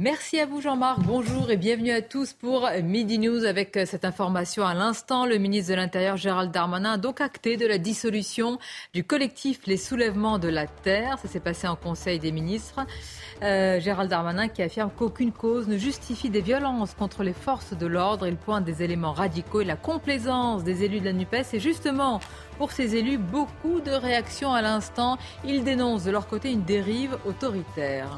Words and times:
Merci 0.00 0.38
à 0.38 0.46
vous 0.46 0.60
Jean-Marc, 0.60 1.00
bonjour 1.00 1.50
et 1.50 1.56
bienvenue 1.56 1.90
à 1.90 2.02
tous 2.02 2.32
pour 2.32 2.68
Midi 2.84 3.18
News 3.18 3.44
avec 3.44 3.76
euh, 3.76 3.84
cette 3.84 4.04
information 4.04 4.64
à 4.64 4.72
l'instant. 4.72 5.26
Le 5.26 5.38
ministre 5.38 5.72
de 5.72 5.76
l'Intérieur 5.76 6.16
Gérald 6.16 6.52
Darmanin 6.52 6.92
a 6.92 6.98
donc 6.98 7.20
acté 7.20 7.56
de 7.56 7.66
la 7.66 7.78
dissolution 7.78 8.60
du 8.94 9.02
collectif 9.02 9.66
Les 9.66 9.76
Soulèvements 9.76 10.38
de 10.38 10.46
la 10.46 10.68
Terre. 10.68 11.18
Ça 11.20 11.26
s'est 11.26 11.40
passé 11.40 11.66
en 11.66 11.74
Conseil 11.74 12.20
des 12.20 12.30
ministres. 12.30 12.78
Euh, 13.42 13.80
Gérald 13.80 14.08
Darmanin 14.08 14.46
qui 14.46 14.62
affirme 14.62 14.92
qu'aucune 14.96 15.32
cause 15.32 15.66
ne 15.66 15.76
justifie 15.76 16.30
des 16.30 16.42
violences 16.42 16.94
contre 16.94 17.24
les 17.24 17.32
forces 17.32 17.72
de 17.72 17.86
l'ordre. 17.88 18.28
Il 18.28 18.36
pointe 18.36 18.64
des 18.64 18.84
éléments 18.84 19.12
radicaux 19.12 19.62
et 19.62 19.64
la 19.64 19.74
complaisance 19.74 20.62
des 20.62 20.84
élus 20.84 21.00
de 21.00 21.06
la 21.06 21.12
NUPES. 21.12 21.54
Et 21.54 21.58
justement, 21.58 22.20
pour 22.56 22.70
ces 22.70 22.94
élus, 22.94 23.18
beaucoup 23.18 23.80
de 23.80 23.90
réactions 23.90 24.52
à 24.52 24.62
l'instant. 24.62 25.18
Ils 25.44 25.64
dénoncent 25.64 26.04
de 26.04 26.12
leur 26.12 26.28
côté 26.28 26.52
une 26.52 26.62
dérive 26.62 27.18
autoritaire. 27.26 28.16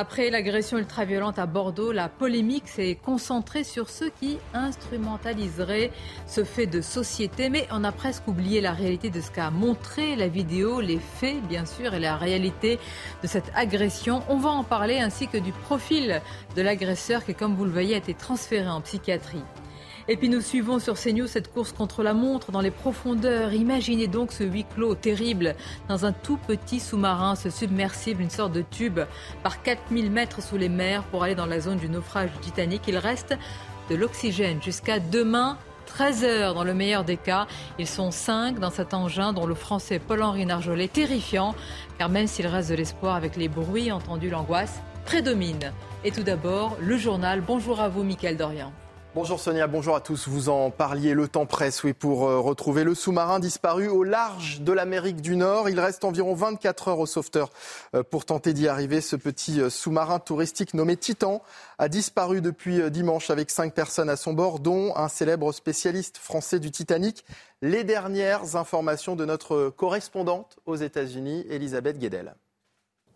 Après 0.00 0.30
l'agression 0.30 0.78
ultra-violente 0.78 1.40
à 1.40 1.46
Bordeaux, 1.46 1.90
la 1.90 2.08
polémique 2.08 2.68
s'est 2.68 2.96
concentrée 3.04 3.64
sur 3.64 3.90
ceux 3.90 4.10
qui 4.10 4.38
instrumentaliseraient 4.54 5.90
ce 6.24 6.44
fait 6.44 6.68
de 6.68 6.80
société. 6.80 7.50
Mais 7.50 7.66
on 7.72 7.82
a 7.82 7.90
presque 7.90 8.28
oublié 8.28 8.60
la 8.60 8.70
réalité 8.70 9.10
de 9.10 9.20
ce 9.20 9.32
qu'a 9.32 9.50
montré 9.50 10.14
la 10.14 10.28
vidéo, 10.28 10.80
les 10.80 11.00
faits 11.00 11.42
bien 11.48 11.66
sûr, 11.66 11.94
et 11.94 11.98
la 11.98 12.16
réalité 12.16 12.78
de 13.24 13.26
cette 13.26 13.50
agression. 13.56 14.22
On 14.28 14.36
va 14.36 14.50
en 14.50 14.62
parler 14.62 15.00
ainsi 15.00 15.26
que 15.26 15.36
du 15.36 15.50
profil 15.50 16.22
de 16.54 16.62
l'agresseur 16.62 17.24
qui, 17.24 17.34
comme 17.34 17.56
vous 17.56 17.64
le 17.64 17.72
voyez, 17.72 17.96
a 17.96 17.98
été 17.98 18.14
transféré 18.14 18.68
en 18.68 18.80
psychiatrie. 18.80 19.42
Et 20.10 20.16
puis 20.16 20.30
nous 20.30 20.40
suivons 20.40 20.78
sur 20.78 20.94
CNews 20.94 21.26
cette 21.26 21.52
course 21.52 21.72
contre 21.72 22.02
la 22.02 22.14
montre 22.14 22.50
dans 22.50 22.62
les 22.62 22.70
profondeurs. 22.70 23.52
Imaginez 23.52 24.06
donc 24.06 24.32
ce 24.32 24.42
huis 24.42 24.64
clos 24.74 24.94
terrible 24.94 25.54
dans 25.86 26.06
un 26.06 26.12
tout 26.12 26.38
petit 26.38 26.80
sous-marin, 26.80 27.34
ce 27.34 27.50
submersible, 27.50 28.22
une 28.22 28.30
sorte 28.30 28.52
de 28.52 28.62
tube 28.62 29.00
par 29.42 29.62
4000 29.62 30.10
mètres 30.10 30.42
sous 30.42 30.56
les 30.56 30.70
mers 30.70 31.02
pour 31.04 31.24
aller 31.24 31.34
dans 31.34 31.44
la 31.44 31.60
zone 31.60 31.76
du 31.76 31.90
naufrage 31.90 32.30
du 32.32 32.38
Titanic. 32.38 32.88
Il 32.88 32.96
reste 32.96 33.36
de 33.90 33.96
l'oxygène 33.96 34.62
jusqu'à 34.62 34.98
demain 34.98 35.58
13 35.84 36.24
heures 36.24 36.54
dans 36.54 36.64
le 36.64 36.72
meilleur 36.72 37.04
des 37.04 37.18
cas. 37.18 37.46
Ils 37.78 37.86
sont 37.86 38.10
5 38.10 38.58
dans 38.58 38.70
cet 38.70 38.94
engin 38.94 39.34
dont 39.34 39.46
le 39.46 39.54
français 39.54 39.98
Paul-Henri 39.98 40.46
Narjolet, 40.46 40.88
terrifiant, 40.88 41.54
car 41.98 42.08
même 42.08 42.26
s'il 42.26 42.46
reste 42.46 42.70
de 42.70 42.76
l'espoir 42.76 43.14
avec 43.14 43.36
les 43.36 43.48
bruits 43.48 43.92
entendus, 43.92 44.30
l'angoisse 44.30 44.80
prédomine. 45.04 45.72
Et 46.04 46.12
tout 46.12 46.22
d'abord, 46.22 46.78
le 46.80 46.96
journal. 46.96 47.42
Bonjour 47.46 47.80
à 47.80 47.90
vous, 47.90 48.04
Mickaël 48.04 48.38
Dorian. 48.38 48.72
Bonjour 49.14 49.40
Sonia, 49.40 49.66
bonjour 49.66 49.96
à 49.96 50.00
tous. 50.02 50.28
Vous 50.28 50.50
en 50.50 50.70
parliez, 50.70 51.14
le 51.14 51.28
temps 51.28 51.46
presse, 51.46 51.82
oui, 51.82 51.94
pour 51.94 52.28
euh, 52.28 52.40
retrouver 52.40 52.84
le 52.84 52.94
sous-marin 52.94 53.40
disparu 53.40 53.88
au 53.88 54.04
large 54.04 54.60
de 54.60 54.70
l'Amérique 54.70 55.22
du 55.22 55.34
Nord. 55.34 55.70
Il 55.70 55.80
reste 55.80 56.04
environ 56.04 56.34
24 56.34 56.88
heures 56.88 56.98
aux 56.98 57.06
sauveteurs 57.06 57.50
euh, 57.94 58.02
pour 58.02 58.26
tenter 58.26 58.52
d'y 58.52 58.68
arriver. 58.68 59.00
Ce 59.00 59.16
petit 59.16 59.62
euh, 59.62 59.70
sous-marin 59.70 60.18
touristique 60.18 60.74
nommé 60.74 60.98
Titan 60.98 61.42
a 61.78 61.88
disparu 61.88 62.42
depuis 62.42 62.90
dimanche 62.90 63.30
avec 63.30 63.50
cinq 63.50 63.72
personnes 63.72 64.10
à 64.10 64.16
son 64.16 64.34
bord, 64.34 64.60
dont 64.60 64.94
un 64.94 65.08
célèbre 65.08 65.52
spécialiste 65.52 66.18
français 66.18 66.60
du 66.60 66.70
Titanic. 66.70 67.24
Les 67.62 67.84
dernières 67.84 68.56
informations 68.56 69.16
de 69.16 69.24
notre 69.24 69.70
correspondante 69.70 70.58
aux 70.66 70.76
États-Unis, 70.76 71.46
Elisabeth 71.48 71.98
Guedel. 71.98 72.34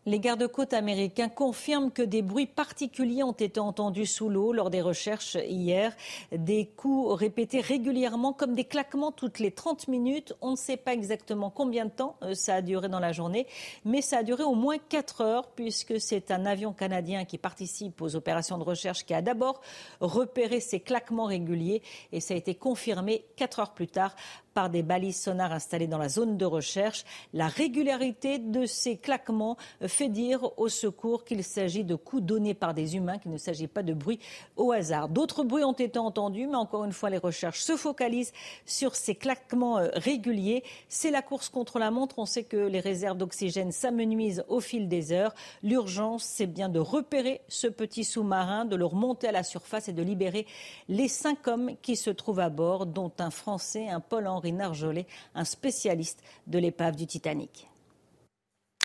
Les 0.05 0.19
gardes-côtes 0.19 0.73
américains 0.73 1.29
confirment 1.29 1.93
que 1.93 2.03
des 2.03 2.23
bruits 2.23 2.49
particuliers 2.49 3.23
ont 3.23 3.31
été 3.31 3.61
entendus 3.61 4.07
sous 4.07 4.29
l'eau 4.29 4.53
lors 4.53 4.69
des 4.69 4.81
recherches 4.81 5.37
hier. 5.47 5.97
Des 6.33 6.67
coups 6.67 7.17
répétés 7.17 7.61
régulièrement 7.61 8.33
comme 8.33 8.55
des 8.55 8.65
claquements 8.65 9.13
toutes 9.13 9.39
les 9.39 9.53
30 9.53 9.87
minutes. 9.87 10.35
On 10.41 10.53
ne 10.53 10.57
sait 10.57 10.77
pas 10.77 10.93
exactement 10.93 11.51
combien 11.51 11.85
de 11.85 11.91
temps 11.91 12.17
euh, 12.23 12.35
ça 12.35 12.57
a 12.57 12.63
duré 12.63 12.89
dans 12.89 12.99
la 12.99 13.13
journée, 13.13 13.47
mais 13.85 14.03
ça 14.03 14.19
a 14.19 14.23
duré 14.25 14.43
au 14.43 14.57
moins 14.57 14.79
4 14.79 15.21
heures 15.21 15.47
puisque 15.53 16.01
c'est 16.01 16.33
un 16.33 16.47
avion 16.47 16.73
canadien 16.73 17.25
qui 17.25 17.39
participe 17.39 18.03
aux 18.03 18.17
opérations 18.17 18.59
de 18.59 18.65
recherche 18.65 19.05
qui 19.05 19.15
a 19.15 19.23
d'abord 19.23 19.61
repéré 20.01 20.59
ces 20.59 20.81
claquements 20.81 21.27
réguliers 21.27 21.81
et 22.11 22.19
ça 22.19 22.35
a 22.35 22.37
été 22.37 22.57
confirmé 22.57 23.25
4 23.37 23.61
heures 23.61 23.73
plus 23.73 23.87
tard 23.87 24.17
par 24.55 24.71
des 24.71 24.83
balises 24.83 25.21
sonars 25.21 25.53
installées 25.53 25.87
dans 25.87 25.99
la 25.99 26.09
zone 26.09 26.37
de 26.37 26.45
recherche. 26.45 27.05
La 27.33 27.49
régularité 27.49 28.39
de 28.39 28.67
ces 28.67 28.97
claquements 28.97 29.57
fait 29.87 30.09
dire 30.09 30.51
au 30.59 30.69
secours 30.69 31.25
qu'il 31.25 31.45
s'agit 31.45 31.85
de 31.85 31.95
coups 31.95 32.23
donnés 32.23 32.55
par 32.55 32.75
des 32.75 32.97
humains, 32.97 33.19
qu'il 33.19 33.31
ne 33.31 33.39
s'agit 33.39 33.67
pas 33.67 33.83
de 33.83 33.93
bruit 33.93 34.19
au 34.57 34.73
hasard. 34.73 35.09
D'autres 35.09 35.45
bruits 35.45 35.65
ont 35.65 35.73
été 35.73 35.99
entendus, 35.99 36.47
mais 36.47 36.57
encore 36.57 36.85
une 36.85 36.93
fois, 36.93 37.11
les 37.11 37.19
recherches 37.19 37.61
se 37.61 37.77
focalisent 37.77 38.33
sur 38.67 38.95
ces 38.95 39.15
claquements 39.15 39.79
euh, 39.79 39.89
réguliers. 39.95 40.63
C'est 40.89 41.11
la 41.11 41.23
course 41.23 41.49
contre 41.49 41.79
la 41.79 41.91
montre. 41.91 42.19
On 42.19 42.27
sait 42.27 42.45
que 42.45 42.57
les 42.57 42.81
réserves 42.81 43.17
d'oxygène 43.17 43.73
s'amenuisent 43.73 44.45
au 44.49 44.61
fil 44.61 44.89
des 44.89 45.13
heures. 45.13 45.35
L'urgence, 45.63 46.25
c'est 46.25 46.47
bien 46.47 46.69
de 46.69 46.79
repérer 46.79 47.43
ce 47.49 47.67
petit 47.67 48.05
sous-marin, 48.05 48.65
de 48.65 48.77
le 48.77 48.85
remonter 48.85 49.29
à 49.29 49.33
la 49.33 49.43
surface 49.43 49.89
et 49.89 49.93
de 49.93 50.03
libérer 50.03 50.47
les 50.89 51.09
cinq 51.09 51.49
hommes 51.49 51.73
qui 51.83 51.97
se 51.97 52.11
trouvent 52.11 52.41
à 52.41 52.49
bord, 52.49 52.87
dont 52.87 53.13
un 53.19 53.31
Français, 53.31 53.89
un 53.89 54.01
Paul 54.01 54.27
Henri 54.43 54.53
Narjolet, 54.53 55.07
un 55.37 55.45
spécialiste 55.45 56.19
de 56.49 56.59
l'épave 56.59 56.97
du 56.97 57.07
Titanic. 57.07 57.69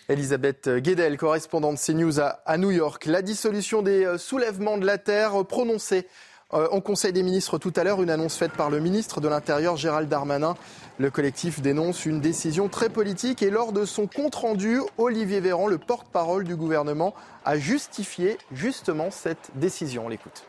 Elisabeth 0.08 0.70
Guedel, 0.70 1.18
correspondante 1.18 1.80
CNews 1.80 2.20
à, 2.20 2.58
New 2.60 2.70
York. 2.70 3.06
La 3.06 3.24
dissolution 3.24 3.82
des 3.82 4.06
euh, 4.06 4.18
soulèvements 4.20 4.78
de 4.78 4.86
la 4.86 5.00
Terre 5.00 5.44
prononcée 5.46 6.08
euh, 6.54 6.68
au 6.70 6.80
Conseil 6.80 7.12
des 7.12 7.24
ministres 7.24 7.58
tout 7.58 7.74
à 7.76 7.84
l'heure, 7.84 8.04
une 8.04 8.12
annonce 8.12 8.38
faite 8.38 8.52
par 8.54 8.70
le 8.70 8.80
ministre 8.80 9.20
de 9.20 9.28
l'Intérieur 9.28 9.78
Gérald 9.78 10.08
Darmanin. 10.08 10.56
Le 11.00 11.10
collectif 11.10 11.60
dénonce 11.60 12.06
une 12.06 12.22
décision 12.22 12.70
très 12.70 12.90
politique 12.90 13.42
et 13.42 13.50
lors 13.50 13.74
de 13.74 13.84
son 13.84 14.06
compte-rendu, 14.06 14.80
Olivier 15.00 15.40
Véran, 15.40 15.68
le 15.68 15.80
porte-parole 15.80 16.44
du 16.44 16.56
gouvernement, 16.56 17.16
a 17.46 17.58
justifié 17.58 18.38
justement 18.52 19.10
cette 19.10 19.50
décision. 19.56 20.06
On 20.06 20.10
l'écoute. 20.10 20.46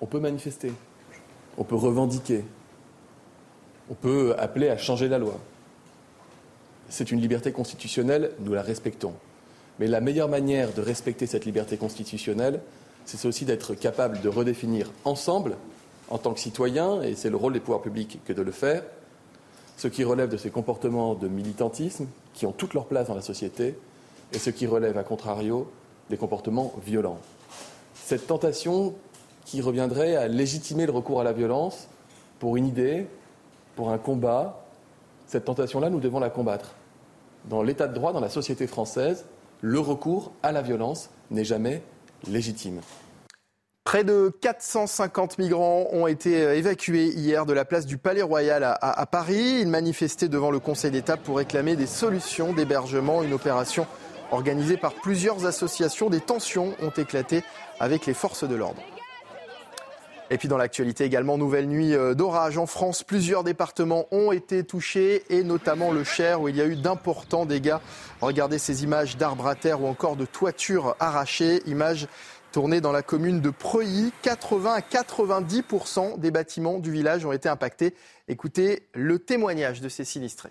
On 0.00 0.06
peut 0.06 0.20
manifester, 0.20 0.72
on 1.58 1.64
peut 1.64 1.74
revendiquer, 1.74 2.44
on 3.90 3.94
peut 3.94 4.34
appeler 4.38 4.68
à 4.68 4.76
changer 4.76 5.08
la 5.08 5.18
loi. 5.18 5.38
C'est 6.88 7.10
une 7.10 7.20
liberté 7.20 7.52
constitutionnelle, 7.52 8.32
nous 8.40 8.54
la 8.54 8.62
respectons. 8.62 9.14
Mais 9.78 9.86
la 9.86 10.00
meilleure 10.00 10.28
manière 10.28 10.72
de 10.72 10.80
respecter 10.80 11.26
cette 11.26 11.44
liberté 11.44 11.76
constitutionnelle, 11.76 12.60
c'est 13.04 13.26
aussi 13.26 13.44
d'être 13.44 13.74
capable 13.74 14.20
de 14.20 14.28
redéfinir 14.28 14.90
ensemble, 15.04 15.56
en 16.08 16.18
tant 16.18 16.32
que 16.32 16.40
citoyens, 16.40 17.02
et 17.02 17.14
c'est 17.14 17.30
le 17.30 17.36
rôle 17.36 17.52
des 17.52 17.60
pouvoirs 17.60 17.82
publics 17.82 18.20
que 18.24 18.32
de 18.32 18.42
le 18.42 18.52
faire, 18.52 18.82
ce 19.76 19.88
qui 19.88 20.04
relève 20.04 20.28
de 20.28 20.36
ces 20.36 20.50
comportements 20.50 21.14
de 21.14 21.28
militantisme 21.28 22.06
qui 22.34 22.46
ont 22.46 22.52
toute 22.52 22.74
leur 22.74 22.86
place 22.86 23.08
dans 23.08 23.14
la 23.14 23.22
société, 23.22 23.76
et 24.32 24.38
ce 24.38 24.50
qui 24.50 24.66
relève, 24.66 24.96
à 24.98 25.04
contrario, 25.04 25.70
des 26.10 26.16
comportements 26.16 26.72
violents. 26.84 27.18
Cette 27.94 28.26
tentation 28.26 28.94
qui 29.44 29.60
reviendrait 29.60 30.16
à 30.16 30.28
légitimer 30.28 30.86
le 30.86 30.92
recours 30.92 31.20
à 31.20 31.24
la 31.24 31.32
violence 31.32 31.88
pour 32.38 32.56
une 32.56 32.66
idée, 32.66 33.06
pour 33.76 33.90
un 33.90 33.98
combat, 33.98 34.64
cette 35.26 35.44
tentation-là, 35.44 35.90
nous 35.90 36.00
devons 36.00 36.18
la 36.18 36.30
combattre. 36.30 36.74
Dans 37.44 37.62
l'état 37.62 37.86
de 37.86 37.94
droit, 37.94 38.12
dans 38.12 38.20
la 38.20 38.30
société 38.30 38.66
française, 38.66 39.26
le 39.60 39.78
recours 39.78 40.32
à 40.42 40.50
la 40.50 40.62
violence 40.62 41.10
n'est 41.30 41.44
jamais 41.44 41.82
légitime. 42.26 42.80
Près 43.84 44.02
de 44.02 44.32
450 44.40 45.38
migrants 45.38 45.86
ont 45.92 46.08
été 46.08 46.32
évacués 46.56 47.06
hier 47.14 47.46
de 47.46 47.52
la 47.52 47.64
place 47.64 47.86
du 47.86 47.98
Palais 47.98 48.22
Royal 48.22 48.64
à, 48.64 48.72
à 48.72 49.06
Paris. 49.06 49.60
Ils 49.60 49.68
manifestaient 49.68 50.28
devant 50.28 50.50
le 50.50 50.58
Conseil 50.58 50.90
d'État 50.90 51.16
pour 51.16 51.36
réclamer 51.36 51.76
des 51.76 51.86
solutions 51.86 52.52
d'hébergement, 52.52 53.22
une 53.22 53.32
opération 53.32 53.86
organisée 54.32 54.76
par 54.76 54.94
plusieurs 54.94 55.46
associations. 55.46 56.10
Des 56.10 56.20
tensions 56.20 56.74
ont 56.82 56.90
éclaté 56.90 57.44
avec 57.78 58.06
les 58.06 58.14
forces 58.14 58.42
de 58.42 58.56
l'ordre. 58.56 58.82
Et 60.28 60.38
puis 60.38 60.48
dans 60.48 60.56
l'actualité 60.56 61.04
également, 61.04 61.38
nouvelle 61.38 61.68
nuit 61.68 61.94
euh, 61.94 62.14
d'orage 62.14 62.58
en 62.58 62.66
France. 62.66 63.04
Plusieurs 63.04 63.44
départements 63.44 64.06
ont 64.10 64.32
été 64.32 64.64
touchés 64.64 65.22
et 65.30 65.44
notamment 65.44 65.92
le 65.92 66.02
Cher 66.02 66.40
où 66.40 66.48
il 66.48 66.56
y 66.56 66.60
a 66.60 66.66
eu 66.66 66.74
d'importants 66.74 67.46
dégâts. 67.46 67.76
Regardez 68.20 68.58
ces 68.58 68.82
images 68.82 69.16
d'arbres 69.16 69.46
à 69.46 69.54
terre 69.54 69.82
ou 69.82 69.86
encore 69.86 70.16
de 70.16 70.24
toitures 70.24 70.96
arrachées. 70.98 71.62
Images 71.66 72.08
tournées 72.50 72.80
dans 72.80 72.90
la 72.90 73.02
commune 73.02 73.40
de 73.40 73.50
Preuilly. 73.50 74.12
80 74.22 74.72
à 74.72 74.80
90% 74.80 76.18
des 76.18 76.32
bâtiments 76.32 76.80
du 76.80 76.90
village 76.90 77.24
ont 77.24 77.32
été 77.32 77.48
impactés. 77.48 77.94
Écoutez 78.26 78.88
le 78.94 79.20
témoignage 79.20 79.80
de 79.80 79.88
ces 79.88 80.04
sinistrés. 80.04 80.50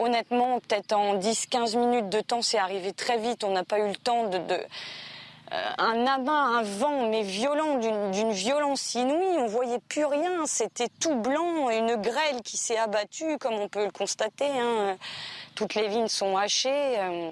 honnêtement, 0.00 0.58
peut-être 0.60 0.94
en 0.94 1.16
10-15 1.16 1.78
minutes 1.78 2.08
de 2.08 2.20
temps, 2.22 2.42
c'est 2.42 2.58
arrivé 2.58 2.92
très 2.92 3.18
vite. 3.18 3.44
On 3.44 3.52
n'a 3.52 3.64
pas 3.64 3.78
eu 3.78 3.88
le 3.88 3.96
temps 3.96 4.28
de, 4.28 4.38
euh, 4.38 4.64
un 5.50 6.06
abat, 6.06 6.32
un 6.32 6.62
vent, 6.62 7.08
mais 7.08 7.22
violent, 7.22 7.78
d'une 7.78 8.32
violence 8.32 8.94
inouïe. 8.94 9.38
On 9.38 9.46
voyait 9.46 9.80
plus 9.88 10.04
rien. 10.04 10.46
C'était 10.46 10.88
tout 11.00 11.16
blanc, 11.16 11.70
une 11.70 11.96
grêle 11.96 12.42
qui 12.44 12.56
s'est 12.56 12.78
abattue, 12.78 13.38
comme 13.38 13.54
on 13.54 13.68
peut 13.68 13.84
le 13.84 13.90
constater. 13.90 14.48
Hein. 14.48 14.96
Toutes 15.54 15.74
les 15.74 15.88
vignes 15.88 16.08
sont 16.08 16.36
hachées. 16.36 16.98
Euh. 16.98 17.30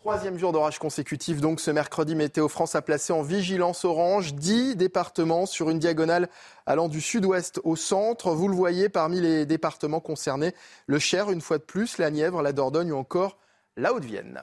Troisième 0.00 0.38
jour 0.38 0.52
d'orage 0.52 0.78
consécutif, 0.78 1.40
donc 1.40 1.60
ce 1.60 1.70
mercredi, 1.70 2.14
Météo 2.14 2.48
France 2.48 2.74
a 2.74 2.82
placé 2.82 3.12
en 3.12 3.20
vigilance 3.20 3.84
orange 3.84 4.32
10 4.32 4.76
départements 4.76 5.44
sur 5.44 5.70
une 5.70 5.80
diagonale 5.80 6.28
allant 6.66 6.88
du 6.88 7.00
sud-ouest 7.00 7.60
au 7.64 7.76
centre. 7.76 8.30
Vous 8.30 8.48
le 8.48 8.54
voyez 8.54 8.88
parmi 8.88 9.20
les 9.20 9.44
départements 9.44 10.00
concernés, 10.00 10.54
le 10.86 10.98
Cher 10.98 11.30
une 11.30 11.40
fois 11.40 11.58
de 11.58 11.64
plus, 11.64 11.98
la 11.98 12.10
Nièvre, 12.10 12.42
la 12.42 12.52
Dordogne 12.52 12.92
ou 12.92 12.96
encore 12.96 13.36
la 13.76 13.92
Haute-Vienne. 13.92 14.42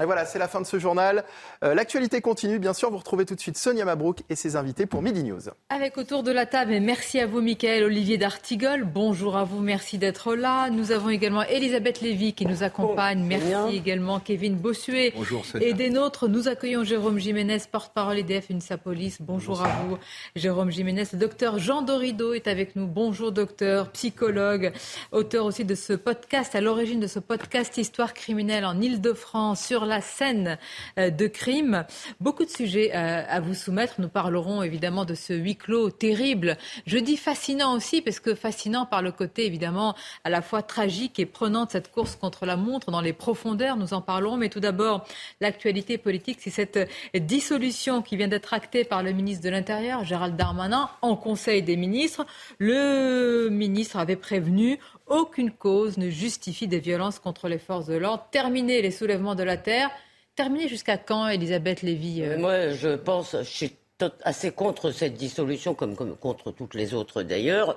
Et 0.00 0.06
voilà, 0.06 0.24
c'est 0.24 0.38
la 0.38 0.48
fin 0.48 0.62
de 0.62 0.66
ce 0.66 0.78
journal. 0.78 1.22
Euh, 1.62 1.74
l'actualité 1.74 2.22
continue, 2.22 2.58
bien 2.58 2.72
sûr. 2.72 2.90
Vous 2.90 2.96
retrouvez 2.96 3.26
tout 3.26 3.34
de 3.34 3.40
suite 3.40 3.58
Sonia 3.58 3.84
Mabrouk 3.84 4.22
et 4.30 4.36
ses 4.36 4.56
invités 4.56 4.86
pour 4.86 5.02
Midi 5.02 5.22
News. 5.22 5.42
Avec 5.68 5.98
autour 5.98 6.22
de 6.22 6.32
la 6.32 6.46
table, 6.46 6.72
et 6.72 6.80
merci 6.80 7.20
à 7.20 7.26
vous, 7.26 7.42
Michael 7.42 7.84
Olivier 7.84 8.16
d'Artigol. 8.16 8.84
Bonjour 8.84 9.36
à 9.36 9.44
vous, 9.44 9.60
merci 9.60 9.98
d'être 9.98 10.34
là. 10.34 10.70
Nous 10.70 10.92
avons 10.92 11.10
également 11.10 11.42
Elisabeth 11.42 12.00
Lévy 12.00 12.32
qui 12.32 12.46
nous 12.46 12.62
accompagne. 12.62 13.22
merci 13.22 13.76
également 13.76 14.18
Kevin 14.18 14.54
Bossuet. 14.56 15.12
Bonjour, 15.14 15.44
Et 15.60 15.74
des 15.74 15.90
nôtres, 15.90 16.26
nous 16.26 16.48
accueillons 16.48 16.84
Jérôme 16.84 17.18
Jiménez, 17.18 17.58
porte-parole 17.70 18.18
EDF 18.18 18.48
Unisapolis. 18.48 19.18
Bonjour, 19.20 19.58
Bonjour 19.58 19.66
à 19.66 19.82
vous, 19.88 19.98
Jérôme 20.36 20.70
Jiménez. 20.70 21.04
Le 21.12 21.18
docteur 21.18 21.58
Jean 21.58 21.82
Dorido 21.82 22.32
est 22.32 22.48
avec 22.48 22.76
nous. 22.76 22.86
Bonjour, 22.86 23.30
docteur, 23.30 23.90
psychologue, 23.90 24.72
auteur 25.10 25.44
aussi 25.44 25.66
de 25.66 25.74
ce 25.74 25.92
podcast, 25.92 26.54
à 26.54 26.62
l'origine 26.62 26.98
de 27.00 27.06
ce 27.06 27.18
podcast 27.18 27.76
Histoire 27.76 28.14
criminelle 28.14 28.64
en 28.64 28.80
Ile-de-France 28.80 29.60
sur 29.62 29.81
la 29.86 30.00
scène 30.00 30.58
euh, 30.98 31.10
de 31.10 31.26
crime. 31.26 31.84
Beaucoup 32.20 32.44
de 32.44 32.50
sujets 32.50 32.90
euh, 32.94 33.22
à 33.28 33.40
vous 33.40 33.54
soumettre. 33.54 34.00
Nous 34.00 34.08
parlerons 34.08 34.62
évidemment 34.62 35.04
de 35.04 35.14
ce 35.14 35.32
huis 35.32 35.56
clos 35.56 35.90
terrible. 35.90 36.56
Je 36.86 36.98
dis 36.98 37.16
fascinant 37.16 37.74
aussi 37.74 38.02
parce 38.02 38.20
que 38.20 38.34
fascinant 38.34 38.86
par 38.86 39.02
le 39.02 39.12
côté 39.12 39.46
évidemment 39.46 39.94
à 40.24 40.30
la 40.30 40.42
fois 40.42 40.62
tragique 40.62 41.18
et 41.18 41.26
prenant 41.26 41.64
de 41.66 41.70
cette 41.70 41.90
course 41.90 42.16
contre 42.16 42.46
la 42.46 42.56
montre 42.56 42.90
dans 42.90 43.00
les 43.00 43.12
profondeurs. 43.12 43.76
Nous 43.76 43.94
en 43.94 44.00
parlerons. 44.00 44.36
Mais 44.36 44.48
tout 44.48 44.60
d'abord, 44.60 45.04
l'actualité 45.40 45.98
politique, 45.98 46.38
c'est 46.40 46.50
cette 46.50 46.78
dissolution 47.14 48.02
qui 48.02 48.16
vient 48.16 48.28
d'être 48.28 48.54
actée 48.54 48.84
par 48.84 49.02
le 49.02 49.12
ministre 49.12 49.44
de 49.44 49.50
l'Intérieur, 49.50 50.04
Gérald 50.04 50.36
Darmanin, 50.36 50.88
en 51.02 51.16
Conseil 51.16 51.62
des 51.62 51.76
ministres. 51.76 52.26
Le 52.58 53.48
ministre 53.50 53.96
avait 53.96 54.16
prévenu 54.16 54.78
aucune 55.06 55.50
cause 55.50 55.98
ne 55.98 56.10
justifie 56.10 56.68
des 56.68 56.80
violences 56.80 57.18
contre 57.18 57.48
les 57.48 57.58
forces 57.58 57.86
de 57.86 57.94
l'ordre. 57.94 58.26
Terminer 58.30 58.82
les 58.82 58.90
soulèvements 58.90 59.34
de 59.34 59.42
la 59.42 59.56
terre. 59.56 59.90
Terminer 60.34 60.68
jusqu'à 60.68 60.96
quand, 60.96 61.28
Elisabeth 61.28 61.82
Lévy 61.82 62.22
euh 62.22 62.38
Moi, 62.38 62.70
je 62.70 62.96
pense, 62.96 63.36
je 63.38 63.42
suis 63.42 63.76
assez 64.24 64.50
contre 64.50 64.90
cette 64.90 65.14
dissolution, 65.14 65.74
comme, 65.74 65.96
contre 65.96 66.50
toutes 66.50 66.74
les 66.74 66.94
autres 66.94 67.22
d'ailleurs. 67.22 67.76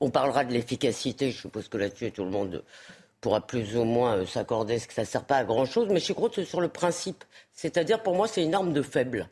On 0.00 0.10
parlera 0.10 0.44
de 0.44 0.52
l'efficacité, 0.52 1.32
je 1.32 1.40
suppose 1.40 1.68
que 1.68 1.76
là-dessus 1.76 2.12
tout 2.12 2.24
le 2.24 2.30
monde 2.30 2.62
pourra 3.20 3.40
plus 3.40 3.76
ou 3.76 3.82
moins 3.84 4.18
euh, 4.18 4.26
s'accorder 4.26 4.78
que 4.78 4.92
ça 4.92 5.02
ne 5.02 5.06
sert 5.06 5.24
pas 5.24 5.38
à 5.38 5.44
grand-chose, 5.44 5.88
mais 5.90 5.98
je 5.98 6.04
suis 6.04 6.14
contre 6.14 6.42
sur 6.44 6.60
le 6.60 6.68
principe. 6.68 7.24
C'est-à-dire, 7.52 8.02
pour 8.02 8.14
moi, 8.14 8.28
c'est 8.28 8.44
une 8.44 8.54
arme 8.54 8.72
de 8.72 8.82
faible. 8.82 9.28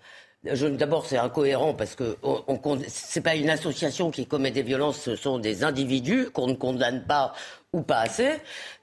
D'abord, 0.78 1.06
c'est 1.06 1.19
incohérent 1.19 1.75
parce 1.75 1.94
que 1.94 2.16
ce 2.22 3.19
n'est 3.19 3.22
pas 3.22 3.34
une 3.34 3.50
association 3.50 4.10
qui 4.10 4.26
commet 4.26 4.50
des 4.50 4.62
violences, 4.62 5.00
ce 5.00 5.16
sont 5.16 5.38
des 5.38 5.64
individus 5.64 6.31
qu'on 6.31 6.46
ne 6.46 6.54
condamne 6.54 7.04
pas 7.04 7.32
ou 7.72 7.82
pas 7.82 8.00
assez. 8.00 8.31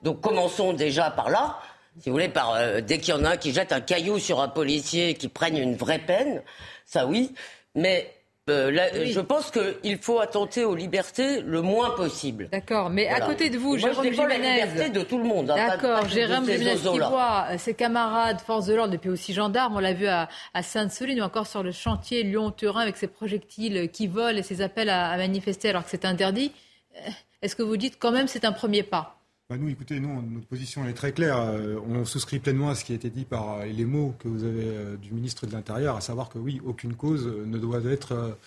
Donc 0.01 0.21
commençons 0.21 0.73
déjà 0.73 1.11
par 1.11 1.29
là. 1.29 1.59
Si 1.99 2.09
vous 2.09 2.15
voulez, 2.15 2.29
par, 2.29 2.55
euh, 2.55 2.81
dès 2.81 2.97
qu'il 2.97 3.13
y 3.13 3.17
en 3.17 3.23
a 3.23 3.31
un 3.31 3.37
qui 3.37 3.53
jette 3.53 3.71
un 3.71 3.81
caillou 3.81 4.17
sur 4.17 4.41
un 4.41 4.47
policier 4.47 5.13
qui 5.13 5.27
prenne 5.27 5.57
une 5.57 5.75
vraie 5.75 5.99
peine, 5.99 6.41
ça 6.85 7.05
oui. 7.05 7.33
Mais 7.75 8.11
euh, 8.49 9.05
je 9.05 9.19
pense 9.21 9.51
qu'il 9.51 9.97
faut 9.99 10.19
attenter 10.19 10.65
aux 10.65 10.75
libertés 10.75 11.41
le 11.41 11.61
moins 11.61 11.91
possible. 11.91 12.49
D'accord, 12.51 12.89
mais 12.89 13.07
à 13.07 13.21
côté 13.21 13.49
de 13.49 13.57
vous, 13.57 13.77
Jérôme 13.77 14.03
Jiménez. 14.03 14.27
la 14.27 14.65
liberté 14.65 14.89
de 14.89 15.01
tout 15.01 15.17
le 15.17 15.23
monde. 15.23 15.49
Hein, 15.51 15.55
D'accord, 15.55 16.09
Jérôme 16.09 16.45
Jiménez 16.45 16.75
qui 16.75 16.99
voit 16.99 17.45
euh, 17.51 17.57
ses 17.57 17.73
camarades 17.73 18.41
forces 18.41 18.65
de 18.65 18.73
l'ordre, 18.73 18.91
depuis 18.91 19.09
aussi 19.09 19.33
gendarmes, 19.33 19.77
on 19.77 19.79
l'a 19.79 19.93
vu 19.93 20.07
à, 20.07 20.27
Sainte-Soline 20.61 21.21
ou 21.21 21.23
encore 21.23 21.47
sur 21.47 21.63
le 21.63 21.71
chantier 21.71 22.23
Lyon-Turin 22.23 22.81
avec 22.81 22.97
ses 22.97 23.07
projectiles 23.07 23.89
qui 23.89 24.07
volent 24.07 24.37
et 24.37 24.43
ses 24.43 24.61
appels 24.61 24.89
à 24.89 25.15
manifester 25.15 25.69
alors 25.69 25.85
que 25.85 25.89
c'est 25.89 26.03
interdit. 26.03 26.51
Euh, 26.97 27.09
est-ce 27.41 27.55
que 27.55 27.63
vous 27.63 27.77
dites 27.77 27.97
quand 27.97 28.11
même 28.11 28.27
c'est 28.27 28.43
un 28.43 28.51
premier 28.51 28.83
pas? 28.83 29.22
Bah, 29.49 29.57
nous, 29.57 29.67
écoutez, 29.69 29.99
nous, 29.99 30.21
notre 30.21 30.47
position 30.47 30.87
est 30.87 30.93
très 30.93 31.11
claire. 31.11 31.37
Euh, 31.37 31.77
on 31.87 32.05
souscrit 32.05 32.39
pleinement 32.39 32.69
à 32.69 32.75
ce 32.75 32.85
qui 32.85 32.93
a 32.93 32.95
été 32.95 33.09
dit 33.09 33.25
par 33.25 33.59
euh, 33.59 33.65
les 33.65 33.83
mots 33.83 34.15
que 34.19 34.29
vous 34.29 34.45
avez 34.45 34.63
euh, 34.65 34.95
du 34.95 35.11
ministre 35.11 35.45
de 35.45 35.51
l'Intérieur, 35.51 35.97
à 35.97 36.01
savoir 36.01 36.29
que 36.29 36.39
oui, 36.39 36.61
aucune 36.65 36.95
cause 36.95 37.27
ne 37.27 37.57
doit 37.57 37.83
être 37.83 38.37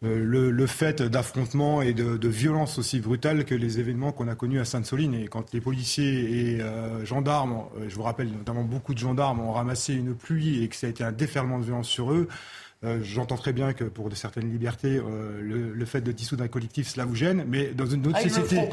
le, 0.00 0.66
fait 0.66 1.02
d'affrontements 1.02 1.82
et 1.82 1.92
de, 1.92 2.16
de 2.16 2.28
violences 2.28 2.78
aussi 2.78 2.98
brutales 2.98 3.44
que 3.44 3.54
les 3.54 3.78
événements 3.78 4.10
qu'on 4.10 4.26
a 4.26 4.34
connus 4.34 4.58
à 4.58 4.64
Sainte-Soline. 4.64 5.14
Et 5.14 5.28
quand 5.28 5.52
les 5.52 5.60
policiers 5.60 6.56
et 6.56 6.60
gendarmes, 7.04 7.66
je 7.86 7.94
vous 7.94 8.02
rappelle 8.02 8.32
notamment 8.32 8.64
beaucoup 8.64 8.94
de 8.94 8.98
gendarmes, 8.98 9.40
ont 9.40 9.52
ramassé 9.52 9.94
une 9.94 10.14
pluie 10.16 10.64
et 10.64 10.68
que 10.68 10.76
ça 10.76 10.88
a 10.88 10.90
été 10.90 11.04
un 11.04 11.12
déferlement 11.12 11.60
de 11.60 11.64
violence 11.64 11.88
sur 11.88 12.10
eux, 12.12 12.26
euh, 12.84 12.98
j'entends 13.02 13.36
très 13.36 13.52
bien 13.52 13.72
que 13.72 13.84
pour 13.84 14.08
de 14.08 14.14
certaines 14.16 14.50
libertés, 14.50 14.96
euh, 14.96 15.40
le, 15.40 15.84
fait 15.84 16.00
de 16.00 16.10
dissoudre 16.10 16.42
un 16.42 16.48
collectif, 16.48 16.88
cela 16.88 17.04
vous 17.04 17.14
gêne, 17.14 17.44
mais 17.46 17.68
dans 17.68 17.86
une 17.86 18.04
autre 18.08 18.18
ah, 18.18 18.28
société, 18.28 18.58
hein, 18.58 18.68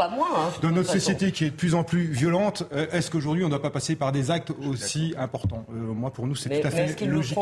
dans 0.64 0.72
notre 0.72 0.90
société 0.90 1.32
qui 1.32 1.46
est 1.46 1.52
de 1.52 1.56
plus 1.56 1.76
en 1.76 1.84
plus 1.84 2.06
violente, 2.06 2.64
euh, 2.74 2.88
est-ce 2.92 3.12
qu'aujourd'hui 3.12 3.44
on 3.44 3.48
ne 3.48 3.52
doit 3.52 3.62
pas 3.62 3.70
passer 3.70 3.96
par 3.96 4.12
des 4.12 4.32
actes 4.32 4.52
aussi 4.68 5.14
importants? 5.18 5.66
Moi, 5.70 6.12
pour 6.12 6.26
nous, 6.26 6.36
c'est 6.36 6.50
tout 6.50 6.68
à 6.68 6.72
fait 6.72 7.06
logique. 7.06 7.38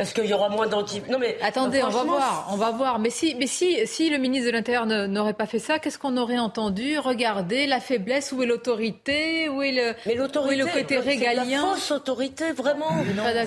Est-ce 0.00 0.14
qu'il 0.14 0.26
y 0.26 0.32
aura 0.32 0.48
moins 0.48 0.68
d'anti. 0.68 1.02
Non 1.10 1.18
mais 1.18 1.36
attendez, 1.42 1.82
on 1.82 1.88
va 1.88 2.04
voir, 2.04 2.48
on 2.52 2.56
va 2.56 2.70
voir. 2.70 3.00
Mais 3.00 3.10
si, 3.10 3.34
mais 3.34 3.48
si, 3.48 3.84
si 3.84 4.10
le 4.10 4.18
ministre 4.18 4.46
de 4.46 4.52
l'Intérieur 4.52 4.86
n'aurait 4.86 5.34
pas 5.34 5.46
fait 5.46 5.58
ça, 5.58 5.80
qu'est-ce 5.80 5.98
qu'on 5.98 6.16
aurait 6.16 6.38
entendu? 6.38 7.00
Regardez 7.00 7.66
la 7.66 7.80
faiblesse, 7.80 8.30
où 8.30 8.40
est 8.44 8.46
l'autorité, 8.46 9.48
où 9.48 9.60
est 9.60 9.72
le, 9.72 9.94
mais 10.06 10.14
l'autorité, 10.14 10.54
le 10.54 10.66
côté 10.66 10.98
régalien 10.98 11.42
C'est 11.42 11.46
de 11.46 11.50
la 11.50 11.74
fausse 11.74 11.90
autorité, 11.90 12.52
vraiment. 12.52 12.90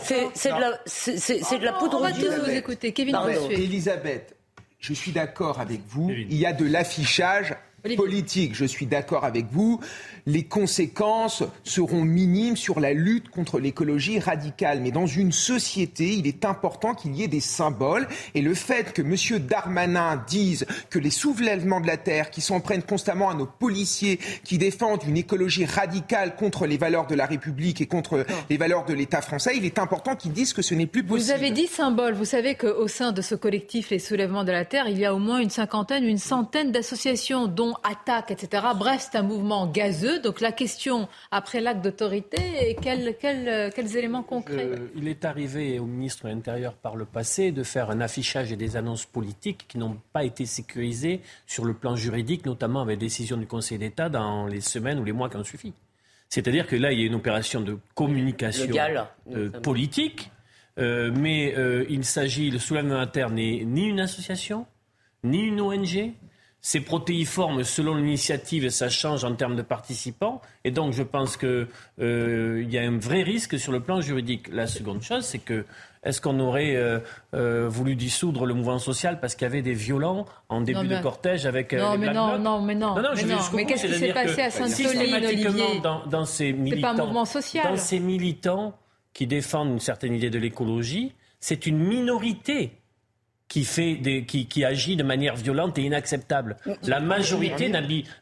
C'est 0.03 0.49
de 0.49 0.59
la, 0.59 0.77
c'est 0.85 1.57
de 1.57 1.63
la 1.63 1.71
poudre. 1.71 1.99
On 1.99 2.03
va 2.03 2.11
tous 2.11 2.27
vous 2.27 2.49
écouter, 2.49 2.91
Kevin. 2.91 3.17
Elisabeth, 3.49 4.35
je 4.79 4.93
suis 4.93 5.13
d'accord 5.13 5.61
avec 5.61 5.79
vous. 5.87 6.09
Il 6.11 6.35
y 6.35 6.45
a 6.45 6.51
de 6.51 6.65
l'affichage 6.65 7.55
politique. 7.95 8.55
Je 8.55 8.65
suis 8.65 8.85
d'accord 8.85 9.25
avec 9.25 9.45
vous 9.51 9.79
les 10.25 10.43
conséquences 10.43 11.43
seront 11.63 12.03
minimes 12.03 12.57
sur 12.57 12.79
la 12.79 12.93
lutte 12.93 13.29
contre 13.29 13.59
l'écologie 13.59 14.19
radicale. 14.19 14.81
Mais 14.81 14.91
dans 14.91 15.07
une 15.07 15.31
société, 15.31 16.13
il 16.13 16.27
est 16.27 16.45
important 16.45 16.93
qu'il 16.93 17.15
y 17.15 17.23
ait 17.23 17.27
des 17.27 17.39
symboles. 17.39 18.07
Et 18.35 18.41
le 18.41 18.53
fait 18.53 18.93
que 18.93 19.01
M. 19.01 19.39
Darmanin 19.39 20.23
dise 20.27 20.65
que 20.89 20.99
les 20.99 21.09
soulèvements 21.09 21.81
de 21.81 21.87
la 21.87 21.97
Terre, 21.97 22.29
qui 22.29 22.41
s'en 22.41 22.59
prennent 22.59 22.83
constamment 22.83 23.29
à 23.29 23.33
nos 23.33 23.45
policiers, 23.45 24.19
qui 24.43 24.57
défendent 24.57 25.03
une 25.07 25.17
écologie 25.17 25.65
radicale 25.65 26.35
contre 26.35 26.65
les 26.65 26.77
valeurs 26.77 27.07
de 27.07 27.15
la 27.15 27.25
République 27.25 27.81
et 27.81 27.87
contre 27.87 28.25
les 28.49 28.57
valeurs 28.57 28.85
de 28.85 28.93
l'État 28.93 29.21
français, 29.21 29.53
il 29.55 29.65
est 29.65 29.79
important 29.79 30.15
qu'ils 30.15 30.33
disent 30.33 30.53
que 30.53 30.61
ce 30.61 30.75
n'est 30.75 30.87
plus 30.87 31.03
possible. 31.03 31.25
Vous 31.25 31.31
avez 31.31 31.51
dit 31.51 31.67
symbole. 31.67 32.13
Vous 32.13 32.25
savez 32.25 32.55
qu'au 32.55 32.87
sein 32.87 33.11
de 33.11 33.21
ce 33.21 33.35
collectif 33.35 33.89
Les 33.89 33.99
Soulèvements 33.99 34.43
de 34.43 34.51
la 34.51 34.65
Terre, 34.65 34.87
il 34.87 34.97
y 34.97 35.05
a 35.05 35.13
au 35.13 35.19
moins 35.19 35.39
une 35.39 35.49
cinquantaine, 35.49 36.03
une 36.03 36.17
centaine 36.17 36.71
d'associations, 36.71 37.47
dont 37.47 37.70
Attaque, 37.83 38.31
etc. 38.31 38.63
Bref, 38.75 39.09
c'est 39.11 39.17
un 39.17 39.23
mouvement 39.23 39.67
gazeux 39.67 40.11
donc 40.19 40.41
la 40.41 40.51
question, 40.51 41.07
après 41.31 41.61
l'acte 41.61 41.83
d'autorité, 41.83 42.75
quels, 42.81 43.15
quels, 43.19 43.71
quels, 43.73 43.97
éléments 43.97 44.23
concrets 44.23 44.65
euh, 44.65 44.87
Il 44.95 45.07
est 45.07 45.25
arrivé 45.25 45.79
au 45.79 45.85
ministre 45.85 46.25
de 46.25 46.29
l'Intérieur 46.29 46.73
par 46.73 46.95
le 46.95 47.05
passé 47.05 47.51
de 47.51 47.63
faire 47.63 47.89
un 47.89 48.01
affichage 48.01 48.51
et 48.51 48.55
des 48.55 48.77
annonces 48.77 49.05
politiques 49.05 49.65
qui 49.67 49.77
n'ont 49.77 49.97
pas 50.13 50.23
été 50.23 50.45
sécurisées 50.45 51.21
sur 51.45 51.65
le 51.65 51.73
plan 51.73 51.95
juridique, 51.95 52.45
notamment 52.45 52.81
avec 52.81 52.99
décision 52.99 53.37
du 53.37 53.47
Conseil 53.47 53.77
d'État 53.77 54.09
dans 54.09 54.47
les 54.47 54.61
semaines 54.61 54.99
ou 54.99 55.03
les 55.03 55.11
mois 55.11 55.29
qui 55.29 55.37
ont 55.37 55.43
suffi. 55.43 55.73
C'est-à-dire 56.29 56.65
que 56.65 56.75
là, 56.75 56.93
il 56.93 56.99
y 56.99 57.03
a 57.03 57.05
une 57.05 57.15
opération 57.15 57.59
de 57.61 57.77
communication 57.93 58.73
euh, 59.31 59.49
politique, 59.49 60.31
euh, 60.79 61.11
mais 61.13 61.53
il 61.89 62.05
s'agit, 62.05 62.49
le 62.49 62.59
soulèvement 62.59 62.95
interne 62.95 63.35
n'est 63.35 63.65
ni 63.65 63.87
une 63.87 63.99
association, 63.99 64.65
ni 65.23 65.41
une 65.41 65.59
ONG, 65.59 66.13
c'est 66.61 66.81
protéiforme 66.81 67.63
selon 67.63 67.95
l'initiative, 67.95 68.69
ça 68.69 68.87
change 68.87 69.23
en 69.23 69.33
termes 69.33 69.55
de 69.55 69.63
participants. 69.63 70.41
Et 70.63 70.69
donc, 70.69 70.93
je 70.93 71.01
pense 71.01 71.35
qu'il 71.35 71.67
euh, 71.99 72.65
y 72.69 72.77
a 72.77 72.81
un 72.83 72.99
vrai 72.99 73.23
risque 73.23 73.57
sur 73.57 73.71
le 73.71 73.79
plan 73.79 73.99
juridique. 73.99 74.47
La 74.51 74.67
seconde 74.67 75.01
chose, 75.01 75.25
c'est 75.25 75.39
que 75.39 75.65
est-ce 76.03 76.21
qu'on 76.21 76.39
aurait 76.39 76.75
euh, 76.75 76.99
euh, 77.33 77.67
voulu 77.67 77.95
dissoudre 77.95 78.45
le 78.45 78.53
mouvement 78.53 78.77
social 78.77 79.19
parce 79.19 79.33
qu'il 79.33 79.45
y 79.45 79.49
avait 79.49 79.63
des 79.63 79.73
violents 79.73 80.25
en 80.49 80.61
début 80.61 80.87
de 80.87 80.99
cortège 81.01 81.47
avec 81.47 81.73
non, 81.73 81.97
mais 81.97 82.13
non, 82.13 82.37
non, 82.37 82.61
mais 82.61 82.75
non, 82.75 82.95
mais 82.95 83.23
non. 83.23 83.37
Mais, 83.53 83.65
qu'est-ce 83.65 83.87
qui 83.87 83.95
s'est 83.95 84.13
passé 84.13 84.41
à 84.41 84.51
Sainte-Soline, 84.51 85.15
Olivier 85.15 85.79
dans, 85.81 86.05
dans 86.05 86.25
ces 86.25 86.53
militants, 86.53 86.95
pas 86.95 87.01
un 87.01 87.05
mouvement 87.05 87.25
social. 87.25 87.67
Dans 87.71 87.77
ces 87.77 87.99
militants 87.99 88.77
qui 89.13 89.25
défendent 89.25 89.69
une 89.69 89.79
certaine 89.79 90.13
idée 90.13 90.29
de 90.29 90.39
l'écologie, 90.39 91.13
c'est 91.39 91.65
une 91.65 91.79
minorité 91.79 92.71
qui, 93.51 93.65
fait 93.65 93.95
des, 93.95 94.23
qui, 94.23 94.45
qui 94.45 94.63
agit 94.63 94.95
de 94.95 95.03
manière 95.03 95.35
violente 95.35 95.77
et 95.77 95.81
inacceptable. 95.81 96.55
La 96.87 97.01
majorité, 97.01 97.69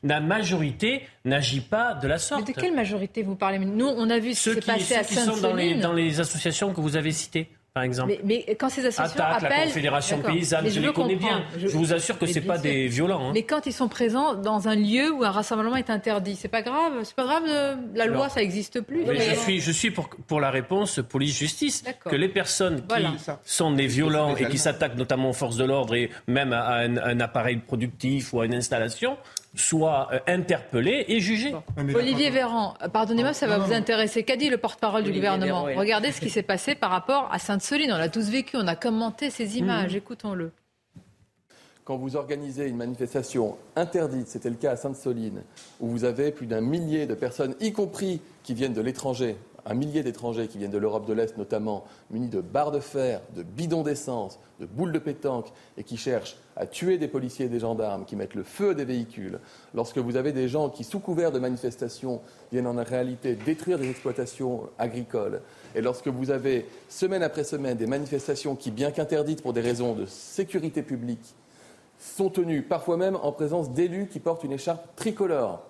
la 0.03 0.19
majorité 0.21 1.03
n'agit 1.23 1.61
pas 1.61 1.93
de 1.93 2.07
la 2.07 2.17
sorte. 2.17 2.47
Mais 2.47 2.53
de 2.55 2.59
quelle 2.59 2.73
majorité 2.73 3.21
vous 3.21 3.35
parlez? 3.35 3.59
Nous, 3.59 3.85
on 3.85 4.09
a 4.09 4.17
vu 4.17 4.33
ce 4.33 4.49
qui 4.49 4.55
s'est 4.55 4.61
passé 4.73 4.95
à 4.95 5.03
Ceux 5.03 5.15
qui 5.15 5.21
sont 5.21 5.37
dans 5.37 5.53
les, 5.53 5.75
dans 5.75 5.93
les 5.93 6.19
associations 6.19 6.73
que 6.73 6.81
vous 6.81 6.97
avez 6.97 7.11
citées 7.11 7.47
par 7.73 7.83
exemple. 7.83 8.13
Mais, 8.23 8.45
quand 8.59 8.69
ces 8.69 8.85
associations 8.85 9.23
Attaque, 9.23 9.43
appellent... 9.43 9.59
la 9.59 9.65
Confédération 9.65 10.19
paysanne, 10.19 10.69
je, 10.69 10.79
les 10.79 10.93
connais 10.93 11.15
bien. 11.15 11.43
Je, 11.57 11.67
vous 11.67 11.93
assure 11.93 12.17
que 12.17 12.25
c'est 12.25 12.41
pas 12.41 12.57
des 12.57 12.87
violents. 12.87 13.29
Hein. 13.29 13.31
Mais 13.33 13.43
quand 13.43 13.65
ils 13.65 13.73
sont 13.73 13.87
présents 13.87 14.35
dans 14.35 14.67
un 14.67 14.75
lieu 14.75 15.11
où 15.11 15.23
un 15.23 15.31
rassemblement 15.31 15.75
est 15.75 15.89
interdit, 15.89 16.35
c'est 16.35 16.47
pas 16.47 16.61
grave. 16.61 16.93
C'est 17.03 17.15
pas 17.15 17.25
grave. 17.25 17.43
La 17.95 18.05
loi, 18.05 18.29
ça 18.29 18.39
n'existe 18.41 18.81
plus. 18.81 19.05
je 19.05 19.35
suis, 19.35 19.59
je 19.59 19.71
suis 19.71 19.91
pour, 19.91 20.09
pour 20.09 20.39
la 20.39 20.51
réponse 20.51 20.99
police-justice. 21.07 21.83
Que 22.03 22.15
les 22.15 22.29
personnes 22.29 22.81
qui 22.87 23.05
sont 23.43 23.71
des 23.71 23.87
violents 23.87 24.35
et 24.35 24.47
qui 24.47 24.57
s'attaquent 24.57 24.97
notamment 24.97 25.29
aux 25.29 25.33
forces 25.33 25.57
de 25.57 25.65
l'ordre 25.65 25.95
et 25.95 26.09
même 26.27 26.53
à 26.53 26.75
un, 26.77 26.97
un 26.97 27.19
appareil 27.19 27.57
productif 27.57 28.33
ou 28.33 28.41
à 28.41 28.45
une 28.45 28.55
installation 28.55 29.17
soit 29.55 30.09
euh, 30.11 30.19
interpellé 30.27 31.05
et 31.07 31.19
jugé. 31.19 31.53
Olivier 31.95 32.29
Véran, 32.29 32.75
pardonnez-moi, 32.93 33.33
ça 33.33 33.47
va 33.47 33.57
vous 33.57 33.73
intéresser. 33.73 34.23
Qu'a 34.23 34.35
dit 34.35 34.49
le 34.49 34.57
porte-parole 34.57 35.03
du 35.03 35.11
gouvernement 35.11 35.63
Regardez 35.63 36.11
ce 36.11 36.21
qui 36.21 36.29
s'est 36.29 36.43
passé 36.43 36.75
par 36.75 36.91
rapport 36.91 37.29
à 37.31 37.39
Sainte-Soline. 37.39 37.91
On 37.91 37.97
l'a 37.97 38.09
tous 38.09 38.29
vécu, 38.29 38.57
on 38.57 38.67
a 38.67 38.75
commenté 38.75 39.29
ces 39.29 39.57
images. 39.57 39.91
Mhm. 39.91 39.97
Écoutons-le. 39.97 40.51
Quand 41.83 41.97
vous 41.97 42.15
organisez 42.15 42.67
une 42.67 42.77
manifestation 42.77 43.57
interdite, 43.75 44.27
c'était 44.27 44.51
le 44.51 44.55
cas 44.55 44.73
à 44.73 44.75
Sainte-Soline, 44.75 45.41
où 45.79 45.87
vous 45.87 46.03
avez 46.03 46.31
plus 46.31 46.45
d'un 46.45 46.61
millier 46.61 47.07
de 47.07 47.15
personnes, 47.15 47.55
y 47.59 47.71
compris 47.71 48.21
qui 48.43 48.53
viennent 48.53 48.73
de 48.73 48.81
l'étranger, 48.81 49.37
un 49.65 49.73
millier 49.73 50.03
d'étrangers 50.03 50.47
qui 50.47 50.59
viennent 50.59 50.69
de 50.69 50.77
l'Europe 50.77 51.07
de 51.07 51.13
l'Est 51.13 51.35
notamment, 51.37 51.85
munis 52.11 52.29
de 52.29 52.41
barres 52.41 52.69
de 52.69 52.79
fer, 52.79 53.21
de 53.35 53.41
bidons 53.41 53.81
d'essence, 53.81 54.39
de 54.59 54.67
boules 54.67 54.91
de 54.91 54.99
pétanque, 54.99 55.47
et 55.77 55.83
qui 55.83 55.97
cherchent 55.97 56.37
à 56.59 56.67
tuer 56.67 56.97
des 56.97 57.07
policiers 57.07 57.45
et 57.45 57.49
des 57.49 57.59
gendarmes, 57.59 58.03
qui 58.05 58.17
mettent 58.17 58.35
le 58.35 58.43
feu 58.43 58.71
à 58.71 58.73
des 58.73 58.83
véhicules, 58.83 59.39
lorsque 59.73 59.97
vous 59.97 60.17
avez 60.17 60.33
des 60.33 60.49
gens 60.49 60.69
qui, 60.69 60.83
sous 60.83 60.99
couvert 60.99 61.31
de 61.31 61.39
manifestations, 61.39 62.21
viennent 62.51 62.67
en 62.67 62.83
réalité 62.83 63.35
détruire 63.35 63.79
des 63.79 63.89
exploitations 63.89 64.69
agricoles, 64.77 65.41
et 65.73 65.81
lorsque 65.81 66.09
vous 66.09 66.31
avez, 66.31 66.65
semaine 66.89 67.23
après 67.23 67.45
semaine, 67.45 67.77
des 67.77 67.87
manifestations 67.87 68.55
qui, 68.55 68.71
bien 68.71 68.91
qu'interdites 68.91 69.41
pour 69.41 69.53
des 69.53 69.61
raisons 69.61 69.93
de 69.93 70.05
sécurité 70.05 70.83
publique, 70.83 71.33
sont 71.97 72.29
tenues 72.29 72.61
parfois 72.61 72.97
même 72.97 73.17
en 73.21 73.31
présence 73.31 73.71
d'élus 73.71 74.07
qui 74.07 74.19
portent 74.19 74.43
une 74.43 74.53
écharpe 74.53 74.95
tricolore. 74.95 75.63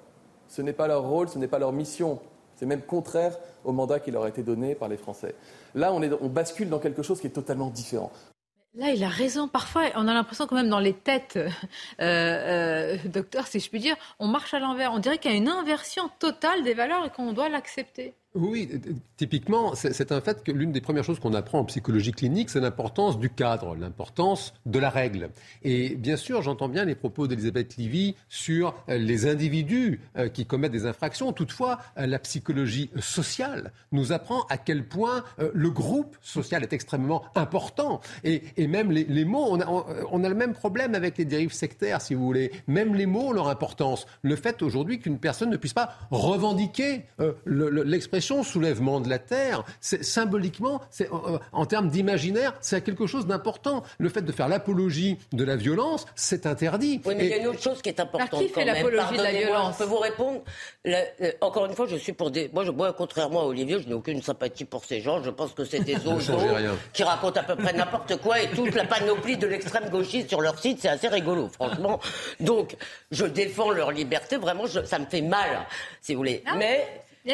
Ce 0.48 0.62
n'est 0.62 0.74
pas 0.74 0.88
leur 0.88 1.04
rôle, 1.04 1.30
ce 1.30 1.38
n'est 1.38 1.48
pas 1.48 1.60
leur 1.60 1.72
mission. 1.72 2.20
C'est 2.56 2.66
même 2.66 2.82
contraire 2.82 3.38
au 3.64 3.72
mandat 3.72 4.00
qui 4.00 4.12
leur 4.12 4.24
a 4.24 4.30
été 4.30 4.44
donné 4.44 4.76
par 4.76 4.90
les 4.90 4.98
Français. 4.98 5.36
Là, 5.76 5.94
on, 5.94 6.02
on 6.02 6.28
bascule 6.28 6.70
dans 6.70 6.80
quelque 6.80 7.04
chose 7.04 7.22
qui 7.22 7.28
est 7.28 7.32
totalement 7.32 7.70
différent. 7.70 8.12
Là, 8.76 8.92
il 8.92 9.04
a 9.04 9.10
raison. 9.10 9.48
Parfois, 9.48 9.90
on 9.96 10.08
a 10.08 10.14
l'impression 10.14 10.46
quand 10.48 10.56
même 10.56 10.70
dans 10.70 10.80
les 10.80 10.94
têtes, 10.94 11.38
euh, 11.38 11.50
euh, 12.00 12.98
docteur, 13.06 13.48
si 13.48 13.60
je 13.60 13.70
puis 13.70 13.80
dire, 13.80 13.96
on 14.20 14.28
marche 14.28 14.54
à 14.54 14.60
l'envers. 14.60 14.94
On 14.94 15.00
dirait 15.00 15.18
qu'il 15.18 15.32
y 15.32 15.34
a 15.34 15.38
une 15.38 15.50
inversion 15.50 16.10
totale 16.20 16.64
des 16.64 16.74
valeurs 16.74 17.06
et 17.06 17.10
qu'on 17.10 17.34
doit 17.34 17.50
l'accepter. 17.50 18.16
Oui, 18.36 18.70
typiquement, 19.18 19.74
c'est 19.74 20.12
un 20.12 20.22
fait 20.22 20.44
que 20.44 20.52
l'une 20.52 20.72
des 20.72 20.82
premières 20.82 21.04
choses 21.04 21.20
qu'on 21.20 21.34
apprend 21.34 21.62
en 21.62 21.66
psychologie 21.66 22.12
clinique, 22.12 22.52
c'est 22.52 22.60
l'importance 22.60 23.18
du 23.18 23.32
cadre, 23.32 23.76
l'importance 23.76 24.54
de 24.68 24.78
la 24.78 24.92
règle. 24.92 25.32
Et 25.64 25.96
bien 25.96 26.16
sûr, 26.16 26.44
j'entends 26.44 26.70
bien 26.70 26.86
les 26.86 26.94
propos 26.94 27.28
d'Elisabeth 27.28 27.78
Livy 27.78 28.16
sur 28.28 28.76
euh, 28.88 29.00
les 29.00 29.26
individus 29.26 30.00
euh, 30.16 30.30
qui 30.30 30.46
commettent 30.46 30.74
des 30.74 30.86
infractions. 30.86 31.34
Toutefois, 31.34 31.80
euh, 31.98 32.06
la 32.06 32.20
psychologie 32.20 32.92
sociale 33.00 33.72
nous 33.92 34.12
apprend 34.12 34.44
à 34.52 34.60
quel 34.60 34.88
point 34.88 35.24
le 35.54 35.72
groupe 35.72 36.16
social 36.22 36.62
est 36.62 36.74
extrêmement 36.74 37.24
important. 37.34 38.00
Et, 38.24 38.44
même 38.68 38.92
les, 38.92 39.26
mots, 39.26 39.48
on 39.50 39.60
a, 39.60 39.66
on 40.12 40.24
a, 40.24 40.30
le 40.30 40.36
même 40.36 40.54
problème 40.54 40.94
avec 40.94 41.18
les 41.18 41.26
dérives 41.26 41.52
sectaires, 41.52 42.00
si 42.00 42.14
vous 42.14 42.24
voulez. 42.24 42.52
Même 42.68 42.94
les 42.94 43.08
mots 43.08 43.30
ont 43.30 43.32
leur 43.32 43.48
importance. 43.48 44.06
Le 44.22 44.36
fait 44.36 44.62
aujourd'hui 44.62 45.00
qu'une 45.00 45.18
personne 45.18 45.50
ne 45.50 45.58
puisse 45.58 45.74
pas 45.74 45.98
revendiquer 46.12 47.06
l'expression 47.48 48.19
soulèvement 48.22 49.00
de 49.00 49.10
la 49.10 49.20
terre, 49.20 49.64
c'est 49.82 50.04
symboliquement, 50.04 50.82
c'est 50.90 51.10
en, 51.52 51.66
termes 51.66 51.90
d'imaginaire, 51.90 52.54
c'est 52.62 52.84
quelque 52.84 53.08
chose 53.08 53.28
d'important. 53.28 53.84
Le 53.98 54.10
fait 54.10 54.22
de 54.22 54.32
faire 54.32 54.48
l'apologie 54.48 55.18
de 55.32 55.44
la 55.44 55.56
violence, 55.56 56.06
c'est 56.16 56.46
interdit. 56.46 57.02
Oui, 57.06 57.16
mais 57.16 57.26
il 57.26 57.30
y 57.30 57.34
a 57.34 57.38
une 57.38 57.48
autre 57.48 57.62
chose 57.62 57.82
qui 57.82 57.90
est 57.90 58.00
importante. 58.00 58.42
qui 58.42 58.50
fait 58.50 58.66
l'apologie 58.66 59.18
de 59.18 59.24
la 59.24 59.32
violence 59.32 59.76
Je 59.80 59.84
peux 59.84 59.90
vous 59.90 59.98
répondre. 60.00 60.42
Euh, 60.88 61.32
encore 61.42 61.66
une 61.66 61.76
fois, 61.76 61.88
je 61.88 61.96
suis 61.96 62.14
pour 62.14 62.32
des. 62.32 62.50
Moi, 62.54 62.64
je, 62.64 62.72
moi, 62.72 62.94
contrairement 62.94 63.42
à 63.42 63.46
Olivier, 63.46 63.80
je 63.80 63.88
n'ai 63.88 63.94
aucune 63.94 64.22
sympathie 64.22 64.66
pour 64.66 64.86
ces 64.86 65.02
gens. 65.02 65.22
Je 65.24 65.30
pense 65.30 65.54
que 65.54 65.66
c'est 65.66 65.80
des 65.80 65.96
ozos 66.08 66.38
qui 66.94 67.04
racontent 67.04 67.40
à 67.40 67.44
peu 67.44 67.56
près 67.56 67.74
n'importe 67.74 68.18
quoi 68.18 68.42
et 68.42 68.50
toute 68.50 68.76
la 68.76 68.86
panoplie 68.86 69.38
de 69.38 69.48
l'extrême 69.48 69.90
gauchiste 69.90 70.30
sur 70.30 70.42
leur 70.42 70.58
site, 70.60 70.80
c'est 70.82 70.90
assez 70.90 71.08
rigolo, 71.08 71.50
franchement. 71.50 72.00
Donc, 72.40 72.76
je 73.12 73.26
défends 73.26 73.72
leur 73.72 73.92
liberté. 73.92 74.38
Vraiment, 74.38 74.66
ça 74.68 75.00
me 75.00 75.06
fait 75.06 75.22
mal, 75.22 75.66
si 76.02 76.14
vous 76.14 76.20
voulez. 76.20 76.44
mais 76.58 76.88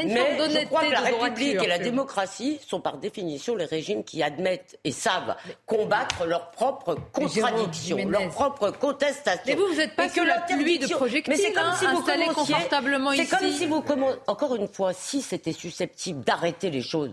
mais 0.03 0.37
je 0.49 0.65
crois 0.65 0.83
que 0.83 0.91
la 0.91 0.99
République 1.01 1.63
et 1.63 1.67
la 1.67 1.79
démocratie 1.79 2.59
sont 2.65 2.81
par 2.81 2.97
définition 2.97 3.55
les 3.55 3.65
régimes 3.65 4.03
qui 4.03 4.21
admettent 4.23 4.77
et 4.83 4.91
savent 4.91 5.35
combattre 5.65 6.25
leurs 6.25 6.51
propres 6.51 6.95
contradictions, 7.11 7.97
leurs 8.07 8.29
propres 8.29 8.71
contestations. 8.71 9.41
Mais 9.45 9.55
vous, 9.55 9.67
vous 9.67 9.75
n'êtes 9.75 9.95
pas 9.95 10.09
que 10.09 10.21
la 10.21 10.41
pluie 10.41 10.79
de 10.79 10.87
projectiles, 10.87 11.33
mais 11.33 11.41
c'est 11.41 11.53
comme 11.53 11.63
hein, 11.63 11.75
si 11.77 11.85
vous 11.85 12.33
confortablement 12.33 13.11
ici. 13.11 13.25
C'est 13.25 13.37
comme 13.37 13.51
si 13.51 13.65
vous 13.65 13.83
Encore 14.27 14.55
une 14.55 14.67
fois, 14.67 14.93
si 14.93 15.21
c'était 15.21 15.53
susceptible 15.53 16.23
d'arrêter 16.23 16.69
les 16.69 16.81
choses, 16.81 17.11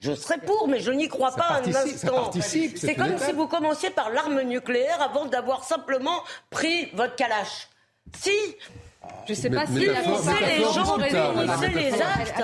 je 0.00 0.14
serais 0.14 0.38
pour, 0.38 0.66
mais 0.66 0.80
je 0.80 0.90
n'y 0.90 1.08
crois 1.08 1.30
pas 1.32 1.60
un 1.64 1.74
instant. 1.74 2.30
C'est 2.32 2.94
comme 2.94 3.18
si 3.18 3.32
vous 3.32 3.46
commenciez 3.46 3.90
par 3.90 4.10
l'arme 4.10 4.42
nucléaire 4.42 5.00
avant 5.00 5.26
d'avoir 5.26 5.64
simplement 5.64 6.22
pris 6.50 6.86
votre 6.94 7.14
calache. 7.14 7.68
Si 8.18 8.32
je 9.26 9.32
ne 9.32 9.36
sais 9.36 9.50
pas 9.50 9.66
si 9.66 9.74
les 9.74 9.86
gens 9.86 10.96
les 10.96 11.92
actes. 12.00 12.42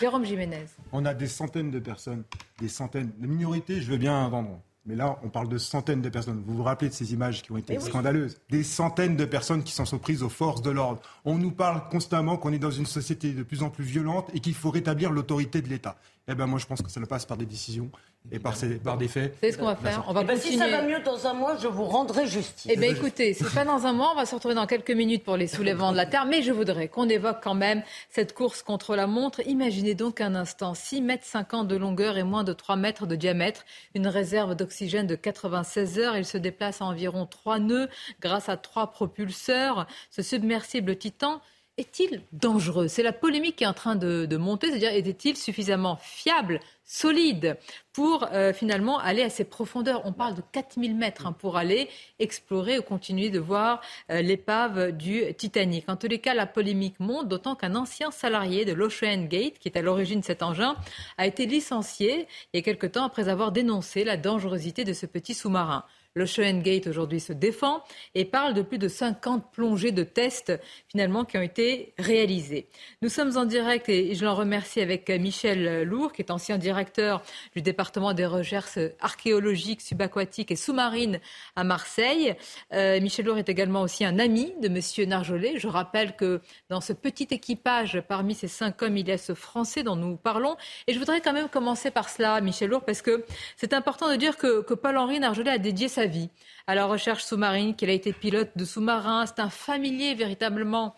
Jérôme 0.00 0.24
Jiménez. 0.24 0.64
On 0.92 1.04
a 1.04 1.14
des 1.14 1.28
centaines 1.28 1.70
de 1.70 1.78
personnes, 1.78 2.24
des 2.60 2.68
centaines. 2.68 3.12
de 3.18 3.26
minorités, 3.26 3.80
je 3.80 3.90
veux 3.90 3.98
bien 3.98 4.28
vendre. 4.28 4.60
Mais 4.88 4.94
là, 4.94 5.18
on 5.22 5.28
parle 5.28 5.48
de 5.48 5.58
centaines 5.58 6.00
de 6.00 6.08
personnes. 6.08 6.42
Vous 6.46 6.56
vous 6.56 6.62
rappelez 6.62 6.88
de 6.88 6.94
ces 6.94 7.12
images 7.12 7.42
qui 7.42 7.52
ont 7.52 7.58
été 7.58 7.78
scandaleuses? 7.78 8.38
Des 8.48 8.62
centaines 8.64 9.16
de 9.16 9.26
personnes 9.26 9.62
qui 9.62 9.72
s'en 9.72 9.84
sont 9.84 9.98
prises 9.98 10.22
aux 10.22 10.30
forces 10.30 10.62
de 10.62 10.70
l'ordre. 10.70 11.02
On 11.26 11.36
nous 11.36 11.50
parle 11.50 11.86
constamment 11.90 12.38
qu'on 12.38 12.54
est 12.54 12.58
dans 12.58 12.70
une 12.70 12.86
société 12.86 13.32
de 13.32 13.42
plus 13.42 13.62
en 13.62 13.68
plus 13.68 13.84
violente 13.84 14.30
et 14.32 14.40
qu'il 14.40 14.54
faut 14.54 14.70
rétablir 14.70 15.10
l'autorité 15.10 15.60
de 15.60 15.68
l'État. 15.68 15.98
Eh 16.30 16.34
ben 16.34 16.46
moi, 16.46 16.58
je 16.58 16.66
pense 16.66 16.82
que 16.82 16.90
ça 16.90 17.00
passe 17.08 17.24
par 17.24 17.38
des 17.38 17.46
décisions 17.46 17.90
et 18.30 18.38
par, 18.38 18.54
par 18.84 18.98
des 18.98 19.08
faits. 19.08 19.34
C'est 19.40 19.52
ce 19.52 19.58
qu'on 19.58 19.64
va 19.64 19.76
faire. 19.76 20.04
On 20.08 20.12
va 20.12 20.20
eh 20.22 20.24
ben, 20.24 20.38
Si 20.38 20.58
ça 20.58 20.68
va 20.68 20.82
mieux 20.82 21.00
dans 21.00 21.26
un 21.26 21.32
mois, 21.32 21.56
je 21.56 21.68
vous 21.68 21.84
rendrai 21.84 22.26
justice. 22.26 22.70
Eh 22.70 22.76
bien, 22.76 22.90
écoutez, 22.90 23.32
c'est 23.32 23.52
pas 23.54 23.64
dans 23.64 23.86
un 23.86 23.94
mois. 23.94 24.10
On 24.12 24.16
va 24.16 24.26
se 24.26 24.34
retrouver 24.34 24.54
dans 24.54 24.66
quelques 24.66 24.90
minutes 24.90 25.24
pour 25.24 25.38
les 25.38 25.46
soulèvements 25.46 25.90
de 25.90 25.96
la 25.96 26.04
Terre. 26.04 26.26
Mais 26.26 26.42
je 26.42 26.52
voudrais 26.52 26.88
qu'on 26.88 27.08
évoque 27.08 27.38
quand 27.42 27.54
même 27.54 27.82
cette 28.10 28.34
course 28.34 28.62
contre 28.62 28.94
la 28.94 29.06
montre. 29.06 29.40
Imaginez 29.46 29.94
donc 29.94 30.20
un 30.20 30.34
instant 30.34 30.74
6 30.74 31.00
mètres 31.00 31.24
50 31.24 31.66
de 31.66 31.76
longueur 31.76 32.18
et 32.18 32.24
moins 32.24 32.44
de 32.44 32.52
3 32.52 32.76
mètres 32.76 33.06
de 33.06 33.16
diamètre. 33.16 33.64
Une 33.94 34.06
réserve 34.06 34.54
d'oxygène 34.54 35.06
de 35.06 35.14
96 35.14 35.98
heures. 35.98 36.16
Il 36.18 36.26
se 36.26 36.36
déplace 36.36 36.82
à 36.82 36.84
environ 36.84 37.24
3 37.24 37.58
nœuds 37.58 37.88
grâce 38.20 38.50
à 38.50 38.58
3 38.58 38.90
propulseurs. 38.90 39.86
Ce 40.10 40.20
submersible 40.20 40.96
Titan 40.96 41.40
est-il 41.78 42.22
dangereux? 42.32 42.88
C'est 42.88 43.02
la 43.02 43.12
polémique 43.12 43.56
qui 43.56 43.64
est 43.64 43.68
en 43.68 43.72
train 43.72 43.96
de, 43.96 44.36
monter, 44.36 44.68
c'est-à-dire 44.68 44.92
était-il 44.92 45.36
suffisamment 45.36 45.96
fiable, 46.02 46.60
solide 46.84 47.56
pour 47.92 48.28
euh, 48.32 48.52
finalement 48.52 48.98
aller 48.98 49.22
à 49.22 49.30
ces 49.30 49.44
profondeurs? 49.44 50.02
On 50.04 50.12
parle 50.12 50.34
de 50.34 50.42
4000 50.52 50.96
mètres 50.96 51.26
hein, 51.26 51.32
pour 51.32 51.56
aller 51.56 51.88
explorer 52.18 52.78
ou 52.78 52.82
continuer 52.82 53.30
de 53.30 53.38
voir 53.38 53.80
euh, 54.10 54.20
l'épave 54.20 54.92
du 54.92 55.22
Titanic. 55.34 55.88
En 55.88 55.96
tous 55.96 56.08
les 56.08 56.18
cas, 56.18 56.34
la 56.34 56.46
polémique 56.46 56.98
monte, 56.98 57.28
d'autant 57.28 57.54
qu'un 57.54 57.76
ancien 57.76 58.10
salarié 58.10 58.64
de 58.64 58.72
l'Ocean 58.72 59.24
Gate, 59.24 59.58
qui 59.58 59.68
est 59.68 59.78
à 59.78 59.82
l'origine 59.82 60.20
de 60.20 60.24
cet 60.24 60.42
engin, 60.42 60.76
a 61.16 61.26
été 61.26 61.46
licencié 61.46 62.26
il 62.52 62.56
y 62.56 62.60
a 62.60 62.62
quelque 62.62 62.86
temps 62.86 63.04
après 63.04 63.28
avoir 63.28 63.52
dénoncé 63.52 64.04
la 64.04 64.16
dangerosité 64.16 64.84
de 64.84 64.92
ce 64.92 65.06
petit 65.06 65.34
sous-marin. 65.34 65.84
Le 66.18 66.60
Gate 66.60 66.88
aujourd'hui 66.88 67.20
se 67.20 67.32
défend 67.32 67.82
et 68.16 68.24
parle 68.24 68.52
de 68.52 68.62
plus 68.62 68.78
de 68.78 68.88
50 68.88 69.52
plongées 69.52 69.92
de 69.92 70.02
tests 70.02 70.52
finalement 70.88 71.24
qui 71.24 71.38
ont 71.38 71.42
été 71.42 71.94
réalisées. 71.96 72.66
Nous 73.02 73.08
sommes 73.08 73.36
en 73.36 73.44
direct 73.44 73.88
et 73.88 74.14
je 74.16 74.24
l'en 74.24 74.34
remercie 74.34 74.80
avec 74.80 75.08
Michel 75.10 75.84
Lourd, 75.84 76.12
qui 76.12 76.22
est 76.22 76.32
ancien 76.32 76.58
directeur 76.58 77.22
du 77.54 77.62
département 77.62 78.14
des 78.14 78.26
recherches 78.26 78.78
archéologiques, 79.00 79.80
subaquatiques 79.80 80.50
et 80.50 80.56
sous-marines 80.56 81.20
à 81.54 81.62
Marseille. 81.62 82.34
Euh, 82.72 83.00
Michel 83.00 83.26
Lourd 83.26 83.38
est 83.38 83.48
également 83.48 83.82
aussi 83.82 84.04
un 84.04 84.18
ami 84.18 84.52
de 84.60 84.68
Monsieur 84.68 85.06
Narjolet. 85.06 85.58
Je 85.58 85.68
rappelle 85.68 86.16
que 86.16 86.40
dans 86.68 86.80
ce 86.80 86.92
petit 86.92 87.28
équipage, 87.30 88.02
parmi 88.08 88.34
ces 88.34 88.48
cinq 88.48 88.82
hommes, 88.82 88.96
il 88.96 89.06
y 89.06 89.12
a 89.12 89.18
ce 89.18 89.34
Français 89.34 89.84
dont 89.84 89.96
nous 89.96 90.16
parlons. 90.16 90.56
Et 90.88 90.94
je 90.94 90.98
voudrais 90.98 91.20
quand 91.20 91.32
même 91.32 91.48
commencer 91.48 91.92
par 91.92 92.08
cela, 92.08 92.40
Michel 92.40 92.70
Lourd, 92.70 92.84
parce 92.84 93.02
que 93.02 93.24
c'est 93.56 93.72
important 93.72 94.10
de 94.10 94.16
dire 94.16 94.36
que, 94.36 94.62
que 94.62 94.74
Paul-Henri 94.74 95.20
Narjolet 95.20 95.50
a 95.52 95.58
dédié 95.58 95.86
sa 95.86 96.07
vie 96.08 96.30
à 96.66 96.74
la 96.74 96.86
recherche 96.86 97.24
sous-marine, 97.24 97.74
qu'il 97.76 97.90
a 97.90 97.92
été 97.92 98.12
pilote 98.12 98.50
de 98.56 98.64
sous-marin. 98.64 99.24
C'est 99.26 99.40
un 99.40 99.50
familier 99.50 100.14
véritablement 100.14 100.94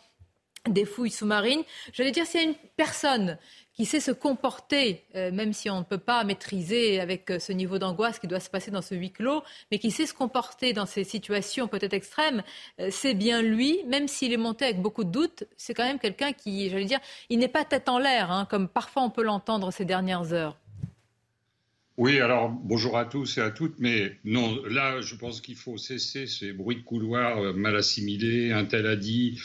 des 0.68 0.84
fouilles 0.84 1.10
sous-marines. 1.10 1.62
J'allais 1.92 2.10
dire, 2.10 2.26
s'il 2.26 2.40
y 2.40 2.44
a 2.44 2.48
une 2.48 2.56
personne 2.76 3.38
qui 3.72 3.86
sait 3.86 4.00
se 4.00 4.10
comporter, 4.10 5.06
euh, 5.14 5.30
même 5.32 5.54
si 5.54 5.70
on 5.70 5.78
ne 5.78 5.84
peut 5.84 5.96
pas 5.96 6.22
maîtriser 6.24 7.00
avec 7.00 7.30
euh, 7.30 7.38
ce 7.38 7.52
niveau 7.52 7.78
d'angoisse 7.78 8.18
qui 8.18 8.26
doit 8.26 8.40
se 8.40 8.50
passer 8.50 8.70
dans 8.70 8.82
ce 8.82 8.94
huis 8.94 9.10
clos, 9.10 9.42
mais 9.70 9.78
qui 9.78 9.90
sait 9.90 10.04
se 10.04 10.12
comporter 10.12 10.74
dans 10.74 10.84
ces 10.84 11.02
situations 11.02 11.66
peut-être 11.66 11.94
extrêmes, 11.94 12.42
euh, 12.78 12.88
c'est 12.90 13.14
bien 13.14 13.40
lui, 13.40 13.82
même 13.86 14.06
s'il 14.06 14.34
est 14.34 14.36
monté 14.36 14.66
avec 14.66 14.82
beaucoup 14.82 15.04
de 15.04 15.10
doutes, 15.10 15.44
c'est 15.56 15.72
quand 15.72 15.84
même 15.84 15.98
quelqu'un 15.98 16.32
qui, 16.32 16.68
j'allais 16.68 16.84
dire, 16.84 17.00
il 17.30 17.38
n'est 17.38 17.48
pas 17.48 17.64
tête 17.64 17.88
en 17.88 17.98
l'air, 17.98 18.30
hein, 18.30 18.46
comme 18.50 18.68
parfois 18.68 19.02
on 19.02 19.10
peut 19.10 19.22
l'entendre 19.22 19.70
ces 19.70 19.86
dernières 19.86 20.34
heures. 20.34 20.58
Oui, 21.96 22.18
alors 22.20 22.48
bonjour 22.48 22.96
à 22.96 23.04
tous 23.04 23.36
et 23.36 23.40
à 23.42 23.50
toutes, 23.50 23.78
mais 23.78 24.16
non, 24.24 24.62
là 24.64 25.00
je 25.00 25.14
pense 25.16 25.40
qu'il 25.40 25.56
faut 25.56 25.76
cesser 25.76 26.26
ces 26.26 26.52
bruits 26.52 26.76
de 26.76 26.82
couloir 26.82 27.52
mal 27.54 27.76
assimilés, 27.76 28.52
un 28.52 28.64
tel 28.64 28.86
a 28.86 28.96
dit, 28.96 29.38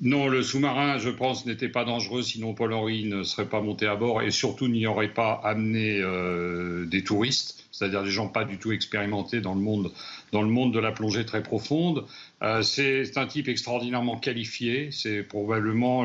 non, 0.00 0.28
le 0.28 0.42
sous-marin, 0.42 0.98
je 0.98 1.08
pense, 1.08 1.46
n'était 1.46 1.68
pas 1.68 1.84
dangereux, 1.84 2.22
sinon 2.22 2.52
Paul-Henri 2.52 3.04
ne 3.04 3.22
serait 3.22 3.48
pas 3.48 3.60
monté 3.60 3.86
à 3.86 3.94
bord 3.94 4.22
et 4.22 4.30
surtout 4.30 4.68
n'y 4.68 4.86
aurait 4.86 5.14
pas 5.14 5.40
amené 5.44 6.00
euh, 6.00 6.84
des 6.84 7.04
touristes, 7.04 7.64
c'est-à-dire 7.70 8.02
des 8.02 8.10
gens 8.10 8.28
pas 8.28 8.44
du 8.44 8.58
tout 8.58 8.72
expérimentés 8.72 9.40
dans 9.40 9.54
le 9.54 9.60
monde, 9.60 9.92
dans 10.32 10.42
le 10.42 10.48
monde 10.48 10.74
de 10.74 10.80
la 10.80 10.90
plongée 10.90 11.24
très 11.24 11.42
profonde. 11.42 12.04
Euh, 12.42 12.62
c'est 12.62 13.16
un 13.16 13.26
type 13.26 13.48
extraordinairement 13.48 14.18
qualifié, 14.18 14.90
c'est 14.90 15.22
probablement 15.22 16.04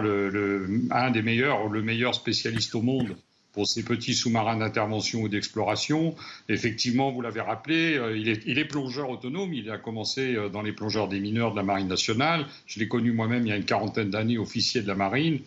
un 0.91 1.11
des 1.11 1.21
meilleurs, 1.21 1.67
le 1.67 1.81
meilleur 1.81 2.13
spécialiste 2.13 2.75
au 2.75 2.81
monde 2.81 3.17
pour 3.53 3.67
ces 3.67 3.83
petits 3.83 4.13
sous-marins 4.13 4.57
d'intervention 4.57 5.21
ou 5.21 5.29
d'exploration. 5.29 6.15
Effectivement, 6.49 7.11
vous 7.11 7.21
l'avez 7.21 7.41
rappelé, 7.41 7.97
euh, 7.97 8.17
il, 8.17 8.29
est, 8.29 8.65
plongeur 8.65 9.09
autonome. 9.09 9.53
Il 9.53 9.71
a 9.71 9.77
commencé 9.77 10.35
euh, 10.35 10.49
dans 10.49 10.61
les 10.61 10.71
plongeurs 10.71 11.07
des 11.07 11.19
mineurs 11.19 11.51
de 11.51 11.57
la 11.57 11.63
Marine 11.63 11.87
nationale. 11.87 12.45
Je 12.67 12.79
l'ai 12.79 12.87
connu 12.87 13.11
moi-même 13.11 13.45
il 13.45 13.49
y 13.49 13.53
a 13.53 13.57
une 13.57 13.65
quarantaine 13.65 14.09
d'années, 14.09 14.37
officier 14.37 14.81
de 14.81 14.87
la 14.87 14.95
Marine. 14.95 15.39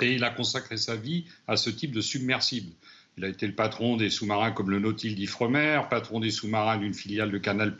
Et 0.00 0.14
il 0.14 0.24
a 0.24 0.30
consacré 0.30 0.76
sa 0.76 0.96
vie 0.96 1.24
à 1.46 1.56
ce 1.56 1.70
type 1.70 1.92
de 1.92 2.00
submersible. 2.00 2.70
Il 3.16 3.24
a 3.24 3.28
été 3.28 3.46
le 3.46 3.52
patron 3.52 3.96
des 3.96 4.10
sous-marins 4.10 4.50
comme 4.50 4.70
le 4.70 4.80
Nautil 4.80 5.14
d'Ifremer, 5.14 5.82
patron 5.88 6.18
des 6.18 6.30
sous-marins 6.30 6.78
d'une 6.78 6.94
filiale 6.94 7.30
de 7.30 7.38
Canal+, 7.38 7.76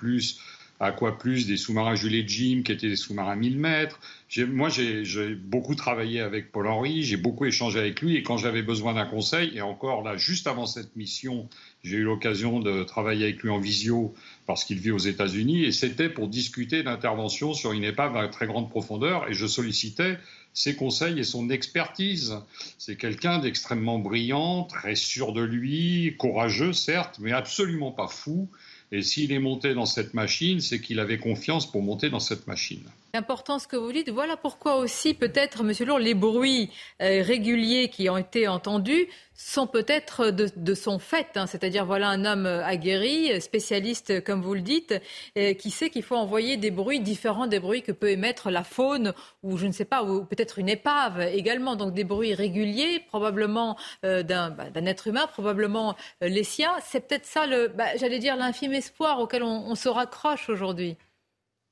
à 0.84 0.92
quoi 0.92 1.18
plus 1.18 1.46
des 1.46 1.56
sous-marins 1.56 1.94
Jules 1.94 2.28
Jim 2.28 2.62
qui 2.64 2.72
étaient 2.72 2.88
des 2.88 2.96
sous-marins 2.96 3.36
1000 3.36 3.58
mètres. 3.58 3.98
Moi, 4.36 4.68
j'ai 4.68 5.34
beaucoup 5.34 5.74
travaillé 5.74 6.20
avec 6.20 6.52
Paul 6.52 6.66
Henry, 6.66 7.02
j'ai 7.02 7.16
beaucoup 7.16 7.44
échangé 7.46 7.78
avec 7.78 8.00
lui 8.02 8.16
et 8.16 8.22
quand 8.22 8.36
j'avais 8.36 8.62
besoin 8.62 8.94
d'un 8.94 9.06
conseil, 9.06 9.56
et 9.56 9.62
encore 9.62 10.02
là, 10.02 10.16
juste 10.16 10.46
avant 10.46 10.66
cette 10.66 10.96
mission, 10.96 11.48
j'ai 11.82 11.96
eu 11.96 12.02
l'occasion 12.02 12.60
de 12.60 12.82
travailler 12.82 13.24
avec 13.24 13.42
lui 13.42 13.50
en 13.50 13.58
visio 13.58 14.14
parce 14.46 14.64
qu'il 14.64 14.78
vit 14.78 14.90
aux 14.90 14.98
États-Unis 14.98 15.64
et 15.64 15.72
c'était 15.72 16.08
pour 16.08 16.28
discuter 16.28 16.82
d'intervention 16.82 17.54
sur 17.54 17.72
une 17.72 17.84
épave 17.84 18.16
à 18.16 18.28
très 18.28 18.46
grande 18.46 18.68
profondeur 18.68 19.28
et 19.28 19.34
je 19.34 19.46
sollicitais 19.46 20.18
ses 20.52 20.76
conseils 20.76 21.18
et 21.18 21.24
son 21.24 21.50
expertise. 21.50 22.36
C'est 22.78 22.96
quelqu'un 22.96 23.38
d'extrêmement 23.38 23.98
brillant, 23.98 24.64
très 24.64 24.94
sûr 24.94 25.32
de 25.32 25.42
lui, 25.42 26.14
courageux 26.18 26.72
certes, 26.72 27.18
mais 27.20 27.32
absolument 27.32 27.90
pas 27.90 28.08
fou 28.08 28.48
et 28.94 29.02
s'il 29.02 29.32
est 29.32 29.40
monté 29.40 29.74
dans 29.74 29.86
cette 29.86 30.14
machine, 30.14 30.60
c'est 30.60 30.80
qu'il 30.80 31.00
avait 31.00 31.18
confiance 31.18 31.70
pour 31.70 31.82
monter 31.82 32.10
dans 32.10 32.20
cette 32.20 32.46
machine. 32.46 32.84
Important 33.14 33.60
ce 33.60 33.68
que 33.68 33.76
vous 33.76 33.92
dites. 33.92 34.10
Voilà 34.10 34.36
pourquoi 34.36 34.74
aussi, 34.74 35.14
peut-être, 35.14 35.62
Monsieur 35.62 35.86
Lourd, 35.86 36.00
les 36.00 36.14
bruits 36.14 36.72
euh, 37.00 37.22
réguliers 37.22 37.88
qui 37.88 38.10
ont 38.10 38.16
été 38.16 38.48
entendus 38.48 39.06
sont 39.34 39.68
peut-être 39.68 40.30
de, 40.30 40.74
son 40.74 40.98
fait. 40.98 41.28
Hein. 41.36 41.46
C'est-à-dire, 41.46 41.86
voilà 41.86 42.08
un 42.08 42.24
homme 42.24 42.46
aguerri, 42.46 43.40
spécialiste, 43.40 44.24
comme 44.24 44.42
vous 44.42 44.54
le 44.54 44.62
dites, 44.62 45.00
euh, 45.38 45.54
qui 45.54 45.70
sait 45.70 45.90
qu'il 45.90 46.02
faut 46.02 46.16
envoyer 46.16 46.56
des 46.56 46.72
bruits 46.72 46.98
différents 46.98 47.46
des 47.46 47.60
bruits 47.60 47.82
que 47.82 47.92
peut 47.92 48.10
émettre 48.10 48.50
la 48.50 48.64
faune 48.64 49.12
ou, 49.44 49.58
je 49.58 49.66
ne 49.66 49.72
sais 49.72 49.84
pas, 49.84 50.02
ou 50.02 50.24
peut-être 50.24 50.58
une 50.58 50.68
épave 50.68 51.20
également. 51.20 51.76
Donc, 51.76 51.94
des 51.94 52.04
bruits 52.04 52.34
réguliers, 52.34 52.98
probablement 53.06 53.76
euh, 54.04 54.24
bah, 54.24 54.70
d'un 54.74 54.86
être 54.86 55.06
humain, 55.06 55.28
probablement 55.28 55.94
les 56.20 56.42
siens. 56.42 56.72
C'est 56.82 57.06
peut-être 57.06 57.26
ça, 57.26 57.46
le, 57.46 57.68
bah, 57.68 57.96
j'allais 57.96 58.18
dire, 58.18 58.34
l'infime 58.34 58.72
espoir 58.72 59.20
auquel 59.20 59.44
on 59.44 59.76
se 59.76 59.88
raccroche 59.88 60.48
aujourd'hui 60.48 60.96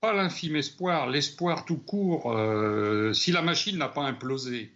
pas 0.03 0.13
l'infime 0.13 0.57
espoir, 0.57 1.09
l'espoir 1.09 1.65
tout 1.65 1.77
court, 1.77 2.33
euh, 2.33 3.13
si 3.13 3.31
la 3.31 3.41
machine 3.41 3.79
n'a 3.79 3.87
pas 3.87 4.03
implosé, 4.03 4.73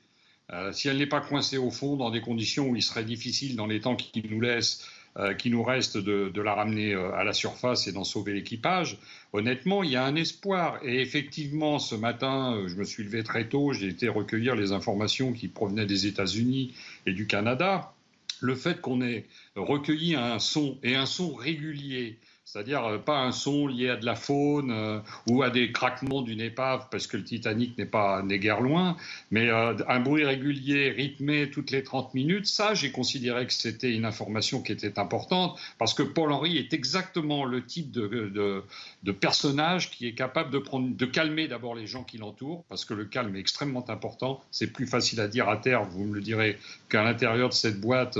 euh, 0.52 0.70
si 0.70 0.86
elle 0.86 0.98
n'est 0.98 1.08
pas 1.08 1.20
coincée 1.20 1.58
au 1.58 1.72
fond 1.72 1.96
dans 1.96 2.10
des 2.10 2.20
conditions 2.20 2.68
où 2.68 2.76
il 2.76 2.82
serait 2.82 3.02
difficile 3.02 3.56
dans 3.56 3.66
les 3.66 3.80
temps 3.80 3.96
qui 3.96 4.22
nous 4.30 4.40
euh, 4.44 5.34
qui 5.34 5.50
nous 5.50 5.64
reste 5.64 5.96
de, 5.96 6.40
la 6.40 6.54
ramener 6.54 6.94
à 6.94 7.24
la 7.24 7.32
surface 7.32 7.88
et 7.88 7.92
d'en 7.92 8.04
sauver 8.04 8.34
l'équipage, 8.34 8.98
honnêtement, 9.32 9.82
il 9.82 9.90
y 9.90 9.96
a 9.96 10.04
un 10.04 10.14
espoir. 10.14 10.78
Et 10.84 11.00
effectivement, 11.00 11.80
ce 11.80 11.96
matin, 11.96 12.62
je 12.68 12.76
me 12.76 12.84
suis 12.84 13.02
levé 13.02 13.24
très 13.24 13.48
tôt, 13.48 13.72
j'ai 13.72 13.88
été 13.88 14.08
recueillir 14.08 14.54
les 14.54 14.70
informations 14.70 15.32
qui 15.32 15.48
provenaient 15.48 15.86
des 15.86 16.06
États-Unis 16.06 16.72
et 17.04 17.12
du 17.12 17.26
Canada. 17.26 17.92
Le 18.38 18.54
fait 18.54 18.80
qu'on 18.80 19.02
ait 19.02 19.24
recueilli 19.56 20.14
un 20.14 20.38
son 20.38 20.78
et 20.84 20.94
un 20.94 21.06
son 21.06 21.34
régulier, 21.34 22.16
c'est-à-dire 22.46 22.84
euh, 22.84 22.98
pas 22.98 23.18
un 23.18 23.32
son 23.32 23.66
lié 23.66 23.90
à 23.90 23.96
de 23.96 24.06
la 24.06 24.14
faune 24.14 24.70
euh, 24.70 25.00
ou 25.28 25.42
à 25.42 25.50
des 25.50 25.72
craquements 25.72 26.22
d'une 26.22 26.40
épave, 26.40 26.86
parce 26.92 27.08
que 27.08 27.16
le 27.16 27.24
Titanic 27.24 27.76
n'est 27.76 27.86
pas 27.86 28.22
n'est 28.22 28.38
guère 28.38 28.60
loin, 28.60 28.96
mais 29.32 29.50
euh, 29.50 29.74
un 29.88 30.00
bruit 30.00 30.24
régulier, 30.24 30.90
rythmé 30.90 31.50
toutes 31.50 31.72
les 31.72 31.82
30 31.82 32.14
minutes, 32.14 32.46
ça, 32.46 32.72
j'ai 32.72 32.92
considéré 32.92 33.46
que 33.46 33.52
c'était 33.52 33.92
une 33.92 34.04
information 34.04 34.62
qui 34.62 34.70
était 34.70 34.98
importante, 34.98 35.58
parce 35.78 35.92
que 35.92 36.04
Paul 36.04 36.30
Henry 36.30 36.56
est 36.56 36.72
exactement 36.72 37.44
le 37.44 37.64
type 37.64 37.90
de, 37.90 38.62
de, 39.02 39.12
personnage 39.12 39.90
qui 39.90 40.06
est 40.06 40.14
capable 40.14 40.50
de, 40.50 40.58
prendre, 40.58 40.94
de 40.94 41.06
calmer 41.06 41.48
d'abord 41.48 41.74
les 41.74 41.86
gens 41.86 42.04
qui 42.04 42.18
l'entourent, 42.18 42.64
parce 42.68 42.84
que 42.84 42.94
le 42.94 43.06
calme 43.06 43.34
est 43.34 43.40
extrêmement 43.40 43.88
important. 43.90 44.40
C'est 44.52 44.72
plus 44.72 44.86
facile 44.86 45.20
à 45.20 45.26
dire 45.26 45.48
à 45.48 45.56
terre, 45.56 45.84
vous 45.84 46.04
me 46.04 46.14
le 46.14 46.20
direz, 46.20 46.58
qu'à 46.88 47.02
l'intérieur 47.02 47.48
de 47.48 47.54
cette 47.54 47.80
boîte 47.80 48.16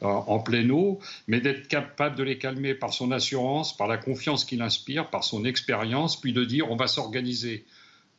en 0.00 0.38
pleine 0.38 0.70
eau, 0.70 1.00
mais 1.28 1.40
d'être 1.40 1.68
capable 1.68 2.16
de 2.16 2.22
les 2.22 2.38
calmer 2.38 2.74
par 2.74 2.94
son 2.94 3.10
assurance 3.10 3.33
par 3.76 3.88
la 3.88 3.96
confiance 3.96 4.44
qu'il 4.44 4.62
inspire, 4.62 5.10
par 5.10 5.24
son 5.24 5.44
expérience, 5.44 6.20
puis 6.20 6.32
de 6.32 6.44
dire 6.44 6.70
on 6.70 6.76
va 6.76 6.86
s'organiser. 6.86 7.64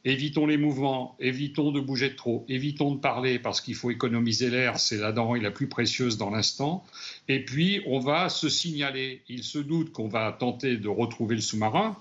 Évitons 0.08 0.46
les 0.46 0.58
mouvements, 0.58 1.16
évitons 1.20 1.72
de 1.72 1.80
bouger 1.80 2.16
trop, 2.16 2.46
évitons 2.48 2.94
de 2.94 3.00
parler 3.00 3.40
parce 3.40 3.60
qu'il 3.60 3.74
faut 3.74 3.90
économiser 3.90 4.52
l'air, 4.52 4.80
c'est 4.80 4.98
la 4.98 5.12
denrée 5.12 5.40
la 5.40 5.50
plus 5.50 5.68
précieuse 5.68 6.18
dans 6.18 6.30
l'instant. 6.30 6.86
Et 7.28 7.44
puis, 7.44 7.82
on 7.88 8.00
va 8.00 8.30
se 8.30 8.48
signaler. 8.48 9.24
Il 9.30 9.44
se 9.44 9.58
doute 9.58 9.92
qu'on 9.92 10.08
va 10.08 10.32
tenter 10.32 10.78
de 10.78 10.88
retrouver 10.88 11.34
le 11.34 11.42
sous-marin. 11.42 11.98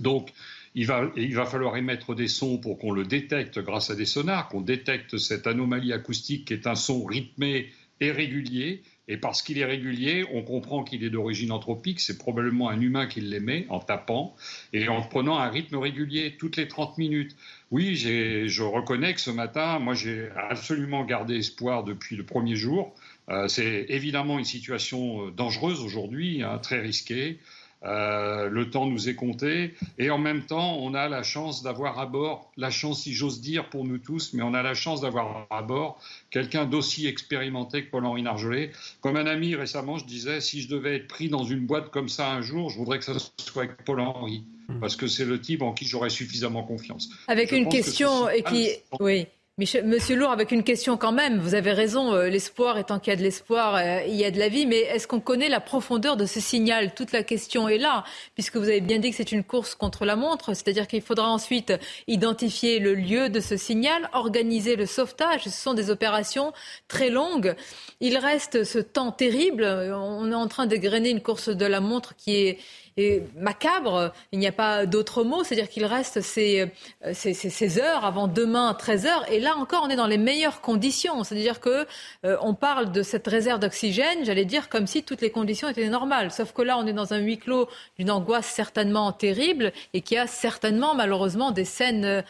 Donc, 0.00 0.32
il 0.74 0.86
va, 0.86 1.10
il 1.16 1.34
va, 1.34 1.44
falloir 1.44 1.76
émettre 1.76 2.14
des 2.14 2.28
sons 2.28 2.56
pour 2.56 2.78
qu'on 2.78 2.92
le 2.92 3.04
détecte 3.04 3.58
grâce 3.58 3.90
à 3.90 3.94
des 3.94 4.06
sonars, 4.06 4.48
qu'on 4.48 4.62
détecte 4.62 5.18
cette 5.18 5.46
anomalie 5.46 5.92
acoustique 5.92 6.46
qui 6.46 6.54
est 6.54 6.66
un 6.66 6.74
son 6.74 7.04
rythmé 7.04 7.70
et 8.00 8.10
régulier. 8.10 8.82
Et 9.06 9.18
parce 9.18 9.42
qu'il 9.42 9.58
est 9.58 9.64
régulier, 9.64 10.24
on 10.32 10.42
comprend 10.42 10.82
qu'il 10.82 11.04
est 11.04 11.10
d'origine 11.10 11.52
anthropique. 11.52 12.00
C'est 12.00 12.16
probablement 12.16 12.70
un 12.70 12.80
humain 12.80 13.06
qui 13.06 13.20
l'émet 13.20 13.66
en 13.68 13.78
tapant 13.78 14.34
et 14.72 14.88
en 14.88 15.02
prenant 15.02 15.38
un 15.38 15.50
rythme 15.50 15.76
régulier 15.76 16.36
toutes 16.38 16.56
les 16.56 16.68
30 16.68 16.96
minutes. 16.96 17.36
Oui, 17.70 17.96
je 17.96 18.62
reconnais 18.62 19.12
que 19.12 19.20
ce 19.20 19.30
matin, 19.30 19.78
moi, 19.78 19.94
j'ai 19.94 20.30
absolument 20.36 21.04
gardé 21.04 21.36
espoir 21.36 21.84
depuis 21.84 22.16
le 22.16 22.24
premier 22.24 22.56
jour. 22.56 22.94
Euh, 23.28 23.48
c'est 23.48 23.86
évidemment 23.88 24.38
une 24.38 24.44
situation 24.44 25.26
euh, 25.26 25.30
dangereuse 25.30 25.80
aujourd'hui, 25.80 26.42
hein, 26.42 26.58
très 26.58 26.80
risquée. 26.80 27.38
Euh, 27.84 28.48
le 28.48 28.70
temps 28.70 28.86
nous 28.86 29.08
est 29.08 29.14
compté 29.14 29.74
et 29.98 30.10
en 30.10 30.18
même 30.18 30.42
temps, 30.46 30.78
on 30.78 30.94
a 30.94 31.08
la 31.08 31.22
chance 31.22 31.62
d'avoir 31.62 31.98
à 31.98 32.06
bord, 32.06 32.50
la 32.56 32.70
chance 32.70 33.02
si 33.02 33.12
j'ose 33.12 33.40
dire 33.40 33.68
pour 33.68 33.84
nous 33.84 33.98
tous, 33.98 34.32
mais 34.32 34.42
on 34.42 34.54
a 34.54 34.62
la 34.62 34.74
chance 34.74 35.02
d'avoir 35.02 35.46
à 35.50 35.62
bord 35.62 36.00
quelqu'un 36.30 36.64
d'aussi 36.64 37.06
expérimenté 37.06 37.84
que 37.84 37.90
Paul-Henri 37.90 38.22
Nargelet. 38.22 38.70
Comme 39.00 39.16
un 39.16 39.26
ami 39.26 39.54
récemment, 39.54 39.98
je 39.98 40.06
disais, 40.06 40.40
si 40.40 40.62
je 40.62 40.68
devais 40.68 40.96
être 40.96 41.08
pris 41.08 41.28
dans 41.28 41.44
une 41.44 41.66
boîte 41.66 41.90
comme 41.90 42.08
ça 42.08 42.32
un 42.32 42.40
jour, 42.40 42.70
je 42.70 42.78
voudrais 42.78 42.98
que 42.98 43.04
ça 43.04 43.14
soit 43.18 43.64
avec 43.64 43.84
Paul-Henri, 43.84 44.44
hmm. 44.68 44.80
parce 44.80 44.96
que 44.96 45.06
c'est 45.06 45.26
le 45.26 45.40
type 45.40 45.62
en 45.62 45.72
qui 45.72 45.86
j'aurais 45.86 46.10
suffisamment 46.10 46.62
confiance. 46.62 47.10
Avec 47.28 47.52
une 47.52 47.68
question, 47.68 48.28
et 48.30 48.42
qui, 48.42 48.70
oui. 48.98 49.26
Monsieur 49.56 50.16
Lourd, 50.16 50.32
avec 50.32 50.50
une 50.50 50.64
question 50.64 50.96
quand 50.96 51.12
même, 51.12 51.38
vous 51.38 51.54
avez 51.54 51.70
raison, 51.70 52.12
euh, 52.12 52.28
l'espoir 52.28 52.76
étant 52.76 52.98
qu'il 52.98 53.12
y 53.12 53.14
a 53.14 53.16
de 53.16 53.22
l'espoir, 53.22 53.76
euh, 53.76 54.00
il 54.04 54.16
y 54.16 54.24
a 54.24 54.32
de 54.32 54.38
la 54.40 54.48
vie, 54.48 54.66
mais 54.66 54.80
est-ce 54.80 55.06
qu'on 55.06 55.20
connaît 55.20 55.48
la 55.48 55.60
profondeur 55.60 56.16
de 56.16 56.26
ce 56.26 56.40
signal? 56.40 56.92
Toute 56.92 57.12
la 57.12 57.22
question 57.22 57.68
est 57.68 57.78
là, 57.78 58.02
puisque 58.34 58.56
vous 58.56 58.64
avez 58.64 58.80
bien 58.80 58.98
dit 58.98 59.10
que 59.10 59.16
c'est 59.16 59.30
une 59.30 59.44
course 59.44 59.76
contre 59.76 60.06
la 60.06 60.16
montre, 60.16 60.54
c'est-à-dire 60.54 60.88
qu'il 60.88 61.02
faudra 61.02 61.28
ensuite 61.28 61.72
identifier 62.08 62.80
le 62.80 62.94
lieu 62.94 63.28
de 63.28 63.38
ce 63.38 63.56
signal, 63.56 64.10
organiser 64.12 64.74
le 64.74 64.86
sauvetage, 64.86 65.44
ce 65.44 65.50
sont 65.50 65.74
des 65.74 65.88
opérations 65.88 66.52
très 66.88 67.08
longues. 67.08 67.54
Il 68.00 68.16
reste 68.16 68.64
ce 68.64 68.80
temps 68.80 69.12
terrible, 69.12 69.62
on 69.62 70.32
est 70.32 70.34
en 70.34 70.48
train 70.48 70.66
de 70.66 70.74
grainer 70.74 71.10
une 71.10 71.22
course 71.22 71.48
de 71.48 71.64
la 71.64 71.78
montre 71.78 72.16
qui 72.16 72.34
est 72.34 72.58
et 72.96 73.22
macabre. 73.36 74.12
Il 74.32 74.38
n'y 74.38 74.46
a 74.46 74.52
pas 74.52 74.86
d'autre 74.86 75.24
mot. 75.24 75.44
C'est-à-dire 75.44 75.68
qu'il 75.68 75.84
reste 75.84 76.20
ces, 76.20 76.72
euh, 77.04 77.12
ces, 77.12 77.34
ces, 77.34 77.80
heures 77.80 78.04
avant 78.04 78.28
demain, 78.28 78.74
13 78.74 79.06
heures. 79.06 79.32
Et 79.32 79.40
là 79.40 79.56
encore, 79.56 79.84
on 79.84 79.88
est 79.88 79.96
dans 79.96 80.06
les 80.06 80.18
meilleures 80.18 80.60
conditions. 80.60 81.24
C'est-à-dire 81.24 81.60
que 81.60 81.86
euh, 82.24 82.36
on 82.40 82.54
parle 82.54 82.92
de 82.92 83.02
cette 83.02 83.26
réserve 83.26 83.60
d'oxygène, 83.60 84.24
j'allais 84.24 84.44
dire, 84.44 84.68
comme 84.68 84.86
si 84.86 85.02
toutes 85.02 85.20
les 85.20 85.30
conditions 85.30 85.68
étaient 85.68 85.88
normales. 85.88 86.30
Sauf 86.30 86.52
que 86.52 86.62
là, 86.62 86.78
on 86.78 86.86
est 86.86 86.92
dans 86.92 87.12
un 87.12 87.18
huis 87.18 87.38
clos 87.38 87.68
d'une 87.98 88.10
angoisse 88.10 88.46
certainement 88.46 89.12
terrible 89.12 89.72
et 89.92 90.00
qui 90.00 90.16
a 90.16 90.26
certainement, 90.26 90.94
malheureusement, 90.94 91.50
des 91.50 91.64
scènes 91.64 92.24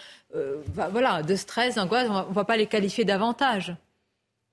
voilà, 0.74 1.22
de 1.22 1.36
stress, 1.36 1.76
d'angoisse. 1.76 2.08
On 2.10 2.28
ne 2.28 2.34
va 2.34 2.44
pas 2.44 2.56
les 2.56 2.66
qualifier 2.66 3.04
davantage. 3.04 3.74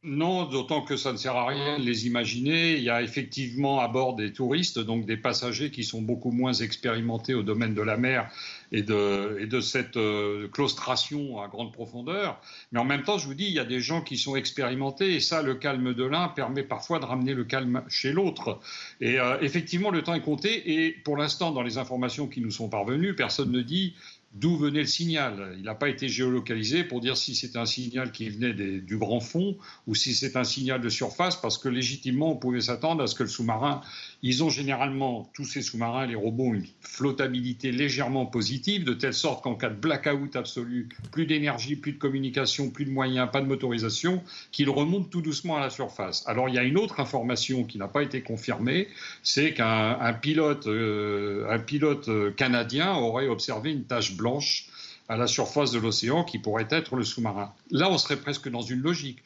Non, 0.03 0.45
d'autant 0.45 0.81
que 0.81 0.97
ça 0.97 1.11
ne 1.11 1.17
sert 1.17 1.35
à 1.35 1.45
rien 1.45 1.77
de 1.77 1.83
les 1.83 2.07
imaginer. 2.07 2.75
Il 2.75 2.81
y 2.81 2.89
a 2.89 3.03
effectivement 3.03 3.81
à 3.81 3.87
bord 3.87 4.15
des 4.15 4.33
touristes, 4.33 4.79
donc 4.79 5.05
des 5.05 5.15
passagers 5.15 5.69
qui 5.69 5.83
sont 5.83 6.01
beaucoup 6.01 6.31
moins 6.31 6.53
expérimentés 6.53 7.35
au 7.35 7.43
domaine 7.43 7.75
de 7.75 7.83
la 7.83 7.97
mer 7.97 8.27
et 8.71 8.81
de, 8.81 9.37
et 9.39 9.45
de 9.45 9.61
cette 9.61 9.97
euh, 9.97 10.47
claustration 10.47 11.39
à 11.39 11.47
grande 11.47 11.71
profondeur. 11.71 12.41
Mais 12.71 12.79
en 12.79 12.83
même 12.83 13.03
temps, 13.03 13.19
je 13.19 13.27
vous 13.27 13.35
dis, 13.35 13.45
il 13.45 13.53
y 13.53 13.59
a 13.59 13.63
des 13.63 13.79
gens 13.79 14.01
qui 14.01 14.17
sont 14.17 14.35
expérimentés 14.35 15.13
et 15.13 15.19
ça, 15.19 15.43
le 15.43 15.53
calme 15.53 15.93
de 15.93 16.03
l'un 16.03 16.29
permet 16.29 16.63
parfois 16.63 16.97
de 16.97 17.05
ramener 17.05 17.35
le 17.35 17.43
calme 17.43 17.83
chez 17.87 18.11
l'autre. 18.11 18.59
Et 19.01 19.19
euh, 19.19 19.37
effectivement, 19.41 19.91
le 19.91 20.01
temps 20.01 20.15
est 20.15 20.21
compté 20.21 20.83
et 20.83 20.91
pour 20.93 21.15
l'instant, 21.15 21.51
dans 21.51 21.61
les 21.61 21.77
informations 21.77 22.27
qui 22.27 22.41
nous 22.41 22.49
sont 22.49 22.69
parvenues, 22.69 23.15
personne 23.15 23.51
ne 23.51 23.61
dit 23.61 23.93
d'où 24.33 24.55
venait 24.55 24.81
le 24.81 24.85
signal. 24.85 25.55
Il 25.57 25.63
n'a 25.63 25.75
pas 25.75 25.89
été 25.89 26.07
géolocalisé 26.07 26.83
pour 26.83 27.01
dire 27.01 27.17
si 27.17 27.35
c'est 27.35 27.55
un 27.55 27.65
signal 27.65 28.11
qui 28.11 28.29
venait 28.29 28.53
du 28.53 28.97
grand 28.97 29.19
fond 29.19 29.57
ou 29.87 29.95
si 29.95 30.13
c'est 30.13 30.35
un 30.35 30.43
signal 30.43 30.81
de 30.81 30.89
surface, 30.89 31.35
parce 31.35 31.57
que 31.57 31.69
légitimement, 31.69 32.31
on 32.31 32.37
pouvait 32.37 32.61
s'attendre 32.61 33.03
à 33.03 33.07
ce 33.07 33.15
que 33.15 33.23
le 33.23 33.29
sous-marin 33.29 33.81
ils 34.23 34.43
ont 34.43 34.49
généralement, 34.49 35.29
tous 35.33 35.45
ces 35.45 35.61
sous-marins, 35.61 36.05
les 36.05 36.15
robots, 36.15 36.53
une 36.53 36.65
flottabilité 36.81 37.71
légèrement 37.71 38.27
positive, 38.27 38.83
de 38.83 38.93
telle 38.93 39.15
sorte 39.15 39.43
qu'en 39.43 39.55
cas 39.55 39.69
de 39.69 39.75
blackout 39.75 40.35
absolu, 40.35 40.89
plus 41.11 41.25
d'énergie, 41.25 41.75
plus 41.75 41.93
de 41.93 41.97
communication, 41.97 42.69
plus 42.69 42.85
de 42.85 42.91
moyens, 42.91 43.29
pas 43.31 43.41
de 43.41 43.47
motorisation, 43.47 44.21
qu'ils 44.51 44.69
remontent 44.69 45.07
tout 45.09 45.21
doucement 45.21 45.57
à 45.57 45.59
la 45.59 45.71
surface. 45.71 46.23
Alors 46.27 46.49
il 46.49 46.55
y 46.55 46.59
a 46.59 46.63
une 46.63 46.77
autre 46.77 46.99
information 46.99 47.63
qui 47.63 47.79
n'a 47.79 47.87
pas 47.87 48.03
été 48.03 48.21
confirmée, 48.21 48.89
c'est 49.23 49.53
qu'un 49.53 50.13
pilote, 50.21 50.67
euh, 50.67 51.47
un 51.49 51.59
pilote 51.59 52.07
euh, 52.09 52.31
canadien 52.31 52.93
aurait 52.93 53.27
observé 53.27 53.71
une 53.71 53.85
tache 53.85 54.15
blanche 54.21 54.67
à 55.09 55.17
la 55.17 55.27
surface 55.27 55.71
de 55.71 55.79
l'océan 55.79 56.23
qui 56.23 56.39
pourrait 56.39 56.67
être 56.69 56.95
le 56.95 57.03
sous-marin. 57.03 57.53
Là, 57.71 57.89
on 57.89 57.97
serait 57.97 58.21
presque 58.21 58.49
dans 58.49 58.61
une 58.61 58.79
logique. 58.79 59.19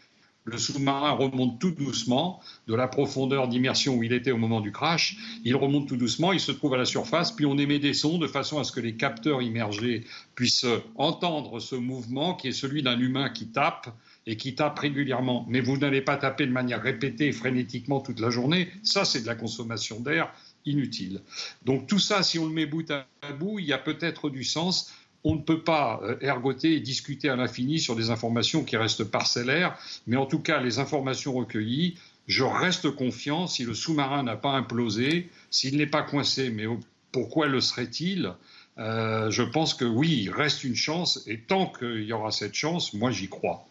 Le 0.46 0.60
sous-marin 0.60 1.12
remonte 1.12 1.60
tout 1.60 1.72
doucement 1.72 2.40
de 2.68 2.76
la 2.76 2.88
profondeur 2.88 3.48
d'immersion 3.48 3.96
où 3.96 4.04
il 4.04 4.14
était 4.14 4.32
au 4.32 4.38
moment 4.38 4.62
du 4.62 4.72
crash. 4.72 5.18
Il 5.44 5.56
remonte 5.56 5.88
tout 5.88 5.98
doucement, 5.98 6.34
il 6.34 6.40
se 6.40 6.52
trouve 6.52 6.76
à 6.76 6.78
la 6.78 6.86
surface, 6.86 7.32
puis 7.32 7.48
on 7.48 7.58
émet 7.58 7.80
des 7.80 7.96
sons 7.96 8.20
de 8.20 8.28
façon 8.28 8.60
à 8.60 8.64
ce 8.64 8.72
que 8.72 8.80
les 8.80 8.96
capteurs 8.96 9.42
immergés 9.42 10.06
puissent 10.36 10.68
entendre 10.98 11.60
ce 11.60 11.76
mouvement 11.76 12.36
qui 12.36 12.50
est 12.50 12.52
celui 12.52 12.84
d'un 12.84 13.00
humain 13.00 13.30
qui 13.30 13.48
tape 13.48 13.88
et 14.28 14.38
qui 14.38 14.54
tape 14.54 14.78
régulièrement. 14.78 15.46
Mais 15.50 15.62
vous 15.62 15.78
n'allez 15.78 16.02
pas 16.02 16.16
taper 16.16 16.46
de 16.46 16.52
manière 16.52 16.82
répétée 16.82 17.28
et 17.28 17.32
frénétiquement 17.32 18.00
toute 18.00 18.20
la 18.20 18.30
journée. 18.30 18.70
Ça, 18.84 19.04
c'est 19.04 19.22
de 19.22 19.28
la 19.28 19.36
consommation 19.36 20.00
d'air 20.00 20.32
inutile. 20.66 21.22
Donc 21.66 21.88
tout 21.88 22.00
ça, 22.00 22.24
si 22.24 22.40
on 22.40 22.46
le 22.46 22.54
met 22.54 22.66
bout 22.66 22.90
à 22.92 23.06
bout, 23.40 23.60
il 23.60 23.66
y 23.66 23.74
a 23.74 23.78
peut-être 23.78 24.30
du 24.30 24.44
sens 24.44 24.94
on 25.26 25.34
ne 25.34 25.42
peut 25.42 25.64
pas 25.64 26.00
euh, 26.04 26.16
ergoter 26.22 26.76
et 26.76 26.80
discuter 26.80 27.30
à 27.30 27.36
l'infini 27.36 27.80
sur 27.80 27.96
des 27.96 28.12
informations 28.12 28.64
qui 28.64 28.78
restent 28.78 29.04
parcellaires, 29.04 29.76
mais 30.06 30.18
en 30.18 30.28
tout 30.28 30.40
cas, 30.40 30.62
les 30.62 30.78
informations 30.78 31.34
recueillies, 31.34 31.96
je 32.28 32.44
reste 32.44 32.92
confiant 32.92 33.48
si 33.48 33.64
le 33.64 33.74
sous-marin 33.74 34.24
n'a 34.24 34.36
pas 34.36 34.52
implosé, 34.52 35.30
s'il 35.50 35.78
n'est 35.78 35.88
pas 35.88 36.04
coincé, 36.04 36.52
mais 36.52 36.66
pourquoi 37.12 37.48
le 37.48 37.60
serait-il 37.60 38.34
euh, 38.78 39.32
Je 39.32 39.42
pense 39.42 39.74
que 39.74 39.86
oui, 39.86 40.22
il 40.26 40.30
reste 40.30 40.64
une 40.64 40.76
chance, 40.76 41.24
et 41.26 41.40
tant 41.40 41.66
qu'il 41.66 42.04
y 42.04 42.14
aura 42.14 42.30
cette 42.30 42.54
chance, 42.54 42.94
moi 42.94 43.10
j'y 43.10 43.28
crois. 43.28 43.68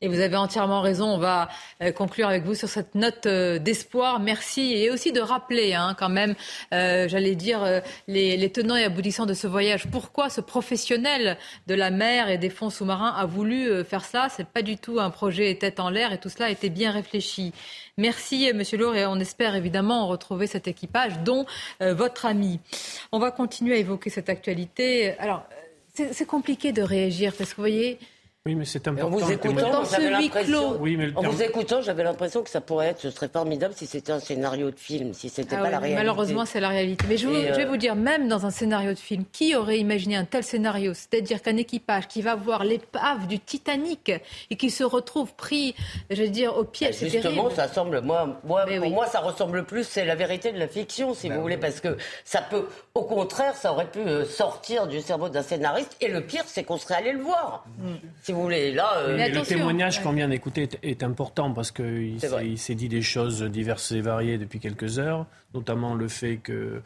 Et 0.00 0.06
vous 0.06 0.20
avez 0.20 0.36
entièrement 0.36 0.80
raison. 0.80 1.06
On 1.06 1.18
va 1.18 1.48
euh, 1.82 1.90
conclure 1.90 2.28
avec 2.28 2.44
vous 2.44 2.54
sur 2.54 2.68
cette 2.68 2.94
note 2.94 3.26
euh, 3.26 3.58
d'espoir. 3.58 4.20
Merci. 4.20 4.74
Et 4.74 4.90
aussi 4.90 5.10
de 5.10 5.20
rappeler, 5.20 5.74
hein, 5.74 5.96
quand 5.98 6.08
même, 6.08 6.34
euh, 6.72 7.08
j'allais 7.08 7.34
dire, 7.34 7.82
les, 8.06 8.50
tenants 8.52 8.76
et 8.76 8.84
aboutissants 8.84 9.26
de 9.26 9.34
ce 9.34 9.46
voyage. 9.46 9.88
Pourquoi 9.90 10.30
ce 10.30 10.40
professionnel 10.40 11.36
de 11.66 11.74
la 11.74 11.90
mer 11.90 12.30
et 12.30 12.38
des 12.38 12.50
fonds 12.50 12.70
sous-marins 12.70 13.12
a 13.16 13.26
voulu 13.26 13.84
faire 13.84 14.04
ça? 14.04 14.28
C'est 14.28 14.46
pas 14.46 14.62
du 14.62 14.76
tout 14.76 15.00
un 15.00 15.10
projet 15.10 15.54
tête 15.56 15.80
en 15.80 15.90
l'air 15.90 16.12
et 16.12 16.18
tout 16.18 16.28
cela 16.28 16.46
a 16.46 16.50
été 16.50 16.70
bien 16.70 16.92
réfléchi. 16.92 17.52
Merci, 17.98 18.50
Monsieur 18.54 18.78
Lourd, 18.78 18.94
et 18.94 19.04
on 19.06 19.16
espère 19.16 19.54
évidemment 19.54 20.06
retrouver 20.06 20.46
cet 20.46 20.68
équipage, 20.68 21.18
dont 21.24 21.44
votre 21.80 22.26
ami. 22.26 22.60
On 23.12 23.18
va 23.18 23.30
continuer 23.30 23.74
à 23.74 23.78
évoquer 23.78 24.08
cette 24.08 24.28
actualité. 24.28 25.18
Alors, 25.18 25.44
c'est 25.94 26.26
compliqué 26.26 26.72
de 26.72 26.82
réagir 26.82 27.32
parce 27.36 27.50
que 27.50 27.56
vous 27.56 27.62
voyez, 27.62 27.98
oui, 28.46 28.54
mais 28.54 28.64
c'est 28.64 28.86
important. 28.88 29.08
En 29.08 29.18
vous 29.18 29.30
écoutant, 29.30 29.84
j'avais 29.84 30.10
l'impression, 30.10 30.80
en 31.16 31.22
vous 31.22 31.42
écoutant, 31.42 31.82
j'avais 31.82 32.02
l'impression 32.04 32.42
que 32.42 32.48
ça 32.48 32.62
pourrait 32.62 32.86
être, 32.88 33.00
ce 33.00 33.10
serait 33.10 33.28
formidable 33.28 33.74
si 33.76 33.86
c'était 33.86 34.12
un 34.12 34.20
scénario 34.20 34.70
de 34.70 34.78
film, 34.78 35.12
si 35.12 35.28
c'était 35.28 35.56
ah 35.56 35.62
pas 35.62 35.70
la 35.70 35.78
réalité. 35.80 36.00
Malheureusement, 36.00 36.46
c'est 36.46 36.60
la 36.60 36.68
réalité. 36.68 37.04
Mais 37.08 37.18
je, 37.18 37.28
vais 37.28 37.50
euh, 37.50 37.66
vous 37.66 37.76
dire, 37.76 37.94
même 37.94 38.26
dans 38.28 38.46
un 38.46 38.50
scénario 38.50 38.94
de 38.94 38.98
film, 38.98 39.24
qui 39.32 39.54
aurait 39.54 39.78
imaginé 39.78 40.16
un 40.16 40.24
tel 40.24 40.44
scénario? 40.44 40.94
C'est-à-dire 40.94 41.42
qu'un 41.42 41.58
équipage 41.58 42.08
qui 42.08 42.22
va 42.22 42.36
voir 42.36 42.64
l'épave 42.64 43.26
du 43.26 43.38
Titanic 43.38 44.12
et 44.50 44.56
qui 44.56 44.70
se 44.70 44.84
retrouve 44.84 45.34
pris, 45.34 45.74
je 46.08 46.22
veux 46.22 46.28
dire, 46.28 46.56
au 46.56 46.64
piège. 46.64 47.02
Bah, 47.02 47.08
justement, 47.08 47.50
ça 47.50 47.68
semble, 47.68 48.00
moi, 48.00 48.40
moi 48.44 48.64
pour 48.78 48.90
moi, 48.90 49.06
ça 49.06 49.20
ressemble 49.20 49.64
plus, 49.64 49.84
c'est 49.84 50.06
la 50.06 50.14
vérité 50.14 50.52
de 50.52 50.58
la 50.58 50.68
fiction, 50.68 51.12
si 51.12 51.28
bah 51.28 51.34
vous 51.34 51.42
voulez, 51.42 51.58
parce 51.58 51.80
que 51.80 51.98
ça 52.24 52.40
peut, 52.40 52.66
au 52.94 53.02
contraire, 53.02 53.54
ça 53.56 53.72
aurait 53.72 53.90
pu 53.90 53.98
euh, 53.98 54.24
sortir 54.24 54.86
du 54.86 55.02
cerveau 55.02 55.28
d'un 55.28 55.42
scénariste. 55.42 55.96
Et 56.00 56.08
le 56.08 56.22
pire, 56.22 56.44
c'est 56.46 56.64
qu'on 56.64 56.78
serait 56.78 56.94
allé 56.94 57.12
le 57.12 57.20
voir. 57.20 57.66
Mm 57.78 57.96
voulez. 58.32 58.72
Là, 58.72 58.98
euh, 58.98 59.28
le 59.28 59.42
témoignage 59.42 60.02
qu'on 60.02 60.12
vient 60.12 60.28
d'écouter 60.28 60.68
est, 60.82 61.02
important 61.02 61.52
parce 61.52 61.70
qu'il 61.70 62.20
s'est 62.56 62.74
dit 62.74 62.88
des 62.88 63.02
choses 63.02 63.42
diverses 63.42 63.92
et 63.92 64.00
variées 64.00 64.38
depuis 64.38 64.60
quelques 64.60 64.98
heures, 64.98 65.26
notamment 65.54 65.94
le 65.94 66.08
fait 66.08 66.36
que 66.36 66.82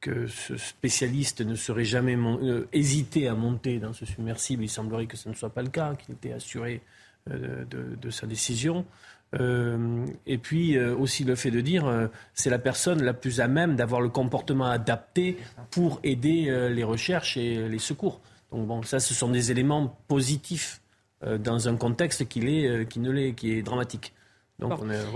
que 0.00 0.26
ce 0.26 0.56
spécialiste 0.58 1.40
ne 1.40 1.54
serait 1.54 1.86
jamais 1.86 2.16
euh, 2.16 2.68
hésité 2.72 3.28
à 3.28 3.34
monter 3.34 3.78
dans 3.78 3.94
ce 3.94 4.04
submersible. 4.04 4.62
Il 4.62 4.68
semblerait 4.68 5.06
que 5.06 5.16
ce 5.16 5.28
ne 5.28 5.34
soit 5.34 5.48
pas 5.50 5.62
le 5.62 5.70
cas, 5.70 5.94
qu'il 5.94 6.14
était 6.14 6.32
assuré 6.32 6.82
euh, 7.30 7.64
de, 7.64 8.10
sa 8.10 8.26
décision. 8.26 8.84
et 9.32 10.38
puis 10.38 10.78
aussi 10.78 11.24
le 11.24 11.34
fait 11.34 11.50
de 11.50 11.60
dire 11.60 12.08
c'est 12.34 12.50
la 12.50 12.60
personne 12.60 13.02
la 13.02 13.14
plus 13.14 13.40
à 13.40 13.48
même 13.48 13.74
d'avoir 13.74 14.00
le 14.00 14.08
comportement 14.08 14.66
adapté 14.66 15.36
pour 15.70 15.98
aider 16.04 16.70
les 16.70 16.84
recherches 16.84 17.36
et 17.36 17.68
les 17.68 17.80
secours. 17.80 18.20
Donc 18.52 18.66
bon, 18.66 18.82
ça, 18.82 19.00
ce 19.00 19.14
sont 19.14 19.30
des 19.30 19.50
éléments 19.50 19.98
positifs 20.08 20.80
euh, 21.24 21.38
dans 21.38 21.68
un 21.68 21.76
contexte 21.76 22.28
qui, 22.28 22.40
est, 22.40 22.68
euh, 22.68 22.84
qui, 22.84 23.00
ne 23.00 23.10
l'est, 23.10 23.34
qui 23.34 23.52
est 23.52 23.62
dramatique. 23.62 24.12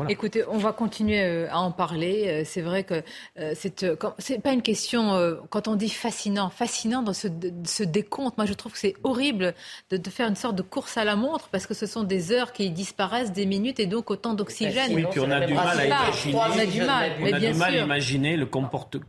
Écoutez, 0.08 0.44
on 0.48 0.58
va 0.58 0.72
continuer 0.72 1.22
euh, 1.22 1.46
à 1.50 1.60
en 1.60 1.72
parler. 1.72 2.24
Euh, 2.26 2.42
c'est 2.44 2.60
vrai 2.60 2.84
que 2.84 3.02
euh, 3.38 3.54
c'est 3.54 4.42
pas 4.42 4.52
une 4.52 4.60
question 4.60 5.38
quand 5.48 5.66
on 5.66 5.76
dit 5.76 5.88
fascinant, 5.88 6.50
fascinant 6.50 7.02
dans 7.02 7.14
ce, 7.14 7.82
décompte. 7.82 8.36
Moi, 8.36 8.46
je 8.46 8.52
trouve 8.52 8.72
que 8.72 8.78
c'est 8.78 8.96
horrible 9.02 9.54
de, 9.90 10.10
faire 10.10 10.28
une 10.28 10.36
sorte 10.36 10.56
de 10.56 10.62
course 10.62 10.96
à 10.98 11.04
la 11.04 11.16
montre 11.16 11.48
parce 11.48 11.66
que 11.66 11.74
ce 11.74 11.86
sont 11.86 12.02
des 12.02 12.32
heures 12.32 12.52
qui 12.52 12.70
disparaissent, 12.70 13.32
des 13.32 13.46
minutes 13.46 13.80
et 13.80 13.86
donc 13.86 14.10
autant 14.10 14.34
d'oxygène. 14.34 14.92
Oui, 14.94 15.06
puis 15.10 15.20
on 15.20 15.30
a 15.30 15.46
du 15.46 15.54
mal 15.54 15.78
à 15.78 15.86
imaginer. 15.86 16.34
On 16.34 16.58
a 16.58 16.66
du 16.66 16.80
mal, 16.82 17.12
on 17.20 17.26
a 17.32 17.40
du 17.40 17.54
mal 17.54 17.74
à 17.74 17.78
imaginer 17.78 18.36
le 18.36 18.48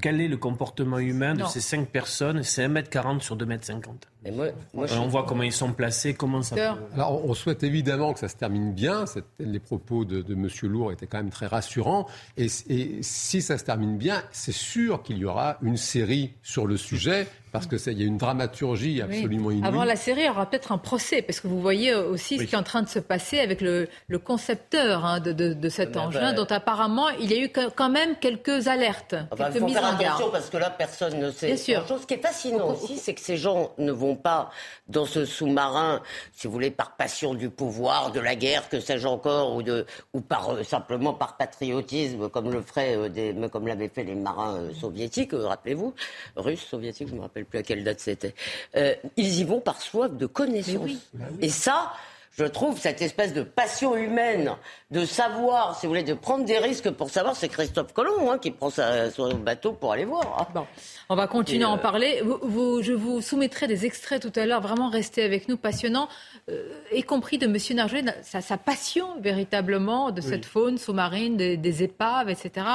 quel 0.02 0.22
est 0.22 0.28
le 0.28 0.38
comportement 0.38 1.00
humain 1.00 1.34
de 1.34 1.44
ces 1.46 1.62
cinq 1.62 1.88
personnes. 1.90 2.44
C'est 2.44 2.66
1m40 2.68 3.20
sur 3.20 3.36
2m50. 3.36 3.82
Mais 4.24 4.32
moi, 4.32 4.48
on 4.74 5.08
voit 5.08 5.24
comment 5.24 5.44
ils 5.44 5.52
sont 5.52 5.74
placés, 5.74 6.14
comment 6.14 6.44
ça 6.44 6.56
peut... 6.56 6.62
Alors, 6.94 7.26
on 7.26 7.34
souhaite 7.34 7.64
évidemment 7.64 8.14
que 8.14 8.20
ça 8.20 8.28
se 8.28 8.36
termine 8.36 8.72
bien. 8.72 9.06
Les 9.40 9.60
propos 9.60 10.06
de 10.06 10.21
de, 10.22 10.34
M. 10.34 10.48
Lourd 10.64 10.92
était 10.92 11.08
quand 11.08 11.18
même 11.18 11.30
très 11.30 11.48
rassurant. 11.48 12.08
Et, 12.38 12.48
et 12.70 13.04
si 13.04 13.42
ça 13.42 13.58
se 13.58 13.64
termine 13.64 13.98
bien, 13.98 14.24
c'est 14.32 14.52
sûr 14.52 15.04
qu'il 15.04 15.18
y 15.18 15.26
aura 15.26 15.58
une 15.62 15.78
série 15.78 16.34
sur 16.42 16.66
le 16.66 16.78
sujet 16.78 17.28
parce 17.52 17.68
qu'il 17.68 18.00
y 18.00 18.04
a 18.04 18.06
une 18.06 18.18
dramaturgie 18.18 19.02
absolument 19.02 19.52
inouïe. 19.52 19.68
Avant 19.68 19.84
la 19.84 19.96
série, 19.96 20.22
il 20.22 20.28
y 20.28 20.30
aura 20.30 20.50
peut-être 20.50 20.72
un 20.72 20.78
procès, 20.78 21.22
parce 21.22 21.40
que 21.40 21.48
vous 21.48 21.62
voyez 21.62 21.94
aussi 21.94 22.38
ce 22.38 22.44
qui 22.44 22.56
est 22.56 22.58
en 22.58 22.64
train 22.64 22.82
de 22.82 22.90
se 22.90 23.00
passer 23.00 23.40
avec 23.40 23.62
le, 23.62 23.88
concepteur 24.24 25.06
hein, 25.06 25.20
de, 25.20 25.70
cet 25.70 25.98
engin, 25.98 26.34
dont 26.34 26.48
apparemment 26.50 27.10
il 27.10 27.32
y 27.32 27.36
a 27.36 27.44
eu 27.44 27.50
quand 27.76 27.90
même 27.90 28.16
quelques 28.20 28.68
alertes, 28.68 29.16
quelques 29.36 29.56
il 29.56 29.60
faut 29.62 29.68
faire 29.70 29.86
attention 29.86 30.30
parce 30.32 30.50
que 30.50 30.58
là, 30.58 30.70
personne 30.70 31.20
ne 31.20 31.32
sait. 31.32 31.48
Bien 31.48 31.58
Ce 31.58 32.06
qui 32.06 32.14
est 32.14 32.22
fascinant 32.22 32.70
aussi, 32.72 32.98
c'est 32.98 33.14
que 33.14 33.22
ces 33.22 33.38
gens 33.38 33.72
ne 33.78 33.92
vont 33.92 34.16
pas 34.16 34.52
dans 34.88 35.06
ce 35.06 35.26
sous-marin, 35.26 36.02
si 36.34 36.48
vous 36.48 36.54
voulez, 36.54 36.72
par 36.72 36.96
passion 36.96 37.34
du 37.34 37.50
pouvoir, 37.50 38.12
de 38.12 38.20
la 38.20 38.36
guerre, 38.36 38.70
que 38.70 38.80
sais-je 38.80 39.08
encore, 39.08 39.56
ou, 39.56 39.64
de, 39.64 39.86
ou 40.14 40.22
par, 40.22 40.52
euh, 40.52 40.64
simplement 40.64 41.14
par 41.14 41.38
patriotisme, 41.38 42.30
comme 42.30 42.52
le 42.52 42.62
ferait, 42.62 42.98
euh, 42.98 43.10
des, 43.10 43.36
comme 43.52 43.68
l'avaient 43.68 43.90
fait 43.90 44.04
les 44.04 44.16
marins 44.16 44.56
euh, 44.56 44.74
soviétiques, 44.74 45.32
rappelez-vous, 45.34 45.94
russes, 46.36 46.66
soviétiques, 46.66 47.08
je 47.10 47.16
me 47.16 47.22
rappelle 47.22 47.41
plus 47.44 47.60
à 47.60 47.64
quelle 47.64 47.84
date 47.84 48.00
c'était. 48.00 48.34
Euh, 48.76 48.96
ils 49.18 49.40
y 49.40 49.44
vont 49.44 49.60
par 49.60 49.82
soif 49.82 50.12
de 50.12 50.26
connaissances. 50.26 50.92
Bah 51.14 51.26
Et 51.42 51.50
ça, 51.50 51.94
je 52.38 52.46
trouve, 52.46 52.80
cette 52.80 53.02
espèce 53.02 53.34
de 53.34 53.44
passion 53.44 53.96
humaine, 53.96 54.56
de 54.90 55.04
savoir, 55.04 55.78
si 55.78 55.86
vous 55.86 55.92
voulez, 55.92 56.04
de 56.04 56.14
prendre 56.14 56.46
des 56.46 56.60
risques 56.60 56.90
pour 56.90 57.10
savoir, 57.10 57.36
c'est 57.36 57.50
Christophe 57.50 57.92
Colomb 57.92 58.32
hein, 58.32 58.38
qui 58.38 58.52
prend 58.52 58.70
son 58.70 59.34
bateau 59.36 59.74
pour 59.74 59.92
aller 59.92 60.06
voir. 60.06 60.48
Bon, 60.54 60.66
on 61.10 61.16
va 61.16 61.28
continuer 61.28 61.66
à 61.66 61.70
en 61.70 61.76
euh, 61.76 61.82
parler. 61.82 62.22
je 62.24 62.94
vous 62.94 63.20
soumettrai 63.20 63.68
des 63.68 63.86
extraits 63.86 64.22
tout 64.22 64.32
à 64.40 64.46
l'heure. 64.46 64.62
Vraiment, 64.62 64.90
restez 64.90 65.24
avec 65.24 65.50
nous, 65.50 65.58
passionnant, 65.58 66.08
euh, 66.50 66.74
y 66.94 67.04
compris 67.04 67.38
de 67.38 67.48
M. 67.48 67.58
Narget, 67.76 68.06
sa, 68.24 68.58
passion 68.58 69.20
véritablement 69.20 70.12
de 70.12 70.22
cette 70.22 70.46
faune 70.46 70.78
sous-marine, 70.78 71.36
des, 71.36 71.84
épaves, 71.84 72.30
etc. 72.30 72.66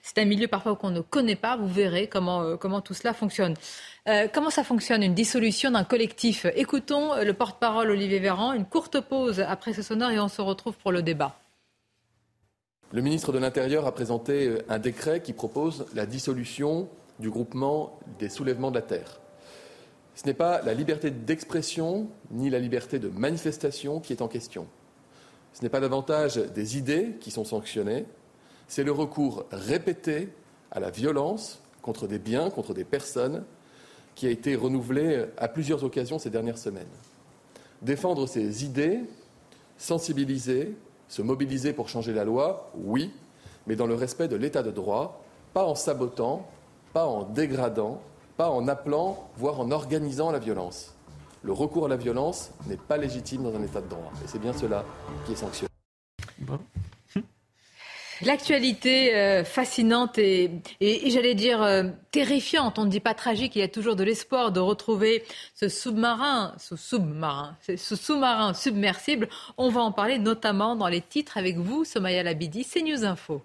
C'est 0.00 0.16
un 0.16 0.24
milieu 0.24 0.48
parfois 0.48 0.76
qu'on 0.76 0.90
ne 0.90 1.00
connaît 1.02 1.36
pas. 1.36 1.58
Vous 1.58 1.68
verrez 1.68 2.06
comment, 2.06 2.40
euh, 2.40 2.56
comment 2.56 2.80
tout 2.80 2.94
cela 2.94 3.12
fonctionne. 3.12 3.54
Euh, 4.06 4.28
comment 4.30 4.50
ça 4.50 4.64
fonctionne, 4.64 5.02
une 5.02 5.14
dissolution 5.14 5.70
d'un 5.70 5.84
collectif? 5.84 6.44
Écoutons 6.56 7.14
le 7.22 7.32
porte-parole 7.32 7.88
Olivier 7.90 8.18
Véran. 8.18 8.52
Une 8.52 8.66
courte 8.66 9.00
pause 9.00 9.40
après 9.40 9.72
ce 9.72 9.80
sonore 9.80 10.10
et 10.10 10.20
on 10.20 10.28
se 10.28 10.42
retrouve 10.42 10.74
pour 10.76 10.92
le 10.92 11.00
débat. 11.00 11.38
Le 12.92 13.00
ministre 13.00 13.32
de 13.32 13.38
l'Intérieur 13.38 13.86
a 13.86 13.92
présenté 13.92 14.46
euh, 14.46 14.58
un 14.68 14.78
décret 14.78 15.22
qui 15.22 15.32
propose 15.32 15.86
la 15.94 16.04
dissolution 16.04 16.86
du 17.18 17.30
groupement 17.30 17.98
des 18.18 18.28
soulèvements 18.28 18.70
de 18.70 18.76
la 18.76 18.82
terre. 18.82 19.20
Ce 20.14 20.26
n'est 20.26 20.34
pas 20.34 20.60
la 20.60 20.74
liberté 20.74 21.10
d'expression 21.10 22.08
ni 22.30 22.50
la 22.50 22.58
liberté 22.58 22.98
de 22.98 23.08
manifestation 23.08 24.00
qui 24.00 24.12
est 24.12 24.20
en 24.20 24.28
question. 24.28 24.66
Ce 25.54 25.62
n'est 25.62 25.70
pas 25.70 25.80
davantage 25.80 26.36
des 26.36 26.76
idées 26.76 27.16
qui 27.20 27.30
sont 27.30 27.44
sanctionnées, 27.44 28.04
c'est 28.68 28.84
le 28.84 28.92
recours 28.92 29.46
répété 29.50 30.28
à 30.70 30.78
la 30.78 30.90
violence 30.90 31.62
contre 31.80 32.06
des 32.06 32.18
biens, 32.18 32.50
contre 32.50 32.74
des 32.74 32.84
personnes, 32.84 33.44
qui 34.14 34.26
a 34.26 34.30
été 34.30 34.54
renouvelé 34.56 35.26
à 35.38 35.48
plusieurs 35.48 35.84
occasions 35.84 36.18
ces 36.18 36.30
dernières 36.30 36.58
semaines. 36.58 36.86
Défendre 37.82 38.26
ses 38.26 38.64
idées, 38.64 39.00
sensibiliser, 39.76 40.76
se 41.08 41.22
mobiliser 41.22 41.72
pour 41.72 41.88
changer 41.88 42.12
la 42.12 42.24
loi, 42.24 42.70
oui, 42.74 43.12
mais 43.66 43.76
dans 43.76 43.86
le 43.86 43.94
respect 43.94 44.28
de 44.28 44.36
l'état 44.36 44.62
de 44.62 44.70
droit, 44.70 45.22
pas 45.52 45.64
en 45.64 45.74
sabotant, 45.74 46.46
pas 46.92 47.06
en 47.06 47.24
dégradant, 47.24 48.00
pas 48.36 48.50
en 48.50 48.68
appelant, 48.68 49.28
voire 49.36 49.60
en 49.60 49.70
organisant 49.70 50.30
la 50.30 50.38
violence. 50.38 50.94
Le 51.42 51.52
recours 51.52 51.86
à 51.86 51.88
la 51.88 51.96
violence 51.96 52.50
n'est 52.66 52.76
pas 52.76 52.96
légitime 52.96 53.42
dans 53.42 53.54
un 53.54 53.62
état 53.62 53.80
de 53.80 53.88
droit. 53.88 54.10
Et 54.24 54.28
c'est 54.28 54.38
bien 54.38 54.52
cela 54.52 54.84
qui 55.26 55.32
est 55.32 55.36
sanctionné. 55.36 55.73
L'actualité 58.24 59.14
euh, 59.14 59.44
fascinante 59.44 60.18
et, 60.18 60.50
j'allais 60.80 61.34
dire 61.34 61.62
euh, 61.62 61.84
terrifiante, 62.10 62.78
on 62.78 62.84
ne 62.84 62.90
dit 62.90 63.00
pas 63.00 63.12
tragique, 63.12 63.54
il 63.54 63.58
y 63.58 63.62
a 63.62 63.68
toujours 63.68 63.96
de 63.96 64.04
l'espoir 64.04 64.50
de 64.50 64.60
retrouver 64.60 65.24
ce 65.54 65.68
sous-marin, 65.68 66.54
ce 66.58 66.74
sous-marin, 66.74 67.56
ce 67.60 67.96
sous-marin 67.96 68.54
submersible. 68.54 69.28
On 69.58 69.68
va 69.68 69.82
en 69.82 69.92
parler 69.92 70.18
notamment 70.18 70.74
dans 70.74 70.88
les 70.88 71.02
titres 71.02 71.36
avec 71.36 71.58
vous, 71.58 71.84
Somaya 71.84 72.22
Labidi, 72.22 72.64
CNews 72.64 73.04
Info. 73.04 73.42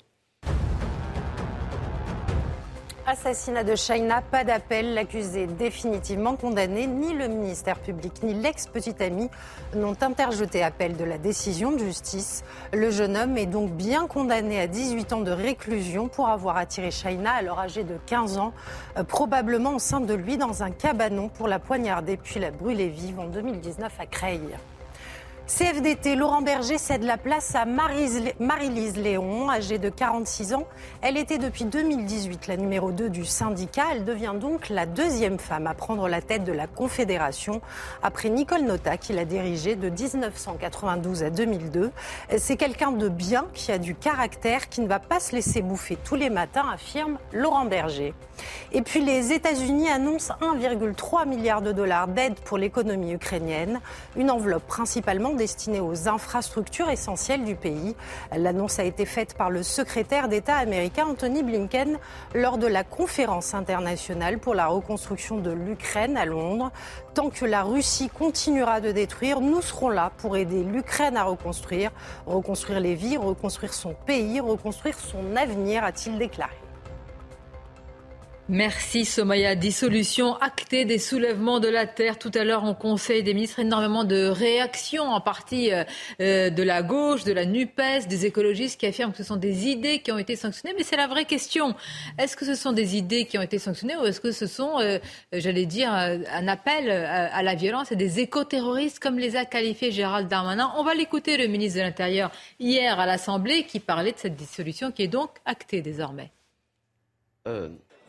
Assassinat 3.09 3.63
de 3.63 3.75
China, 3.75 4.21
pas 4.21 4.43
d'appel. 4.43 4.93
L'accusé 4.93 5.47
définitivement 5.47 6.35
condamné. 6.35 6.85
Ni 6.85 7.11
le 7.15 7.27
ministère 7.27 7.79
public 7.79 8.21
ni 8.21 8.35
l'ex-petite 8.35 9.01
amie 9.01 9.31
n'ont 9.75 9.97
interjeté 10.01 10.61
appel 10.61 10.95
de 10.95 11.03
la 11.03 11.17
décision 11.17 11.71
de 11.71 11.79
justice. 11.79 12.43
Le 12.71 12.91
jeune 12.91 13.17
homme 13.17 13.35
est 13.35 13.47
donc 13.47 13.71
bien 13.71 14.05
condamné 14.05 14.61
à 14.61 14.67
18 14.67 15.13
ans 15.13 15.21
de 15.21 15.31
réclusion 15.31 16.07
pour 16.07 16.29
avoir 16.29 16.57
attiré 16.57 16.91
China, 16.91 17.31
alors 17.31 17.59
âgé 17.59 17.83
de 17.83 17.97
15 18.05 18.37
ans, 18.37 18.53
euh, 18.95 19.03
probablement 19.03 19.79
sein 19.79 20.01
de 20.01 20.13
lui 20.13 20.37
dans 20.37 20.61
un 20.61 20.69
cabanon 20.69 21.29
pour 21.29 21.47
la 21.47 21.57
poignarder 21.57 22.15
puis 22.15 22.39
la 22.39 22.51
brûler 22.51 22.89
vive 22.89 23.19
en 23.19 23.25
2019 23.25 23.91
à 23.99 24.05
Creil. 24.05 24.39
CFDT, 25.49 26.15
Laurent 26.15 26.43
Berger 26.43 26.77
cède 26.77 27.01
la 27.01 27.17
place 27.17 27.55
à 27.55 27.65
Marie-Lise 27.65 28.97
Léon, 28.97 29.49
âgée 29.49 29.79
de 29.79 29.89
46 29.89 30.53
ans. 30.53 30.67
Elle 31.01 31.17
était 31.17 31.39
depuis 31.39 31.65
2018 31.65 32.45
la 32.45 32.55
numéro 32.55 32.91
2 32.91 33.09
du 33.09 33.25
syndicat. 33.25 33.85
Elle 33.91 34.05
devient 34.05 34.35
donc 34.39 34.69
la 34.69 34.85
deuxième 34.85 35.39
femme 35.39 35.65
à 35.65 35.73
prendre 35.73 36.07
la 36.07 36.21
tête 36.21 36.43
de 36.43 36.51
la 36.51 36.67
Confédération, 36.67 37.61
après 38.03 38.29
Nicole 38.29 38.61
Nota, 38.61 38.97
qui 38.97 39.11
l'a 39.11 39.25
dirigée 39.25 39.75
de 39.75 39.89
1992 39.89 41.23
à 41.23 41.31
2002. 41.31 41.89
C'est 42.37 42.55
quelqu'un 42.55 42.91
de 42.91 43.09
bien, 43.09 43.47
qui 43.55 43.71
a 43.71 43.79
du 43.79 43.95
caractère, 43.95 44.69
qui 44.69 44.81
ne 44.81 44.87
va 44.87 44.99
pas 44.99 45.19
se 45.19 45.35
laisser 45.35 45.63
bouffer 45.63 45.97
tous 46.03 46.15
les 46.15 46.29
matins, 46.29 46.65
affirme 46.71 47.17
Laurent 47.33 47.65
Berger. 47.65 48.13
Et 48.71 48.83
puis 48.83 49.03
les 49.03 49.33
États-Unis 49.33 49.89
annoncent 49.89 50.35
1,3 50.41 51.27
milliard 51.27 51.63
de 51.63 51.71
dollars 51.71 52.07
d'aide 52.07 52.35
pour 52.35 52.59
l'économie 52.59 53.13
ukrainienne, 53.13 53.81
une 54.15 54.29
enveloppe 54.29 54.67
principalement 54.67 55.33
destinée 55.39 55.79
aux 55.79 56.07
infrastructures 56.07 56.89
essentielles 56.91 57.43
du 57.43 57.55
pays. 57.55 57.95
L'annonce 58.35 58.77
a 58.77 58.83
été 58.83 59.07
faite 59.07 59.33
par 59.33 59.49
le 59.49 59.63
secrétaire 59.63 60.27
d'État 60.27 60.57
américain 60.57 61.07
Anthony 61.07 61.41
Blinken 61.41 61.97
lors 62.35 62.59
de 62.59 62.67
la 62.67 62.83
conférence 62.83 63.55
internationale 63.55 64.37
pour 64.37 64.53
la 64.53 64.67
reconstruction 64.67 65.37
de 65.37 65.49
l'Ukraine 65.49 66.17
à 66.17 66.25
Londres. 66.25 66.71
Tant 67.15 67.31
que 67.31 67.45
la 67.45 67.63
Russie 67.63 68.09
continuera 68.09 68.81
de 68.81 68.91
détruire, 68.91 69.41
nous 69.41 69.61
serons 69.61 69.89
là 69.89 70.11
pour 70.17 70.37
aider 70.37 70.63
l'Ukraine 70.63 71.17
à 71.17 71.23
reconstruire, 71.23 71.91
reconstruire 72.27 72.79
les 72.79 72.93
vies, 72.93 73.17
reconstruire 73.17 73.73
son 73.73 73.95
pays, 74.05 74.39
reconstruire 74.39 74.99
son 74.99 75.35
avenir, 75.35 75.83
a-t-il 75.83 76.17
déclaré. 76.19 76.68
Merci 78.51 79.05
Somaya. 79.05 79.53
Dissolution 79.53 80.35
actée 80.37 80.83
des 80.83 80.97
soulèvements 80.97 81.59
de 81.59 81.67
la 81.67 81.85
terre. 81.85 82.17
Tout 82.17 82.31
à 82.33 82.43
l'heure, 82.43 82.63
en 82.63 82.73
Conseil 82.73 83.21
des 83.21 83.35
ministres, 83.35 83.59
énormément 83.59 84.03
de 84.03 84.25
réactions, 84.25 85.03
en 85.03 85.21
partie 85.21 85.71
euh, 85.71 85.83
euh, 86.19 86.49
de 86.49 86.63
la 86.63 86.81
gauche, 86.81 87.23
de 87.25 87.31
la 87.31 87.45
NUPES, 87.45 88.07
des 88.09 88.25
écologistes 88.25 88.79
qui 88.79 88.87
affirment 88.87 89.11
que 89.11 89.19
ce 89.19 89.23
sont 89.23 89.35
des 89.35 89.67
idées 89.67 89.99
qui 89.99 90.11
ont 90.11 90.17
été 90.17 90.35
sanctionnées. 90.35 90.73
Mais 90.75 90.83
c'est 90.83 90.97
la 90.97 91.05
vraie 91.05 91.25
question. 91.25 91.75
Est-ce 92.17 92.35
que 92.35 92.43
ce 92.43 92.55
sont 92.55 92.71
des 92.71 92.97
idées 92.97 93.25
qui 93.25 93.37
ont 93.37 93.43
été 93.43 93.59
sanctionnées 93.59 93.97
ou 93.97 94.05
est-ce 94.07 94.19
que 94.19 94.31
ce 94.31 94.47
sont, 94.47 94.79
euh, 94.79 94.97
j'allais 95.31 95.67
dire, 95.67 95.93
un 95.93 96.47
appel 96.47 96.89
à, 96.89 97.43
la 97.43 97.53
violence 97.53 97.91
et 97.91 97.95
des 97.95 98.19
éco-terroristes, 98.19 98.97
comme 98.97 99.19
les 99.19 99.35
a 99.35 99.45
qualifiés 99.45 99.91
Gérald 99.91 100.27
Darmanin? 100.27 100.73
On 100.75 100.83
va 100.83 100.95
l'écouter, 100.95 101.37
le 101.37 101.45
ministre 101.45 101.77
de 101.77 101.83
l'Intérieur, 101.83 102.31
hier 102.59 102.99
à 102.99 103.05
l'Assemblée, 103.05 103.65
qui 103.65 103.79
parlait 103.79 104.11
de 104.11 104.17
cette 104.17 104.35
dissolution 104.35 104.91
qui 104.91 105.03
est 105.03 105.07
donc 105.07 105.29
actée 105.45 105.83
désormais. 105.83 106.31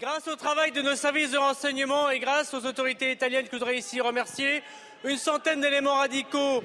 Grâce 0.01 0.29
au 0.29 0.37
travail 0.37 0.73
de 0.73 0.81
nos 0.81 0.97
services 0.97 1.33
de 1.33 1.37
renseignement 1.37 2.09
et 2.09 2.21
grâce 2.21 2.55
aux 2.55 2.65
autorités 2.65 3.13
italiennes 3.13 3.45
que 3.45 3.51
je 3.53 3.59
voudrais 3.59 3.77
ici 3.77 4.01
remercier, 4.01 4.63
une 5.05 5.19
centaine 5.19 5.61
d'éléments 5.61 5.97
radicaux 5.97 6.65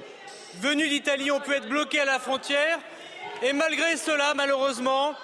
venus 0.54 0.88
d'Italie 0.88 1.30
ont 1.30 1.40
pu 1.40 1.52
être 1.52 1.68
bloqués 1.68 2.00
à 2.00 2.06
la 2.06 2.18
frontière. 2.18 2.78
Et 3.42 3.52
malgré 3.52 3.98
cela, 3.98 4.32
malheureusement, 4.32 5.14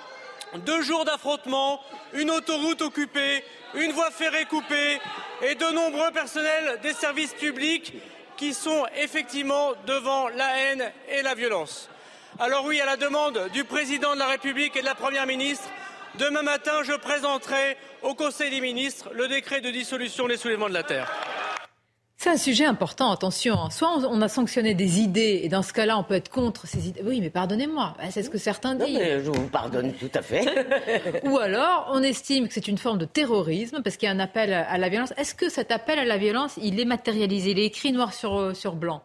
deux 0.57 0.83
jours 0.83 1.07
d'affrontements, 1.07 1.81
une 2.13 2.31
autoroute 2.31 2.83
occupée, 2.83 3.43
une 3.73 3.93
voie 3.93 4.11
ferrée 4.11 4.45
coupée 4.45 5.01
et 5.41 5.55
de 5.55 5.73
nombreux 5.73 6.11
personnels 6.11 6.81
des 6.83 6.93
services 6.93 7.33
publics 7.33 7.95
qui 8.37 8.53
sont 8.53 8.85
effectivement 8.95 9.73
devant 9.87 10.29
la 10.29 10.59
haine 10.59 10.93
et 11.09 11.23
la 11.23 11.35
violence. 11.35 11.89
Alors 12.39 12.67
oui, 12.67 12.79
à 12.79 12.85
la 12.85 12.99
demande 12.99 13.49
du 13.55 13.65
président 13.65 14.13
de 14.13 14.19
la 14.19 14.27
République 14.27 14.77
et 14.77 14.83
de 14.83 14.87
la 14.87 14.95
Première 14.95 15.27
ministre, 15.27 15.67
Demain 16.19 16.43
matin, 16.43 16.83
je 16.85 16.93
présenterai 16.93 17.77
au 18.03 18.15
Conseil 18.15 18.51
des 18.51 18.61
ministres 18.61 19.11
le 19.15 19.29
décret 19.29 19.63
de 19.63 19.71
dissolution 19.71 20.29
des 20.29 20.37
soulèvements 20.37 20.69
de 20.69 20.75
la 20.75 20.83
Terre. 20.83 21.11
C'est 22.19 22.29
un 22.29 22.37
sujet 22.37 22.67
important, 22.67 23.11
attention. 23.11 23.55
Hein. 23.55 23.71
Soit 23.71 23.97
on 23.97 24.21
a 24.21 24.29
sanctionné 24.29 24.75
des 24.75 25.01
idées, 25.01 25.41
et 25.43 25.49
dans 25.49 25.63
ce 25.63 25.73
cas-là, 25.73 25.99
on 25.99 26.05
peut 26.05 26.15
être 26.15 26.29
contre 26.29 26.67
ces 26.67 26.87
idées. 26.87 27.03
Oui, 27.05 27.21
mais 27.21 27.31
pardonnez-moi, 27.31 27.95
bah, 27.99 28.05
c'est 28.11 28.23
ce 28.23 28.31
que 28.31 28.39
certains 28.39 28.75
disent. 28.75 28.97
je 29.25 29.31
vous 29.31 29.49
pardonne 29.49 29.93
tout 29.95 30.11
à 30.15 30.23
fait. 30.23 30.45
Ou 31.25 31.39
alors, 31.39 31.89
on 31.93 32.03
estime 32.03 32.47
que 32.47 32.55
c'est 32.55 32.69
une 32.69 32.79
forme 32.79 32.99
de 32.99 33.07
terrorisme, 33.07 33.83
parce 33.83 33.97
qu'il 33.97 34.07
y 34.07 34.13
a 34.13 34.15
un 34.15 34.21
appel 34.21 34.53
à 34.53 34.79
la 34.79 34.89
violence. 34.89 35.13
Est-ce 35.17 35.35
que 35.35 35.49
cet 35.49 35.73
appel 35.73 35.99
à 35.99 36.05
la 36.05 36.19
violence, 36.19 36.59
il 36.63 36.79
est 36.79 36.85
matérialisé, 36.85 37.53
il 37.53 37.59
est 37.59 37.67
écrit 37.67 37.91
noir 37.91 38.13
sur, 38.13 38.39
euh, 38.39 38.55
sur 38.55 38.77
blanc? 38.77 39.03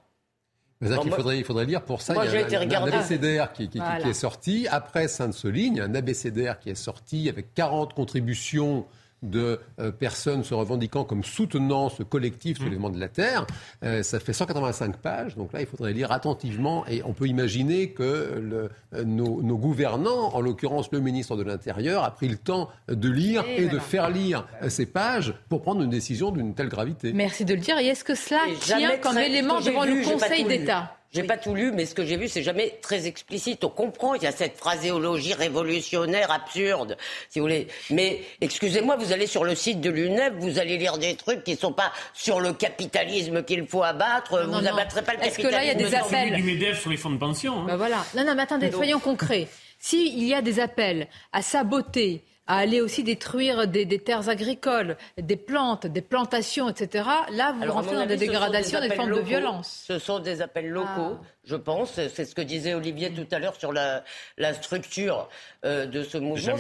Il, 0.82 1.12
faudrait, 1.12 1.40
il 1.40 1.44
faudrait 1.44 1.66
lire 1.66 1.82
pour 1.82 2.02
ça. 2.02 2.14
il 2.26 2.52
y 2.52 2.56
a 2.56 2.82
un, 2.82 2.88
abécédaire 2.88 3.52
qui, 3.52 3.68
qui, 3.70 3.80
qui, 3.80 4.10
est 4.10 4.14
sorti. 4.14 4.68
Après 4.70 5.08
Sainte-Soline, 5.08 5.76
il 5.76 5.78
y 5.78 5.82
a 5.82 5.86
un 5.86 5.96
abécédaire 5.96 6.60
qui 6.60 6.70
est 6.70 6.76
sorti 6.76 7.30
avec 7.30 7.54
40 7.54 7.94
contributions 7.94 8.86
de 9.24 9.60
euh, 9.80 9.92
personnes 9.92 10.44
se 10.44 10.54
revendiquant 10.54 11.04
comme 11.04 11.24
soutenant 11.24 11.90
ce 11.90 12.04
collectif 12.04 12.60
soulèvement 12.60 12.90
de 12.90 13.00
la 13.00 13.08
Terre. 13.08 13.48
Euh, 13.84 14.04
ça 14.04 14.20
fait 14.20 14.34
185 14.34 14.98
pages, 14.98 15.36
donc 15.36 15.54
là, 15.54 15.62
il 15.62 15.68
faudrait 15.68 15.94
lire 15.94 16.12
attentivement 16.12 16.86
et 16.88 17.02
on 17.04 17.14
peut 17.14 17.28
imaginer 17.28 17.92
que 17.92 18.40
le, 18.40 18.70
euh, 18.94 19.04
nos, 19.04 19.42
nos, 19.42 19.58
gouvernants, 19.58 20.34
en 20.34 20.42
l'occurrence 20.42 20.92
le 20.92 21.00
ministre 21.00 21.36
de 21.36 21.44
l'Intérieur, 21.44 22.04
a 22.04 22.12
pris 22.12 22.28
le 22.28 22.38
temps 22.38 22.70
de 22.88 23.10
lire 23.10 23.44
et, 23.48 23.68
de 23.68 23.80
faire 23.80 24.10
lire 24.10 24.48
ces 24.70 24.86
pages 24.86 25.34
pour 25.50 25.62
prendre 25.62 25.82
une 25.82 25.90
décision 25.90 26.32
d'une 26.32 26.54
telle 26.54 26.70
gravité. 26.70 27.12
Merci 27.14 27.44
de 27.44 27.54
le 27.54 27.60
dire. 27.60 27.78
Et 27.80 27.88
est-ce 27.88 28.04
que 28.04 28.16
cela 28.16 28.42
tient 28.60 28.98
comme 28.98 29.18
élément 29.18 29.60
devant 29.60 29.84
le 29.84 30.04
Conseil 30.04 30.46
d'État? 30.46 30.97
J'ai 31.14 31.24
pas 31.24 31.38
tout 31.38 31.56
lu, 31.56 31.72
mais 31.72 31.86
ce 31.86 31.96
que 31.96 32.06
j'ai 32.06 32.18
vu, 32.18 32.28
c'est 32.28 32.44
jamais 32.44 32.78
très 32.82 33.08
explicite. 33.08 33.64
On 33.64 33.70
comprend, 33.70 34.14
il 34.16 34.24
y 34.24 34.28
a 34.28 34.32
cette 34.32 34.58
phraséologie 34.58 35.34
révolutionnaire 35.34 36.30
absurde, 36.32 36.98
si 37.30 37.40
vous 37.40 37.46
voulez. 37.46 37.68
Mais 37.90 38.22
excusez-moi, 38.42 38.98
vous 38.98 39.14
allez 39.14 39.26
sur 39.26 39.44
le 39.44 39.56
site 39.56 39.80
de 39.82 39.90
l'UNEF, 39.90 40.34
vous 40.40 40.60
allez 40.60 40.78
lire 40.78 40.98
des 40.98 41.16
trucs 41.16 41.44
qui 41.44 41.56
sont 41.56 41.72
pas 41.74 41.92
sur 42.14 42.40
le 42.40 42.54
capitalisme 42.54 43.44
qu'il 43.44 43.66
faut 43.68 43.84
abattre. 43.84 44.46
vous 44.48 44.62
n'abattrez 44.62 45.02
pas 45.02 45.14
le 45.14 45.20
Est-ce 45.20 45.38
capitalisme. 45.38 45.50
que 45.50 45.56
là, 45.56 45.64
il 45.64 45.68
y 45.68 45.72
a 45.72 45.76
des 45.76 45.96
appels 45.96 46.34
du 46.36 46.44
MEDEF 46.44 46.82
sur 46.82 46.90
les 46.92 46.98
fonds 46.98 47.10
de 47.10 47.18
pension. 47.18 47.60
hein. 47.62 47.66
Bah 47.68 47.78
voilà. 47.78 48.06
Non, 48.16 48.26
non, 48.26 48.36
mais 48.36 48.44
attendez, 48.44 48.72
soyons 48.72 49.00
concrets. 49.00 49.48
S'il 49.80 50.24
y 50.24 50.34
a 50.34 50.42
des 50.42 50.60
appels 50.60 51.08
à 51.32 51.42
saboter, 51.42 52.24
à 52.48 52.58
aller 52.58 52.82
aussi 52.82 53.04
détruire 53.04 53.68
des, 53.68 53.86
des 53.86 54.00
terres 54.00 54.30
agricoles, 54.30 54.98
des 55.18 55.36
plantes, 55.36 55.86
des 55.86 56.02
plantations, 56.02 56.70
etc., 56.70 57.08
là, 57.32 57.54
vous 57.54 57.64
Alors, 57.64 57.76
rentrez 57.76 57.96
dans 57.96 58.06
des 58.06 58.14
avis, 58.14 58.28
dégradations, 58.28 58.80
des, 58.80 58.86
appels 58.86 58.98
formes 58.98 59.16
de 59.16 59.20
violence. 59.20 59.84
Ce 59.88 60.00
sont 60.00 60.20
des 60.20 60.42
appels 60.42 60.70
locaux, 60.70 61.18
Ah. 61.20 61.22
je 61.44 61.56
pense. 61.56 61.92
C'est 61.94 62.26
ce 62.26 62.34
que 62.34 62.42
disait 62.42 62.74
Olivier 62.74 63.12
tout 63.12 63.28
à 63.32 63.40
l'heure 63.40 63.56
sur 63.56 63.74
la, 63.74 64.04
la 64.38 64.54
structure 64.54 65.30
euh, 65.66 65.86
de 65.86 66.04
ce 66.04 66.18
mouvement. 66.18 66.56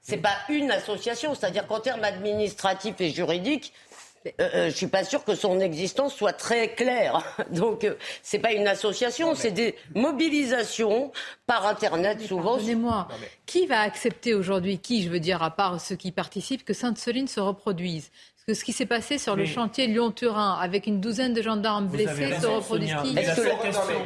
C'est 0.00 0.16
pas, 0.18 0.28
pas 0.30 0.52
une 0.52 0.70
association. 0.70 1.34
C'est-à-dire 1.34 1.66
qu'en 1.66 1.80
termes 1.80 2.04
administratifs 2.04 3.00
et 3.00 3.10
juridiques, 3.10 3.72
euh, 4.40 4.48
euh, 4.54 4.70
je 4.70 4.76
suis 4.76 4.86
pas 4.86 5.04
sûr 5.04 5.24
que 5.24 5.34
son 5.34 5.60
existence 5.60 6.14
soit 6.14 6.32
très 6.32 6.74
claire. 6.74 7.22
Donc, 7.50 7.84
euh, 7.84 7.94
c'est 8.22 8.38
pas 8.38 8.52
une 8.52 8.66
association, 8.66 9.34
c'est 9.34 9.50
des 9.50 9.74
mobilisations 9.94 11.12
par 11.46 11.66
Internet 11.66 12.20
souvent. 12.20 12.54
Pardonnez-moi, 12.54 13.08
qui 13.46 13.66
va 13.66 13.80
accepter 13.80 14.34
aujourd'hui, 14.34 14.78
qui, 14.78 15.02
je 15.02 15.08
veux 15.08 15.20
dire, 15.20 15.42
à 15.42 15.50
part 15.50 15.80
ceux 15.80 15.96
qui 15.96 16.12
participent, 16.12 16.64
que 16.64 16.74
Sainte-Soline 16.74 17.28
se 17.28 17.40
reproduise? 17.40 18.10
Que 18.48 18.54
ce 18.54 18.64
qui 18.64 18.72
s'est 18.72 18.86
passé 18.86 19.18
sur 19.18 19.36
le 19.36 19.44
chantier 19.44 19.86
Lyon-Turin, 19.88 20.54
avec 20.58 20.86
une 20.86 21.02
douzaine 21.02 21.34
de 21.34 21.42
gendarmes 21.42 21.84
Vous 21.86 21.92
blessés, 21.98 22.32
se 22.40 22.46
reproduise 22.46 22.94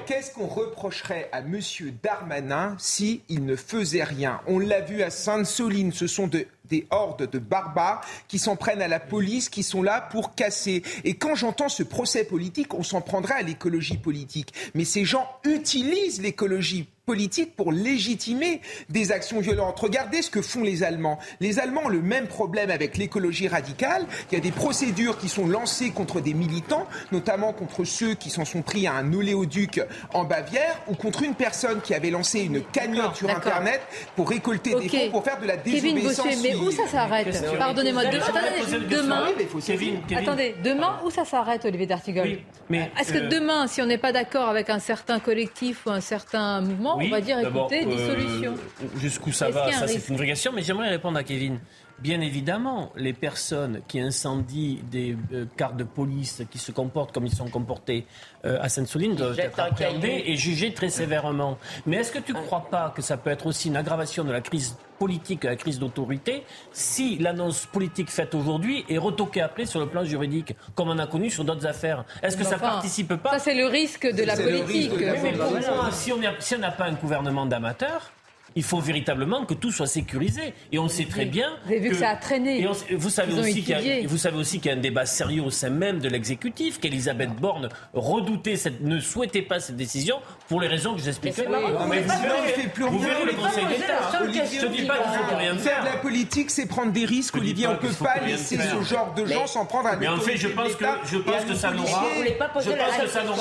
Qu'est-ce 0.05 0.35
qu'on 0.35 0.49
reprocherait 0.49 1.29
à 1.31 1.39
M. 1.39 1.61
Darmanin 2.03 2.75
s'il 2.77 3.21
ne 3.31 3.55
faisait 3.55 4.03
rien? 4.03 4.41
On 4.49 4.59
l'a 4.59 4.81
vu 4.81 5.03
à 5.03 5.11
Sainte-Soline, 5.11 5.93
ce 5.93 6.09
sont 6.09 6.27
de- 6.27 6.45
des 6.65 6.89
hordes 6.91 7.31
de 7.31 7.39
barbares 7.39 8.05
qui 8.27 8.41
s'en 8.41 8.57
prennent 8.57 8.83
à 8.83 8.89
la 8.89 8.99
police, 8.99 9.49
qui 9.49 9.63
sont 9.63 9.81
là 9.83 10.01
pour 10.11 10.35
casser. 10.35 10.83
Et 11.05 11.15
quand 11.15 11.37
j'entends 11.37 11.69
ce 11.69 11.85
procès 11.85 12.25
politique, 12.25 12.75
on 12.75 12.83
s'en 12.83 13.01
prendrait 13.01 13.35
à 13.35 13.43
l'écologie 13.43 13.97
politique. 13.99 14.53
Mais 14.75 14.85
ces 14.85 15.05
gens 15.05 15.29
utilisent 15.45 16.21
l'écologie 16.21 16.89
politique 17.13 17.57
pour 17.57 17.73
légitimer 17.73 18.61
des 18.89 19.11
actions 19.11 19.41
violentes. 19.41 19.79
Regardez 19.81 20.23
ce 20.23 20.31
que 20.31 20.41
font 20.41 20.63
les 20.63 20.85
Allemands. 20.85 21.19
Les 21.41 21.59
Allemands 21.59 21.83
ont 21.87 21.89
le 21.89 22.01
même 22.01 22.29
problème 22.29 22.71
avec 22.71 22.97
l'écologie 22.97 23.49
radicale. 23.49 24.07
Il 24.31 24.35
y 24.35 24.39
a 24.39 24.41
des 24.41 24.53
procédures 24.53 25.19
qui 25.19 25.29
sont 25.29 25.47
lancées 25.49 25.91
contre 25.91 26.21
des 26.21 26.33
militants, 26.33 26.87
notamment 27.11 27.53
contre 27.53 27.83
ceux 27.85 28.15
qui 28.15 28.31
s'en 28.31 28.45
sont 28.45 28.63
pris 28.63 28.87
à 28.87 28.93
un 28.95 29.13
oléoduc 29.13 29.81
en 30.15 30.23
Bavière 30.25 30.81
ou 30.87 30.95
contre 30.95 31.25
une 31.25 31.35
personne 31.35 31.81
qui 31.81 31.93
avait 31.93 32.11
lancé 32.11 32.41
une 32.43 32.63
cagnotte 32.63 33.17
sur. 33.17 33.33
Internet 33.33 33.81
pour 34.15 34.29
récolter 34.29 34.75
des 34.75 34.89
fonds 34.91 35.11
pour 35.11 35.25
faire 35.25 35.41
de 35.41 35.47
la 35.47 35.57
Kevin 35.57 35.95
désobéissance 35.97 36.27
Bossuet, 36.27 36.51
mais 36.51 36.55
où 36.55 36.71
ça 36.71 36.87
s'arrête. 36.87 37.45
Pardonnez-moi, 37.59 38.05
de- 38.05 38.19
attendez, 38.19 38.87
demain, 38.95 39.25
Oui, 39.39 39.63
Kevin. 39.65 40.01
Kevin. 40.07 40.23
attendez, 40.23 40.55
demain, 40.63 41.01
où 41.05 41.11
ça 41.11 41.25
s'arrête, 41.25 41.65
Olivier 41.65 41.87
D'Artigol 41.87 42.39
mais, 42.69 42.91
Est-ce 43.01 43.13
que 43.15 43.19
euh, 43.19 43.29
demain, 43.29 43.67
si 43.69 43.81
on 43.81 43.87
n'est 43.87 43.97
pas 43.99 44.13
d'accord 44.13 44.49
avec 44.51 44.69
un 44.69 44.79
certain 44.81 45.19
collectif 45.19 45.87
ou 45.87 45.91
un 45.91 46.01
certain 46.03 46.61
mouvement, 46.61 47.01
Oui, 47.03 47.09
on 47.09 47.11
va 47.11 47.21
dire, 47.21 47.39
écoutez, 47.39 47.85
euh, 47.85 47.97
dissolution 47.97 48.55
Jusqu'où 48.97 49.33
ça 49.33 49.51
va, 49.51 49.73
ça 49.73 49.87
c'est 49.87 50.09
une 50.09 50.17
vraie 50.17 50.27
question, 50.27 50.53
mais 50.53 50.63
j'aimerais 50.63 50.89
répondre 50.89 51.19
à 51.19 51.25
Kevin. 51.25 51.59
Bien 52.03 52.21
évidemment, 52.21 52.91
les 52.97 53.13
personnes 53.13 53.81
qui 53.87 54.01
incendient 54.01 54.81
des 54.91 55.17
euh, 55.33 55.45
cartes 55.57 55.77
de 55.77 55.85
police, 55.85 56.43
qui 56.51 56.59
se 56.59 56.73
comportent 56.73 57.13
comme 57.13 57.27
ils 57.27 57.35
sont 57.35 57.49
comportés 57.49 58.07
euh, 58.45 58.59
à 58.61 58.69
Sainte-Soline, 58.69 59.15
doivent 59.15 59.39
être 59.39 59.61
appréhendées 59.61 60.25
et 60.27 60.35
jugées 60.35 60.75
très 60.75 60.89
sévèrement. 60.89 61.59
Mais 61.87 61.99
est-ce 61.99 62.11
que 62.11 62.19
tu 62.19 62.33
ne 62.33 62.41
crois 62.41 62.67
pas 62.69 62.93
que 62.95 63.03
ça 63.03 63.17
peut 63.17 63.31
être 63.31 63.47
aussi 63.47 63.69
une 63.69 63.77
aggravation 63.77 64.25
de 64.25 64.33
la 64.33 64.41
crise 64.41 64.77
politique, 64.99 65.45
la 65.45 65.55
crise 65.55 65.79
d'autorité, 65.79 66.43
si 66.73 67.19
l'annonce 67.19 67.67
politique 67.67 68.11
faite 68.11 68.35
aujourd'hui 68.35 68.85
est 68.89 68.99
retoquée 68.99 69.41
après 69.41 69.65
sur 69.65 69.79
le 69.79 69.87
plan 69.87 70.05
juridique, 70.05 70.57
comme 70.75 70.89
on 70.89 70.99
a 70.99 71.07
connu 71.07 71.31
sur 71.31 71.45
d'autres 71.45 71.69
affaires? 71.69 72.05
Est-ce 72.21 72.37
que 72.37 72.45
ça 72.45 72.59
participe 72.59 73.15
pas? 73.15 73.31
Ça, 73.31 73.39
c'est 73.39 73.55
le 73.55 73.67
risque 73.67 74.13
de 74.13 74.25
la 74.25 74.35
c'est 74.35 74.51
le 74.51 74.59
politique. 74.59 74.99
de 74.99 75.05
la 75.05 75.13
Oui, 75.13 75.33
Pour 75.39 75.51
moi, 75.53 75.91
si 75.93 76.13
on 76.13 76.59
n'a 76.59 76.73
pas 76.73 76.87
un 76.87 76.95
gouvernement 76.95 77.47
d'amateurs, 77.47 78.11
il 78.57 78.63
faut 78.63 78.79
véritablement 78.81 79.45
que 79.45 79.55
tout 79.55 79.71
soit 79.73 79.87
sécurisé. 79.87 80.55
Et 80.73 80.79
on 80.79 80.89
sait 80.89 81.05
très 81.05 81.25
bien. 81.27 81.51
Vous 81.65 81.73
avez 81.73 81.81
vu 81.81 81.91
que 81.91 81.97
ça 81.97 82.11
a 82.11 82.17
traîné. 82.17 82.61
Et 82.61 82.67
on 82.67 82.75
sait- 82.75 82.95
vous, 82.95 83.11
savez 83.11 83.33
aussi 83.39 83.63
qu'il 83.63 83.71
y 83.71 83.75
a- 83.75 83.79
étudié. 83.81 84.07
vous 84.07 84.19
savez 84.19 84.37
aussi 84.39 84.59
qu'il 84.61 84.71
y 84.71 84.75
a 84.75 84.77
un 84.77 84.81
débat 84.81 85.07
sérieux 85.07 85.43
au 85.43 85.51
sein 85.51 85.71
même 85.71 85.99
de 86.01 86.09
l'exécutif, 86.09 86.81
qu'Elisabeth 86.81 87.31
Borne 87.37 87.69
redoutait, 87.95 88.57
cette, 88.57 88.81
ne 88.83 89.01
souhaitait 89.01 89.43
pas 89.43 89.61
cette 89.61 89.77
décision 89.77 90.17
pour 90.49 90.61
les 90.61 90.69
raisons 90.69 90.95
que 90.95 91.01
j'expliquais. 91.01 91.47
Mais 91.49 91.59
mais 91.89 92.01
vous 92.01 92.09
verrez, 92.23 92.39
il 92.57 92.63
fait 92.63 92.69
plus 92.69 92.85
vous 92.85 92.99
verrez 92.99 93.25
le 93.25 93.33
Conseil 93.33 93.67
d'État. 93.67 94.21
Olivier, 94.23 94.43
Je 94.61 94.67
ne 94.67 94.73
dis 94.73 94.83
pas 94.87 94.99
qu'il 94.99 95.13
faut 95.13 95.25
plus 95.27 95.37
rien 95.37 95.57
Faire 95.57 95.73
faire. 95.75 95.85
de 95.85 95.89
la 95.89 95.97
politique, 95.97 96.51
c'est 96.51 96.67
prendre 96.67 96.93
des 96.93 97.05
risques, 97.05 97.37
Olivier. 97.37 97.67
On 97.67 97.73
ne 97.73 97.77
peut 97.77 97.89
faut 97.89 98.05
pas 98.05 98.21
laisser 98.21 98.57
ce 98.59 98.83
genre 98.83 99.15
de 99.15 99.27
gens 99.27 99.47
s'en 99.47 99.65
prendre 99.67 99.89
à 99.89 99.97
Mais 99.97 100.09
en 100.09 100.19
fait, 100.19 100.37
je 100.37 100.49
pense 100.49 100.75
que, 100.75 100.85
je 101.07 101.19
pense 101.19 101.45
que 101.45 101.55
ça 101.55 101.71
n'aura, 101.73 102.05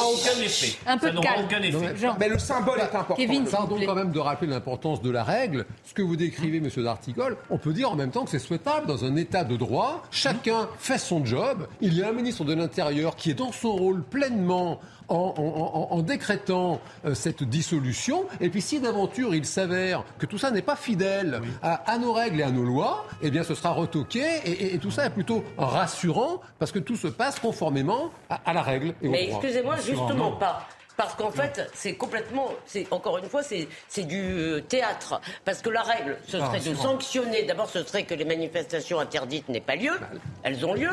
aucun 0.08 0.41
effet. 0.41 0.78
Un 0.86 0.97
peu 0.97 1.12
de 1.12 1.19
calme. 1.19 1.47
le 2.32 2.39
symbole 2.39 2.80
est 2.80 2.84
important. 2.84 3.15
Kevin, 3.15 3.45
Pardon 3.45 3.78
quand 3.86 3.95
même 3.95 4.12
de 4.12 4.19
rappeler 4.19 4.47
l'importance 4.50 5.01
de 5.02 5.10
la 5.10 5.24
règle. 5.24 5.66
Ce 5.86 5.94
que 5.94 6.02
vous 6.02 6.16
décrivez, 6.16 6.60
Monsieur 6.60 6.84
Dartigol, 6.84 7.38
on 7.50 7.58
peut 7.58 7.74
dire 7.74 7.92
en 7.92 7.96
même 7.96 8.12
temps 8.12 8.24
que 8.24 8.30
c'est 8.32 8.40
souhaitable 8.40 8.88
dans 8.88 9.04
un 9.06 9.16
État 9.16 9.44
de 9.44 9.56
droit. 9.58 10.04
Chacun 10.12 10.68
fait 10.80 10.98
son 10.98 11.26
job. 11.26 11.68
Il 11.82 11.94
y 11.94 12.04
a 12.04 12.10
un 12.10 12.14
ministre 12.14 12.44
de 12.46 12.54
l'Intérieur 12.54 13.16
qui 13.16 13.32
est 13.32 13.36
dans 13.36 13.52
son 13.52 13.72
rôle 13.74 14.04
pleinement 14.04 14.80
en, 15.10 15.16
en- 15.16 15.90
en- 15.92 15.98
en 15.98 16.02
décrétant 16.02 16.80
euh, 17.06 17.14
cette 17.14 17.44
dissolution. 17.44 18.24
Et 18.40 18.50
puis 18.50 18.62
si 18.62 18.80
d'aventure 18.80 19.36
il 19.36 19.44
s'avère 19.46 20.04
que 20.20 20.26
tout 20.26 20.38
ça 20.38 20.52
n'est 20.52 20.62
pas 20.62 20.78
fidèle 20.78 21.42
à, 21.62 21.74
à 21.92 21.98
nos 21.98 22.14
règles 22.14 22.40
et 22.40 22.44
à 22.44 22.52
nos 22.52 22.64
lois, 22.64 23.06
eh 23.22 23.30
bien 23.30 23.44
ce 23.44 23.54
sera 23.56 23.72
retoqué 23.72 24.24
et, 24.46 24.52
et- 24.52 24.76
et 24.76 24.78
tout 24.78 24.92
ça 24.92 25.06
est 25.08 25.10
plutôt 25.10 25.44
rassurant 25.58 26.40
parce 26.60 26.72
que 26.72 26.80
tout 26.80 26.96
se 26.96 27.08
passe 27.08 27.40
conformément 27.40 28.12
à, 28.30 28.40
à 28.46 28.54
la 28.54 28.62
règle 28.62 28.94
et 29.02 29.10
Mais 29.10 29.30
excusez-moi, 29.30 29.76
justement 29.78 30.32
pas. 30.32 30.68
Parce 31.02 31.16
qu'en 31.16 31.32
fait, 31.32 31.68
c'est 31.74 31.96
complètement, 31.96 32.50
c'est 32.68 32.86
encore 32.92 33.18
une 33.18 33.28
fois, 33.28 33.42
c'est 33.42 33.68
du 34.04 34.22
euh, 34.22 34.60
théâtre. 34.62 35.20
Parce 35.44 35.60
que 35.64 35.72
la 35.72 35.82
règle, 35.82 36.16
ce 36.28 36.38
Ah, 36.38 36.46
serait 36.46 36.60
de 36.70 36.76
sanctionner. 36.76 37.42
D'abord, 37.42 37.68
ce 37.72 37.84
serait 37.84 38.04
que 38.04 38.14
les 38.14 38.24
manifestations 38.24 39.00
interdites 39.00 39.50
n'aient 39.50 39.62
pas 39.62 39.76
lieu. 39.76 39.94
Elles 40.44 40.64
ont 40.64 40.76
lieu. 40.76 40.92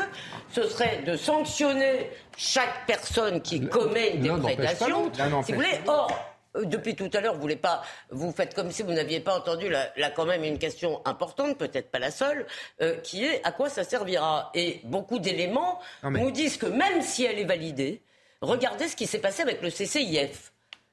Ce 0.51 0.63
serait 0.67 1.03
de 1.05 1.15
sanctionner 1.15 2.09
chaque 2.35 2.87
personne 2.87 3.39
qui 3.43 3.67
commet 3.67 4.15
une 4.15 4.21
déprédation. 4.39 5.11
Si 5.13 5.21
n'empêche 5.21 5.47
vous 5.49 5.53
voulez, 5.55 5.79
or. 5.85 6.11
euh, 6.55 6.65
Depuis 6.65 6.95
tout 6.95 7.11
à 7.13 7.21
l'heure, 7.21 7.35
vous 7.35 7.41
voulez 7.41 7.55
pas, 7.55 7.83
vous 8.09 8.31
faites 8.31 8.55
comme 8.55 8.71
si 8.71 8.81
vous 8.81 8.93
n'aviez 8.93 9.19
pas 9.19 9.37
entendu 9.37 9.69
là, 9.69 9.89
là 9.95 10.09
quand 10.09 10.25
même 10.25 10.43
une 10.43 10.57
question 10.57 11.01
importante, 11.05 11.55
peut-être 11.59 11.91
pas 11.91 11.99
la 11.99 12.09
seule, 12.09 12.47
euh, 12.81 12.95
qui 13.01 13.25
est 13.25 13.45
à 13.45 13.51
quoi 13.51 13.69
ça 13.69 13.83
servira. 13.83 14.49
Et 14.55 14.81
beaucoup 14.85 15.19
d'éléments 15.19 15.79
mais- 16.01 16.19
nous 16.19 16.31
disent 16.31 16.57
que 16.57 16.65
même 16.65 17.03
si 17.03 17.25
elle 17.25 17.37
est 17.37 17.45
validée, 17.45 18.01
regardez 18.41 18.87
ce 18.87 18.95
qui 18.95 19.07
s'est 19.07 19.19
passé 19.19 19.41
avec 19.41 19.61
le 19.61 19.69
CCIF. 19.69 20.51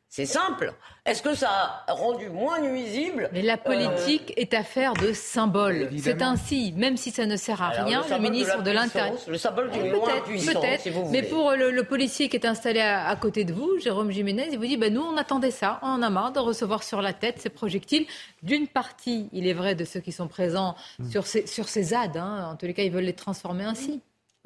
C'est 0.08 0.24
simple. 0.24 0.72
Est-ce 1.04 1.20
que 1.20 1.34
ça 1.34 1.84
a 1.86 1.92
rendu 1.92 2.30
moins 2.30 2.60
nuisible 2.60 3.28
Mais 3.32 3.42
la 3.42 3.58
politique 3.58 4.32
est 4.36 4.54
affaire 4.54 4.94
de 4.94 5.12
symboles. 5.12 5.88
C'est 5.90 5.94
Évidemment. 6.10 6.30
ainsi, 6.30 6.72
même 6.76 6.96
si 6.96 7.10
ça 7.10 7.26
ne 7.26 7.36
sert 7.36 7.60
à 7.60 7.68
Alors, 7.70 7.86
rien, 7.86 7.98
le 7.98 8.04
le, 8.04 8.08
symbole 8.10 8.30
ministre 8.30 8.62
de 8.62 8.70
l'Intérieur. 8.70 9.18
le 9.28 9.36
symbole 9.36 9.70
Peut-être, 9.70 9.92
loi 9.92 10.24
puissante, 10.24 10.62
peut-être. 10.62 10.80
si 10.80 10.90
vous 10.90 11.10
Mais 11.10 11.22
pour 11.24 11.50
le, 11.50 11.70
le 11.70 11.82
policier 11.82 12.28
qui 12.30 12.36
est 12.36 12.46
installé 12.46 12.80
à, 12.80 13.08
à 13.08 13.16
côté 13.16 13.44
de 13.44 13.52
vous, 13.52 13.78
Jérôme 13.80 14.10
Jiménez, 14.12 14.48
il 14.52 14.58
vous 14.58 14.64
dit 14.64 14.76
ben, 14.78 14.94
nous, 14.94 15.02
on 15.02 15.16
attendait 15.18 15.50
ça. 15.50 15.80
On 15.82 15.86
en 15.88 16.02
a 16.02 16.08
marre 16.08 16.32
de 16.32 16.38
recevoir 16.40 16.82
sur 16.84 17.02
la 17.02 17.12
tête 17.12 17.40
ces 17.40 17.50
projectiles. 17.50 18.06
D'une 18.42 18.68
partie, 18.68 19.28
il 19.32 19.46
est 19.46 19.54
vrai, 19.54 19.74
de 19.74 19.84
ceux 19.84 20.00
qui 20.00 20.12
sont 20.12 20.28
présents 20.28 20.76
Mm. 20.98 21.10
sur, 21.10 21.26
ces, 21.26 21.46
sur 21.46 21.68
ces 21.68 21.82
ZAD. 21.82 22.16
hein. 22.16 22.48
En 22.52 22.56
tous 22.56 22.66
les 22.66 22.74
cas, 22.74 22.84
ils 22.84 22.92
veulent 22.92 23.04
les 23.04 23.12
transformer 23.12 23.64
ainsi. 23.64 24.00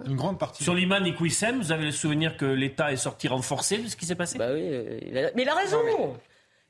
Une 0.07 0.17
grande 0.17 0.39
partie. 0.39 0.63
Sur 0.65 0.75
l'Iman 0.75 1.05
et 1.07 1.15
Quissem, 1.15 1.59
vous 1.59 1.73
avez 1.73 1.85
le 1.87 1.93
souvenir 1.93 2.37
que 2.37 2.45
l'État 2.47 2.93
est 2.93 2.97
sorti 2.97 3.29
renforcé 3.29 3.79
de 3.79 3.89
ce 3.89 3.97
qui 3.97 4.07
s'est 4.07 4.15
passé? 4.15 4.39
Bah 4.39 4.49
oui, 4.53 4.61
euh, 4.63 4.99
il 5.07 5.17
a- 5.19 5.31
mais 5.35 5.43
il 5.43 5.49
a 5.49 5.55
raison. 5.55 5.79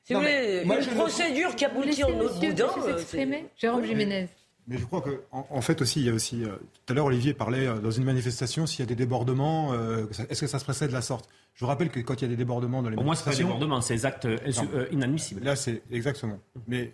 Si 0.04 0.12
Non, 0.14 0.20
vous 0.20 0.24
mais 0.24 0.40
voulez, 0.40 0.64
moi, 0.64 0.76
une 0.76 0.82
je 0.82 0.90
ne- 0.90 0.94
procédure 0.94 1.54
qui 1.56 1.64
aboutit 1.64 2.04
en 2.04 2.18
autre 2.18 2.40
boudin. 2.40 2.66
euh. 2.86 3.38
Jérôme 3.56 3.84
Jiménez. 3.84 4.28
Mais 4.66 4.78
je 4.78 4.84
crois 4.84 5.00
que, 5.00 5.22
en, 5.32 5.46
en 5.50 5.60
fait 5.62 5.80
aussi, 5.82 6.00
il 6.00 6.06
y 6.06 6.10
a 6.10 6.12
aussi. 6.12 6.44
euh, 6.44 6.48
tout 6.86 6.92
à 6.92 6.94
l'heure, 6.94 7.06
Olivier 7.06 7.34
parlait 7.34 7.66
euh, 7.66 7.78
dans 7.80 7.90
une 7.90 8.04
manifestation 8.04 8.66
s'il 8.66 8.80
y 8.80 8.82
a 8.82 8.86
des 8.86 8.94
débordements, 8.94 9.72
euh, 9.72 10.06
est-ce 10.28 10.40
que 10.42 10.46
ça 10.46 10.58
se 10.58 10.64
passerait 10.64 10.86
de 10.88 10.92
la 10.92 11.02
sorte? 11.02 11.28
Je 11.54 11.60
vous 11.60 11.66
rappelle 11.66 11.90
que 11.90 11.98
quand 12.00 12.14
il 12.14 12.22
y 12.22 12.24
a 12.24 12.28
des 12.28 12.36
débordements 12.36 12.82
dans 12.82 12.88
les 12.88 12.94
Pour 12.94 13.04
moi, 13.04 13.16
c'est 13.16 13.24
pas 13.24 13.30
des 13.34 13.42
manifestations, 13.42 13.58
débordements, 13.58 13.80
c'est 13.80 13.94
des 13.94 14.06
actes 14.06 14.28
inadmissibles. 14.92 15.42
Là, 15.44 15.56
c'est 15.56 15.82
exactement. 15.90 16.38
Mais 16.68 16.92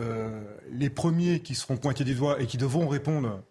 euh, 0.00 0.40
les 0.72 0.90
premiers 0.90 1.40
qui 1.40 1.54
seront 1.54 1.76
pointés 1.76 2.04
du 2.04 2.14
doigt 2.14 2.40
et 2.42 2.46
qui 2.46 2.56
devront 2.58 2.88
répondre 2.88 3.42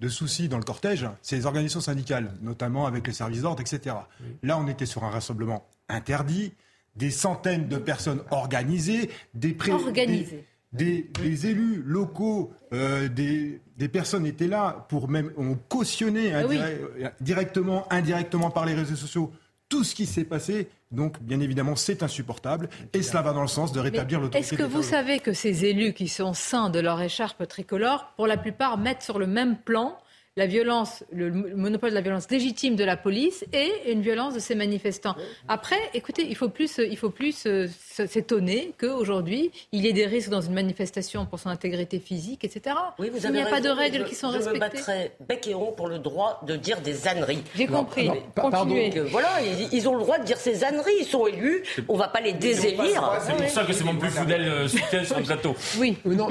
de 0.00 0.08
soucis 0.08 0.48
dans 0.48 0.58
le 0.58 0.64
cortège, 0.64 1.08
c'est 1.22 1.36
les 1.36 1.46
organisations 1.46 1.80
syndicales, 1.80 2.32
notamment 2.42 2.86
avec 2.86 3.06
les 3.06 3.12
services 3.12 3.42
d'ordre, 3.42 3.60
etc. 3.60 3.96
Là, 4.42 4.58
on 4.58 4.66
était 4.66 4.86
sur 4.86 5.04
un 5.04 5.10
rassemblement 5.10 5.66
interdit, 5.88 6.52
des 6.96 7.10
centaines 7.10 7.68
de 7.68 7.76
personnes 7.76 8.22
organisées, 8.30 9.10
des 9.34 9.52
pré- 9.52 9.72
Organisées. 9.72 10.44
des, 10.72 11.08
des- 11.14 11.22
des 11.22 11.46
élus 11.46 11.82
locaux, 11.84 12.52
euh, 12.72 13.08
des, 13.08 13.60
des 13.76 13.88
personnes 13.88 14.26
étaient 14.26 14.46
là 14.48 14.86
pour 14.88 15.08
même 15.08 15.30
on 15.36 15.54
cautionnait 15.54 16.32
Ah 16.34 16.46
oui. 16.46 16.58
euh, 16.60 17.08
directement, 17.20 17.86
indirectement 17.92 18.50
par 18.50 18.66
les 18.66 18.74
réseaux 18.74 18.96
sociaux 18.96 19.32
tout 19.74 19.82
ce 19.82 19.96
qui 19.96 20.06
s'est 20.06 20.22
passé. 20.22 20.68
Donc, 20.92 21.20
bien 21.20 21.40
évidemment, 21.40 21.74
c'est 21.74 22.04
insupportable 22.04 22.68
et 22.92 23.02
cela 23.02 23.22
va 23.22 23.32
dans 23.32 23.42
le 23.42 23.48
sens 23.48 23.72
de 23.72 23.80
rétablir 23.80 24.20
l'autorité. 24.20 24.54
Est-ce 24.54 24.54
que 24.54 24.62
vous 24.62 24.84
savez 24.84 25.18
que 25.18 25.32
ces 25.32 25.64
élus 25.64 25.94
qui 25.94 26.06
sont 26.06 26.32
sains 26.32 26.70
de 26.70 26.78
leur 26.78 27.02
écharpe 27.02 27.44
tricolore, 27.48 28.12
pour 28.16 28.28
la 28.28 28.36
plupart, 28.36 28.78
mettent 28.78 29.02
sur 29.02 29.18
le 29.18 29.26
même 29.26 29.56
plan 29.56 29.98
la 30.36 30.48
violence, 30.48 31.04
le 31.12 31.30
monopole 31.30 31.90
de 31.90 31.94
la 31.94 32.00
violence 32.00 32.28
légitime 32.28 32.74
de 32.74 32.82
la 32.82 32.96
police 32.96 33.44
et 33.52 33.92
une 33.92 34.02
violence 34.02 34.34
de 34.34 34.40
ces 34.40 34.56
manifestants. 34.56 35.14
Après, 35.46 35.78
écoutez, 35.94 36.26
il 36.28 36.34
faut 36.34 36.48
plus, 36.48 36.78
il 36.78 36.96
faut 36.96 37.10
plus 37.10 37.46
euh, 37.46 37.68
s'étonner 38.08 38.72
qu'aujourd'hui, 38.76 39.52
il 39.70 39.84
y 39.84 39.88
ait 39.88 39.92
des 39.92 40.06
risques 40.06 40.30
dans 40.30 40.40
une 40.40 40.54
manifestation 40.54 41.24
pour 41.24 41.38
son 41.38 41.50
intégrité 41.50 42.00
physique, 42.00 42.42
etc. 42.42 42.74
Oui, 42.98 43.10
vous 43.10 43.24
il 43.24 43.30
n'y 43.30 43.42
a 43.42 43.46
pas 43.46 43.60
de 43.60 43.68
règles 43.68 44.04
qui 44.06 44.16
sont 44.16 44.32
je 44.32 44.38
respectées. 44.38 44.58
Je 44.58 44.64
me 44.64 44.70
battrai 44.70 45.12
bec 45.20 45.46
et 45.46 45.54
rond 45.54 45.70
pour 45.70 45.86
le 45.86 46.00
droit 46.00 46.40
de 46.44 46.56
dire 46.56 46.80
des 46.80 47.06
âneries. 47.06 47.44
J'ai 47.54 47.66
compris. 47.66 48.10
pardon. 48.34 48.74
voilà, 49.10 49.28
ils, 49.72 49.88
ont 49.88 49.94
le 49.94 50.00
droit 50.00 50.18
de 50.18 50.24
dire 50.24 50.38
ces 50.38 50.64
âneries. 50.64 50.90
Ils 50.98 51.06
sont 51.06 51.28
élus. 51.28 51.62
On 51.88 51.94
ne 51.94 51.98
va 51.98 52.08
pas 52.08 52.20
les 52.20 52.32
désélire. 52.32 53.20
C'est 53.24 53.36
pour 53.36 53.48
ça 53.50 53.64
que 53.64 53.72
c'est 53.72 53.84
mon 53.84 53.94
plus 53.94 54.10
fidèle 54.10 54.42
euh, 54.42 54.66
soutien 54.66 55.04
sur 55.04 55.18
le 55.18 55.24
plateau. 55.24 55.54
Oui. 55.78 55.96
Non, 56.04 56.26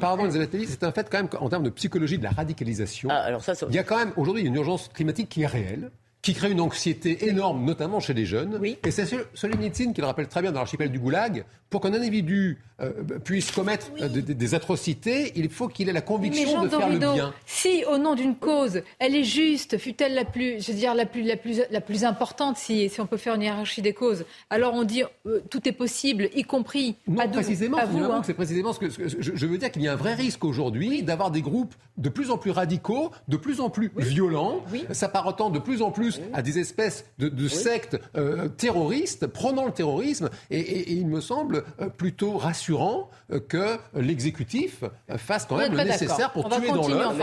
pardon, 0.00 0.26
Elisabeth 0.26 0.54
c'est 0.68 0.84
un 0.84 0.92
fait 0.92 1.08
quand 1.10 1.18
même 1.18 1.28
en 1.40 1.48
termes 1.48 1.64
de 1.64 1.70
psychologie 1.70 2.18
de 2.18 2.24
la 2.24 2.30
radicalisation. 2.30 3.08
Ah, 3.10 3.22
alors 3.22 3.42
il 3.68 3.74
y 3.74 3.78
a 3.78 3.84
quand 3.84 3.96
même 3.96 4.12
aujourd'hui 4.16 4.44
une 4.44 4.54
urgence 4.54 4.88
climatique 4.88 5.28
qui 5.28 5.42
est 5.42 5.46
réelle 5.46 5.90
qui 6.28 6.34
crée 6.34 6.50
une 6.50 6.60
anxiété 6.60 7.26
énorme, 7.28 7.64
notamment 7.64 8.00
chez 8.00 8.12
les 8.12 8.26
jeunes. 8.26 8.60
Et 8.84 8.90
c'est 8.90 9.06
Solzhenitsyn 9.32 9.94
qui 9.94 10.02
le 10.02 10.06
rappelle 10.06 10.28
très 10.28 10.42
bien 10.42 10.52
dans 10.52 10.58
l'archipel 10.58 10.90
du 10.90 10.98
Goulag. 10.98 11.46
Pour 11.70 11.82
qu'un 11.82 11.92
individu 11.92 12.58
euh, 12.80 12.92
puisse 13.24 13.50
commettre 13.50 13.88
euh, 14.00 14.08
des, 14.08 14.54
atrocités, 14.54 15.32
il 15.36 15.50
faut 15.50 15.68
qu'il 15.68 15.88
ait 15.90 15.92
la 15.92 16.00
conviction 16.00 16.62
de 16.62 16.68
faire 16.68 16.88
le 16.88 16.98
bien. 16.98 17.34
Si, 17.44 17.84
au 17.90 17.98
nom 17.98 18.14
d'une 18.14 18.36
cause, 18.36 18.82
elle 18.98 19.14
est 19.14 19.24
juste, 19.24 19.76
fut-elle 19.76 20.14
la 20.14 20.24
plus, 20.24 20.64
je 20.64 20.72
veux 20.72 20.78
dire, 20.78 20.94
la 20.94 21.04
plus, 21.04 21.22
la 21.22 21.36
plus, 21.36 21.60
la 21.70 21.80
plus 21.82 22.04
importante, 22.04 22.56
si, 22.56 22.88
si 22.88 23.00
on 23.02 23.06
peut 23.06 23.18
faire 23.18 23.34
une 23.34 23.42
hiérarchie 23.42 23.82
des 23.82 23.92
causes, 23.92 24.24
alors 24.48 24.72
on 24.74 24.84
dit 24.84 25.02
euh, 25.26 25.40
tout 25.50 25.68
est 25.68 25.72
possible, 25.72 26.30
y 26.34 26.42
compris. 26.42 26.96
Non, 27.06 27.28
précisément, 27.28 27.78
vous, 27.86 28.04
hein. 28.04 28.22
c'est 28.24 28.32
précisément 28.32 28.72
ce 28.72 28.78
que, 28.78 28.88
je, 28.88 29.46
veux 29.46 29.58
dire 29.58 29.70
qu'il 29.70 29.82
y 29.82 29.88
a 29.88 29.92
un 29.92 29.96
vrai 29.96 30.14
risque 30.14 30.44
aujourd'hui 30.44 31.02
d'avoir 31.02 31.30
des 31.30 31.42
groupes 31.42 31.74
de 31.98 32.08
plus 32.08 32.30
en 32.30 32.38
plus 32.38 32.52
radicaux, 32.52 33.10
de 33.26 33.36
plus 33.36 33.60
en 33.60 33.68
plus 33.68 33.90
violents, 33.96 34.62
s'apparentant 34.92 35.50
de 35.50 35.58
plus 35.58 35.82
en 35.82 35.90
plus 35.90 36.17
à 36.32 36.42
des 36.42 36.58
espèces 36.58 37.04
de, 37.18 37.48
sectes 37.48 37.98
euh, 38.16 38.48
terroristes, 38.48 39.26
prenant 39.26 39.66
le 39.66 39.72
terrorisme. 39.72 40.30
Et, 40.50 40.92
il 40.92 41.06
me 41.06 41.20
semble 41.20 41.64
euh, 41.80 41.88
plutôt 41.88 42.36
rassurant 42.36 43.10
euh, 43.32 43.40
que 43.40 43.78
l'exécutif 43.94 44.84
fasse 45.16 45.46
quand 45.46 45.56
même 45.56 45.74
le 45.74 45.84
nécessaire 45.84 46.32
pour 46.32 46.48
tuer 46.48 46.68
dans 46.68 46.88
l'heure. 46.88 47.14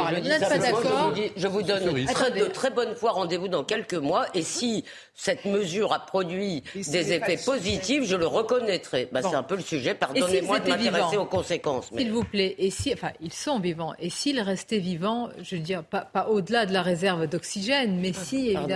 Je 1.36 1.48
vous 1.48 1.62
donne 1.62 1.84
de 1.84 2.46
très 2.46 2.72
bonne 2.72 2.96
foi 2.96 3.12
rendez-vous 3.12 3.48
dans 3.48 3.64
quelques 3.64 3.93
mois. 3.93 4.26
Et 4.34 4.43
si 4.43 4.84
cette 5.14 5.46
mesure 5.46 5.93
a 5.93 6.06
produit 6.06 6.64
des 6.76 7.14
effets 7.14 7.38
positifs, 7.38 8.04
je 8.04 8.16
le 8.16 8.28
reconnaîtrai. 8.28 9.10
Bah, 9.12 9.22
C'est 9.22 9.36
un 9.36 9.43
peu 9.43 9.56
le 9.56 9.62
sujet. 9.62 9.93
Pardonnez-moi 9.93 10.60
de 10.60 10.70
m'intéresser 10.70 11.18
aux 11.18 11.26
conséquences. 11.26 11.89
S'il 11.96 12.12
vous 12.12 12.24
plaît. 12.24 12.56
Et 12.58 12.70
si, 12.70 12.93
enfin, 12.93 13.12
ils 13.22 13.34
sont 13.34 13.60
vivants. 13.60 13.93
Et 14.00 14.10
s'ils 14.10 14.41
restaient 14.41 14.80
vivants, 14.80 15.30
je 15.41 15.56
veux 15.56 15.62
dire, 15.62 15.84
pas, 15.84 16.02
pas 16.02 16.28
au-delà 16.28 16.66
de 16.66 16.74
la 16.74 16.82
réserve 16.82 17.28
d'oxygène, 17.28 18.00
mais 18.00 18.14
si, 18.14 18.50
évidemment, 18.50 18.74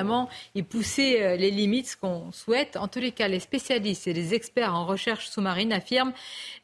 et 0.55 0.63
pousser 0.63 1.21
euh, 1.21 1.35
les 1.35 1.51
limites, 1.51 1.89
ce 1.89 1.97
qu'on 1.97 2.31
souhaite. 2.31 2.77
En 2.77 2.87
tous 2.87 2.99
les 2.99 3.11
cas, 3.11 3.27
les 3.27 3.39
spécialistes 3.39 4.07
et 4.07 4.13
les 4.13 4.33
experts 4.33 4.73
en 4.73 4.85
recherche 4.85 5.29
sous-marine 5.29 5.73
affirment 5.73 6.13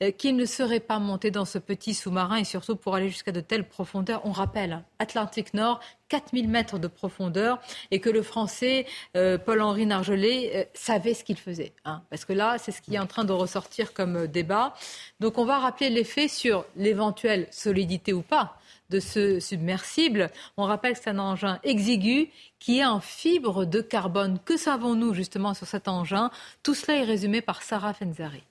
euh, 0.04 0.12
qu'ils 0.12 0.36
ne 0.36 0.46
seraient 0.46 0.80
pas 0.80 1.00
montés 1.00 1.32
dans 1.32 1.46
ce 1.46 1.58
petit 1.58 1.94
sous-marin 1.94 2.38
et 2.38 2.44
surtout 2.44 2.76
pour 2.76 2.96
aller 2.96 3.10
jusqu'à 3.10 3.32
de 3.32 3.42
telles 3.42 3.68
profondeurs. 3.68 4.22
On 4.26 4.32
rappelle, 4.32 4.74
hein, 4.74 4.84
Atlantique 5.00 5.54
Nord, 5.54 5.80
4000 6.10 6.48
mètres 6.48 6.80
de 6.80 6.88
profondeur 6.88 7.60
et 7.92 8.00
que 8.00 8.10
le 8.10 8.22
français 8.22 8.86
euh, 9.18 9.38
Paul-Henri 9.38 9.86
Nargelet 9.86 10.70
savait 10.74 11.14
ce 11.14 11.24
qu'il 11.24 11.38
faisait. 11.38 11.74
Hein. 11.84 12.02
parce 12.10 12.26
que 12.26 12.34
là, 12.34 12.58
c'est 12.58 12.72
ce 12.72 12.82
qui 12.82 12.96
est 12.96 13.00
en 13.00 13.08
train 13.08 13.26
de 13.26 13.32
ressortir 13.32 13.94
comme 13.94 14.28
débat. 14.28 14.74
Donc 15.20 15.38
on 15.38 15.46
va 15.46 15.58
rappeler 15.60 15.90
les 15.90 16.04
faits 16.04 16.30
sur 16.30 16.66
l'éventuelle 16.76 17.48
solidité 17.52 18.14
ou 18.14 18.22
pas 18.22 18.58
de 18.90 19.00
ce 19.00 19.40
submersible. 19.40 20.30
On 20.58 20.64
rappelle 20.64 20.94
que 20.94 21.00
c'est 21.04 21.10
un 21.10 21.20
engin 21.20 21.60
exigu 21.64 22.30
qui 22.60 22.80
est 22.80 22.86
en 22.86 23.00
fibre 23.00 23.66
de 23.66 23.82
carbone. 23.82 24.40
Que 24.46 24.58
savons-nous 24.58 25.14
justement 25.14 25.54
sur 25.54 25.68
cet 25.68 25.88
engin? 25.88 26.32
Tout 26.64 26.74
cela 26.74 27.00
est 27.00 27.04
résumé 27.04 27.42
par 27.42 27.64
Sarah 27.64 27.94
Fenzari. 27.94 28.44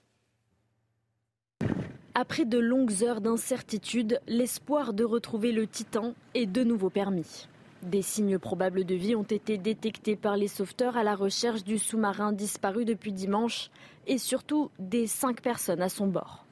Après 2.15 2.45
de 2.45 2.59
longues 2.59 3.03
heures 3.03 3.21
d'incertitude, 3.21 4.21
l'espoir 4.29 4.93
de 4.93 5.03
retrouver 5.03 5.51
le 5.51 5.67
Titan 5.67 6.15
est 6.35 6.47
de 6.47 6.63
nouveau 6.63 6.89
permis. 6.89 7.49
Des 7.83 8.03
signes 8.03 8.39
probables 8.39 8.85
de 8.85 8.95
vie 8.95 9.17
ont 9.17 9.25
été 9.25 9.59
détectés 9.59 10.17
par 10.17 10.37
les 10.37 10.49
sauveteurs 10.49 10.97
à 10.97 11.03
la 11.03 11.17
recherche 11.17 11.65
du 11.65 11.79
sous-marin 11.79 12.33
disparu 12.33 12.85
depuis 12.85 13.13
dimanche 13.13 13.69
et 14.07 14.19
surtout 14.19 14.71
des 14.79 15.07
cinq 15.07 15.43
personnes 15.43 15.83
à 15.83 15.89
son 15.89 16.07
bord. 16.07 16.47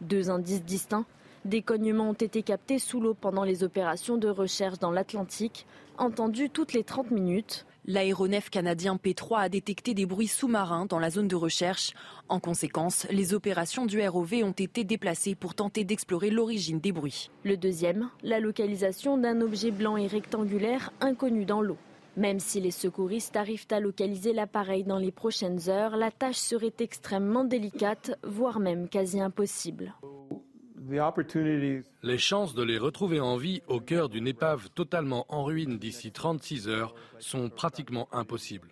Deux 0.00 0.30
indices 0.30 0.64
distincts 0.64 1.04
des 1.44 1.62
cognements 1.62 2.10
ont 2.10 2.14
été 2.14 2.42
captés 2.42 2.78
sous 2.78 3.00
l'eau 3.00 3.14
pendant 3.14 3.44
les 3.44 3.64
opérations 3.64 4.16
de 4.16 4.28
recherche 4.28 4.78
dans 4.78 4.92
l'Atlantique, 4.92 5.66
entendus 5.98 6.50
toutes 6.50 6.72
les 6.72 6.84
30 6.84 7.10
minutes. 7.10 7.66
L'aéronef 7.84 8.48
canadien 8.48 8.94
P3 8.94 9.40
a 9.40 9.48
détecté 9.48 9.92
des 9.92 10.06
bruits 10.06 10.28
sous-marins 10.28 10.86
dans 10.86 11.00
la 11.00 11.10
zone 11.10 11.26
de 11.26 11.34
recherche. 11.34 11.94
En 12.28 12.38
conséquence, 12.38 13.08
les 13.10 13.34
opérations 13.34 13.86
du 13.86 14.00
ROV 14.06 14.34
ont 14.44 14.52
été 14.52 14.84
déplacées 14.84 15.34
pour 15.34 15.56
tenter 15.56 15.82
d'explorer 15.82 16.30
l'origine 16.30 16.78
des 16.78 16.92
bruits. 16.92 17.28
Le 17.42 17.56
deuxième, 17.56 18.08
la 18.22 18.38
localisation 18.38 19.18
d'un 19.18 19.40
objet 19.40 19.72
blanc 19.72 19.96
et 19.96 20.06
rectangulaire 20.06 20.92
inconnu 21.00 21.44
dans 21.44 21.60
l'eau. 21.60 21.78
Même 22.16 22.38
si 22.38 22.60
les 22.60 22.70
secouristes 22.70 23.36
arrivent 23.36 23.66
à 23.70 23.80
localiser 23.80 24.32
l'appareil 24.32 24.84
dans 24.84 24.98
les 24.98 25.10
prochaines 25.10 25.68
heures, 25.68 25.96
la 25.96 26.12
tâche 26.12 26.36
serait 26.36 26.74
extrêmement 26.78 27.42
délicate, 27.42 28.16
voire 28.22 28.60
même 28.60 28.88
quasi 28.88 29.18
impossible. 29.18 29.94
Les 30.90 32.18
chances 32.18 32.54
de 32.54 32.62
les 32.62 32.78
retrouver 32.78 33.20
en 33.20 33.36
vie 33.36 33.62
au 33.68 33.78
cœur 33.78 34.08
d'une 34.08 34.26
épave 34.26 34.68
totalement 34.70 35.26
en 35.28 35.44
ruine 35.44 35.78
d'ici 35.78 36.10
36 36.10 36.68
heures 36.68 36.94
sont 37.20 37.50
pratiquement 37.50 38.08
impossibles. 38.10 38.68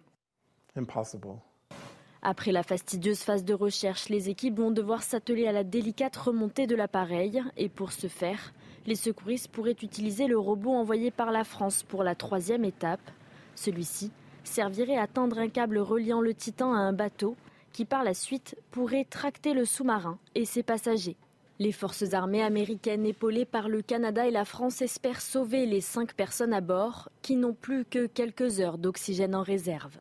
Après 2.23 2.53
la 2.53 2.63
fastidieuse 2.63 3.21
phase 3.21 3.45
de 3.45 3.55
recherche, 3.55 4.09
les 4.09 4.29
équipes 4.29 4.59
vont 4.59 4.73
devoir 4.73 5.03
s'atteler 5.03 5.47
à 5.47 5.53
la 5.53 5.63
délicate 5.63 6.17
remontée 6.17 6.67
de 6.67 6.75
l'appareil 6.75 7.43
et 7.57 7.69
pour 7.69 7.93
ce 7.93 8.09
faire, 8.09 8.53
les 8.87 8.97
secouristes 8.97 9.49
pourraient 9.49 9.77
utiliser 9.81 10.27
le 10.27 10.39
robot 10.39 10.73
envoyé 10.73 11.11
par 11.11 11.31
la 11.31 11.45
France 11.45 11.85
pour 11.85 12.03
la 12.03 12.17
troisième 12.17 12.65
étape. 12.65 13.11
Celui-ci 13.55 14.11
servirait 14.43 14.99
à 14.99 15.07
tendre 15.07 15.39
un 15.39 15.49
câble 15.49 15.79
reliant 15.79 16.21
le 16.21 16.35
Titan 16.35 16.73
à 16.73 16.79
un 16.79 16.93
bateau 16.93 17.37
qui 17.73 17.85
par 17.85 18.03
la 18.03 18.15
suite 18.15 18.57
pourrait 18.73 19.05
tracter 19.05 19.55
le 19.55 19.65
sous-marin 19.65 20.19
et 20.35 20.45
ses 20.45 20.65
passagers. 20.65 21.17
Les 21.61 21.73
forces 21.73 22.15
armées 22.15 22.43
américaines 22.43 23.05
épaulées 23.05 23.45
par 23.45 23.69
le 23.69 23.83
Canada 23.83 24.27
et 24.27 24.31
la 24.31 24.47
France 24.47 24.81
espèrent 24.81 25.21
sauver 25.21 25.67
les 25.67 25.83
cinq 25.83 26.15
personnes 26.15 26.55
à 26.55 26.63
bord 26.63 27.11
qui 27.21 27.37
n'ont 27.37 27.53
plus 27.53 27.85
que 27.85 28.07
quelques 28.07 28.61
heures 28.61 28.79
d'oxygène 28.79 29.35
en 29.35 29.43
réserve. 29.43 29.99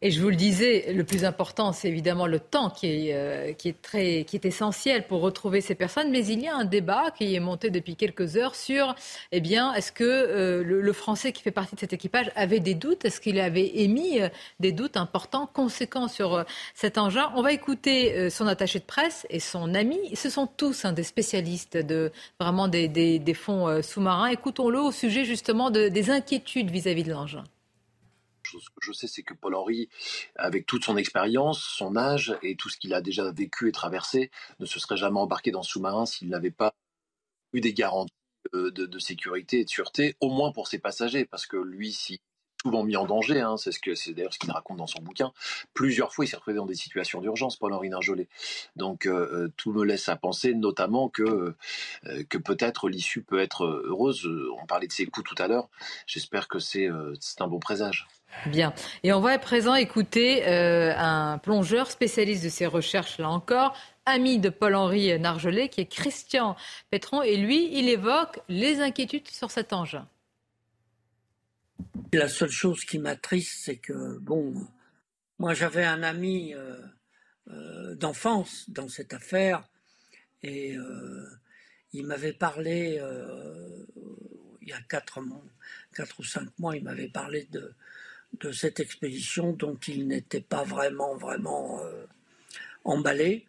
Et 0.00 0.10
je 0.10 0.20
vous 0.20 0.30
le 0.30 0.36
disais, 0.36 0.92
le 0.92 1.04
plus 1.04 1.24
important, 1.24 1.72
c'est 1.72 1.88
évidemment 1.88 2.26
le 2.26 2.40
temps 2.40 2.70
qui 2.70 3.08
est, 3.08 3.14
euh, 3.14 3.52
qui, 3.52 3.68
est 3.68 3.80
très, 3.80 4.24
qui 4.24 4.36
est 4.36 4.44
essentiel 4.44 5.06
pour 5.06 5.20
retrouver 5.20 5.60
ces 5.60 5.74
personnes. 5.74 6.10
Mais 6.10 6.26
il 6.26 6.40
y 6.40 6.48
a 6.48 6.56
un 6.56 6.64
débat 6.64 7.10
qui 7.16 7.34
est 7.34 7.40
monté 7.40 7.70
depuis 7.70 7.96
quelques 7.96 8.36
heures 8.36 8.54
sur, 8.54 8.94
eh 9.30 9.40
bien, 9.40 9.72
est-ce 9.74 9.92
que 9.92 10.04
euh, 10.04 10.62
le, 10.64 10.92
Français 10.92 11.32
qui 11.32 11.42
fait 11.42 11.50
partie 11.52 11.74
de 11.74 11.80
cet 11.80 11.92
équipage 11.92 12.30
avait 12.36 12.60
des 12.60 12.74
doutes? 12.74 13.04
Est-ce 13.04 13.20
qu'il 13.20 13.38
avait 13.40 13.78
émis 13.80 14.20
euh, 14.20 14.28
des 14.60 14.72
doutes 14.72 14.96
importants, 14.96 15.46
conséquents 15.46 16.08
sur 16.08 16.44
cet 16.74 16.98
engin? 16.98 17.32
On 17.34 17.42
va 17.42 17.52
écouter 17.52 18.30
son 18.30 18.46
attaché 18.46 18.78
de 18.78 18.84
presse 18.84 19.26
et 19.30 19.40
son 19.40 19.74
ami. 19.74 19.98
Ce 20.14 20.30
sont 20.30 20.46
tous 20.46 20.84
hein, 20.84 20.92
des 20.92 21.02
spécialistes 21.02 21.76
de 21.76 22.12
vraiment 22.40 22.68
des, 22.68 23.34
fonds 23.34 23.82
sous-marins. 23.82 24.26
Écoutons-le 24.26 24.80
au 24.80 24.92
sujet 24.92 25.24
justement 25.24 25.70
de, 25.70 25.88
des 25.88 26.10
inquiétudes 26.10 26.70
vis 26.70 26.86
à 26.86 26.94
-vis 26.94 27.04
de 27.04 27.12
l'engin 27.12 27.44
ce 28.44 28.56
que 28.56 28.80
je 28.80 28.92
sais, 28.92 29.06
c'est 29.06 29.22
que 29.22 29.34
Paul 29.34 29.54
Henry, 29.54 29.88
avec 30.36 30.66
toute 30.66 30.84
son 30.84 30.96
expérience, 30.96 31.62
son 31.62 31.96
âge 31.96 32.36
et 32.42 32.56
tout 32.56 32.68
ce 32.68 32.76
qu'il 32.76 32.94
a 32.94 33.00
déjà 33.00 33.30
vécu 33.32 33.68
et 33.68 33.72
traversé, 33.72 34.30
ne 34.60 34.66
se 34.66 34.80
serait 34.80 34.96
jamais 34.96 35.20
embarqué 35.20 35.50
dans 35.50 35.62
sous-marin 35.62 36.06
s'il 36.06 36.28
n'avait 36.28 36.50
pas 36.50 36.74
eu 37.52 37.60
des 37.60 37.74
garanties 37.74 38.12
de, 38.52 38.70
de, 38.70 38.98
sécurité 38.98 39.60
et 39.60 39.64
de 39.64 39.70
sûreté, 39.70 40.16
au 40.20 40.28
moins 40.28 40.52
pour 40.52 40.66
ses 40.68 40.78
passagers, 40.78 41.24
parce 41.24 41.46
que 41.46 41.56
lui, 41.56 41.92
si 41.92 42.20
souvent 42.62 42.84
mis 42.84 42.96
en 42.96 43.06
danger, 43.06 43.40
hein, 43.40 43.56
c'est 43.56 44.12
d'ailleurs 44.12 44.32
ce 44.32 44.38
qu'il 44.38 44.50
raconte 44.50 44.76
dans 44.76 44.86
son 44.86 45.02
bouquin. 45.02 45.32
Plusieurs 45.74 46.12
fois, 46.12 46.24
il 46.24 46.28
s'est 46.28 46.36
retrouvé 46.36 46.56
dans 46.56 46.66
des 46.66 46.74
situations 46.74 47.20
d'urgence, 47.20 47.56
Paul-Henri 47.56 47.88
Narjolet. 47.88 48.28
Donc 48.76 49.06
euh, 49.06 49.10
euh, 49.32 49.52
tout 49.56 49.72
me 49.72 49.84
laisse 49.84 50.08
à 50.08 50.16
penser, 50.16 50.54
notamment 50.54 51.08
que 51.08 51.22
euh, 51.22 52.24
que 52.28 52.38
peut-être 52.38 52.88
l'issue 52.88 53.22
peut 53.22 53.40
être 53.40 53.64
heureuse. 53.64 54.28
On 54.60 54.66
parlait 54.66 54.86
de 54.86 54.92
ses 54.92 55.06
coups 55.06 55.28
tout 55.28 55.42
à 55.42 55.48
l'heure. 55.48 55.68
J'espère 56.06 56.48
que 56.48 56.58
c'est 56.58 56.88
un 56.88 57.46
bon 57.46 57.58
présage. 57.58 58.06
Bien. 58.46 58.72
Et 59.02 59.12
on 59.12 59.20
va 59.20 59.30
à 59.30 59.38
présent 59.38 59.74
écouter 59.74 60.46
un 60.46 61.38
plongeur 61.38 61.90
spécialiste 61.90 62.44
de 62.44 62.48
ces 62.48 62.66
recherches, 62.66 63.18
là 63.18 63.28
encore, 63.28 63.76
ami 64.06 64.38
de 64.38 64.48
Paul-Henri 64.48 65.18
Nargelet, 65.18 65.68
qui 65.68 65.82
est 65.82 65.86
Christian 65.86 66.56
Pétron. 66.90 67.22
Et 67.22 67.36
lui, 67.36 67.68
il 67.78 67.88
évoque 67.88 68.40
les 68.48 68.80
inquiétudes 68.80 69.28
sur 69.28 69.50
cet 69.50 69.72
engin. 69.72 70.06
La 72.12 72.28
seule 72.28 72.50
chose 72.50 72.84
qui 72.84 72.98
m'attriste, 72.98 73.60
c'est 73.64 73.76
que, 73.76 74.18
bon, 74.18 74.54
Moi, 75.38 75.54
j'avais 75.54 75.84
un 75.84 76.04
ami 76.04 76.54
d'enfance 77.96 78.70
dans 78.70 78.88
cette 78.88 79.12
affaire 79.12 79.68
et 80.44 80.76
il 81.92 82.06
m'avait 82.06 82.32
parlé 82.32 83.02
il 84.60 84.68
y 84.68 84.72
a 84.72 84.80
quatre, 84.82 85.18
quatre 85.94 86.20
ou 86.20 86.24
cinq 86.24 86.48
mois, 86.58 86.76
il 86.76 86.84
m'avait 86.84 87.08
parlé 87.08 87.48
de, 87.50 87.74
de 88.40 88.52
cette 88.52 88.80
expédition 88.80 89.52
dont 89.52 89.76
il 89.88 90.06
n'était 90.06 90.40
pas 90.40 90.62
vraiment, 90.62 91.16
vraiment 91.16 91.82
euh, 91.84 92.06
emballé, 92.84 93.46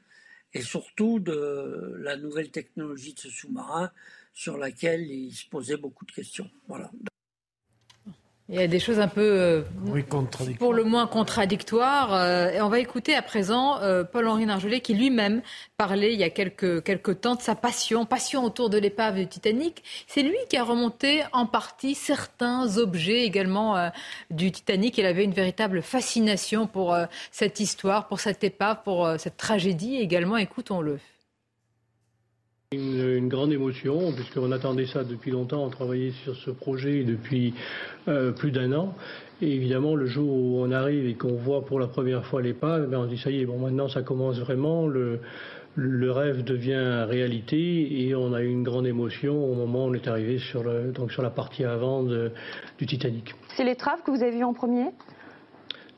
et 0.53 0.61
surtout 0.61 1.19
de 1.19 1.95
la 1.99 2.17
nouvelle 2.17 2.49
technologie 2.51 3.13
de 3.13 3.19
ce 3.19 3.29
sous-marin 3.29 3.91
sur 4.33 4.57
laquelle 4.57 5.09
il 5.09 5.31
se 5.31 5.47
posait 5.47 5.77
beaucoup 5.77 6.05
de 6.05 6.11
questions. 6.11 6.49
Voilà. 6.67 6.91
Il 8.49 8.55
y 8.55 8.59
a 8.59 8.67
des 8.67 8.79
choses 8.79 8.99
un 8.99 9.07
peu, 9.07 9.21
euh, 9.21 9.61
pour 10.59 10.73
le 10.73 10.83
moins 10.83 11.07
contradictoires. 11.07 12.13
Euh, 12.13 12.51
et 12.51 12.61
on 12.61 12.67
va 12.67 12.79
écouter 12.79 13.15
à 13.15 13.21
présent 13.21 13.79
euh, 13.79 14.03
Paul-Henri 14.03 14.45
Nargelet 14.45 14.81
qui 14.81 14.93
lui-même 14.93 15.41
parlait 15.77 16.13
il 16.13 16.19
y 16.19 16.25
a 16.25 16.29
quelques, 16.29 16.83
quelques 16.83 17.21
temps 17.21 17.35
de 17.35 17.41
sa 17.41 17.55
passion, 17.55 18.05
passion 18.05 18.43
autour 18.43 18.69
de 18.69 18.77
l'épave 18.77 19.15
du 19.15 19.27
Titanic. 19.27 19.81
C'est 20.07 20.23
lui 20.23 20.35
qui 20.49 20.57
a 20.57 20.63
remonté 20.65 21.23
en 21.31 21.45
partie 21.45 21.95
certains 21.95 22.77
objets 22.77 23.23
également 23.23 23.91
du 24.29 24.51
Titanic. 24.51 24.97
Il 24.97 25.05
avait 25.05 25.23
une 25.23 25.33
véritable 25.33 25.81
fascination 25.81 26.67
pour 26.67 26.97
cette 27.31 27.61
histoire, 27.61 28.07
pour 28.07 28.19
cette 28.19 28.43
épave, 28.43 28.83
pour 28.83 29.09
cette 29.17 29.37
tragédie 29.37 29.95
également. 29.95 30.35
Écoutons-le. 30.35 30.99
Une, 32.73 33.27
grande 33.27 33.51
émotion, 33.51 34.11
puisqu'on 34.13 34.51
attendait 34.51 34.85
ça 34.85 35.03
depuis 35.03 35.31
longtemps, 35.31 35.63
on 35.63 35.69
travaillait 35.69 36.11
sur 36.23 36.35
ce 36.35 36.51
projet 36.51 37.03
depuis 37.03 37.53
euh, 38.07 38.31
plus 38.31 38.51
d'un 38.51 38.73
an. 38.73 38.93
Et 39.41 39.51
évidemment, 39.55 39.95
le 39.95 40.05
jour 40.05 40.31
où 40.31 40.59
on 40.59 40.71
arrive 40.71 41.07
et 41.07 41.15
qu'on 41.15 41.35
voit 41.35 41.65
pour 41.65 41.79
la 41.79 41.87
première 41.87 42.25
fois 42.25 42.41
l'épave, 42.41 42.89
ben 42.89 42.99
on 42.99 43.05
dit 43.05 43.17
ça 43.17 43.29
y 43.29 43.41
est, 43.41 43.45
bon 43.45 43.57
maintenant 43.57 43.87
ça 43.89 44.01
commence 44.01 44.39
vraiment, 44.39 44.87
le, 44.87 45.19
rêve 46.11 46.43
devient 46.43 47.05
réalité 47.09 48.03
et 48.03 48.15
on 48.15 48.33
a 48.33 48.41
eu 48.41 48.49
une 48.49 48.63
grande 48.63 48.85
émotion 48.85 49.43
au 49.43 49.55
moment 49.55 49.85
où 49.85 49.89
on 49.89 49.93
est 49.93 50.07
arrivé 50.07 50.37
sur, 50.37 50.63
donc 50.93 51.11
sur 51.11 51.23
la 51.23 51.31
partie 51.31 51.63
avant 51.63 52.03
du 52.03 52.85
Titanic. 52.85 53.33
C'est 53.55 53.63
l'étrave 53.63 54.01
que 54.05 54.11
vous 54.11 54.21
avez 54.21 54.31
vue 54.31 54.43
en 54.43 54.53
premier? 54.53 54.91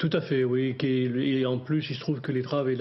Tout 0.10 0.18
à 0.18 0.22
fait, 0.22 0.44
oui. 0.44 0.76
Et 0.84 1.46
en 1.46 1.58
plus, 1.58 1.90
il 1.90 1.96
se 1.96 2.00
trouve 2.00 2.22
que 2.22 2.32
l'étrave 2.32 2.70
est, 2.70 2.80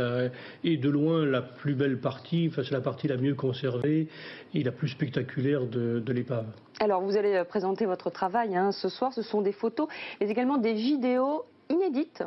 est 0.64 0.76
de 0.76 0.90
loin 0.90 1.24
la 1.24 1.40
plus 1.40 1.74
belle 1.74 1.98
partie, 1.98 2.48
enfin, 2.50 2.62
c'est 2.62 2.74
la 2.74 2.82
partie 2.82 3.08
la 3.08 3.16
mieux 3.16 3.34
conservée 3.34 4.08
et 4.52 4.62
la 4.62 4.72
plus 4.72 4.88
spectaculaire 4.88 5.66
de, 5.66 6.12
l'épave. 6.12 6.46
Alors, 6.80 7.00
vous 7.00 7.16
allez 7.16 7.34
euh, 7.34 7.44
présenter 7.44 7.86
votre 7.86 8.10
travail 8.10 8.54
hein, 8.56 8.72
ce 8.72 8.88
soir. 8.88 9.12
Ce 9.12 9.22
sont 9.22 9.40
des 9.40 9.52
photos, 9.52 9.88
mais 10.20 10.28
également 10.28 10.58
des 10.58 10.74
vidéos 10.74 11.44
inédites 11.70 12.22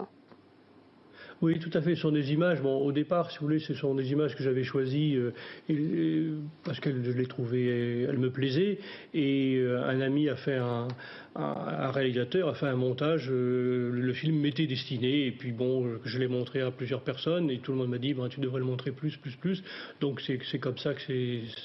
oui, 1.41 1.59
tout 1.59 1.69
à 1.73 1.81
fait. 1.81 1.95
Ce 1.95 2.01
sont 2.01 2.11
des 2.11 2.33
images. 2.33 2.61
Bon, 2.61 2.77
au 2.77 2.91
départ, 2.91 3.29
si 3.29 3.37
vous 3.37 3.45
voulez, 3.45 3.59
ce 3.59 3.75
sont 3.75 3.93
des 3.93 4.11
images 4.11 4.35
que 4.35 4.43
j'avais 4.43 4.63
choisies 4.63 5.15
euh, 5.15 6.39
parce 6.63 6.79
que 6.79 6.89
je 6.89 7.11
les 7.11 7.27
trouvais, 7.27 8.01
elles 8.09 8.17
me 8.17 8.31
plaisaient. 8.31 8.79
Et 9.13 9.57
euh, 9.57 9.83
un 9.83 10.01
ami 10.01 10.29
a 10.29 10.35
fait 10.35 10.55
un, 10.55 10.87
un, 11.35 11.91
réalisateur 11.91 12.49
a 12.49 12.55
fait 12.55 12.65
un 12.65 12.75
montage. 12.75 13.29
Euh, 13.29 13.91
le 13.93 14.13
film 14.13 14.39
m'était 14.39 14.65
destiné. 14.65 15.27
Et 15.27 15.31
puis 15.31 15.51
bon, 15.51 15.99
je 16.05 16.17
l'ai 16.17 16.27
montré 16.27 16.61
à 16.61 16.71
plusieurs 16.71 17.01
personnes 17.01 17.51
et 17.51 17.59
tout 17.59 17.71
le 17.71 17.77
monde 17.77 17.89
m'a 17.89 17.99
dit, 17.99 18.15
ben, 18.15 18.29
tu 18.29 18.39
devrais 18.39 18.59
le 18.59 18.65
montrer 18.65 18.91
plus, 18.91 19.15
plus, 19.17 19.35
plus. 19.35 19.63
Donc 20.01 20.21
c'est 20.21 20.59
comme 20.59 20.79
ça 20.79 20.95
que 20.95 21.01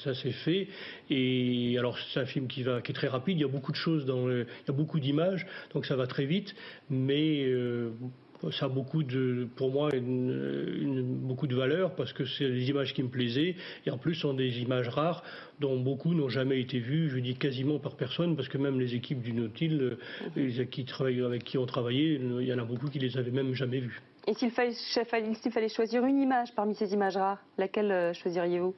ça 0.03 0.13
s'est 0.13 0.31
fait. 0.31 0.67
Et 1.09 1.77
alors 1.79 1.97
c'est 2.13 2.19
un 2.19 2.25
film 2.25 2.47
qui 2.47 2.61
va, 2.61 2.81
qui 2.81 2.91
est 2.91 2.95
très 2.95 3.07
rapide. 3.07 3.39
Il 3.39 3.41
y 3.41 3.45
a 3.45 3.47
beaucoup 3.47 3.71
de 3.71 3.77
choses 3.77 4.05
il 4.07 4.45
y 4.67 4.71
a 4.71 4.73
beaucoup 4.73 4.99
d'images, 4.99 5.47
donc 5.73 5.87
ça 5.87 5.95
va 5.95 6.05
très 6.05 6.25
vite. 6.25 6.53
Mais 6.89 7.47
ça 8.51 8.65
a 8.65 8.69
beaucoup 8.69 9.03
de, 9.03 9.47
pour 9.55 9.71
moi, 9.71 9.89
beaucoup 9.91 11.47
de 11.47 11.55
valeur 11.55 11.95
parce 11.95 12.13
que 12.13 12.25
c'est 12.25 12.49
des 12.49 12.69
images 12.69 12.93
qui 12.93 13.03
me 13.03 13.09
plaisaient 13.09 13.55
et 13.85 13.91
en 13.91 13.97
plus 13.97 14.15
sont 14.15 14.33
des 14.33 14.59
images 14.61 14.89
rares 14.89 15.23
dont 15.59 15.79
beaucoup 15.79 16.13
n'ont 16.13 16.29
jamais 16.29 16.59
été 16.59 16.79
vues, 16.79 17.09
je 17.09 17.19
dis 17.19 17.35
quasiment 17.35 17.79
par 17.79 17.95
personne 17.95 18.35
parce 18.35 18.49
que 18.49 18.57
même 18.57 18.79
les 18.79 18.95
équipes 18.95 19.21
du 19.21 19.33
Nautil, 19.33 19.79
euh, 19.81 19.97
les 20.35 20.65
qui 20.67 20.85
travaillent, 20.85 21.21
avec 21.21 21.43
qui 21.43 21.57
on 21.57 21.65
travaillé, 21.65 22.15
il 22.15 22.45
y 22.45 22.53
en 22.53 22.59
a 22.59 22.65
beaucoup 22.65 22.89
qui 22.89 22.99
les 22.99 23.17
avaient 23.17 23.31
même 23.31 23.53
jamais 23.53 23.79
vues. 23.79 24.01
Et 24.27 24.33
s'il 24.33 24.51
fallait, 24.51 24.73
fallait 25.05 25.69
choisir 25.69 26.05
une 26.05 26.19
image 26.21 26.53
parmi 26.55 26.75
ces 26.75 26.93
images 26.93 27.17
rares, 27.17 27.43
laquelle 27.57 27.91
euh, 27.91 28.13
choisiriez-vous? 28.13 28.73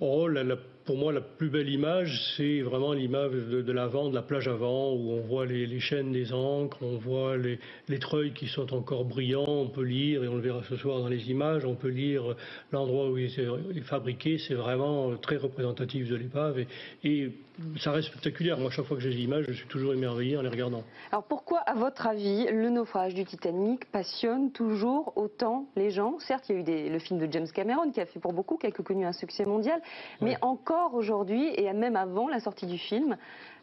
Oh, 0.00 0.28
la, 0.28 0.56
pour 0.88 0.96
moi, 0.96 1.12
la 1.12 1.20
plus 1.20 1.50
belle 1.50 1.68
image, 1.68 2.34
c'est 2.34 2.62
vraiment 2.62 2.94
l'image 2.94 3.32
de, 3.32 3.72
l'avant, 3.72 4.08
de 4.08 4.14
la 4.14 4.22
plage 4.22 4.48
avant, 4.48 4.94
où 4.94 5.10
on 5.10 5.20
voit 5.20 5.44
les, 5.44 5.80
chaînes 5.80 6.12
des 6.12 6.32
ancres, 6.32 6.78
on 6.80 6.96
voit 6.96 7.36
les, 7.36 7.58
les, 7.88 7.98
treuils 7.98 8.32
qui 8.32 8.46
sont 8.46 8.72
encore 8.72 9.04
brillants, 9.04 9.44
on 9.46 9.68
peut 9.68 9.82
lire, 9.82 10.24
et 10.24 10.28
on 10.28 10.36
le 10.36 10.40
verra 10.40 10.62
ce 10.66 10.78
soir 10.78 11.00
dans 11.00 11.08
les 11.08 11.30
images, 11.30 11.66
on 11.66 11.74
peut 11.74 11.88
lire 11.88 12.34
l'endroit 12.72 13.10
où 13.10 13.18
il 13.18 13.26
est 13.26 13.80
fabriqué, 13.82 14.38
c'est 14.38 14.54
vraiment 14.54 15.14
très 15.18 15.36
représentatif 15.36 16.08
de 16.08 16.16
l'épave, 16.16 16.64
et, 17.04 17.32
ça 17.80 17.90
reste 17.90 18.08
spectaculaire. 18.08 18.56
Moi, 18.58 18.70
chaque 18.70 18.84
fois 18.84 18.96
que 18.96 19.02
j'ai 19.02 19.10
des 19.10 19.22
images, 19.22 19.44
je 19.48 19.52
suis 19.52 19.66
toujours 19.66 19.92
émerveillé 19.92 20.36
en 20.36 20.42
les 20.42 20.48
regardant. 20.48 20.84
Alors 21.10 21.24
pourquoi, 21.24 21.58
à 21.58 21.74
votre 21.74 22.06
avis, 22.06 22.46
le 22.46 22.70
naufrage 22.70 23.14
du 23.14 23.24
Titanic 23.24 23.84
passionne 23.90 24.52
toujours 24.52 25.12
autant 25.16 25.66
les 25.74 25.90
gens? 25.90 26.20
Certes, 26.20 26.44
il 26.48 26.68
y 26.68 26.72
a 26.72 26.86
eu 26.86 26.90
le 26.90 26.98
film 27.00 27.18
de 27.18 27.30
James 27.32 27.48
Cameron 27.52 27.90
qui 27.90 28.00
a 28.00 28.06
fait 28.06 28.20
pour 28.20 28.32
beaucoup, 28.32 28.58
qui 28.58 28.66
a 28.66 28.70
connu 28.70 29.04
un 29.04 29.12
succès 29.12 29.44
mondial, 29.44 29.80
mais 30.20 30.36
encore 30.40 30.77
aujourd'hui, 30.86 31.48
et 31.56 31.72
même 31.72 31.96
avant 31.96 32.28
la 32.28 32.40
sortie 32.40 32.66
du 32.66 32.78
film, 32.78 33.16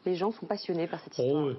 les 0.05 0.16
gens 0.16 0.32
sont 0.32 0.45
passionnés 0.45 0.88
par 0.88 0.99
cette 0.99 1.18
histoire. 1.18 1.47
Oh, 1.49 1.53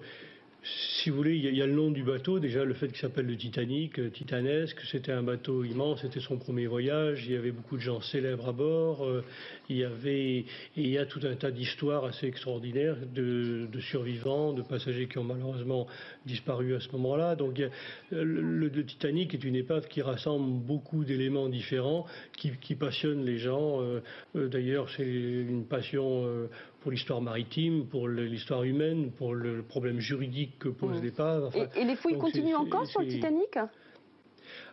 si 1.02 1.10
vous 1.10 1.16
voulez, 1.16 1.36
il 1.36 1.54
y, 1.54 1.62
a 1.62 1.66
le 1.66 1.72
nom 1.72 1.90
du 1.90 2.02
bateau, 2.02 2.40
déjà 2.40 2.64
le 2.64 2.74
fait 2.74 2.88
qu'il 2.88 2.96
s'appelle 2.96 3.26
le 3.26 3.36
Titanic, 3.36 4.00
euh, 4.00 4.10
titanesque, 4.10 4.80
c'était 4.90 5.12
un 5.12 5.22
bateau 5.22 5.62
immense, 5.62 6.00
c'était 6.02 6.20
son 6.20 6.38
premier 6.38 6.66
voyage, 6.66 7.24
il 7.26 7.32
y 7.32 7.36
avait 7.36 7.52
beaucoup 7.52 7.76
de 7.76 7.82
gens 7.82 8.00
célèbres 8.00 8.48
à 8.48 8.52
bord, 8.52 9.04
euh, 9.04 9.24
il 9.68 9.76
y 9.76 9.84
avait, 9.84 10.44
il 10.76 10.88
y 10.88 10.98
a 10.98 11.06
tout 11.06 11.20
un 11.22 11.36
tas 11.36 11.52
d'histoires 11.52 12.04
assez 12.04 12.26
extraordinaires 12.26 12.96
de, 13.14 13.68
survivants, 13.80 14.52
de 14.52 14.62
passagers 14.62 15.06
qui 15.06 15.18
ont 15.18 15.24
malheureusement 15.24 15.86
disparu 16.24 16.74
à 16.74 16.80
ce 16.80 16.90
moment-là. 16.92 17.36
Donc 17.36 17.62
le, 18.10 18.68
Titanic 18.86 19.34
est 19.34 19.44
une 19.44 19.56
épave 19.56 19.86
qui 19.86 20.02
rassemble 20.02 20.60
beaucoup 20.64 21.04
d'éléments 21.04 21.48
différents, 21.48 22.06
qui, 22.36 22.74
passionnent 22.74 23.24
les 23.24 23.38
gens. 23.38 23.80
Euh, 23.82 24.48
d'ailleurs, 24.48 24.88
c'est 24.96 25.06
une 25.06 25.64
passion 25.64 26.48
pour 26.87 26.93
l'histoire 26.93 27.20
maritime, 27.20 27.87
pour 27.87 28.07
l'histoire 28.07 28.62
humaine, 28.62 29.11
pour 29.11 29.34
le 29.34 29.64
problème 29.64 29.99
juridique 29.99 30.57
que 30.61 30.68
pose 30.68 31.03
l'épave. 31.03 31.51
et, 31.74 31.84
les 31.84 31.97
fouilles 31.97 32.16
continuent 32.16 32.55
encore 32.55 32.87
sur 32.87 33.01
le 33.01 33.09
Titanic 33.09 33.59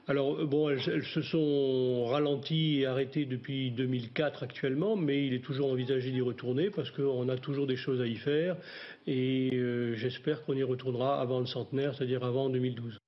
alors, 0.05 0.45
bon, 0.45 0.69
elles, 0.69 0.81
se 0.81 1.21
sont 1.21 2.05
ralenties 2.07 2.81
et 2.81 2.85
arrêtées 2.85 3.25
depuis 3.25 3.71
2004 3.71 4.43
actuellement, 4.43 4.97
mais 4.97 5.25
il 5.25 5.33
est 5.33 5.39
toujours 5.39 5.71
envisagé 5.71 6.11
d'y 6.11 6.19
retourner 6.21 6.69
parce 6.69 6.91
qu'on 6.91 7.29
a 7.29 7.37
toujours 7.37 7.65
des 7.67 7.77
choses 7.77 8.01
à 8.01 8.05
y 8.05 8.17
faire 8.17 8.57
et 9.07 9.49
euh, 9.53 9.95
j'espère 9.95 10.43
qu'on 10.43 10.55
y 10.55 10.63
retournera 10.63 11.21
avant 11.21 11.39
le 11.39 11.45
centenaire, 11.45 11.95
c'est-à-dire 11.95 12.23
avant 12.23 12.49
2012. 12.49 12.99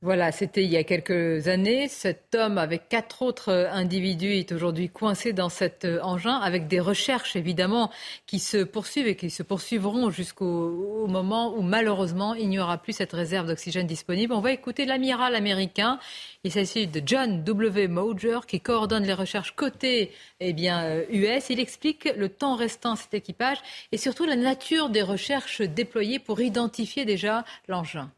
Voilà, 0.00 0.30
c'était 0.30 0.62
il 0.62 0.70
y 0.70 0.76
a 0.76 0.84
quelques 0.84 1.48
années. 1.48 1.88
Cet 1.88 2.36
homme, 2.36 2.56
avec 2.56 2.88
quatre 2.88 3.20
autres 3.22 3.68
individus, 3.72 4.32
est 4.34 4.52
aujourd'hui 4.52 4.88
coincé 4.88 5.32
dans 5.32 5.48
cet 5.48 5.84
engin, 6.02 6.36
avec 6.36 6.68
des 6.68 6.78
recherches 6.78 7.34
évidemment 7.34 7.90
qui 8.24 8.38
se 8.38 8.58
poursuivent 8.58 9.08
et 9.08 9.16
qui 9.16 9.28
se 9.28 9.42
poursuivront 9.42 10.10
jusqu'au 10.10 11.08
moment 11.08 11.52
où 11.56 11.62
malheureusement 11.62 12.34
il 12.34 12.48
n'y 12.48 12.60
aura 12.60 12.78
plus 12.78 12.92
cette 12.92 13.12
réserve 13.12 13.48
d'oxygène 13.48 13.88
disponible. 13.88 14.32
On 14.34 14.40
va 14.40 14.52
écouter 14.52 14.84
l'amiral 14.84 15.34
américain. 15.34 15.98
Il 16.44 16.52
s'agit 16.52 16.86
de 16.86 17.02
John 17.04 17.42
W. 17.42 17.88
Moger 17.88 18.38
qui 18.46 18.60
coordonne 18.60 19.02
les 19.02 19.14
recherches 19.14 19.56
côté 19.56 20.12
eh 20.38 20.52
bien, 20.52 21.02
US. 21.10 21.50
Euh, 21.50 21.52
il 21.52 21.58
explique 21.58 22.08
le 22.16 22.28
temps 22.28 22.54
restant 22.54 22.92
à 22.92 22.96
cet 22.96 23.14
équipage 23.14 23.58
et 23.90 23.96
surtout 23.96 24.26
la 24.26 24.36
nature 24.36 24.90
des 24.90 25.02
recherches 25.02 25.60
déployées 25.60 26.20
pour 26.20 26.40
identifier 26.40 27.04
déjà 27.04 27.44
l'engin. 27.66 28.12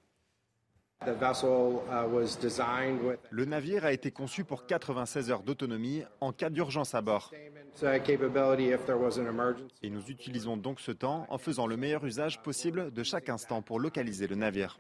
Uh, 1.07 1.13
Le 3.31 3.45
navire 3.47 3.87
a 3.87 3.93
été 3.93 4.11
conçu 4.11 4.45
pour 4.45 4.67
96 4.67 5.31
heures 5.31 5.43
d'autonomie 5.43 6.03
en 6.21 6.33
cas 6.33 6.51
d'urgence 6.51 6.95
à 6.95 7.01
bord. 7.01 7.33
Et 9.83 9.89
nous 9.89 10.07
utilisons 10.09 10.59
donc 10.59 10.79
ce 10.81 10.93
temps 10.93 11.27
en 11.31 11.39
faisant 11.39 11.67
le 11.67 11.79
meilleur 11.79 12.05
usage 12.05 12.43
possible 12.43 12.93
de 12.93 13.03
chaque 13.03 13.31
instant 13.31 13.63
pour 13.63 13.81
localiser 13.81 14.27
le 14.27 14.37
navire. 14.37 14.77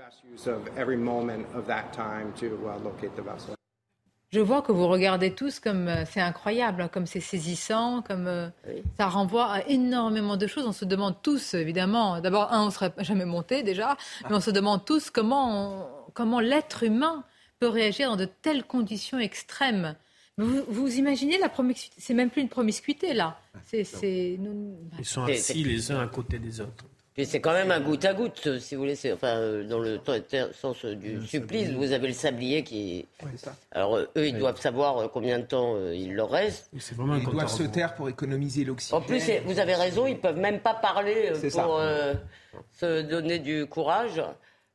Je 4.32 4.38
vois 4.38 4.62
que 4.62 4.70
vous 4.70 4.86
regardez 4.86 5.34
tous 5.34 5.58
comme 5.58 5.88
euh, 5.88 6.04
c'est 6.08 6.20
incroyable, 6.20 6.82
hein, 6.82 6.88
comme 6.88 7.06
c'est 7.06 7.18
saisissant, 7.18 8.00
comme 8.00 8.28
euh, 8.28 8.48
ça 8.96 9.08
renvoie 9.08 9.46
à 9.46 9.66
énormément 9.66 10.36
de 10.36 10.46
choses. 10.46 10.64
On 10.68 10.72
se 10.72 10.84
demande 10.84 11.16
tous, 11.20 11.54
évidemment, 11.54 12.20
d'abord, 12.20 12.52
un, 12.52 12.62
on 12.62 12.66
ne 12.66 12.70
serait 12.70 12.92
jamais 12.98 13.24
monté 13.24 13.64
déjà, 13.64 13.96
mais 14.28 14.36
on 14.36 14.40
se 14.40 14.52
demande 14.52 14.84
tous 14.84 15.10
comment, 15.10 15.88
comment 16.14 16.40
l'être 16.40 16.82
humain 16.82 17.24
peut 17.58 17.68
réagir 17.68 18.10
dans 18.10 18.16
de 18.16 18.24
telles 18.24 18.64
conditions 18.64 19.18
extrêmes. 19.18 19.94
Vous, 20.38 20.64
vous 20.68 20.96
imaginez 20.96 21.38
la 21.38 21.48
promiscuité? 21.48 21.96
C'est 21.98 22.14
même 22.14 22.30
plus 22.30 22.40
une 22.40 22.48
promiscuité 22.48 23.12
là. 23.12 23.38
C'est, 23.66 23.86
Ils 24.98 25.04
sont 25.04 25.24
assis 25.24 25.64
les 25.64 25.92
uns 25.92 26.00
à 26.00 26.06
côté 26.06 26.38
des 26.38 26.60
autres. 26.60 26.86
c'est 27.22 27.40
quand 27.40 27.52
même 27.52 27.70
un 27.70 27.80
goutte 27.80 28.06
à 28.06 28.14
goutte, 28.14 28.58
si 28.58 28.74
vous 28.74 28.82
voulez. 28.82 28.96
Enfin, 29.12 29.36
euh, 29.36 29.64
dans 29.68 29.78
le 29.78 30.00
sens 30.52 30.86
du 30.86 31.26
supplice, 31.26 31.68
vous 31.70 31.92
avez 31.92 32.08
le 32.08 32.14
sablier 32.14 32.64
qui. 32.64 33.06
Alors 33.72 33.98
eux, 33.98 34.08
ils 34.16 34.38
doivent 34.38 34.60
savoir 34.60 34.96
euh, 34.96 35.08
combien 35.08 35.38
de 35.38 35.44
temps 35.44 35.74
euh, 35.74 35.94
il 35.94 36.14
leur 36.14 36.30
reste. 36.30 36.70
ils 36.72 37.24
doivent 37.24 37.48
se 37.48 37.64
taire 37.64 37.94
pour 37.94 38.08
économiser 38.08 38.64
l'oxygène. 38.64 38.98
En 38.98 39.02
plus, 39.02 39.30
vous 39.44 39.58
avez 39.58 39.74
raison, 39.74 40.06
ils 40.06 40.18
peuvent 40.18 40.38
même 40.38 40.60
pas 40.60 40.74
parler 40.74 41.32
pour 41.52 41.82
se 42.72 43.02
donner 43.02 43.38
du 43.38 43.66
courage. 43.66 44.22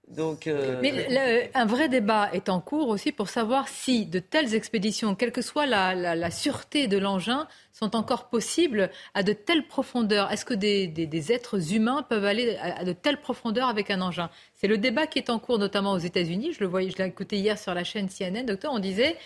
Donc, 0.08 0.48
Mais 0.82 1.52
un 1.56 1.66
vrai 1.66 1.90
débat 1.90 2.30
est 2.32 2.50
en 2.50 2.62
cours 2.62 2.90
aussi 2.90 3.12
pour 3.12 3.28
savoir 3.28 3.68
si 3.68 4.06
de 4.06 4.20
telles 4.20 4.54
expéditions, 4.54 5.16
quelle 5.16 5.32
que 5.32 5.42
soit 5.42 5.66
la 5.66 6.32
sûreté 6.32 6.88
de 6.88 6.98
l'engin, 6.98 7.48
sont 7.76 7.96
encore 7.98 8.30
possibles 8.30 8.90
à 9.14 9.22
de 9.22 9.34
telles 9.34 9.68
profondeurs 9.68 10.32
Est-ce 10.32 10.46
que 10.46 10.54
des, 10.54 11.32
êtres 11.32 11.74
humains 11.74 12.04
peuvent 12.04 12.24
aller 12.24 12.56
à, 12.56 12.86
de 12.86 12.94
telles 12.94 13.20
profondeurs 13.20 13.68
avec 13.68 13.92
un 13.92 14.00
engin? 14.00 14.30
C'est 14.56 14.68
le 14.68 14.78
débat 14.78 15.08
qui 15.08 15.20
est 15.20 15.30
en 15.30 15.40
cours, 15.40 15.60
notamment 15.60 15.92
aux 15.92 16.00
États-Unis. 16.00 16.54
Je 16.54 16.62
le 16.62 16.68
voyais, 16.68 16.90
je 16.90 16.98
l'ai 16.98 17.06
écouté 17.06 17.38
hier 17.38 17.60
sur 17.60 17.74
la 17.74 17.84
chaîne 17.84 18.08
CNN. 18.08 18.46
Docteur, 18.46 18.72
on 18.72 18.80
disait 18.80 19.18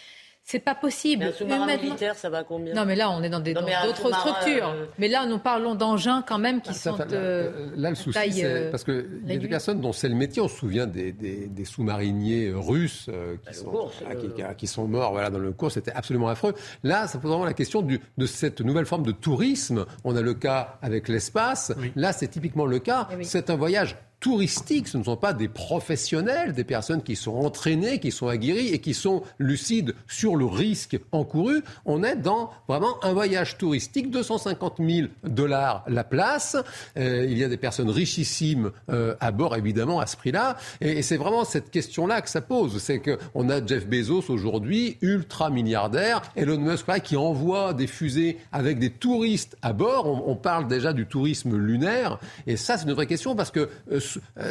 c'est 0.50 0.58
pas 0.58 0.74
possible. 0.74 1.26
un 1.26 1.32
sous-marin 1.32 1.78
militaire, 1.78 2.16
ça 2.16 2.28
va 2.32 2.44
combien 2.44 2.74
Non, 2.74 2.84
mais 2.84 2.96
là, 2.96 3.12
on 3.12 3.22
est 3.22 3.30
dans 3.30 3.40
d'autres 3.40 4.12
structures. 4.16 4.70
Euh, 4.70 4.86
mais 4.98 5.08
là, 5.08 5.28
nous 5.28 5.38
parlons 5.38 5.76
d'engins 5.76 6.24
quand 6.28 6.40
même 6.40 6.60
qui 6.62 6.72
ah, 6.72 6.74
sont. 6.74 6.98
Euh, 7.12 7.70
là, 7.76 7.92
le 7.92 7.96
souci, 7.96 8.20
c'est 8.32 8.44
euh, 8.44 8.72
parce 8.72 8.84
qu'il 8.84 9.22
y 9.28 9.34
a 9.34 9.38
des 9.38 9.48
personnes 9.48 9.80
dont 9.80 9.94
c'est 9.94 10.10
le 10.10 10.16
métier. 10.16 10.42
On 10.42 10.48
se 10.48 10.58
souvient 10.58 10.88
des, 10.88 11.14
sous-mariniers 11.66 12.52
russes 12.56 13.12
qui, 13.48 13.54
sont, 13.54 13.92
ah, 14.10 14.56
qui, 14.56 14.66
sont 14.66 14.88
morts 14.88 15.12
voilà, 15.12 15.30
dans 15.30 15.38
le 15.38 15.52
cours. 15.52 15.72
C'était 15.72 15.92
absolument 15.92 16.30
affreux. 16.30 16.56
Là, 16.84 17.06
ça 17.06 17.20
pose 17.20 17.30
vraiment 17.30 17.46
la 17.46 17.54
question 17.54 17.84
du, 17.84 18.02
de 18.18 18.26
cette 18.26 18.62
nouvelle 18.62 18.88
forme 18.88 19.04
de 19.04 19.12
tourisme. 19.12 19.86
On 20.04 20.16
a 20.16 20.22
le 20.22 20.34
cas 20.34 20.80
avec 20.82 21.10
l'espace. 21.10 21.72
Là, 21.96 22.12
c'est 22.12 22.28
typiquement 22.28 22.66
le 22.66 22.80
cas. 22.80 23.08
Eh 23.12 23.24
c'est 23.24 23.52
un 23.52 23.56
voyage 23.56 23.96
touristiques, 24.20 24.88
ce 24.88 24.98
ne 24.98 25.04
sont 25.04 25.16
pas 25.16 25.34
des 25.34 25.48
professionnels, 25.48 26.54
des 26.54 26.64
personnes 26.64 27.02
qui 27.02 27.16
sont 27.16 27.36
entraînées, 27.36 28.00
qui 28.00 28.12
sont 28.12 28.28
aguerries 28.28 28.70
et 28.70 28.80
qui 28.80 28.94
sont 28.94 29.24
lucides 29.38 29.96
sur 30.08 30.36
le 30.36 30.46
risque 30.46 31.00
encouru. 31.12 31.64
On 31.86 32.04
est 32.04 32.16
dans 32.16 32.52
vraiment 32.68 33.04
un 33.04 33.14
voyage 33.14 33.58
touristique, 33.58 34.12
250 34.12 34.76
000 34.80 35.08
dollars 35.24 35.84
la 35.88 36.04
place. 36.04 36.58
Euh, 36.98 37.26
il 37.30 37.38
y 37.38 37.44
a 37.44 37.48
des 37.48 37.58
personnes 37.58 37.90
richissimes 37.90 38.72
euh, 38.90 39.16
à 39.20 39.32
bord, 39.32 39.56
évidemment, 39.56 40.00
à 40.00 40.06
ce 40.06 40.18
prix-là. 40.18 40.58
Et, 40.82 41.02
c'est 41.02 41.18
vraiment 41.18 41.46
cette 41.46 41.72
question-là 41.72 42.22
que 42.22 42.30
ça 42.30 42.42
pose. 42.42 42.82
C'est 42.82 43.00
qu'on 43.00 43.50
a 43.50 43.66
Jeff 43.66 43.88
Bezos 43.88 44.30
aujourd'hui, 44.30 44.98
ultra 45.02 45.50
milliardaire, 45.50 46.22
Elon 46.36 46.58
Musk 46.58 46.86
qui 47.04 47.16
envoie 47.16 47.74
des 47.74 47.88
fusées 47.88 48.38
avec 48.52 48.80
des 48.80 48.90
touristes 48.90 49.58
à 49.62 49.74
bord. 49.74 50.28
On, 50.28 50.36
parle 50.36 50.68
déjà 50.68 50.94
du 50.94 51.06
tourisme 51.06 51.58
lunaire. 51.58 52.20
Et 52.48 52.58
ça, 52.58 52.78
c'est 52.78 52.86
une 52.86 52.94
vraie 52.94 53.08
question 53.08 53.36
parce 53.36 53.52
que 53.52 53.70
euh, 53.92 54.00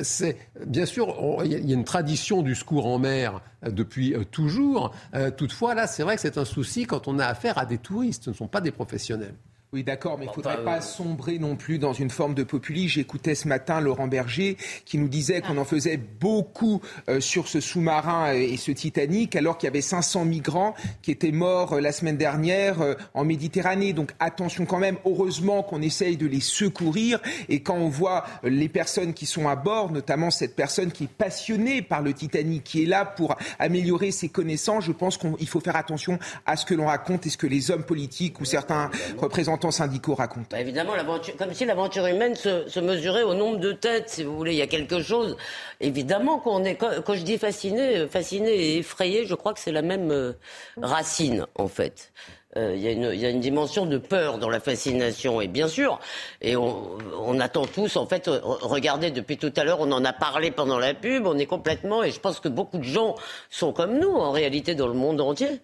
c'est 0.02 0.36
bien 0.66 0.86
sûr, 0.86 1.14
il 1.44 1.52
y 1.52 1.72
a 1.72 1.74
une 1.74 1.84
tradition 1.84 2.42
du 2.42 2.54
secours 2.54 2.86
en 2.86 2.98
mer 2.98 3.40
euh, 3.64 3.70
depuis 3.70 4.14
euh, 4.14 4.24
toujours. 4.24 4.94
toutefois, 5.36 5.74
là, 5.74 5.86
c'est 5.86 6.02
vrai 6.02 6.16
que 6.16 6.20
c'est 6.20 6.38
un 6.38 6.44
souci 6.44 6.84
quand 6.84 7.08
on 7.08 7.18
a 7.18 7.26
affaire 7.26 7.58
à 7.58 7.66
des 7.66 7.78
touristes, 7.78 8.24
ce 8.24 8.30
ne 8.30 8.34
sont 8.34 8.48
pas 8.48 8.60
des 8.60 8.70
professionnels. 8.70 9.34
Oui, 9.74 9.84
d'accord, 9.84 10.16
mais 10.16 10.24
il 10.24 10.28
ne 10.28 10.32
faudrait 10.32 10.64
pas 10.64 10.80
sombrer 10.80 11.38
non 11.38 11.54
plus 11.54 11.78
dans 11.78 11.92
une 11.92 12.08
forme 12.08 12.32
de 12.32 12.42
populisme. 12.42 12.94
J'écoutais 12.94 13.34
ce 13.34 13.46
matin 13.46 13.82
Laurent 13.82 14.08
Berger 14.08 14.56
qui 14.86 14.96
nous 14.96 15.08
disait 15.08 15.42
qu'on 15.42 15.58
en 15.58 15.66
faisait 15.66 15.98
beaucoup 15.98 16.80
euh, 17.10 17.20
sur 17.20 17.48
ce 17.48 17.60
sous-marin 17.60 18.32
et 18.32 18.56
ce 18.56 18.72
Titanic, 18.72 19.36
alors 19.36 19.58
qu'il 19.58 19.66
y 19.66 19.68
avait 19.68 19.82
500 19.82 20.24
migrants 20.24 20.74
qui 21.02 21.10
étaient 21.10 21.32
morts 21.32 21.74
euh, 21.74 21.80
la 21.82 21.92
semaine 21.92 22.16
dernière 22.16 22.80
euh, 22.80 22.94
en 23.12 23.26
Méditerranée. 23.26 23.92
Donc 23.92 24.12
attention 24.20 24.64
quand 24.64 24.78
même, 24.78 24.96
heureusement 25.04 25.62
qu'on 25.62 25.82
essaye 25.82 26.16
de 26.16 26.26
les 26.26 26.40
secourir. 26.40 27.20
Et 27.50 27.60
quand 27.60 27.76
on 27.76 27.90
voit 27.90 28.24
les 28.44 28.70
personnes 28.70 29.12
qui 29.12 29.26
sont 29.26 29.48
à 29.48 29.56
bord, 29.56 29.92
notamment 29.92 30.30
cette 30.30 30.56
personne 30.56 30.92
qui 30.92 31.04
est 31.04 31.12
passionnée 31.12 31.82
par 31.82 32.00
le 32.00 32.14
Titanic, 32.14 32.64
qui 32.64 32.84
est 32.84 32.86
là 32.86 33.04
pour 33.04 33.36
améliorer 33.58 34.12
ses 34.12 34.30
connaissances, 34.30 34.86
je 34.86 34.92
pense 34.92 35.18
qu'il 35.18 35.46
faut 35.46 35.60
faire 35.60 35.76
attention 35.76 36.18
à 36.46 36.56
ce 36.56 36.64
que 36.64 36.72
l'on 36.72 36.86
raconte 36.86 37.26
et 37.26 37.28
ce 37.28 37.36
que 37.36 37.46
les 37.46 37.70
hommes 37.70 37.84
politiques 37.84 38.40
ou 38.40 38.46
certains 38.46 38.90
représentants 39.18 39.57
syndicaux 39.70 40.14
racontent. 40.14 40.46
Bah, 40.50 40.60
évidemment, 40.60 40.92
comme 41.38 41.52
si 41.52 41.64
l'aventure 41.64 42.06
humaine 42.06 42.34
se, 42.34 42.80
mesurait 42.80 43.22
au 43.22 43.34
nombre 43.34 43.58
de 43.58 43.72
têtes, 43.72 44.08
si 44.08 44.24
vous 44.24 44.36
voulez. 44.36 44.52
Il 44.52 44.58
y 44.58 44.62
a 44.62 44.66
quelque 44.66 45.02
chose. 45.02 45.36
Évidemment 45.80 46.38
qu'on 46.38 46.64
est. 46.64 46.76
Quand, 46.76 47.14
je 47.14 47.22
dis 47.22 47.38
fasciné, 47.38 48.06
fasciné 48.08 48.50
et 48.50 48.78
effrayé, 48.78 49.26
je 49.26 49.34
crois 49.34 49.54
que 49.54 49.60
c'est 49.60 49.72
la 49.72 49.82
même 49.82 50.10
euh, 50.10 50.32
racine, 50.80 51.46
en 51.54 51.68
fait. 51.68 52.12
Euh, 52.56 52.74
il 52.74 52.82
y, 52.82 53.26
a 53.26 53.30
une 53.30 53.40
dimension 53.40 53.84
de 53.84 53.98
peur 53.98 54.38
dans 54.38 54.48
la 54.48 54.58
fascination. 54.58 55.40
Et 55.40 55.48
bien 55.48 55.68
sûr, 55.68 56.00
et 56.40 56.56
on, 56.56 57.40
attend 57.40 57.66
tous, 57.66 57.96
en 57.96 58.06
fait, 58.06 58.28
regardez, 58.42 59.10
depuis 59.10 59.36
tout 59.36 59.52
à 59.56 59.64
l'heure, 59.64 59.80
on 59.80 59.92
en 59.92 60.04
a 60.04 60.14
parlé 60.14 60.50
pendant 60.50 60.78
la 60.78 60.94
pub, 60.94 61.26
on 61.26 61.36
est 61.36 61.46
complètement, 61.46 62.02
et 62.02 62.10
je 62.10 62.18
pense 62.18 62.40
que 62.40 62.48
beaucoup 62.48 62.78
de 62.78 62.84
gens 62.84 63.16
sont 63.50 63.72
comme 63.72 63.98
nous, 63.98 64.10
en 64.10 64.30
réalité, 64.30 64.74
dans 64.74 64.88
le 64.88 64.94
monde 64.94 65.20
entier. 65.20 65.60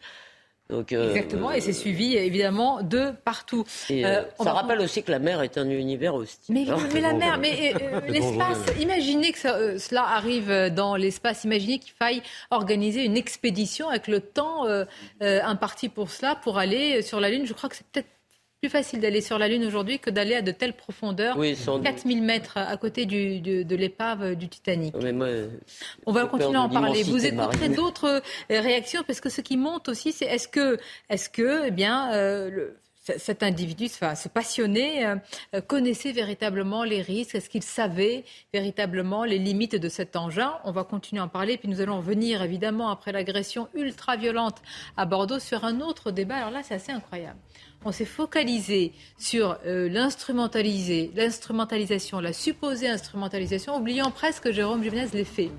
Euh, 0.92 1.10
Exactement, 1.10 1.50
et 1.50 1.60
c'est 1.60 1.72
suivi 1.72 2.16
évidemment 2.16 2.82
de 2.82 3.12
partout. 3.24 3.64
Euh, 3.90 4.22
ça 4.40 4.52
rappelle 4.52 4.80
aussi 4.80 5.02
que 5.02 5.10
la 5.10 5.18
mer 5.18 5.42
est 5.42 5.58
un 5.58 5.68
univers 5.68 6.14
hostile. 6.14 6.54
Mais, 6.54 6.66
mais 6.92 7.00
la 7.00 7.12
mer, 7.12 7.38
mais 7.38 7.74
euh, 7.74 8.00
l'espace, 8.08 8.58
imaginez 8.80 9.32
que 9.32 9.78
cela 9.78 10.04
arrive 10.04 10.50
dans 10.74 10.96
l'espace, 10.96 11.44
imaginez 11.44 11.78
qu'il 11.78 11.92
faille 11.92 12.22
organiser 12.50 13.04
une 13.04 13.16
expédition 13.16 13.88
avec 13.88 14.08
le 14.08 14.20
temps 14.20 14.66
imparti 15.20 15.88
pour 15.88 16.10
cela, 16.10 16.34
pour 16.34 16.58
aller 16.58 17.02
sur 17.02 17.20
la 17.20 17.30
Lune. 17.30 17.46
Je 17.46 17.52
crois 17.52 17.68
que 17.68 17.76
c'est 17.76 17.86
peut-être 17.86 18.13
plus 18.64 18.70
facile 18.70 19.00
d'aller 19.00 19.20
sur 19.20 19.38
la 19.38 19.46
Lune 19.46 19.62
aujourd'hui 19.66 19.98
que 19.98 20.08
d'aller 20.08 20.36
à 20.36 20.40
de 20.40 20.50
telles 20.50 20.72
profondeurs, 20.72 21.36
oui, 21.36 21.54
4000 21.82 22.22
mètres 22.22 22.56
à 22.56 22.74
côté 22.78 23.04
du, 23.04 23.40
de, 23.40 23.76
l'épave 23.76 24.36
du 24.36 24.48
Titanic. 24.48 24.94
On 26.06 26.12
va 26.12 26.24
continuer 26.24 26.56
à 26.56 26.62
en 26.62 26.70
parler. 26.70 27.02
Vous 27.02 27.26
écouterez 27.26 27.68
d'autres 27.68 28.22
euh, 28.50 28.60
réactions 28.60 29.02
parce 29.06 29.20
que 29.20 29.28
ce 29.28 29.42
qui 29.42 29.58
monte 29.58 29.90
aussi, 29.90 30.12
c'est 30.12 30.24
est-ce 30.24 30.48
que, 30.48 30.78
est-ce 31.10 31.28
que, 31.28 31.66
eh 31.66 31.70
bien, 31.72 32.14
euh, 32.14 32.48
le, 32.48 32.76
cet 33.18 33.42
individu, 33.42 33.88
ce 33.88 34.28
passionné, 34.28 35.06
euh, 35.06 35.60
connaissait 35.60 36.12
véritablement 36.12 36.84
les 36.84 37.02
risques? 37.02 37.34
Est-ce 37.34 37.50
qu'il 37.50 37.62
savait 37.62 38.24
véritablement 38.54 39.24
les 39.24 39.38
limites 39.38 39.76
de 39.76 39.88
cet 39.90 40.16
engin? 40.16 40.54
On 40.64 40.72
va 40.72 40.84
continuer 40.84 41.20
à 41.20 41.26
en 41.26 41.28
parler, 41.28 41.58
puis 41.58 41.68
nous 41.68 41.82
allons 41.82 41.98
revenir 41.98 42.42
évidemment 42.42 42.88
après 42.88 43.12
l'agression 43.12 43.68
ultra-violente 43.74 44.56
à 44.96 45.04
Bordeaux 45.04 45.38
sur 45.38 45.64
un 45.64 45.80
autre 45.80 46.12
débat. 46.12 46.36
Alors 46.36 46.50
là, 46.50 46.62
c'est 46.62 46.74
assez 46.74 46.92
incroyable 46.92 47.38
on 47.85 47.93
s'est 47.93 48.05
focalisé 48.05 48.93
sur 49.18 49.59
euh, 49.66 49.89
l'instrumentalisation, 49.89 52.20
la 52.20 52.32
supposée 52.32 52.89
instrumentalisation, 52.89 53.76
oubliant 53.76 54.11
presque, 54.11 54.51
Jérôme 54.51 54.82
Juvenez, 54.82 55.07
les 55.12 55.24
faits. 55.24 55.51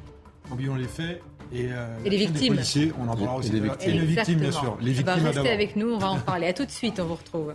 Oublions 0.51 0.75
les 0.75 0.87
faits 0.87 1.21
et, 1.53 1.67
euh, 1.71 1.87
les 2.03 2.17
victimes. 2.17 2.59
on 2.99 3.03
en 3.03 3.15
parlera 3.15 3.37
aussi. 3.37 3.51
les 3.51 3.59
victimes. 3.59 3.89
Et 3.89 3.93
les 3.93 4.05
victimes, 4.05 4.39
bien 4.39 4.51
sûr. 4.51 4.77
Les 4.81 4.91
victimes, 4.91 5.05
bah, 5.05 5.15
restez 5.15 5.49
avec 5.49 5.75
nous, 5.75 5.91
on 5.91 5.97
va 5.97 6.09
en 6.09 6.19
parler. 6.19 6.47
À 6.47 6.53
tout 6.53 6.65
de 6.65 6.71
suite, 6.71 6.99
on 6.99 7.05
vous 7.05 7.15
retrouve. 7.15 7.53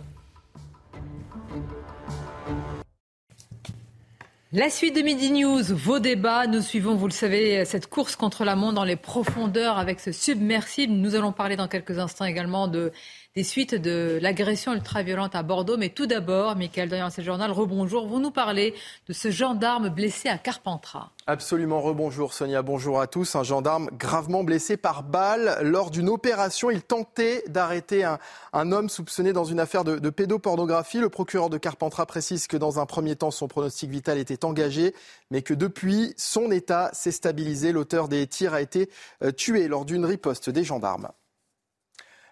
La 4.53 4.69
suite 4.69 4.97
de 4.97 5.01
Midi 5.01 5.31
News, 5.31 5.63
vos 5.69 5.99
débats, 5.99 6.45
nous 6.45 6.59
suivons, 6.59 6.95
vous 6.95 7.07
le 7.07 7.13
savez, 7.13 7.63
cette 7.63 7.87
course 7.87 8.17
contre 8.17 8.43
la 8.43 8.57
montre 8.57 8.73
dans 8.73 8.83
les 8.83 8.97
profondeurs 8.97 9.77
avec 9.77 10.01
ce 10.01 10.11
submersible. 10.11 10.91
Nous 10.91 11.15
allons 11.15 11.31
parler 11.31 11.55
dans 11.55 11.69
quelques 11.69 11.99
instants 11.99 12.25
également 12.25 12.67
de 12.67 12.91
des 13.35 13.43
suites 13.45 13.75
de 13.75 14.19
l'agression 14.21 14.73
ultra-violente 14.73 15.35
à 15.35 15.43
Bordeaux. 15.43 15.77
Mais 15.77 15.89
tout 15.89 16.05
d'abord, 16.05 16.57
Michael 16.57 16.89
Dorian, 16.89 17.09
ce 17.09 17.21
journal, 17.21 17.49
rebonjour. 17.51 18.05
Vous 18.05 18.19
nous 18.19 18.31
parlez 18.31 18.73
de 19.07 19.13
ce 19.13 19.31
gendarme 19.31 19.87
blessé 19.87 20.27
à 20.27 20.37
Carpentras. 20.37 21.11
Absolument, 21.27 21.79
rebonjour 21.79 22.33
Sonia, 22.33 22.61
bonjour 22.61 22.99
à 22.99 23.07
tous. 23.07 23.35
Un 23.35 23.43
gendarme 23.43 23.89
gravement 23.97 24.43
blessé 24.43 24.75
par 24.75 25.03
balle 25.03 25.59
lors 25.61 25.91
d'une 25.91 26.09
opération. 26.09 26.69
Il 26.69 26.81
tentait 26.81 27.43
d'arrêter 27.47 28.03
un, 28.03 28.71
homme 28.71 28.89
soupçonné 28.89 29.31
dans 29.31 29.45
une 29.45 29.61
affaire 29.61 29.85
de, 29.85 29.97
de, 29.97 30.09
pédopornographie. 30.09 30.99
Le 30.99 31.09
procureur 31.09 31.49
de 31.49 31.57
Carpentras 31.57 32.05
précise 32.05 32.47
que 32.47 32.57
dans 32.57 32.79
un 32.79 32.85
premier 32.85 33.15
temps, 33.15 33.31
son 33.31 33.47
pronostic 33.47 33.89
vital 33.89 34.17
était 34.17 34.43
engagé, 34.43 34.93
mais 35.29 35.41
que 35.41 35.53
depuis, 35.53 36.13
son 36.17 36.51
état 36.51 36.89
s'est 36.91 37.11
stabilisé. 37.11 37.71
L'auteur 37.71 38.09
des 38.09 38.27
tirs 38.27 38.53
a 38.53 38.61
été 38.61 38.89
euh, 39.23 39.31
tué 39.31 39.69
lors 39.69 39.85
d'une 39.85 40.03
riposte 40.03 40.49
des 40.49 40.65
gendarmes. 40.65 41.07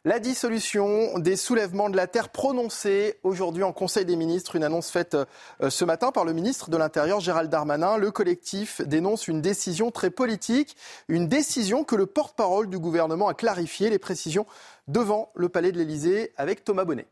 La 0.05 0.19
dissolution 0.19 1.19
des 1.19 1.35
soulèvements 1.35 1.89
de 1.89 1.97
la 1.97 2.07
terre 2.07 2.29
prononcée 2.29 3.19
aujourd'hui 3.23 3.63
en 3.63 3.73
Conseil 3.73 4.05
des 4.05 4.15
ministres, 4.15 4.55
une 4.55 4.63
annonce 4.63 4.89
faite 4.89 5.17
euh, 5.61 5.69
ce 5.69 5.83
matin 5.83 6.13
par 6.13 6.23
le 6.23 6.31
ministre 6.31 6.69
de 6.69 6.77
l'Intérieur 6.77 7.19
Gérald 7.19 7.49
Darmanin. 7.49 7.97
Le 7.97 8.09
collectif 8.09 8.79
dénonce 8.79 9.27
une 9.27 9.41
décision 9.41 9.91
très 9.91 10.09
politique, 10.09 10.77
une 11.09 11.27
décision 11.27 11.83
que 11.83 11.97
le 11.97 12.05
porte-parole 12.05 12.69
du 12.69 12.79
gouvernement 12.79 13.27
a 13.27 13.33
clarifié 13.33 13.89
les 13.89 13.99
précisions 13.99 14.45
devant 14.87 15.33
le 15.35 15.49
palais 15.49 15.73
de 15.73 15.77
l'Élysée 15.77 16.31
avec 16.37 16.63
Thomas 16.63 16.85
Bonnet. 16.85 17.07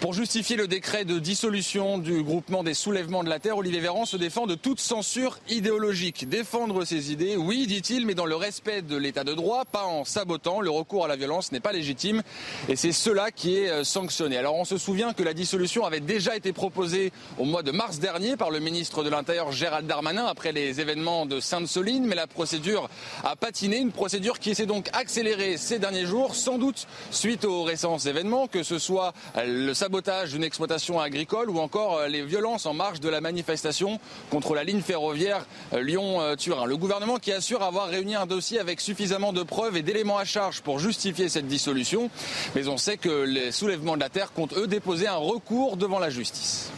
Pour 0.00 0.12
justifier 0.12 0.54
le 0.54 0.68
décret 0.68 1.04
de 1.04 1.18
dissolution 1.18 1.98
du 1.98 2.22
groupement 2.22 2.62
des 2.62 2.74
soulèvements 2.74 3.24
de 3.24 3.28
la 3.28 3.40
terre, 3.40 3.56
Olivier 3.56 3.80
Véran 3.80 4.06
se 4.06 4.16
défend 4.16 4.46
de 4.46 4.54
toute 4.54 4.78
censure 4.78 5.40
idéologique. 5.48 6.28
Défendre 6.28 6.84
ses 6.84 7.10
idées, 7.10 7.36
oui, 7.36 7.66
dit-il, 7.66 8.06
mais 8.06 8.14
dans 8.14 8.24
le 8.24 8.36
respect 8.36 8.82
de 8.82 8.96
l'état 8.96 9.24
de 9.24 9.34
droit, 9.34 9.64
pas 9.64 9.86
en 9.86 10.04
sabotant. 10.04 10.60
Le 10.60 10.70
recours 10.70 11.04
à 11.04 11.08
la 11.08 11.16
violence 11.16 11.50
n'est 11.50 11.58
pas 11.58 11.72
légitime 11.72 12.22
et 12.68 12.76
c'est 12.76 12.92
cela 12.92 13.32
qui 13.32 13.56
est 13.56 13.70
euh, 13.70 13.82
sanctionné. 13.82 14.36
Alors 14.36 14.54
on 14.54 14.64
se 14.64 14.78
souvient 14.78 15.12
que 15.14 15.24
la 15.24 15.34
dissolution 15.34 15.84
avait 15.84 15.98
déjà 15.98 16.36
été 16.36 16.52
proposée 16.52 17.12
au 17.36 17.44
mois 17.44 17.64
de 17.64 17.72
mars 17.72 17.98
dernier 17.98 18.36
par 18.36 18.52
le 18.52 18.60
ministre 18.60 19.02
de 19.02 19.10
l'Intérieur 19.10 19.50
Gérald 19.50 19.88
Darmanin 19.88 20.26
après 20.26 20.52
les 20.52 20.80
événements 20.80 21.26
de 21.26 21.40
Sainte-Soline, 21.40 22.06
mais 22.06 22.14
la 22.14 22.28
procédure 22.28 22.88
a 23.24 23.34
patiné, 23.34 23.78
une 23.78 23.90
procédure 23.90 24.38
qui 24.38 24.54
s'est 24.54 24.66
donc 24.66 24.90
accélérée 24.92 25.56
ces 25.56 25.80
derniers 25.80 26.06
jours, 26.06 26.36
sans 26.36 26.56
doute 26.56 26.86
suite 27.10 27.44
aux 27.44 27.64
récents 27.64 27.98
événements, 27.98 28.46
que 28.46 28.62
ce 28.62 28.78
soit 28.78 29.12
le 29.44 29.74
sabotage 29.88 30.32
d'une 30.32 30.44
exploitation 30.44 31.00
agricole 31.00 31.48
ou 31.48 31.60
encore 31.60 31.96
euh, 31.96 32.08
les 32.08 32.22
violences 32.22 32.66
en 32.66 32.74
marge 32.74 33.00
de 33.00 33.08
la 33.08 33.22
manifestation 33.22 33.98
contre 34.30 34.54
la 34.54 34.62
ligne 34.62 34.82
ferroviaire 34.82 35.46
euh, 35.72 35.80
Lyon-Turin. 35.80 36.66
Le 36.66 36.76
gouvernement 36.76 37.16
qui 37.16 37.32
assure 37.32 37.62
avoir 37.62 37.88
réuni 37.88 38.14
un 38.14 38.26
dossier 38.26 38.60
avec 38.60 38.82
suffisamment 38.82 39.32
de 39.32 39.42
preuves 39.42 39.78
et 39.78 39.82
d'éléments 39.82 40.18
à 40.18 40.26
charge 40.26 40.60
pour 40.60 40.78
justifier 40.78 41.30
cette 41.30 41.46
dissolution, 41.46 42.10
mais 42.54 42.68
on 42.68 42.76
sait 42.76 42.98
que 42.98 43.22
les 43.22 43.50
soulèvements 43.50 43.94
de 43.94 44.00
la 44.00 44.10
terre 44.10 44.34
comptent 44.34 44.58
eux 44.58 44.66
déposer 44.66 45.06
un 45.06 45.16
recours 45.16 45.78
devant 45.78 45.98
la 45.98 46.10
justice. 46.10 46.70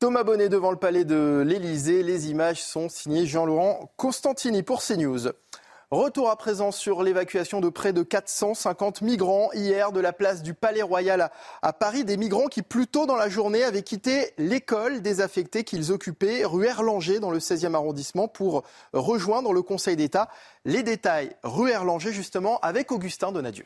Thomas 0.00 0.24
Bonnet 0.24 0.48
devant 0.48 0.72
le 0.72 0.76
palais 0.76 1.04
de 1.04 1.44
l'Elysée. 1.46 2.02
Les 2.02 2.30
images 2.30 2.62
sont 2.62 2.88
signées 2.88 3.26
Jean-Laurent 3.26 3.92
Constantini 3.96 4.64
pour 4.64 4.82
CNews. 4.82 5.28
Retour 5.92 6.30
à 6.30 6.36
présent 6.36 6.72
sur 6.72 7.04
l'évacuation 7.04 7.60
de 7.60 7.68
près 7.68 7.92
de 7.92 8.02
450 8.02 9.02
migrants 9.02 9.52
hier 9.52 9.92
de 9.92 10.00
la 10.00 10.12
place 10.12 10.42
du 10.42 10.52
Palais 10.52 10.82
Royal 10.82 11.30
à, 11.62 11.72
Paris. 11.72 12.04
Des 12.04 12.16
migrants 12.16 12.48
qui, 12.48 12.62
plus 12.62 12.88
tôt 12.88 13.06
dans 13.06 13.14
la 13.14 13.28
journée, 13.28 13.62
avaient 13.62 13.84
quitté 13.84 14.32
l'école 14.36 15.00
désaffectée 15.00 15.62
qu'ils 15.62 15.92
occupaient, 15.92 16.44
rue 16.44 16.66
Erlanger, 16.66 17.20
dans 17.20 17.30
le 17.30 17.38
16e 17.38 17.74
arrondissement, 17.74 18.26
pour 18.26 18.64
rejoindre 18.94 19.52
le 19.52 19.62
Conseil 19.62 19.94
d'État. 19.94 20.28
Les 20.64 20.82
détails, 20.82 21.36
rue 21.44 21.70
Erlanger, 21.70 22.10
justement, 22.10 22.58
avec 22.62 22.90
Augustin 22.90 23.30
Donadieu. 23.30 23.64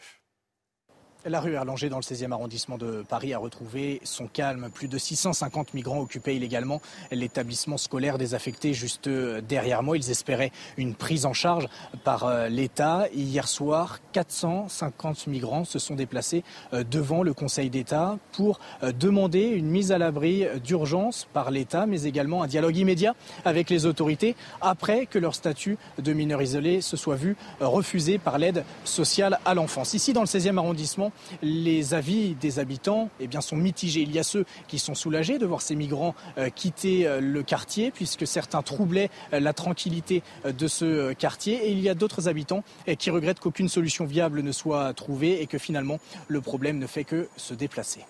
La 1.27 1.41
rue 1.41 1.53
Erlanger 1.53 1.91
dans 1.91 1.99
le 1.99 2.03
16e 2.03 2.33
arrondissement 2.33 2.79
de 2.79 3.05
Paris 3.07 3.35
a 3.35 3.39
retrouvé 3.39 4.01
son 4.05 4.27
calme. 4.27 4.71
Plus 4.73 4.89
de 4.89 4.97
650 4.97 5.75
migrants 5.75 6.01
occupaient 6.01 6.35
illégalement 6.35 6.81
l'établissement 7.11 7.77
scolaire 7.77 8.17
désaffecté 8.17 8.73
juste 8.73 9.07
derrière 9.07 9.83
moi. 9.83 9.99
Ils 9.99 10.11
espéraient 10.11 10.51
une 10.79 10.95
prise 10.95 11.27
en 11.27 11.35
charge 11.35 11.69
par 12.05 12.25
euh, 12.25 12.49
l'État. 12.49 13.07
Hier 13.13 13.49
soir, 13.49 13.99
450 14.13 15.27
migrants 15.27 15.67
se 15.67 15.79
sont 15.79 15.95
déplacés 15.95 16.43
euh, 16.73 16.85
devant 16.85 17.23
le 17.23 17.35
Conseil 17.35 17.69
d'État 17.69 18.17
pour 18.33 18.59
euh, 18.83 18.91
demander 18.91 19.43
une 19.43 19.67
mise 19.67 19.93
à 19.93 19.99
l'abri 19.99 20.47
d'urgence 20.65 21.29
par 21.35 21.51
l'État, 21.51 21.85
mais 21.85 22.05
également 22.05 22.43
un 22.43 22.47
dialogue 22.47 22.79
immédiat 22.79 23.15
avec 23.45 23.69
les 23.69 23.85
autorités 23.85 24.37
après 24.63 25.05
que 25.05 25.19
leur 25.19 25.35
statut 25.35 25.77
de 25.99 26.15
mineur 26.15 26.41
isolé 26.41 26.81
se 26.81 26.97
soit 26.97 27.17
vu 27.17 27.37
refusé 27.61 28.17
par 28.17 28.39
l'aide 28.39 28.65
sociale 28.85 29.39
à 29.45 29.53
l'enfance. 29.53 29.93
Ici, 29.93 30.15
dans 30.15 30.23
le 30.23 30.27
16e 30.27 30.57
arrondissement, 30.57 31.10
les 31.43 31.95
avis 31.95 32.35
des 32.35 32.59
habitants 32.59 33.11
eh 33.21 33.29
sont 33.41 33.57
mitigés. 33.57 34.03
Il 34.03 34.13
y 34.13 34.19
a 34.19 34.23
ceux 34.23 34.45
qui 34.69 34.79
sont 34.79 34.95
soulagés 34.95 35.39
de 35.39 35.47
voir 35.47 35.63
ces 35.63 35.75
migrants 35.75 36.15
euh, 36.39 36.51
quitter 36.51 37.07
euh, 37.07 37.21
le 37.21 37.43
quartier, 37.43 37.91
puisque 37.91 38.27
certains 38.27 38.63
troublaient 38.63 39.11
euh, 39.33 39.41
la 39.41 39.53
tranquillité 39.53 40.23
de 40.45 40.69
ce 40.69 41.13
quartier. 41.13 41.69
Et 41.69 41.73
il 41.73 41.81
y 41.81 41.89
a 41.89 41.95
d'autres 41.95 42.29
habitants 42.29 42.65
qui 42.99 43.11
regrettent 43.11 43.41
qu'aucune 43.41 43.69
solution 43.69 44.05
viable 44.05 44.43
ne 44.43 44.53
soit 44.53 44.93
trouvée 44.95 45.43
et 45.43 45.47
que 45.47 45.59
finalement 45.59 45.99
le 46.29 46.41
problème 46.41 46.79
ne 46.79 46.87
fait 46.87 47.05
que 47.05 47.29
se 47.37 47.55
déplacer. 47.55 48.01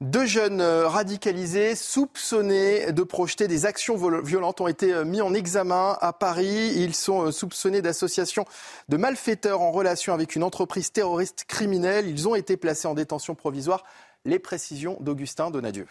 Deux 0.00 0.26
jeunes 0.26 0.60
euh, 0.60 0.88
radicalisés 0.88 1.76
soupçonnés 1.76 2.92
de 2.92 3.02
projeter 3.04 3.46
des 3.46 3.64
actions 3.64 3.96
violentes 4.22 4.60
ont 4.60 4.66
été 4.66 4.92
euh, 4.92 5.04
mis 5.04 5.20
en 5.20 5.32
examen 5.32 5.96
à 6.00 6.12
Paris. 6.12 6.72
Ils 6.74 6.96
sont 6.96 7.26
euh, 7.26 7.30
soupçonnés 7.30 7.80
d'association 7.80 8.44
de 8.88 8.96
malfaiteurs 8.96 9.60
en 9.60 9.70
relation 9.70 10.12
avec 10.12 10.34
une 10.34 10.42
entreprise 10.42 10.90
terroriste 10.90 11.44
criminelle. 11.46 12.08
Ils 12.08 12.28
ont 12.28 12.34
été 12.34 12.56
placés 12.56 12.88
en 12.88 12.94
détention 12.94 13.36
provisoire. 13.36 13.84
Les 14.24 14.40
précisions 14.40 14.96
d'Augustin 15.00 15.50
Donadieu. 15.50 15.86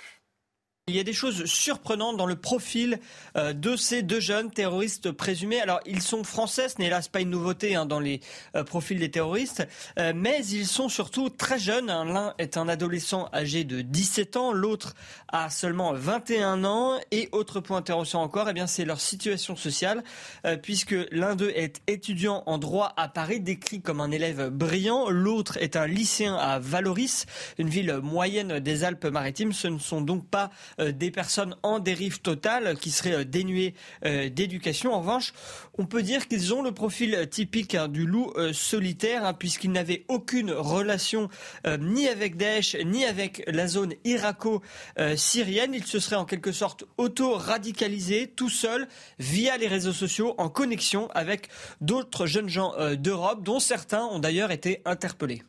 Il 0.90 0.98
y 0.98 1.00
a 1.00 1.04
des 1.06 1.14
choses 1.14 1.46
surprenantes 1.46 2.18
dans 2.18 2.26
le 2.26 2.36
profil 2.36 3.00
euh, 3.38 3.54
de 3.54 3.78
ces 3.78 4.02
deux 4.02 4.20
jeunes 4.20 4.52
terroristes 4.52 5.14
présumés. 5.14 5.62
Alors, 5.62 5.80
ils 5.86 6.02
sont 6.02 6.26
français, 6.26 6.68
ce 6.68 6.76
n'est 6.78 6.88
hélas 6.88 7.08
pas 7.08 7.22
une 7.22 7.30
nouveauté 7.30 7.76
hein, 7.76 7.86
dans 7.86 8.02
les 8.02 8.20
euh, 8.58 8.66
profils 8.66 9.00
des 9.00 9.10
terroristes, 9.10 9.66
euh, 9.98 10.12
mais 10.14 10.46
ils 10.46 10.68
sont 10.68 10.90
surtout 10.90 11.30
très 11.30 11.58
jeunes. 11.58 11.86
L'un 11.86 12.34
est 12.38 12.58
un 12.58 12.68
adolescent 12.68 13.30
âgé 13.34 13.64
de 13.64 13.80
17 13.80 14.36
ans, 14.36 14.52
l'autre 14.52 14.94
a 15.30 15.50
seulement 15.50 15.94
21 15.94 16.66
ans. 16.66 17.00
Et 17.12 17.30
autre 17.32 17.62
point 17.62 17.78
intéressant 17.78 18.22
encore, 18.22 18.50
eh 18.50 18.54
bien, 18.54 18.68
c'est 18.68 18.84
leur 18.84 19.00
situation 19.00 19.56
sociale, 19.56 20.04
puisque 20.62 20.96
l'un 21.12 21.38
d'eux 21.38 21.54
est 21.56 21.82
étudiant 21.88 22.44
en 22.46 22.58
droit 22.58 22.92
à 22.98 23.08
Paris, 23.08 23.40
décrit 23.40 23.82
comme 23.82 24.02
un 24.02 24.12
élève 24.12 24.50
brillant. 24.50 25.10
L'autre 25.10 25.56
est 25.62 25.78
un 25.78 25.88
lycéen 25.88 26.36
à 26.36 26.60
Valoris, 26.60 27.26
une 27.58 27.70
ville 27.70 28.00
moyenne 28.04 28.60
des 28.60 28.84
Alpes-Maritimes. 28.84 29.54
Ce 29.54 29.70
ne 29.70 29.80
sont 29.80 30.02
donc 30.02 30.28
pas 30.28 30.52
des 30.80 31.12
personnes 31.12 31.56
en 31.64 31.80
dérive 31.80 32.22
totale 32.22 32.78
qui 32.78 32.92
seraient 32.92 33.14
euh, 33.14 33.24
dénuées 33.24 33.74
euh, 34.06 34.30
d'éducation. 34.30 34.94
En 34.94 35.00
revanche, 35.00 35.34
on 35.78 35.86
peut 35.86 36.04
dire 36.04 36.28
qu'ils 36.28 36.54
ont 36.54 36.62
le 36.62 36.72
profil 36.72 37.28
typique 37.30 37.76
hein, 37.76 37.88
du 37.88 38.06
loup 38.06 38.32
solitaire, 38.54 39.26
hein, 39.26 39.34
puisqu'ils 39.34 39.72
n'avaient 39.72 40.06
aucune 40.08 40.52
relation 40.52 41.30
ni 41.80 42.08
avec 42.08 42.38
Daesh, 42.38 42.76
ni 42.86 43.06
avec 43.06 43.44
la 43.48 43.68
zone 43.68 43.94
irako-syrienne. 44.04 45.74
Ils 45.74 45.86
se 45.86 46.00
seraient 46.00 46.16
en 46.16 46.26
quelque 46.26 46.52
sorte 46.52 46.86
auto-radicalisés 46.98 48.28
tout 48.36 48.50
seuls 48.50 48.88
via 49.20 49.58
les 49.58 49.68
réseaux 49.68 49.94
sociaux 49.94 50.36
en 50.38 50.50
connexion 50.50 51.10
avec 51.12 51.50
d'autres 51.82 52.26
jeunes 52.28 52.50
gens 52.50 52.74
d'Europe, 52.96 53.44
dont 53.44 53.60
certains 53.60 54.04
ont 54.06 54.20
d'ailleurs 54.20 54.52
été 54.52 54.82
interpellés. 54.86 55.44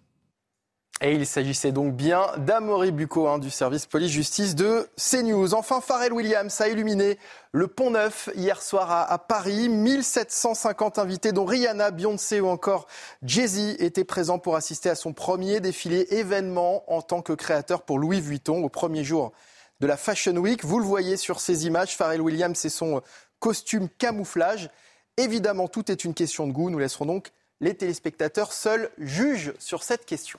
Et 1.00 1.12
il 1.12 1.26
s'agissait 1.26 1.72
donc 1.72 1.94
bien 1.94 2.28
d'Amory 2.38 2.92
Bucco 2.92 3.26
hein, 3.26 3.38
du 3.38 3.50
service 3.50 3.84
police-justice 3.84 4.54
de 4.54 4.88
CNews. 4.96 5.52
Enfin, 5.52 5.80
Pharrell 5.80 6.12
Williams 6.12 6.60
a 6.60 6.68
illuminé 6.68 7.18
le 7.50 7.66
Pont 7.66 7.90
Neuf 7.90 8.30
hier 8.36 8.62
soir 8.62 8.92
à, 9.10 9.18
Paris. 9.18 9.68
1750 9.68 11.00
invités, 11.00 11.32
dont 11.32 11.44
Rihanna, 11.44 11.90
Beyoncé 11.90 12.40
ou 12.40 12.46
encore 12.46 12.86
Jay-Z 13.24 13.76
étaient 13.80 14.04
présents 14.04 14.38
pour 14.38 14.54
assister 14.54 14.88
à 14.88 14.94
son 14.94 15.12
premier 15.12 15.58
défilé 15.58 16.06
événement 16.10 16.84
en 16.90 17.02
tant 17.02 17.22
que 17.22 17.32
créateur 17.32 17.82
pour 17.82 17.98
Louis 17.98 18.20
Vuitton 18.20 18.62
au 18.62 18.68
premier 18.68 19.02
jour 19.02 19.32
de 19.80 19.88
la 19.88 19.96
Fashion 19.96 20.36
Week. 20.36 20.64
Vous 20.64 20.78
le 20.78 20.86
voyez 20.86 21.16
sur 21.16 21.40
ces 21.40 21.66
images, 21.66 21.96
Pharrell 21.96 22.20
Williams 22.20 22.64
et 22.64 22.70
son 22.70 23.02
costume 23.40 23.88
camouflage. 23.98 24.70
Évidemment, 25.16 25.66
tout 25.66 25.90
est 25.90 26.04
une 26.04 26.14
question 26.14 26.46
de 26.46 26.52
goût. 26.52 26.70
Nous 26.70 26.78
laisserons 26.78 27.06
donc 27.06 27.32
les 27.60 27.74
téléspectateurs 27.74 28.52
seuls 28.52 28.90
juges 28.98 29.54
sur 29.58 29.82
cette 29.82 30.06
question. 30.06 30.38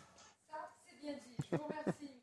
Je 1.44 1.58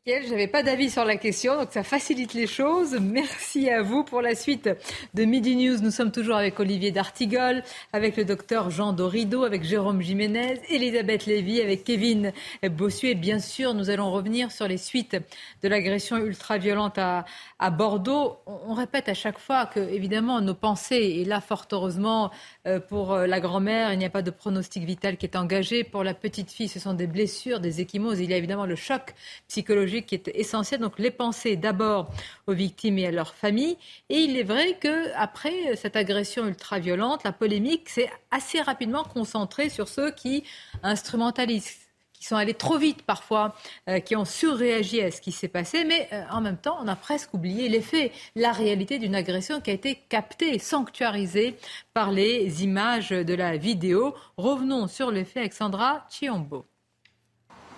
n'avais 0.05 0.47
pas 0.47 0.63
d'avis 0.63 0.89
sur 0.89 1.05
la 1.05 1.15
question, 1.15 1.55
donc 1.55 1.69
ça 1.71 1.81
facilite 1.81 2.33
les 2.33 2.45
choses. 2.45 2.97
Merci 2.99 3.69
à 3.69 3.81
vous 3.81 4.03
pour 4.03 4.21
la 4.21 4.35
suite 4.35 4.69
de 5.13 5.23
Midi 5.23 5.55
News. 5.55 5.79
Nous 5.81 5.91
sommes 5.91 6.11
toujours 6.11 6.35
avec 6.35 6.59
Olivier 6.59 6.91
D'Artigol, 6.91 7.63
avec 7.93 8.17
le 8.17 8.25
docteur 8.25 8.69
Jean 8.69 8.91
Dorido, 8.91 9.45
avec 9.45 9.63
Jérôme 9.63 10.01
Jiménez, 10.01 10.59
Elisabeth 10.69 11.25
Lévy, 11.25 11.61
avec 11.61 11.85
Kevin 11.85 12.33
Bossuet. 12.63 13.11
Et 13.11 13.15
bien 13.15 13.39
sûr, 13.39 13.73
nous 13.73 13.89
allons 13.89 14.11
revenir 14.11 14.51
sur 14.51 14.67
les 14.67 14.77
suites 14.77 15.15
de 15.61 15.67
l'agression 15.69 16.17
ultra-violente 16.17 16.97
à, 16.97 17.23
à 17.59 17.69
Bordeaux. 17.69 18.39
On, 18.45 18.73
répète 18.73 19.07
à 19.07 19.13
chaque 19.13 19.39
fois 19.39 19.67
que, 19.67 19.79
évidemment, 19.79 20.41
nos 20.41 20.55
pensées, 20.55 20.95
et 20.95 21.23
là, 21.23 21.39
fort 21.39 21.65
heureusement, 21.71 22.29
euh, 22.67 22.81
pour 22.81 23.13
euh, 23.13 23.25
la 23.25 23.39
grand-mère, 23.39 23.93
il 23.93 23.99
n'y 23.99 24.05
a 24.05 24.09
pas 24.09 24.21
de 24.21 24.31
pronostic 24.31 24.83
vital 24.83 25.15
qui 25.15 25.27
est 25.27 25.37
engagé. 25.37 25.85
Pour 25.85 26.03
la 26.03 26.13
petite 26.13 26.51
fille, 26.51 26.67
ce 26.67 26.79
sont 26.81 26.93
des 26.93 27.07
blessures, 27.07 27.61
des 27.61 27.79
échymoses. 27.79 28.19
Il 28.19 28.29
y 28.29 28.33
a 28.33 28.37
évidemment 28.37 28.65
le 28.65 28.75
choc 28.75 29.13
psychologique 29.47 29.92
qui 30.01 30.15
est 30.15 30.29
essentiel. 30.33 30.81
Donc, 30.81 30.97
les 30.97 31.11
pensées 31.11 31.55
d'abord 31.55 32.09
aux 32.47 32.53
victimes 32.53 32.97
et 32.97 33.07
à 33.07 33.11
leurs 33.11 33.35
familles. 33.35 33.77
Et 34.09 34.17
il 34.17 34.37
est 34.37 34.43
vrai 34.43 34.77
que 34.79 35.13
après 35.15 35.75
cette 35.75 35.95
agression 35.95 36.47
ultra-violente, 36.47 37.23
la 37.23 37.31
polémique 37.31 37.89
s'est 37.89 38.09
assez 38.31 38.61
rapidement 38.61 39.03
concentrée 39.03 39.69
sur 39.69 39.87
ceux 39.87 40.11
qui 40.11 40.43
instrumentalisent 40.81 41.83
qui 42.23 42.29
sont 42.29 42.37
allés 42.37 42.53
trop 42.53 42.77
vite 42.77 43.01
parfois, 43.01 43.53
euh, 43.89 43.99
qui 43.99 44.15
ont 44.15 44.23
surréagi 44.23 45.01
à 45.01 45.11
ce 45.11 45.19
qui 45.19 45.33
s'est 45.33 45.49
passé, 45.49 45.83
mais 45.83 46.07
euh, 46.13 46.23
en 46.31 46.39
même 46.39 46.55
temps, 46.55 46.77
on 46.81 46.87
a 46.87 46.95
presque 46.95 47.33
oublié 47.33 47.67
les 47.67 47.81
faits, 47.81 48.13
la 48.37 48.53
réalité 48.53 48.97
d'une 48.97 49.13
agression 49.13 49.59
qui 49.59 49.71
a 49.71 49.73
été 49.73 49.95
captée, 50.07 50.57
sanctuarisée 50.57 51.57
par 51.93 52.11
les 52.11 52.63
images 52.63 53.09
de 53.09 53.33
la 53.33 53.57
vidéo. 53.57 54.15
Revenons 54.37 54.87
sur 54.87 55.11
les 55.11 55.25
faits 55.25 55.37
avec 55.37 55.53
Sandra 55.53 56.07
Chiombo. 56.09 56.65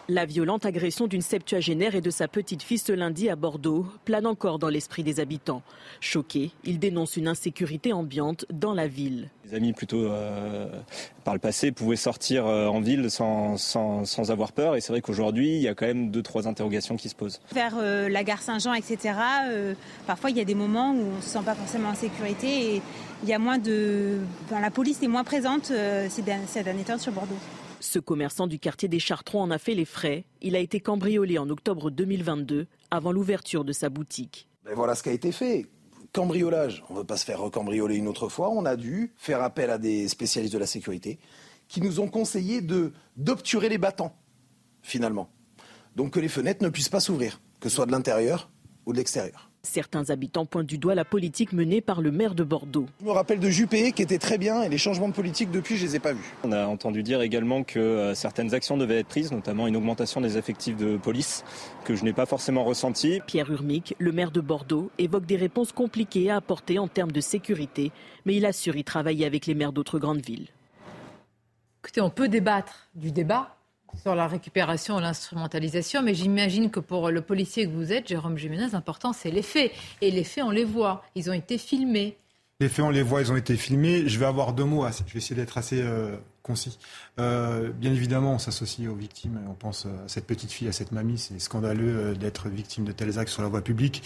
La 0.07 0.25
violente 0.25 0.67
agression 0.67 1.07
d'une 1.07 1.21
septuagénaire 1.21 1.95
et 1.95 2.01
de 2.01 2.11
sa 2.11 2.27
petite 2.27 2.61
fille 2.61 2.77
ce 2.77 2.91
lundi 2.91 3.27
à 3.27 3.35
Bordeaux 3.35 3.87
plane 4.05 4.27
encore 4.27 4.59
dans 4.59 4.69
l'esprit 4.69 5.01
des 5.01 5.19
habitants. 5.19 5.63
Choqués, 5.99 6.51
ils 6.63 6.77
dénoncent 6.77 7.17
une 7.17 7.27
insécurité 7.27 7.91
ambiante 7.91 8.45
dans 8.53 8.75
la 8.75 8.85
ville. 8.87 9.29
Les 9.45 9.55
amis, 9.55 9.73
plutôt 9.73 10.03
euh, 10.03 10.69
par 11.23 11.33
le 11.33 11.39
passé, 11.39 11.71
pouvaient 11.71 11.95
sortir 11.95 12.45
euh, 12.45 12.67
en 12.67 12.81
ville 12.81 13.09
sans, 13.09 13.57
sans, 13.57 14.05
sans 14.05 14.29
avoir 14.29 14.51
peur. 14.51 14.75
Et 14.75 14.81
c'est 14.81 14.93
vrai 14.93 15.01
qu'aujourd'hui, 15.01 15.55
il 15.55 15.61
y 15.61 15.67
a 15.67 15.73
quand 15.73 15.87
même 15.87 16.11
deux, 16.11 16.21
trois 16.21 16.47
interrogations 16.47 16.97
qui 16.97 17.09
se 17.09 17.15
posent. 17.15 17.41
Vers 17.51 17.73
euh, 17.79 18.07
la 18.07 18.23
gare 18.23 18.43
Saint-Jean, 18.43 18.75
etc., 18.75 19.15
euh, 19.47 19.73
parfois 20.05 20.29
il 20.29 20.37
y 20.37 20.41
a 20.41 20.45
des 20.45 20.53
moments 20.53 20.91
où 20.91 21.01
on 21.13 21.15
ne 21.15 21.21
se 21.21 21.29
sent 21.29 21.43
pas 21.43 21.55
forcément 21.55 21.89
en 21.89 21.95
sécurité 21.95 22.75
et 22.75 22.81
il 23.23 23.29
y 23.29 23.33
a 23.33 23.39
moins 23.39 23.57
de. 23.57 24.19
Enfin, 24.45 24.61
la 24.61 24.69
police 24.69 25.01
est 25.01 25.07
moins 25.07 25.23
présente 25.23 25.71
euh, 25.71 26.07
ces 26.09 26.21
derniers 26.21 26.83
temps 26.83 26.99
sur 26.99 27.11
Bordeaux. 27.11 27.39
Ce 27.79 27.99
commerçant 27.99 28.47
du 28.47 28.59
quartier 28.59 28.87
des 28.87 28.99
Chartrons 28.99 29.41
en 29.41 29.51
a 29.51 29.57
fait 29.57 29.75
les 29.75 29.85
frais. 29.85 30.25
Il 30.41 30.55
a 30.55 30.59
été 30.59 30.79
cambriolé 30.79 31.37
en 31.37 31.49
octobre 31.49 31.91
2022, 31.91 32.67
avant 32.91 33.11
l'ouverture 33.11 33.65
de 33.65 33.73
sa 33.73 33.89
boutique. 33.89 34.47
Ben 34.63 34.73
voilà 34.73 34.95
ce 34.95 35.03
qui 35.03 35.09
a 35.09 35.13
été 35.13 35.31
fait. 35.31 35.67
Cambriolage. 36.13 36.83
On 36.89 36.93
ne 36.93 36.99
veut 36.99 37.05
pas 37.05 37.17
se 37.17 37.25
faire 37.25 37.39
recambrioler 37.39 37.95
une 37.95 38.07
autre 38.07 38.29
fois. 38.29 38.49
On 38.49 38.65
a 38.65 38.75
dû 38.75 39.13
faire 39.17 39.41
appel 39.41 39.69
à 39.69 39.77
des 39.77 40.07
spécialistes 40.07 40.53
de 40.53 40.59
la 40.59 40.67
sécurité 40.67 41.19
qui 41.67 41.81
nous 41.81 41.99
ont 41.99 42.07
conseillé 42.07 42.61
de 42.61 42.93
d'obturer 43.17 43.69
les 43.69 43.77
battants, 43.77 44.15
finalement. 44.81 45.29
Donc 45.95 46.11
que 46.13 46.19
les 46.19 46.29
fenêtres 46.29 46.63
ne 46.63 46.69
puissent 46.69 46.89
pas 46.89 46.99
s'ouvrir, 46.99 47.41
que 47.59 47.69
ce 47.69 47.75
soit 47.75 47.85
de 47.85 47.91
l'intérieur 47.91 48.49
ou 48.85 48.93
de 48.93 48.97
l'extérieur. 48.97 49.51
Certains 49.65 50.11
habitants 50.11 50.45
pointent 50.45 50.67
du 50.67 50.77
doigt 50.77 50.93
la 50.93 51.05
politique 51.05 51.51
menée 51.51 51.81
par 51.81 52.01
le 52.01 52.11
maire 52.11 52.35
de 52.35 52.43
Bordeaux. 52.43 52.85
Je 53.01 53.05
me 53.05 53.11
rappelle 53.11 53.39
de 53.39 53.49
Juppé 53.49 53.91
qui 53.91 54.03
était 54.03 54.19
très 54.19 54.37
bien 54.37 54.61
et 54.61 54.69
les 54.69 54.77
changements 54.77 55.09
de 55.09 55.13
politique 55.13 55.49
depuis, 55.49 55.75
je 55.75 55.85
les 55.85 55.95
ai 55.95 55.99
pas 55.99 56.13
vus. 56.13 56.33
On 56.43 56.51
a 56.51 56.67
entendu 56.67 57.01
dire 57.01 57.21
également 57.21 57.63
que 57.63 57.79
euh, 57.79 58.13
certaines 58.13 58.53
actions 58.53 58.77
devaient 58.77 58.99
être 58.99 59.07
prises, 59.07 59.31
notamment 59.31 59.65
une 59.65 59.75
augmentation 59.75 60.21
des 60.21 60.37
effectifs 60.37 60.77
de 60.77 60.97
police, 60.97 61.43
que 61.83 61.95
je 61.95 62.03
n'ai 62.03 62.13
pas 62.13 62.27
forcément 62.27 62.63
ressenti. 62.63 63.21
Pierre 63.25 63.51
Urmic, 63.51 63.95
le 63.97 64.11
maire 64.11 64.31
de 64.31 64.41
Bordeaux, 64.41 64.91
évoque 64.99 65.25
des 65.25 65.35
réponses 65.35 65.71
compliquées 65.71 66.29
à 66.29 66.35
apporter 66.35 66.77
en 66.77 66.87
termes 66.87 67.11
de 67.11 67.21
sécurité, 67.21 67.91
mais 68.25 68.35
il 68.35 68.45
assure 68.45 68.75
y 68.75 68.83
travailler 68.83 69.25
avec 69.25 69.47
les 69.47 69.55
maires 69.55 69.73
d'autres 69.73 69.97
grandes 69.97 70.23
villes. 70.23 70.47
Écoutez, 71.83 72.01
on 72.01 72.09
peut 72.09 72.27
débattre 72.27 72.87
du 72.95 73.11
débat 73.11 73.54
sur 74.01 74.15
la 74.15 74.27
récupération 74.27 74.99
l'instrumentalisation, 74.99 76.01
mais 76.01 76.13
j'imagine 76.13 76.69
que 76.69 76.79
pour 76.79 77.09
le 77.09 77.21
policier 77.21 77.65
que 77.65 77.71
vous 77.71 77.91
êtes, 77.91 78.07
Jérôme 78.07 78.37
Jiménez, 78.37 78.67
l'important 78.71 79.13
c'est 79.13 79.31
les 79.31 79.41
faits. 79.41 79.71
Et 80.01 80.11
les 80.11 80.23
faits, 80.23 80.43
on 80.43 80.51
les 80.51 80.63
voit. 80.63 81.03
Ils 81.15 81.29
ont 81.29 81.33
été 81.33 81.57
filmés. 81.57 82.17
Les 82.61 82.69
faits, 82.69 82.85
on 82.85 82.89
les 82.89 83.03
voit, 83.03 83.21
ils 83.21 83.31
ont 83.31 83.35
été 83.35 83.57
filmés. 83.57 84.07
Je 84.07 84.17
vais 84.17 84.25
avoir 84.25 84.53
deux 84.53 84.63
mots, 84.63 84.85
je 84.87 85.13
vais 85.13 85.17
essayer 85.17 85.35
d'être 85.35 85.57
assez 85.57 85.81
euh, 85.81 86.15
concis. 86.41 86.79
Euh, 87.19 87.71
bien 87.73 87.91
évidemment, 87.91 88.33
on 88.33 88.39
s'associe 88.39 88.87
aux 88.87 88.95
victimes, 88.95 89.41
on 89.49 89.53
pense 89.53 89.85
à 89.85 90.07
cette 90.07 90.25
petite 90.25 90.51
fille, 90.51 90.69
à 90.69 90.71
cette 90.71 90.93
mamie. 90.93 91.17
C'est 91.17 91.37
scandaleux 91.39 91.97
euh, 91.97 92.13
d'être 92.13 92.47
victime 92.47 92.85
de 92.85 92.93
tels 92.93 93.19
actes 93.19 93.31
sur 93.31 93.41
la 93.41 93.49
voie 93.49 93.61
publique. 93.61 94.03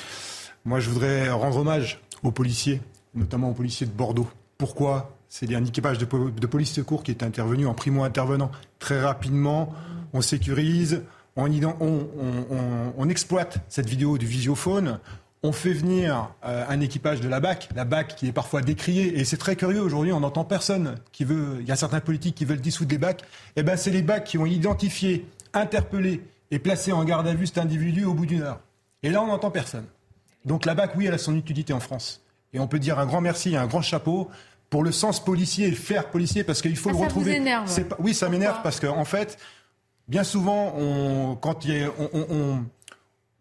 Moi, 0.65 0.79
je 0.79 0.89
voudrais 0.89 1.29
rendre 1.29 1.57
hommage 1.57 2.01
aux 2.23 2.31
policiers, 2.31 2.81
notamment 3.13 3.51
aux 3.51 3.53
policiers 3.53 3.85
de 3.85 3.91
Bordeaux. 3.91 4.27
Pourquoi? 4.57 5.18
C'est 5.29 5.53
un 5.55 5.63
équipage 5.63 5.99
de, 5.99 6.05
de 6.05 6.47
police 6.47 6.73
secours 6.73 7.03
qui 7.03 7.11
est 7.11 7.23
intervenu 7.23 7.67
en 7.67 7.73
primo-intervenant 7.73 8.51
très 8.79 8.99
rapidement. 8.99 9.73
On 10.11 10.21
sécurise, 10.21 11.03
on, 11.35 13.09
exploite 13.09 13.59
cette 13.69 13.87
vidéo 13.87 14.17
du 14.17 14.25
visiophone. 14.25 14.99
On 15.41 15.51
fait 15.51 15.73
venir 15.73 16.33
euh, 16.43 16.65
un 16.67 16.81
équipage 16.81 17.21
de 17.21 17.29
la 17.29 17.39
BAC, 17.39 17.69
la 17.75 17.85
BAC 17.85 18.15
qui 18.15 18.27
est 18.27 18.33
parfois 18.33 18.61
décriée, 18.61 19.19
et 19.19 19.23
c'est 19.23 19.37
très 19.37 19.55
curieux 19.55 19.81
aujourd'hui, 19.81 20.11
on 20.11 20.19
n'entend 20.19 20.43
personne 20.43 20.95
qui 21.13 21.23
veut, 21.23 21.57
il 21.61 21.67
y 21.67 21.71
a 21.71 21.77
certains 21.77 22.01
politiques 22.01 22.35
qui 22.35 22.43
veulent 22.43 22.59
dissoudre 22.59 22.91
les 22.91 22.97
BAC, 22.97 23.21
et 23.55 23.63
ben 23.63 23.77
c'est 23.77 23.91
les 23.91 24.01
BAC 24.01 24.25
qui 24.25 24.37
ont 24.37 24.45
identifié, 24.45 25.25
interpellé 25.53 26.21
et 26.51 26.59
placé 26.59 26.91
en 26.91 27.05
garde 27.05 27.25
à 27.25 27.33
vue 27.33 27.47
cet 27.47 27.57
individu 27.57 28.03
au 28.03 28.13
bout 28.13 28.25
d'une 28.25 28.41
heure. 28.41 28.59
Et 29.01 29.09
là, 29.09 29.21
on 29.21 29.27
n'entend 29.27 29.49
personne. 29.49 29.85
Donc 30.43 30.65
la 30.65 30.75
BAC, 30.75 30.97
oui, 30.97 31.05
elle 31.05 31.13
a 31.13 31.17
son 31.17 31.37
utilité 31.37 31.71
en 31.71 31.79
France. 31.79 32.21
Et 32.51 32.59
on 32.59 32.67
peut 32.67 32.79
dire 32.79 32.99
un 32.99 33.05
grand 33.05 33.21
merci 33.21 33.55
un 33.55 33.67
grand 33.67 33.81
chapeau 33.81 34.29
pour 34.69 34.83
le 34.83 34.91
sens 34.91 35.23
policier 35.23 35.67
et 35.67 35.69
le 35.71 35.75
faire 35.75 36.09
policier, 36.09 36.43
parce 36.43 36.61
qu'il 36.61 36.75
faut 36.77 36.89
Ah, 36.89 36.93
le 36.93 36.97
ça 36.99 37.03
retrouver. 37.05 37.31
vous 37.31 37.37
énerve 37.37 37.67
C'est 37.67 37.85
pas- 37.89 37.95
Oui, 37.99 38.13
ça 38.13 38.29
m'énerve 38.29 38.59
parce 38.63 38.79
qu'en 38.79 38.97
en 38.97 39.05
fait, 39.05 39.37
bien 40.07 40.23
souvent, 40.23 40.73
on, 40.77 41.35
quand 41.35 41.65
il 41.65 41.77
y 41.77 41.83
a- 41.83 41.89
on, 41.97 42.59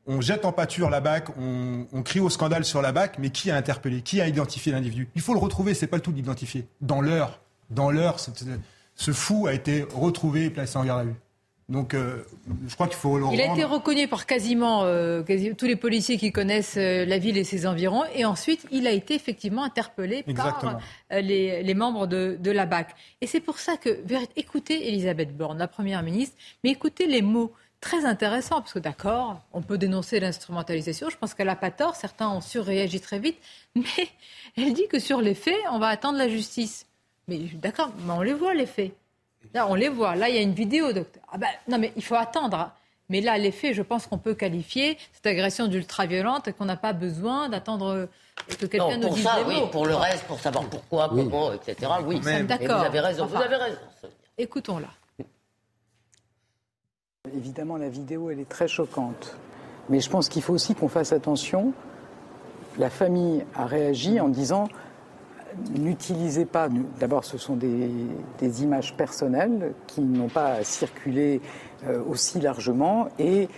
on- 0.07 0.21
jette 0.23 0.47
en 0.47 0.53
pâture 0.53 0.89
la 0.89 1.01
BAC, 1.03 1.29
on, 1.39 2.03
crie 2.03 2.21
au 2.21 2.31
scandale 2.31 2.65
sur 2.65 2.81
la 2.81 2.93
BAC, 2.93 3.19
mais 3.19 3.29
qui 3.31 3.51
a 3.51 3.57
interpellé 3.57 4.01
Qui 4.01 4.21
a 4.23 4.27
identifié 4.27 4.73
l'individu? 4.73 5.09
Il 5.15 5.21
faut 5.21 5.35
le 5.35 5.39
retrouver, 5.39 5.75
c'est 5.75 5.87
pas 5.87 5.97
le 5.99 6.03
tout 6.03 6.13
d'identifier. 6.13 6.67
Dans 6.81 7.03
l'heure, 7.03 7.41
dans 7.69 7.91
l'heure, 7.91 8.17
ce 8.95 9.11
fou 9.13 9.47
a 9.47 9.53
été 9.53 9.87
retrouvé 9.95 10.47
et 10.47 10.51
placé 10.51 10.79
en 10.79 10.85
garde 10.85 11.01
à 11.01 11.05
vue. 11.05 11.15
Donc, 11.69 11.93
euh, 11.93 12.23
je 12.67 12.75
crois 12.75 12.87
qu'il 12.87 12.97
faut 12.97 13.19
le 13.19 13.27
Il 13.33 13.41
a 13.43 13.53
été 13.53 13.63
reconnu 13.63 14.09
par 14.09 14.25
quasiment 14.25 14.85
euh, 14.85 15.23
quasi- 15.23 15.55
tous 15.55 15.67
les 15.67 15.77
policiers 15.77 16.17
qui 16.17 16.33
connaissent 16.33 16.79
euh, 16.79 17.05
la 17.05 17.19
ville 17.19 17.37
et 17.37 17.45
ses 17.45 17.67
environs. 17.67 18.05
Et 18.15 18.25
ensuite, 18.25 18.67
il 18.71 18.87
a 18.87 18.91
été 18.91 19.15
effectivement 19.15 19.65
interpellé 19.65 20.25
Exactement. 20.27 20.79
par 21.11 21.21
les, 21.21 21.63
les 21.63 21.75
membres 21.75 22.07
de, 22.07 22.39
de 22.41 22.51
la 22.51 22.65
BAC. 22.65 22.95
Et 23.21 23.27
c'est 23.27 23.41
pour 23.41 23.59
ça 23.59 23.77
que, 23.77 23.99
écoutez 24.37 24.89
Elisabeth 24.89 25.37
Borne, 25.37 25.59
la 25.59 25.69
Première 25.69 26.03
ministre, 26.03 26.37
mais 26.65 26.71
écoutez 26.71 27.07
les 27.07 27.21
mots 27.21 27.53
très 27.81 28.07
intéressants, 28.07 28.61
parce 28.61 28.73
que 28.73 28.79
d'accord, 28.79 29.39
on 29.53 29.61
peut 29.61 29.77
dénoncer 29.79 30.21
l'instrumentalisation, 30.21 31.11
je 31.11 31.17
pense 31.19 31.35
qu'elle 31.35 31.47
n'a 31.49 31.55
pas 31.55 31.71
tort, 31.71 31.97
certains 31.97 32.29
ont 32.31 32.41
surréagi 32.41 33.01
très 33.01 33.19
vite, 33.19 33.37
mais 33.77 34.09
elle 34.57 34.73
dit 34.73 34.89
que 34.91 34.99
sur 34.99 35.21
les 35.21 35.35
faits, 35.35 35.55
on 35.71 35.79
va 35.79 35.89
attendre 35.89 36.17
la 36.19 36.29
justice. 36.29 36.87
Mais 37.29 37.39
d'accord, 37.55 37.93
mais 38.07 38.13
on 38.15 38.23
les 38.23 38.33
voit 38.33 38.55
les 38.55 38.65
faits. 38.67 38.93
Là, 39.55 39.67
on 39.69 39.75
les 39.75 39.89
voit. 39.89 40.17
Là, 40.17 40.29
il 40.29 40.35
y 40.35 40.39
a 40.39 40.43
une 40.43 40.53
vidéo. 40.53 40.93
docteur. 40.93 41.23
Ah 41.33 41.39
ben, 41.39 41.49
non, 41.69 41.79
mais 41.79 41.93
il 41.97 42.05
faut 42.05 42.15
attendre. 42.15 42.73
Mais 43.09 43.21
là, 43.23 43.39
les 43.39 43.53
faits, 43.53 43.75
je 43.75 43.83
pense 43.83 44.07
qu'on 44.07 44.19
peut 44.19 44.35
qualifier 44.35 44.99
cette 45.15 45.27
agression 45.27 45.67
d'ultra-violente 45.67 46.49
et 46.49 46.53
qu'on 46.53 46.67
n'a 46.67 46.77
pas 46.77 46.93
besoin 46.93 47.49
d'attendre 47.49 48.09
que 48.61 48.67
quelqu'un 48.67 48.99
nous 48.99 49.07
pour 49.07 49.15
dise 49.15 49.25
ça, 49.25 49.39
les 49.39 49.45
oui. 49.45 49.61
mots. 49.61 49.67
Pour 49.69 49.87
le 49.87 49.95
reste, 49.95 50.25
pour 50.25 50.39
savoir 50.39 50.65
pourquoi, 50.65 51.09
comment, 51.09 51.53
etc. 51.55 51.91
Oui. 52.05 52.21
Mais 52.25 52.43
D'accord. 52.43 52.81
Vous 52.81 52.85
avez 52.85 53.01
raison. 53.01 53.25
Enfin, 53.25 53.39
vous 53.39 53.45
avez 53.45 53.57
raison. 53.57 53.79
Écoutons-la. 54.37 54.89
Évidemment, 57.35 57.77
la 57.77 57.89
vidéo, 57.89 58.31
elle 58.31 58.41
est 58.41 58.49
très 58.49 58.69
choquante. 58.69 59.37
Mais 59.89 60.01
je 60.01 60.11
pense 60.11 60.29
qu'il 60.29 60.43
faut 60.43 60.53
aussi 60.53 60.75
qu'on 60.75 60.89
fasse 60.89 61.13
attention. 61.13 61.73
La 62.79 62.91
famille 62.91 63.45
a 63.55 63.67
réagi 63.67 64.21
en 64.21 64.29
disant 64.29 64.69
n'utilisez 65.77 66.45
pas. 66.45 66.69
D'abord, 66.99 67.25
ce 67.25 67.39
sont 67.39 67.57
des, 67.57 68.63
images 68.63 68.97
personnelles 68.97 69.75
qui 69.87 70.01
n'ont 70.01 70.29
pas 70.29 70.55
à 70.55 70.65
circuler 70.65 71.41
euh, 71.87 72.03
aussi 72.09 72.41
largement 72.41 73.09
et 73.19 73.49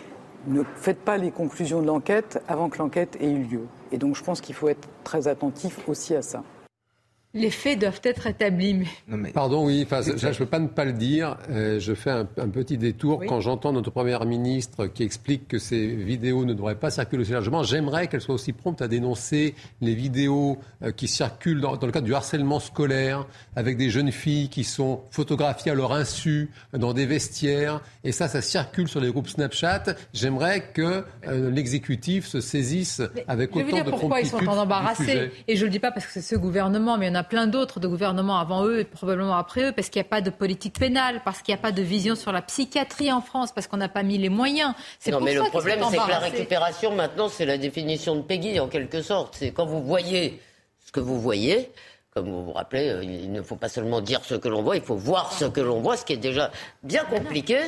ne 0.47 0.63
faites 0.77 1.01
pas 1.01 1.17
les 1.17 1.31
conclusions 1.31 1.81
de 1.81 1.87
l'enquête 1.87 2.43
avant 2.49 2.69
que 2.69 2.79
l'enquête 2.79 3.17
ait 3.21 3.31
eu 3.31 3.45
lieu. 3.45 3.67
Et 3.93 3.99
donc, 3.99 4.17
je 4.17 4.23
pense 4.23 4.41
qu'il 4.41 4.55
faut 4.55 4.69
être 4.69 4.89
très 5.05 5.29
attentif 5.29 5.79
aussi 5.89 6.15
à 6.15 6.23
ça. 6.23 6.43
Les 7.33 7.51
faits 7.51 7.79
doivent 7.79 8.01
être 8.03 8.27
établis. 8.27 8.77
Mais... 9.07 9.31
Pardon, 9.31 9.65
oui, 9.67 9.83
enfin, 9.87 10.01
je 10.03 10.27
ne 10.27 10.35
peux 10.35 10.47
pas 10.47 10.59
ne 10.59 10.67
pas 10.67 10.85
le 10.85 10.93
dire. 10.93 11.37
Euh, 11.49 11.79
je 11.79 11.95
fais 11.95 12.11
un, 12.11 12.27
un 12.39 12.49
petit 12.49 12.77
détour 12.77 13.21
Oui. 13.21 13.27
quand 13.29 13.41
j'entends 13.41 13.73
notre 13.73 13.91
première 13.93 14.25
ministre 14.25 14.87
qui 14.87 15.05
explique 15.05 15.47
que 15.47 15.59
ces 15.59 15.87
vidéos 15.87 16.45
ne 16.45 16.55
devraient 16.55 16.75
pas 16.75 16.91
circuler 16.91 17.23
aussi 17.23 17.31
largement. 17.31 17.63
J'aimerais 17.63 18.09
qu'elle 18.09 18.21
soit 18.21 18.35
aussi 18.35 18.53
prompte 18.53 18.83
à 18.83 18.89
dénoncer 18.89 19.55
les 19.81 19.95
vidéos 19.95 20.59
euh, 20.83 20.91
qui 20.91 21.07
circulent 21.07 21.61
dans, 21.61 21.77
dans 21.77 21.87
le 21.87 21.93
cadre 21.93 22.07
du 22.07 22.15
harcèlement 22.15 22.59
scolaire 22.59 23.27
avec 23.55 23.77
des 23.77 23.91
jeunes 23.91 24.11
filles 24.11 24.49
qui 24.49 24.65
sont 24.65 25.03
photographiées 25.13 25.71
à 25.71 25.77
leur 25.77 25.93
insu 25.93 26.51
dans 26.73 26.93
des 26.95 27.07
vestiaires. 27.07 27.81
Et 28.03 28.11
ça, 28.11 28.27
ça 28.27 28.43
circule 28.43 28.89
sur 28.89 29.01
les 29.01 29.13
groupes 29.13 29.29
Snapchat. 29.29 29.85
J'aimerais 30.13 30.73
que 30.75 31.05
euh, 31.29 31.49
l'exécutif 31.49 32.27
se 32.27 32.41
saisisse 32.41 33.01
avec 33.29 33.51
Je 33.53 33.59
vais 33.59 33.63
vous 33.63 33.69
autant 33.69 33.77
dire 33.77 33.85
de 33.85 33.91
pourquoi 33.91 34.21
ils 34.21 34.29
promptitude 34.29 34.53
sont 34.53 34.71
en 34.73 34.95
sujet. 34.97 35.31
Et 35.47 35.55
je 35.55 35.61
ne 35.61 35.67
le 35.67 35.71
dis 35.71 35.79
pas 35.79 35.93
parce 35.93 36.07
que 36.07 36.13
c'est 36.13 36.23
ce 36.23 36.35
gouvernement, 36.35 36.99
mais 36.99 37.07
il 37.07 37.11
y 37.11 37.13
en 37.13 37.15
a 37.15 37.20
plein 37.25 37.47
d'autres 37.47 37.81
de 37.81 37.89
gouvernements 37.89 38.39
avant 38.39 38.65
eux 38.67 38.81
et 38.81 38.85
probablement 38.85 39.37
après 39.37 39.69
eux, 39.69 39.73
parce 39.73 39.89
qu'il 39.89 40.01
n'y 40.01 40.07
a 40.07 40.11
pas 40.11 40.21
de 40.21 40.31
politique 40.31 40.79
pénale, 40.79 41.21
parce 41.25 41.43
qu'il 41.43 41.55
n'y 41.55 41.59
a 41.59 41.63
pas 41.63 41.73
de 41.73 41.83
vision 41.83 42.15
sur 42.15 42.33
la 42.33 42.43
psychiatrie 42.43 43.13
en 43.13 43.21
France, 43.21 43.53
parce 43.53 43.67
qu'on 43.67 43.77
n'a 43.77 43.89
pas 43.89 44.03
mis 44.03 44.19
les 44.19 44.29
moyens. 44.29 44.75
C'est 44.99 45.11
Non, 45.11 45.19
pour 45.19 45.27
mais 45.27 45.37
ça 45.37 45.45
le 45.45 45.51
problème, 45.51 45.81
c'est 45.91 45.97
que 45.99 46.09
la 46.09 46.19
récupération, 46.19 46.95
maintenant, 46.95 47.29
c'est 47.29 47.47
la 47.47 47.59
définition 47.59 48.17
de 48.17 48.23
Peggy, 48.23 48.61
en 48.61 48.69
quelque 48.69 49.03
sorte. 49.03 49.37
C'est 49.39 49.51
quand 49.53 49.67
vous 49.67 49.83
voyez 49.83 50.41
ce 50.87 50.93
que 50.93 51.01
vous 51.01 51.21
voyez, 51.21 51.71
comme 52.15 52.29
vous 52.29 52.45
vous 52.45 52.53
rappelez, 52.53 52.89
euh, 52.89 53.05
il 53.05 53.31
ne 53.31 53.43
faut 53.43 53.57
pas 53.57 53.69
seulement 53.69 54.01
dire 54.01 54.21
ce 54.25 54.35
que 54.35 54.49
l'on 54.49 54.63
voit, 54.63 54.77
il 54.77 54.83
faut 54.83 54.97
voir 54.97 55.33
ce 55.33 55.45
que 55.45 55.61
l'on 55.61 55.81
voit, 55.81 55.97
ce 55.97 56.05
qui 56.05 56.15
est 56.15 56.17
déjà 56.17 56.51
bien 56.83 57.05
compliqué. 57.05 57.59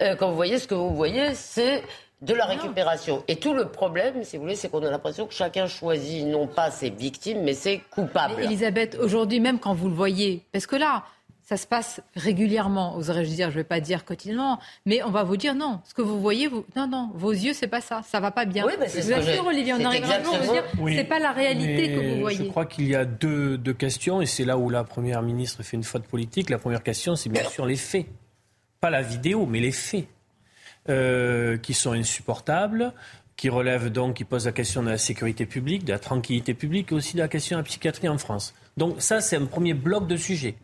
Euh, 0.00 0.16
quand 0.16 0.30
vous 0.30 0.36
voyez 0.36 0.58
ce 0.58 0.66
que 0.66 0.74
vous 0.74 0.94
voyez, 0.94 1.34
c'est 1.34 1.82
de 2.22 2.34
la 2.34 2.46
récupération. 2.46 3.24
Et 3.28 3.36
tout 3.36 3.52
le 3.52 3.66
problème, 3.66 4.22
si 4.22 4.36
vous 4.36 4.44
voulez, 4.44 4.54
c'est 4.54 4.68
qu'on 4.68 4.82
a 4.84 4.90
l'impression 4.90 5.26
que 5.26 5.34
chacun 5.34 5.66
choisit 5.66 6.24
non 6.26 6.46
pas 6.46 6.70
ses 6.70 6.90
victimes, 6.90 7.42
mais 7.42 7.54
ses 7.54 7.82
coupables. 7.90 8.34
Mais 8.38 8.44
Elisabeth, 8.44 8.96
aujourd'hui, 9.00 9.40
même 9.40 9.58
quand 9.58 9.74
vous 9.74 9.88
le 9.88 9.94
voyez, 9.94 10.42
parce 10.52 10.66
que 10.66 10.76
là, 10.76 11.04
ça 11.42 11.56
se 11.56 11.66
passe 11.66 12.00
régulièrement, 12.14 12.96
oserais-je 12.96 13.30
dire, 13.30 13.50
je 13.50 13.56
ne 13.56 13.60
vais 13.62 13.68
pas 13.68 13.80
dire 13.80 14.04
quotidiennement, 14.04 14.60
mais 14.86 15.02
on 15.02 15.10
va 15.10 15.24
vous 15.24 15.36
dire 15.36 15.56
non, 15.56 15.80
ce 15.84 15.92
que 15.92 16.00
vous 16.00 16.20
voyez, 16.20 16.46
vous, 16.46 16.64
non, 16.76 16.86
non, 16.86 17.10
vos 17.14 17.32
yeux, 17.32 17.52
c'est 17.52 17.66
pas 17.66 17.80
ça, 17.80 18.02
ça 18.06 18.20
va 18.20 18.30
pas 18.30 18.44
bien. 18.44 18.64
Oui, 18.64 18.74
mais 18.78 18.88
c'est 18.88 19.00
vous 19.00 19.12
assure, 19.12 19.46
Olivier, 19.46 19.74
on 19.74 19.80
jour 19.80 19.88
à 19.88 20.38
vous 20.38 20.52
dire, 20.52 20.64
Oui, 20.78 20.94
c'est 20.96 21.04
pas 21.04 21.18
la 21.18 21.32
réalité 21.32 21.92
que 21.92 22.14
vous 22.14 22.20
voyez. 22.20 22.44
Je 22.44 22.50
crois 22.50 22.66
qu'il 22.66 22.86
y 22.86 22.94
a 22.94 23.04
deux, 23.04 23.58
deux 23.58 23.74
questions, 23.74 24.22
et 24.22 24.26
c'est 24.26 24.44
là 24.44 24.56
où 24.56 24.70
la 24.70 24.84
Première 24.84 25.22
ministre 25.22 25.64
fait 25.64 25.76
une 25.76 25.82
faute 25.82 26.04
politique. 26.04 26.50
La 26.50 26.58
première 26.58 26.84
question, 26.84 27.16
c'est 27.16 27.28
bien 27.28 27.44
sûr 27.44 27.66
les 27.66 27.76
faits. 27.76 28.06
Pas 28.80 28.90
la 28.90 29.02
vidéo, 29.02 29.44
mais 29.44 29.58
les 29.58 29.72
faits. 29.72 30.06
Euh, 30.88 31.56
qui 31.58 31.74
sont 31.74 31.92
insupportables, 31.92 32.92
qui 33.36 33.48
relèvent 33.48 33.90
donc, 33.90 34.16
qui 34.16 34.24
posent 34.24 34.46
la 34.46 34.52
question 34.52 34.82
de 34.82 34.90
la 34.90 34.98
sécurité 34.98 35.46
publique, 35.46 35.84
de 35.84 35.92
la 35.92 35.98
tranquillité 35.98 36.54
publique 36.54 36.92
et 36.92 36.94
aussi 36.94 37.16
de 37.16 37.20
la 37.20 37.28
question 37.28 37.56
de 37.56 37.60
la 37.60 37.64
psychiatrie 37.64 38.08
en 38.08 38.18
France. 38.18 38.54
Donc 38.76 39.00
ça, 39.00 39.20
c'est 39.20 39.36
un 39.36 39.46
premier 39.46 39.74
bloc 39.74 40.06
de 40.06 40.16
sujets. 40.16 40.56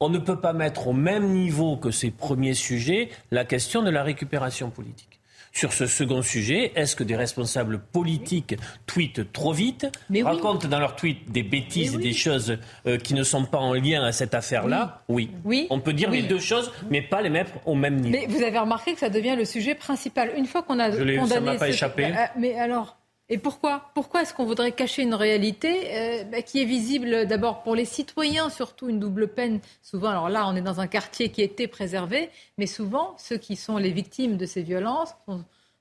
On 0.00 0.08
ne 0.08 0.18
peut 0.18 0.40
pas 0.40 0.52
mettre 0.52 0.88
au 0.88 0.92
même 0.92 1.28
niveau 1.28 1.76
que 1.76 1.90
ces 1.90 2.10
premiers 2.10 2.54
sujets 2.54 3.10
la 3.30 3.44
question 3.44 3.82
de 3.82 3.90
la 3.90 4.02
récupération 4.02 4.70
politique. 4.70 5.13
Sur 5.54 5.72
ce 5.72 5.86
second 5.86 6.20
sujet, 6.20 6.72
est-ce 6.74 6.96
que 6.96 7.04
des 7.04 7.14
responsables 7.14 7.78
politiques 7.78 8.56
tweetent 8.86 9.32
trop 9.32 9.52
vite, 9.52 9.86
racontent 10.24 10.66
dans 10.66 10.80
leurs 10.80 10.96
tweets 10.96 11.30
des 11.30 11.44
bêtises 11.44 11.94
et 11.94 11.98
des 11.98 12.12
choses 12.12 12.58
euh, 12.88 12.98
qui 12.98 13.14
ne 13.14 13.22
sont 13.22 13.44
pas 13.44 13.58
en 13.58 13.72
lien 13.72 14.02
à 14.02 14.10
cette 14.10 14.34
affaire-là 14.34 15.02
oui. 15.08 15.30
oui. 15.44 15.68
On 15.70 15.78
peut 15.78 15.92
dire 15.92 16.10
les 16.10 16.22
deux 16.22 16.40
choses, 16.40 16.72
mais 16.90 17.02
pas 17.02 17.22
les 17.22 17.30
mettre 17.30 17.52
au 17.66 17.76
même 17.76 18.00
niveau. 18.00 18.18
Mais 18.18 18.26
vous 18.26 18.42
avez 18.42 18.58
remarqué 18.58 18.94
que 18.94 18.98
ça 18.98 19.10
devient 19.10 19.36
le 19.36 19.44
sujet 19.44 19.76
principal. 19.76 20.32
Une 20.36 20.46
fois 20.46 20.64
qu'on 20.64 20.80
a 20.80 20.90
Je 20.90 20.98
condamné... 20.98 21.28
Ça 21.28 21.40
m'a 21.40 21.54
pas 21.54 21.68
échappé. 21.68 22.06
Euh, 22.06 22.26
mais 22.36 22.58
alors 22.58 22.96
et 23.30 23.38
pourquoi 23.38 23.90
Pourquoi 23.94 24.22
est-ce 24.22 24.34
qu'on 24.34 24.44
voudrait 24.44 24.72
cacher 24.72 25.02
une 25.02 25.14
réalité 25.14 25.94
euh, 25.94 26.24
bah, 26.24 26.42
qui 26.42 26.60
est 26.60 26.66
visible 26.66 27.26
d'abord 27.26 27.62
pour 27.62 27.74
les 27.74 27.86
citoyens, 27.86 28.50
surtout 28.50 28.90
une 28.90 29.00
double 29.00 29.28
peine? 29.28 29.60
Souvent, 29.80 30.10
alors 30.10 30.28
là, 30.28 30.46
on 30.46 30.54
est 30.54 30.60
dans 30.62 30.80
un 30.80 30.86
quartier 30.86 31.30
qui 31.30 31.40
était 31.40 31.66
préservé, 31.66 32.28
mais 32.58 32.66
souvent, 32.66 33.14
ceux 33.16 33.38
qui 33.38 33.56
sont 33.56 33.78
les 33.78 33.92
victimes 33.92 34.36
de 34.36 34.44
ces 34.44 34.62
violences 34.62 35.14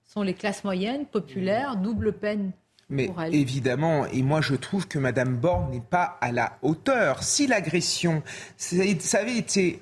sont, 0.06 0.22
les 0.22 0.34
classes 0.34 0.64
moyennes, 0.64 1.06
populaires, 1.06 1.76
double 1.76 2.14
peine. 2.14 2.52
Mais 2.90 3.10
évidemment, 3.32 4.06
et 4.06 4.22
moi 4.22 4.42
je 4.42 4.54
trouve 4.54 4.88
que 4.88 5.00
Madame 5.00 5.36
Borne 5.36 5.72
n'est 5.72 5.80
pas 5.80 6.18
à 6.22 6.32
la 6.32 6.60
hauteur. 6.62 7.24
Si 7.24 7.48
l'agression, 7.48 8.22
ça 8.58 9.20
avait 9.20 9.38
été 9.38 9.82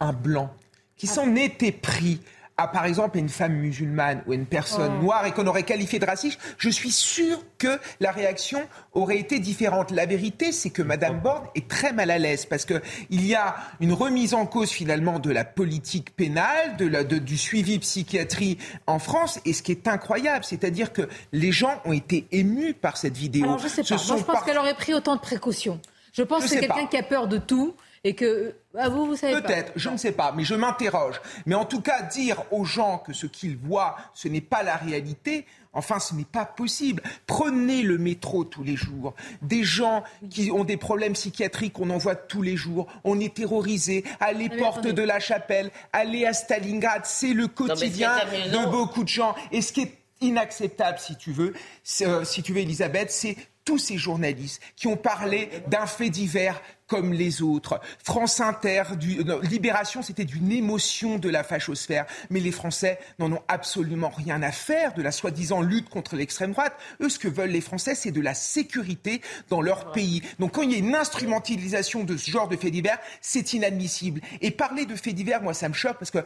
un 0.00 0.12
blanc 0.12 0.52
qui 0.96 1.06
ah. 1.08 1.14
s'en 1.14 1.34
était 1.34 1.72
pris 1.72 2.20
à, 2.56 2.68
par 2.68 2.84
exemple, 2.84 3.18
une 3.18 3.28
femme 3.28 3.54
musulmane 3.54 4.22
ou 4.26 4.32
une 4.32 4.46
personne 4.46 4.92
oh. 4.98 5.02
noire 5.02 5.26
et 5.26 5.32
qu'on 5.32 5.46
aurait 5.46 5.62
qualifié 5.62 5.98
de 5.98 6.04
raciste, 6.04 6.38
je 6.58 6.68
suis 6.68 6.90
sûr 6.90 7.42
que 7.58 7.78
la 8.00 8.12
réaction 8.12 8.66
aurait 8.92 9.18
été 9.18 9.38
différente. 9.38 9.90
La 9.90 10.06
vérité, 10.06 10.52
c'est 10.52 10.70
que 10.70 10.82
Madame 10.82 11.20
Borne 11.20 11.46
est 11.54 11.68
très 11.68 11.92
mal 11.92 12.10
à 12.10 12.18
l'aise 12.18 12.46
parce 12.46 12.64
qu'il 12.64 13.26
y 13.26 13.34
a 13.34 13.56
une 13.80 13.92
remise 13.92 14.34
en 14.34 14.46
cause 14.46 14.70
finalement 14.70 15.18
de 15.18 15.30
la 15.30 15.44
politique 15.44 16.14
pénale, 16.14 16.76
de 16.76 16.86
la, 16.86 17.04
du 17.04 17.38
suivi 17.38 17.78
psychiatrie 17.78 18.58
en 18.86 18.98
France. 18.98 19.40
Et 19.44 19.52
ce 19.52 19.62
qui 19.62 19.72
est 19.72 19.88
incroyable, 19.88 20.44
c'est-à-dire 20.44 20.92
que 20.92 21.08
les 21.32 21.52
gens 21.52 21.80
ont 21.84 21.92
été 21.92 22.26
émus 22.32 22.74
par 22.74 22.96
cette 22.96 23.16
vidéo. 23.16 23.44
Alors, 23.44 23.58
je 23.58 23.68
sais 23.68 23.82
pas. 23.82 23.96
Moi, 23.96 24.16
je 24.18 24.24
pense 24.24 24.42
qu'elle 24.42 24.58
aurait 24.58 24.74
pris 24.74 24.94
autant 24.94 25.16
de 25.16 25.20
précautions. 25.20 25.80
Je 26.12 26.22
pense 26.22 26.42
que 26.44 26.50
c'est 26.50 26.60
quelqu'un 26.60 26.86
qui 26.86 26.96
a 26.96 27.02
peur 27.02 27.26
de 27.26 27.38
tout 27.38 27.74
et 28.04 28.14
que 28.14 28.54
ah, 28.76 28.88
vous, 28.88 29.06
vous 29.06 29.16
savez 29.16 29.40
Peut-être, 29.40 29.72
je 29.76 29.90
ne 29.90 29.96
sais 29.96 30.12
pas, 30.12 30.32
mais 30.32 30.44
je 30.44 30.54
m'interroge. 30.54 31.20
Mais 31.46 31.54
en 31.54 31.64
tout 31.64 31.80
cas, 31.80 32.02
dire 32.02 32.42
aux 32.50 32.64
gens 32.64 32.98
que 32.98 33.12
ce 33.12 33.26
qu'ils 33.26 33.56
voient, 33.56 33.96
ce 34.14 34.28
n'est 34.28 34.40
pas 34.40 34.62
la 34.62 34.76
réalité, 34.76 35.46
Enfin, 35.74 35.98
ce 35.98 36.14
n'est 36.14 36.24
pas 36.24 36.44
possible. 36.44 37.02
Prenez 37.26 37.82
le 37.82 37.96
métro 37.96 38.44
tous 38.44 38.62
les 38.62 38.76
jours. 38.76 39.14
Des 39.40 39.64
gens 39.64 40.04
qui 40.28 40.50
ont 40.50 40.64
des 40.64 40.76
problèmes 40.76 41.14
psychiatriques, 41.14 41.78
on 41.78 41.88
en 41.90 41.98
voit 41.98 42.14
tous 42.14 42.42
les 42.42 42.56
jours. 42.56 42.86
On 43.04 43.18
est 43.20 43.34
terrorisés. 43.34 44.04
Allez, 44.20 44.50
porte 44.50 44.86
de 44.86 45.02
la 45.02 45.18
chapelle, 45.18 45.70
allez 45.92 46.26
à 46.26 46.34
Stalingrad. 46.34 47.06
C'est 47.06 47.32
le 47.32 47.46
quotidien 47.46 48.12
de 48.52 48.70
beaucoup 48.70 49.02
de 49.02 49.08
gens. 49.08 49.34
Et 49.50 49.62
ce 49.62 49.72
qui 49.72 49.82
est 49.82 49.98
inacceptable, 50.20 50.98
si 50.98 51.16
tu 51.16 51.32
veux, 51.32 51.54
euh, 52.02 52.24
si 52.24 52.42
tu 52.42 52.52
veux, 52.52 52.60
Elisabeth, 52.60 53.10
c'est 53.10 53.36
tous 53.64 53.78
ces 53.78 53.96
journalistes 53.96 54.60
qui 54.76 54.86
ont 54.86 54.96
parlé 54.96 55.48
d'un 55.68 55.86
fait 55.86 56.10
divers 56.10 56.60
comme 56.92 57.14
les 57.14 57.40
autres. 57.40 57.80
France 58.04 58.38
Inter, 58.40 58.82
du, 58.98 59.24
Libération, 59.44 60.02
c'était 60.02 60.26
d'une 60.26 60.52
émotion 60.52 61.18
de 61.18 61.30
la 61.30 61.42
fachosphère. 61.42 62.04
Mais 62.28 62.38
les 62.38 62.52
Français 62.52 62.98
n'en 63.18 63.32
ont 63.32 63.42
absolument 63.48 64.10
rien 64.10 64.42
à 64.42 64.52
faire 64.52 64.92
de 64.92 65.00
la 65.00 65.10
soi-disant 65.10 65.62
lutte 65.62 65.88
contre 65.88 66.16
l'extrême 66.16 66.52
droite. 66.52 66.76
Eux, 67.00 67.08
ce 67.08 67.18
que 67.18 67.28
veulent 67.28 67.48
les 67.48 67.62
Français, 67.62 67.94
c'est 67.94 68.10
de 68.10 68.20
la 68.20 68.34
sécurité 68.34 69.22
dans 69.48 69.62
leur 69.62 69.92
pays. 69.92 70.20
Donc 70.38 70.52
quand 70.52 70.62
il 70.62 70.72
y 70.72 70.74
a 70.74 70.78
une 70.78 70.94
instrumentalisation 70.94 72.04
de 72.04 72.18
ce 72.18 72.30
genre 72.30 72.48
de 72.48 72.58
faits 72.58 72.72
divers, 72.72 72.98
c'est 73.22 73.54
inadmissible. 73.54 74.20
Et 74.42 74.50
parler 74.50 74.84
de 74.84 74.94
faits 74.94 75.14
divers, 75.14 75.42
moi, 75.42 75.54
ça 75.54 75.70
me 75.70 75.74
choque 75.74 75.96
parce 75.98 76.10
que 76.10 76.22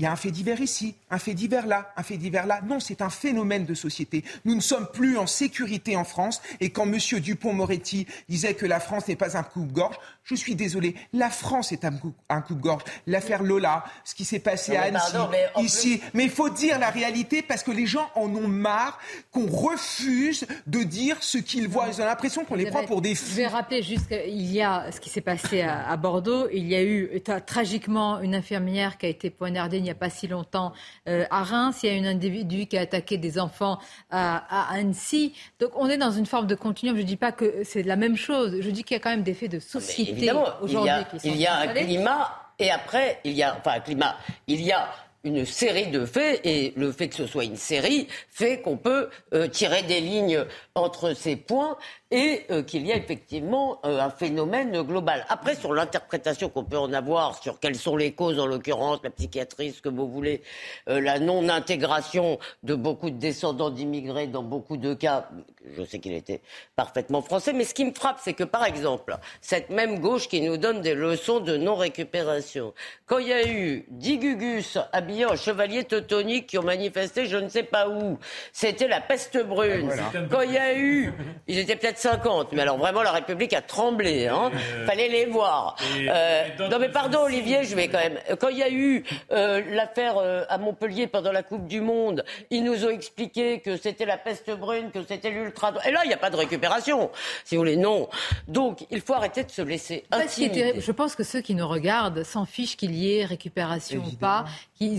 il 0.00 0.04
y 0.04 0.06
a 0.06 0.12
un 0.12 0.16
fait 0.16 0.30
divers 0.30 0.62
ici, 0.62 0.94
un 1.10 1.18
fait 1.18 1.34
divers 1.34 1.66
là, 1.66 1.92
un 1.94 2.02
fait 2.02 2.16
divers 2.16 2.46
là. 2.46 2.62
Non, 2.66 2.80
c'est 2.80 3.02
un 3.02 3.10
phénomène 3.10 3.66
de 3.66 3.74
société. 3.74 4.24
Nous 4.46 4.54
ne 4.54 4.60
sommes 4.60 4.88
plus 4.90 5.18
en 5.18 5.26
sécurité 5.26 5.94
en 5.94 6.04
France. 6.04 6.40
Et 6.58 6.70
quand 6.70 6.90
M. 6.90 7.20
Dupont-Moretti 7.20 8.06
disait 8.26 8.54
que 8.54 8.64
la 8.64 8.80
France 8.80 9.08
n'est 9.08 9.16
pas 9.16 9.36
un 9.36 9.42
coupe-gorge, 9.42 9.96
je 10.36 10.40
suis 10.40 10.54
désolé, 10.54 10.94
la 11.12 11.30
France 11.30 11.72
est 11.72 11.84
un 11.84 11.92
coup, 11.92 12.12
un 12.28 12.40
coup 12.40 12.54
de 12.54 12.60
gorge. 12.60 12.82
L'affaire 13.06 13.42
Lola, 13.42 13.84
ce 14.04 14.14
qui 14.14 14.24
s'est 14.24 14.38
passé 14.38 14.76
à 14.76 14.82
Annecy, 14.82 15.16
ici. 15.58 16.00
Mais 16.14 16.24
il 16.24 16.30
faut 16.30 16.50
dire 16.50 16.78
la 16.78 16.90
réalité 16.90 17.42
parce 17.42 17.62
que 17.62 17.70
les 17.70 17.86
gens 17.86 18.08
en 18.14 18.34
ont 18.34 18.48
marre 18.48 18.98
qu'on 19.32 19.46
refuse 19.46 20.46
de 20.66 20.82
dire 20.82 21.16
ce 21.20 21.38
qu'ils 21.38 21.68
voient. 21.68 21.86
Ils 21.88 22.00
ont 22.00 22.04
l'impression 22.04 22.44
qu'on 22.44 22.54
les 22.54 22.70
prend 22.70 22.84
pour 22.84 23.00
des 23.00 23.14
fous. 23.14 23.26
Je 23.30 23.36
vais 23.36 23.46
rappeler 23.46 23.82
juste 23.82 24.08
qu'il 24.08 24.52
y 24.52 24.62
a 24.62 24.90
ce 24.90 25.00
qui 25.00 25.10
s'est 25.10 25.20
passé 25.20 25.62
à, 25.62 25.96
Bordeaux. 25.96 26.48
Il 26.52 26.66
y 26.66 26.74
a 26.74 26.82
eu 26.82 27.22
tragiquement 27.46 28.20
une 28.20 28.34
infirmière 28.34 28.98
qui 28.98 29.06
a 29.06 29.08
été 29.08 29.30
poignardée 29.30 29.78
il 29.78 29.82
n'y 29.82 29.90
a 29.90 29.94
pas 29.94 30.10
si 30.10 30.28
longtemps 30.28 30.72
euh, 31.08 31.24
à 31.30 31.42
Reims. 31.42 31.80
Il 31.82 31.92
y 31.92 31.98
a 31.98 32.00
un 32.00 32.10
individu 32.10 32.66
qui 32.66 32.78
a 32.78 32.82
attaqué 32.82 33.18
des 33.18 33.38
enfants 33.38 33.78
à, 34.10 34.72
Annecy. 34.72 35.34
Donc 35.58 35.70
on 35.74 35.88
est 35.88 35.98
dans 35.98 36.10
une 36.10 36.26
forme 36.26 36.46
de 36.46 36.54
continuum. 36.54 36.96
Je 36.96 37.02
ne 37.02 37.06
dis 37.06 37.16
pas 37.16 37.32
que 37.32 37.62
c'est 37.64 37.82
la 37.82 37.96
même 37.96 38.16
chose. 38.16 38.56
Je 38.60 38.70
dis 38.70 38.84
qu'il 38.84 38.96
y 38.96 39.00
a 39.00 39.00
quand 39.00 39.10
même 39.10 39.22
des 39.22 39.34
faits 39.34 39.50
de 39.50 39.60
société 39.60 40.19
aujourd'hui 40.60 40.92
Il 41.24 41.36
y 41.36 41.46
a 41.46 41.58
un 41.58 41.66
climat 41.68 42.36
et 42.58 42.70
après, 42.70 43.20
il 43.24 43.32
y 43.32 43.42
a, 43.42 43.56
enfin, 43.58 43.76
un 43.76 43.80
climat, 43.80 44.16
il 44.46 44.60
y 44.60 44.70
a 44.70 44.86
une 45.24 45.44
série 45.44 45.88
de 45.88 46.06
faits 46.06 46.40
et 46.44 46.72
le 46.76 46.92
fait 46.92 47.08
que 47.08 47.14
ce 47.14 47.26
soit 47.26 47.44
une 47.44 47.56
série 47.56 48.08
fait 48.30 48.60
qu'on 48.60 48.76
peut 48.76 49.10
euh, 49.34 49.48
tirer 49.48 49.82
des 49.82 50.00
lignes 50.00 50.44
entre 50.74 51.14
ces 51.14 51.36
points 51.36 51.76
et 52.10 52.46
euh, 52.50 52.62
qu'il 52.62 52.86
y 52.86 52.92
a 52.92 52.96
effectivement 52.96 53.80
euh, 53.84 54.00
un 54.00 54.10
phénomène 54.10 54.82
global. 54.82 55.26
Après, 55.28 55.54
sur 55.54 55.74
l'interprétation 55.74 56.48
qu'on 56.48 56.64
peut 56.64 56.78
en 56.78 56.92
avoir, 56.92 57.40
sur 57.42 57.60
quelles 57.60 57.76
sont 57.76 57.96
les 57.96 58.12
causes, 58.12 58.38
en 58.40 58.46
l'occurrence, 58.46 59.00
la 59.04 59.10
psychiatrie, 59.10 59.72
ce 59.72 59.82
que 59.82 59.88
vous 59.88 60.08
voulez, 60.08 60.42
la 60.86 61.18
non-intégration 61.20 62.38
de 62.62 62.74
beaucoup 62.74 63.10
de 63.10 63.16
descendants 63.16 63.70
d'immigrés 63.70 64.26
dans 64.26 64.42
beaucoup 64.42 64.76
de 64.76 64.94
cas, 64.94 65.28
je 65.76 65.84
sais 65.84 65.98
qu'il 65.98 66.14
était 66.14 66.40
parfaitement 66.74 67.22
français, 67.22 67.52
mais 67.52 67.64
ce 67.64 67.74
qui 67.74 67.84
me 67.84 67.92
frappe, 67.92 68.18
c'est 68.22 68.32
que, 68.32 68.44
par 68.44 68.64
exemple, 68.64 69.16
cette 69.40 69.70
même 69.70 70.00
gauche 70.00 70.28
qui 70.28 70.40
nous 70.40 70.56
donne 70.56 70.80
des 70.80 70.94
leçons 70.94 71.40
de 71.40 71.56
non-récupération, 71.56 72.74
quand 73.06 73.18
il 73.18 73.28
y 73.28 73.32
a 73.32 73.48
eu 73.48 73.84
dix 73.88 74.18
gugus 74.18 74.78
habillés 75.10 75.26
en 75.26 75.36
chevaliers 75.36 75.84
teutoniques 75.84 76.46
qui 76.46 76.58
ont 76.58 76.62
manifesté 76.62 77.26
je 77.26 77.36
ne 77.36 77.48
sais 77.48 77.64
pas 77.64 77.88
où, 77.88 78.18
c'était 78.52 78.86
la 78.86 79.00
peste 79.00 79.44
brune. 79.44 79.90
Quand 80.30 80.42
il 80.42 80.52
y 80.52 80.58
a 80.58 80.76
eu, 80.76 81.12
ils 81.48 81.58
étaient 81.58 81.76
peut-être 81.76 81.98
50. 81.98 82.52
Mais 82.52 82.62
alors 82.62 82.78
vraiment, 82.78 83.02
la 83.02 83.12
République 83.12 83.52
a 83.52 83.62
tremblé. 83.62 84.28
Hein. 84.28 84.50
Euh, 84.54 84.86
Fallait 84.86 85.08
les 85.08 85.26
voir. 85.26 85.76
Euh, 85.98 86.44
non 86.70 86.78
mais 86.78 86.88
pardon, 86.88 87.20
Olivier, 87.24 87.64
je 87.64 87.74
vais 87.74 87.88
quand 87.88 87.98
même. 87.98 88.18
Quand 88.38 88.48
il 88.48 88.58
y 88.58 88.62
a 88.62 88.70
eu 88.70 89.04
euh, 89.32 89.62
l'affaire 89.70 90.16
à 90.48 90.58
Montpellier 90.58 91.06
pendant 91.06 91.32
la 91.32 91.42
Coupe 91.42 91.66
du 91.66 91.80
Monde, 91.80 92.24
ils 92.50 92.62
nous 92.62 92.84
ont 92.84 92.90
expliqué 92.90 93.60
que 93.60 93.76
c'était 93.76 94.06
la 94.06 94.16
peste 94.16 94.50
brune, 94.50 94.90
que 94.92 95.02
c'était 95.06 95.30
l'ultra. 95.30 95.72
Et 95.86 95.90
là, 95.90 96.00
il 96.04 96.08
n'y 96.08 96.14
a 96.14 96.18
pas 96.18 96.30
de 96.30 96.36
récupération. 96.36 97.10
Si 97.44 97.56
vous 97.56 97.62
voulez, 97.62 97.76
non. 97.76 98.08
Donc, 98.46 98.86
il 98.90 99.00
faut 99.00 99.14
arrêter 99.14 99.44
de 99.44 99.50
se 99.50 99.62
laisser 99.62 100.04
intimider. 100.10 100.74
Je 100.78 100.92
pense 100.92 101.14
que 101.14 101.24
ceux 101.24 101.40
qui 101.40 101.54
nous 101.54 101.66
regardent 101.66 102.22
s'en 102.22 102.44
fichent 102.44 102.76
qu'il 102.76 102.94
y 102.94 103.18
ait 103.18 103.24
récupération 103.24 104.02
ou 104.06 104.16
pas, 104.16 104.44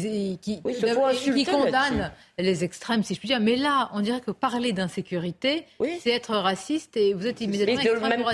qui, 0.02 0.62
qui, 0.62 1.34
qui 1.34 1.46
condamnent 1.46 2.12
les 2.38 2.64
extrêmes, 2.64 3.04
si 3.04 3.14
je 3.14 3.20
puis 3.20 3.28
dire. 3.28 3.40
Mais 3.40 3.56
là, 3.56 3.90
on 3.94 4.02
dirait 4.02 4.22
que 4.22 4.32
parler 4.32 4.74
d'insécurité, 4.74 5.66
c'est 6.00 6.12
être 6.12 6.36
raciste 6.36 6.98
et 6.98 7.14
vous 7.14 7.28
êtes 7.28 7.42
immédiatement 7.42 7.82
extrêmement 7.82 8.30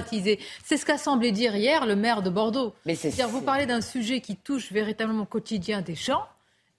C'est 0.63 0.77
ce 0.77 0.85
qu'a 0.85 0.97
semblé 0.97 1.31
dire 1.31 1.55
hier 1.55 1.85
le 1.85 1.95
maire 1.95 2.21
de 2.21 2.29
Bordeaux. 2.29 2.73
C'est-à-dire, 2.85 3.27
vous 3.27 3.41
parlez 3.41 3.65
d'un 3.65 3.81
sujet 3.81 4.21
qui 4.21 4.35
touche 4.35 4.71
véritablement 4.71 5.23
au 5.23 5.25
quotidien 5.25 5.81
des 5.81 5.95
gens. 5.95 6.23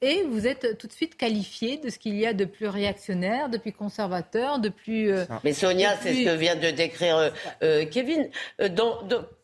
Et 0.01 0.23
vous 0.23 0.47
êtes 0.47 0.79
tout 0.79 0.87
de 0.87 0.93
suite 0.93 1.17
qualifié 1.17 1.77
de 1.77 1.91
ce 1.91 1.99
qu'il 1.99 2.15
y 2.17 2.25
a 2.25 2.33
de 2.33 2.45
plus 2.45 2.69
réactionnaire, 2.69 3.49
de 3.49 3.59
plus 3.59 3.73
conservateur, 3.73 4.61
de 4.61 4.69
plus. 4.69 5.11
Euh, 5.11 5.25
Mais 5.43 5.53
Sonia, 5.53 5.97
c'est 6.01 6.15
ce 6.15 6.25
que 6.25 6.37
vient 6.37 6.55
de 6.55 6.71
décrire 6.71 7.17
euh, 7.17 7.31
euh, 7.65 7.85
Kevin. 7.87 8.29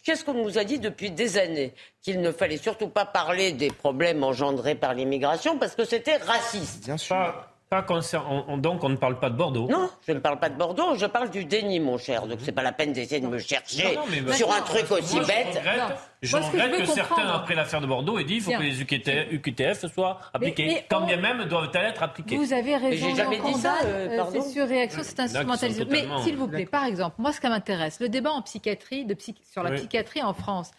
Qu'est-ce 0.05 0.25
qu'on 0.25 0.35
nous 0.35 0.57
a 0.59 0.65
dit 0.65 0.79
depuis 0.79 1.11
des 1.11 1.39
années? 1.39 1.75
Qu'il 2.03 2.21
ne 2.21 2.31
fallait 2.31 2.59
surtout 2.59 2.89
pas 2.89 3.05
parler 3.05 3.53
des 3.53 3.71
problèmes 3.71 4.23
engendrés 4.23 4.77
par 4.77 4.95
l'immigration 4.95 5.59
parce 5.59 5.75
que 5.75 5.85
c'était 5.85 6.19
raciste. 6.19 6.85
Bien 6.85 6.99
sûr 6.99 7.54
donc 8.59 8.85
on 8.85 8.89
ne 8.89 8.97
parle 8.97 9.19
pas 9.19 9.31
de 9.31 9.37
Bordeaux 9.37 9.69
Non, 9.69 9.91
je 10.07 10.13
ne 10.13 10.19
parle 10.19 10.39
pas 10.39 10.49
de 10.49 10.57
Bordeaux, 10.57 10.95
je 10.95 11.07
parle 11.07 11.31
du 11.31 11.45
déni, 11.45 11.81
mon 11.81 11.99
cher. 11.99 12.27
Donc 12.27 12.39
c'est 12.43 12.53
pas 12.53 12.63
la 12.63 12.73
peine 12.73 12.93
d'essayer 12.93 13.21
de 13.21 13.27
me 13.27 13.39
chercher 13.39 13.99
sur 14.33 14.53
un 14.53 14.61
truc 14.63 14.91
aussi 14.91 15.19
bête. 15.21 15.61
Je 16.23 16.37
regrette, 16.39 16.79
que, 16.79 16.87
certains, 16.87 17.29
après 17.29 17.55
l'affaire 17.55 17.83
de 17.83 17.87
Bordeaux, 17.87 18.19
aient 18.19 18.25
dit 18.25 18.35
qu'il 18.35 18.43
faut 18.43 18.53
que 18.53 18.63
les 18.63 18.81
UQTF, 18.81 19.87
soient 19.93 20.21
appliqués. 20.33 20.85
Quand 20.89 21.03
bien 21.03 21.19
même 21.19 21.45
doivent-elles 21.45 21.87
être 21.87 22.03
appliqués. 22.03 22.37
Vous 22.37 22.53
avez 22.53 22.77
raison, 22.77 23.09
j'ai 23.09 23.17
jamais 23.17 23.41
dit 23.41 23.55
ça. 23.55 23.77
Euh, 23.85 24.23
c'est 24.33 24.43
surréaction, 24.43 25.03
c'est 25.03 25.21
instrumentalisé. 25.21 25.85
Mais 25.91 26.07
s'il 26.23 26.37
vous 26.37 26.49
plaît, 26.49 26.67
par 26.67 26.85
exemple, 26.85 27.17
moi 27.19 27.33
ce 27.33 27.41
qui 27.41 27.49
m'intéresse, 27.49 28.01
le 28.01 28.09
débat 28.09 28.31
en 28.31 28.43
psychiatrie, 28.43 29.05
de 29.05 29.17
sur 29.51 29.63
la 29.63 29.73
psychiatrie 29.73 30.23
en 30.23 30.35
France. 30.35 30.71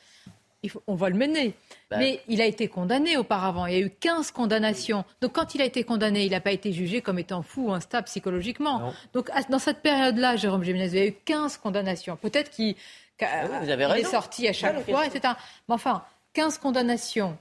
On 0.88 0.96
va 0.96 1.10
le 1.10 1.16
mener. 1.16 1.54
Bah. 1.90 1.98
Mais 1.98 2.22
il 2.28 2.42
a 2.42 2.46
été 2.46 2.68
condamné 2.68 3.18
auparavant. 3.18 3.66
Il 3.66 3.74
y 3.74 3.78
a 3.78 3.86
eu 3.86 3.90
15 3.90 4.32
condamnations. 4.32 5.06
Donc 5.22 5.34
quand 5.34 5.56
il 5.56 5.62
a 5.62 5.66
été 5.66 5.84
condamné, 5.84 6.26
il 6.26 6.32
n'a 6.32 6.42
pas 6.42 6.52
été 6.52 6.72
jugé 6.72 7.02
comme 7.02 7.20
étant 7.20 7.42
fou 7.42 7.70
ou 7.70 7.74
instable 7.74 8.06
psychologiquement. 8.06 8.94
Donc 9.14 9.30
dans 9.50 9.60
cette 9.60 9.82
période-là, 9.82 10.36
Jérôme 10.36 10.64
Géminez, 10.64 10.88
il 10.88 10.96
y 10.96 11.02
a 11.02 11.06
eu 11.08 11.16
15 11.26 11.58
condamnations. 11.58 12.16
Peut-être 12.16 12.52
qu'il 12.52 12.76
ah 13.22 13.98
est 13.98 14.04
sorti 14.04 14.48
à 14.48 14.54
chaque 14.54 14.84
fois, 14.90 15.06
etc. 15.06 15.34
Mais 15.68 15.76
enfin, 15.76 16.04
15 16.34 16.58
condamnations 16.58 17.38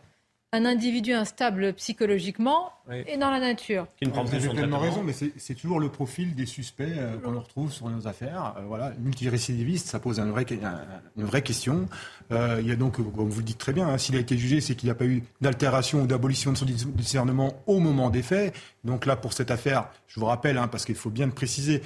un 0.54 0.64
individu 0.66 1.12
instable 1.12 1.72
psychologiquement 1.74 2.72
et 2.92 3.16
dans 3.16 3.30
la 3.30 3.40
nature. 3.40 3.86
Vous 4.02 4.34
avez 4.34 4.48
pleinement 4.48 4.78
raison, 4.78 5.02
mais 5.02 5.12
c'est 5.12 5.54
toujours 5.54 5.80
le 5.80 5.88
profil 5.88 6.34
des 6.34 6.46
suspects 6.46 6.84
euh, 6.84 7.16
qu'on 7.18 7.38
retrouve 7.38 7.72
sur 7.72 7.88
nos 7.88 8.06
affaires. 8.06 8.54
Euh, 8.58 8.62
voilà, 8.66 8.92
multirécidiviste, 8.98 9.86
ça 9.86 9.98
pose 9.98 10.18
une 10.18 10.30
vraie 10.30 11.42
question. 11.42 11.88
Euh, 12.32 12.58
il 12.60 12.68
y 12.68 12.72
a 12.72 12.76
donc, 12.76 12.96
comme 12.96 13.28
vous 13.28 13.40
le 13.40 13.44
dites 13.44 13.58
très 13.58 13.72
bien, 13.72 13.88
hein, 13.88 13.98
s'il 13.98 14.16
a 14.16 14.18
été 14.18 14.36
jugé, 14.36 14.60
c'est 14.60 14.74
qu'il 14.74 14.86
n'y 14.86 14.90
a 14.90 14.94
pas 14.94 15.06
eu 15.06 15.22
d'altération 15.40 16.02
ou 16.02 16.06
d'abolition 16.06 16.52
de 16.52 16.58
son 16.58 16.66
discernement 16.66 17.54
au 17.66 17.78
moment 17.80 18.10
des 18.10 18.22
faits. 18.22 18.54
Donc 18.84 19.06
là, 19.06 19.16
pour 19.16 19.32
cette 19.32 19.50
affaire, 19.50 19.88
je 20.06 20.20
vous 20.20 20.26
rappelle, 20.26 20.58
hein, 20.58 20.68
parce 20.68 20.84
qu'il 20.84 20.94
faut 20.94 21.10
bien 21.10 21.26
le 21.26 21.32
préciser, 21.32 21.82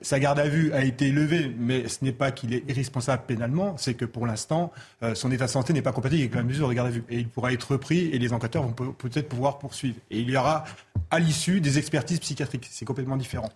sa 0.00 0.18
garde 0.18 0.40
à 0.40 0.48
vue 0.48 0.72
a 0.72 0.82
été 0.82 1.12
levée, 1.12 1.54
mais 1.56 1.86
ce 1.86 2.04
n'est 2.04 2.12
pas 2.12 2.32
qu'il 2.32 2.54
est 2.54 2.68
irresponsable 2.68 3.22
pénalement, 3.26 3.76
c'est 3.76 3.94
que 3.94 4.04
pour 4.04 4.26
l'instant, 4.26 4.72
son 5.14 5.30
état 5.30 5.44
de 5.44 5.50
santé 5.50 5.72
n'est 5.72 5.82
pas 5.82 5.92
compatible 5.92 6.22
avec 6.22 6.34
la 6.34 6.42
mesure 6.42 6.68
de 6.68 6.72
garde 6.74 6.88
à 6.88 6.90
vue. 6.90 7.04
Et 7.08 7.18
il 7.18 7.28
pourra 7.28 7.52
être 7.52 7.72
repris 7.72 8.06
et 8.06 8.18
les 8.18 8.32
enquêteurs 8.32 8.64
vont 8.64 8.72
peut-être 8.72 9.28
pouvoir 9.28 9.58
poursuivre. 9.58 9.96
Et 10.10 10.18
il 10.20 10.29
y 10.30 10.36
aura 10.36 10.64
à 11.10 11.18
l'issue 11.18 11.60
des 11.60 11.78
expertises 11.78 12.20
psychiatriques. 12.20 12.68
C'est 12.70 12.84
complètement 12.84 13.16
différent. 13.16 13.50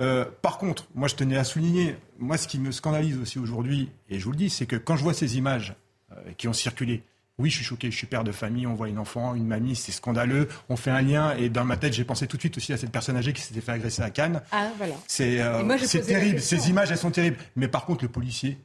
Euh, 0.00 0.24
par 0.42 0.58
contre, 0.58 0.88
moi 0.94 1.08
je 1.08 1.14
tenais 1.14 1.36
à 1.36 1.44
souligner, 1.44 1.96
moi 2.18 2.36
ce 2.36 2.48
qui 2.48 2.58
me 2.58 2.72
scandalise 2.72 3.16
aussi 3.18 3.38
aujourd'hui, 3.38 3.90
et 4.08 4.18
je 4.18 4.24
vous 4.24 4.32
le 4.32 4.36
dis, 4.36 4.50
c'est 4.50 4.66
que 4.66 4.76
quand 4.76 4.96
je 4.96 5.02
vois 5.02 5.14
ces 5.14 5.36
images 5.36 5.74
euh, 6.12 6.16
qui 6.36 6.48
ont 6.48 6.52
circulé, 6.52 7.04
oui, 7.38 7.50
je 7.50 7.56
suis 7.56 7.64
choqué, 7.64 7.90
je 7.90 7.96
suis 7.96 8.06
père 8.06 8.22
de 8.22 8.30
famille, 8.30 8.66
on 8.66 8.74
voit 8.74 8.88
une 8.88 8.98
enfant, 8.98 9.34
une 9.34 9.46
mamie, 9.46 9.74
c'est 9.74 9.92
scandaleux, 9.92 10.48
on 10.68 10.76
fait 10.76 10.90
un 10.90 11.02
lien, 11.02 11.34
et 11.36 11.48
dans 11.48 11.64
ma 11.64 11.76
tête, 11.76 11.92
j'ai 11.92 12.04
pensé 12.04 12.26
tout 12.28 12.36
de 12.36 12.42
suite 12.42 12.56
aussi 12.56 12.72
à 12.72 12.76
cette 12.76 12.92
personne 12.92 13.16
âgée 13.16 13.32
qui 13.32 13.40
s'était 13.40 13.60
fait 13.60 13.72
agresser 13.72 14.02
à 14.02 14.10
Cannes. 14.10 14.40
Ah, 14.52 14.70
voilà. 14.76 14.94
C'est 15.08 15.40
euh, 15.40 15.62
terrible, 16.06 16.40
ces 16.40 16.70
images, 16.70 16.92
elles 16.92 16.98
sont 16.98 17.10
terribles. 17.10 17.36
Mais 17.56 17.66
par 17.66 17.86
contre, 17.86 18.04
le 18.04 18.08
policier, 18.08 18.58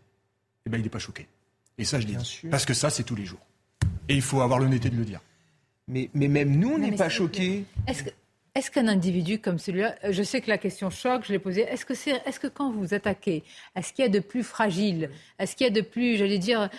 eh 0.66 0.70
ben, 0.70 0.78
il 0.78 0.84
n'est 0.84 0.90
pas 0.90 1.00
choqué. 1.00 1.28
Et 1.80 1.86
ça, 1.86 2.00
je 2.00 2.06
dis, 2.06 2.16
parce 2.52 2.66
que 2.66 2.74
ça, 2.74 2.90
c'est 2.90 3.04
tous 3.04 3.16
les 3.16 3.26
jours. 3.26 3.40
Et 4.08 4.16
il 4.16 4.22
faut 4.22 4.42
avoir 4.42 4.60
l'honnêteté 4.60 4.90
de 4.90 4.98
le 4.98 5.06
dire. 5.06 5.22
Mais, 5.90 6.10
mais 6.14 6.28
même 6.28 6.58
nous, 6.58 6.70
on 6.70 6.78
n'est 6.78 6.92
pas 6.92 7.10
choqués. 7.10 7.66
Est-ce 8.56 8.72
qu'un 8.72 8.88
individu 8.88 9.40
comme 9.40 9.60
celui-là, 9.60 9.96
je 10.10 10.24
sais 10.24 10.42
que 10.42 10.50
la 10.50 10.58
question 10.58 10.90
choque, 10.90 11.24
je 11.26 11.32
l'ai 11.32 11.40
posée, 11.40 11.62
est-ce 11.62 11.86
que, 11.86 12.40
que 12.40 12.48
quand 12.48 12.72
vous 12.72 12.94
attaquez, 12.94 13.44
est-ce 13.76 13.94
qu'il 13.94 14.04
y 14.04 14.08
a 14.08 14.12
de 14.12 14.20
plus 14.20 14.44
fragile 14.44 15.12
Est-ce 15.38 15.56
qu'il 15.56 15.68
y 15.68 15.70
a 15.70 15.74
de 15.74 15.82
plus, 15.82 16.18
j'allais 16.18 16.40
dire, 16.40 16.70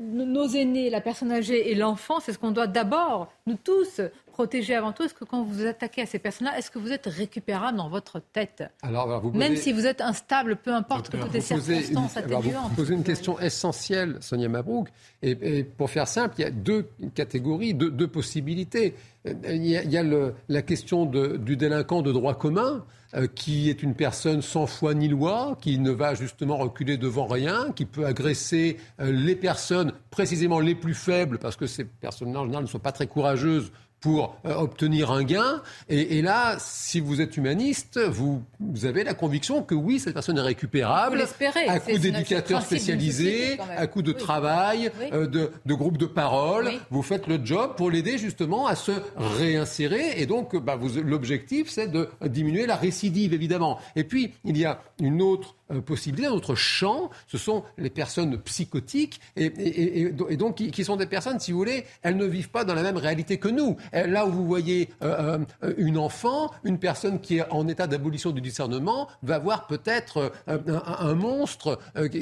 nos 0.00 0.48
aînés, 0.48 0.88
la 0.90 1.00
personne 1.00 1.32
âgée 1.32 1.70
et 1.70 1.74
l'enfant, 1.74 2.20
c'est 2.20 2.32
ce 2.32 2.38
qu'on 2.38 2.52
doit 2.52 2.66
d'abord, 2.66 3.32
nous 3.46 3.56
tous, 3.56 4.00
protéger 4.30 4.74
avant 4.74 4.92
tout. 4.92 5.02
Est-ce 5.02 5.14
que 5.14 5.24
quand 5.24 5.42
vous 5.42 5.66
attaquez 5.66 6.02
à 6.02 6.06
ces 6.06 6.18
personnes-là, 6.18 6.56
est-ce 6.58 6.70
que 6.70 6.78
vous 6.78 6.92
êtes 6.92 7.06
récupérable 7.06 7.76
dans 7.76 7.88
votre 7.88 8.20
tête 8.20 8.62
alors, 8.82 9.20
vous 9.20 9.32
Même 9.32 9.56
si 9.56 9.72
vous 9.72 9.86
êtes 9.86 10.00
instable, 10.00 10.56
peu 10.56 10.72
importe 10.72 11.10
que 11.10 11.16
toutes 11.16 11.32
les 11.32 11.40
circonstances 11.40 12.16
atténuantes. 12.16 12.70
Vous 12.70 12.76
posez 12.76 12.94
une 12.94 13.02
question 13.02 13.40
essentielle, 13.40 14.18
Sonia 14.20 14.48
Mabrouk. 14.48 14.88
Et, 15.22 15.64
pour 15.64 15.90
faire 15.90 16.06
simple, 16.06 16.34
il 16.38 16.42
y 16.42 16.44
a 16.44 16.50
deux 16.50 16.88
catégories, 17.14 17.74
deux, 17.74 18.08
possibilités. 18.08 18.94
Il 19.24 19.66
y 19.66 19.96
a, 19.96 20.02
la 20.48 20.62
question 20.62 21.06
du 21.06 21.56
délinquant 21.56 22.02
de 22.02 22.12
droit 22.12 22.34
commun 22.34 22.84
euh, 23.05 23.05
qui 23.34 23.70
est 23.70 23.82
une 23.82 23.94
personne 23.94 24.42
sans 24.42 24.66
foi 24.66 24.94
ni 24.94 25.08
loi, 25.08 25.56
qui 25.60 25.78
ne 25.78 25.90
va 25.90 26.14
justement 26.14 26.56
reculer 26.56 26.96
devant 26.96 27.26
rien, 27.26 27.72
qui 27.74 27.86
peut 27.86 28.04
agresser 28.04 28.76
euh, 29.00 29.10
les 29.10 29.34
personnes 29.34 29.92
précisément 30.10 30.60
les 30.60 30.74
plus 30.74 30.94
faibles, 30.94 31.38
parce 31.38 31.56
que 31.56 31.66
ces 31.66 31.84
personnes-là 31.84 32.40
en 32.40 32.44
général 32.44 32.64
ne 32.64 32.68
sont 32.68 32.78
pas 32.78 32.92
très 32.92 33.06
courageuses 33.06 33.72
pour 34.06 34.36
euh, 34.46 34.54
obtenir 34.54 35.10
un 35.10 35.24
gain. 35.24 35.62
Et, 35.88 36.22
là, 36.22 36.58
si 36.60 37.00
vous 37.00 37.20
êtes 37.20 37.36
humaniste, 37.36 37.98
vous, 37.98 38.40
avez 38.84 39.02
la 39.02 39.14
conviction 39.14 39.64
que 39.64 39.74
oui, 39.74 39.98
cette 39.98 40.14
personne 40.14 40.38
est 40.38 40.42
récupérable 40.42 41.24
à 41.66 41.80
coup 41.80 41.98
d'éducateurs 41.98 42.62
spécialisés, 42.62 43.58
à 43.76 43.88
coup 43.88 44.02
de 44.02 44.12
travail, 44.12 44.92
euh, 45.12 45.26
de, 45.26 45.50
de 45.64 45.74
groupes 45.74 45.98
de 45.98 46.06
parole. 46.06 46.70
Vous 46.90 47.02
faites 47.02 47.26
le 47.26 47.44
job 47.44 47.74
pour 47.76 47.90
l'aider 47.90 48.16
justement 48.16 48.68
à 48.68 48.76
se 48.76 48.92
réinsérer. 49.16 50.20
Et 50.20 50.26
donc, 50.26 50.54
bah, 50.54 50.78
l'objectif, 51.04 51.68
c'est 51.68 51.88
de 51.88 52.08
diminuer 52.26 52.66
la 52.66 52.76
récidive, 52.76 53.34
évidemment. 53.34 53.80
Et 53.96 54.04
puis, 54.04 54.34
il 54.44 54.56
y 54.56 54.64
a 54.64 54.82
une 55.00 55.20
autre 55.20 55.55
possibilité, 55.84 56.28
un 56.28 56.32
autre 56.32 56.54
champ, 56.54 57.10
ce 57.26 57.38
sont 57.38 57.64
les 57.78 57.90
personnes 57.90 58.38
psychotiques 58.42 59.20
et, 59.36 60.10
donc 60.36 60.56
qui, 60.56 60.84
sont 60.84 60.96
des 60.96 61.06
personnes, 61.06 61.40
si 61.40 61.52
vous 61.52 61.58
voulez, 61.58 61.84
elles 62.02 62.16
ne 62.16 62.24
vivent 62.24 62.50
pas 62.50 62.64
dans 62.64 62.74
la 62.74 62.82
même 62.82 62.96
réalité 62.96 63.38
que 63.38 63.48
nous. 63.48 63.76
Là 63.92 64.26
où 64.26 64.30
vous 64.30 64.46
voyez 64.46 64.90
euh, 65.02 65.38
euh, 65.62 65.74
une 65.76 65.98
enfant, 65.98 66.50
une 66.64 66.78
personne 66.78 67.20
qui 67.20 67.38
est 67.38 67.50
en 67.50 67.66
état 67.68 67.86
d'abolition 67.86 68.30
du 68.30 68.40
discernement 68.40 69.08
va 69.22 69.38
voir 69.38 69.66
peut-être 69.66 70.32
un, 70.46 71.14
monstre 71.14 71.78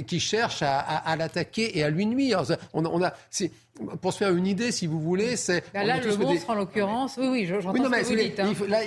qui 0.06 0.20
cherche 0.20 0.62
à, 0.62 1.16
l'attaquer 1.16 1.78
et 1.78 1.82
à 1.82 1.90
lui 1.90 2.06
nuire. 2.06 2.42
On, 2.72 2.84
on 2.86 3.02
a, 3.02 3.12
pour 4.00 4.12
se 4.12 4.18
faire 4.18 4.34
une 4.34 4.46
idée, 4.46 4.70
si 4.70 4.86
vous 4.86 5.00
voulez, 5.00 5.36
c'est. 5.36 5.64
Là, 5.74 5.98
le 5.98 6.16
monstre, 6.16 6.50
en 6.50 6.54
l'occurrence, 6.54 7.16
oui, 7.18 7.26
oui, 7.28 7.46
j'entends 7.46 7.72
oui, 7.72 7.80
non, 7.80 7.88
mais 7.88 8.04
ce 8.04 8.12
que 8.12 8.70
là, 8.70 8.80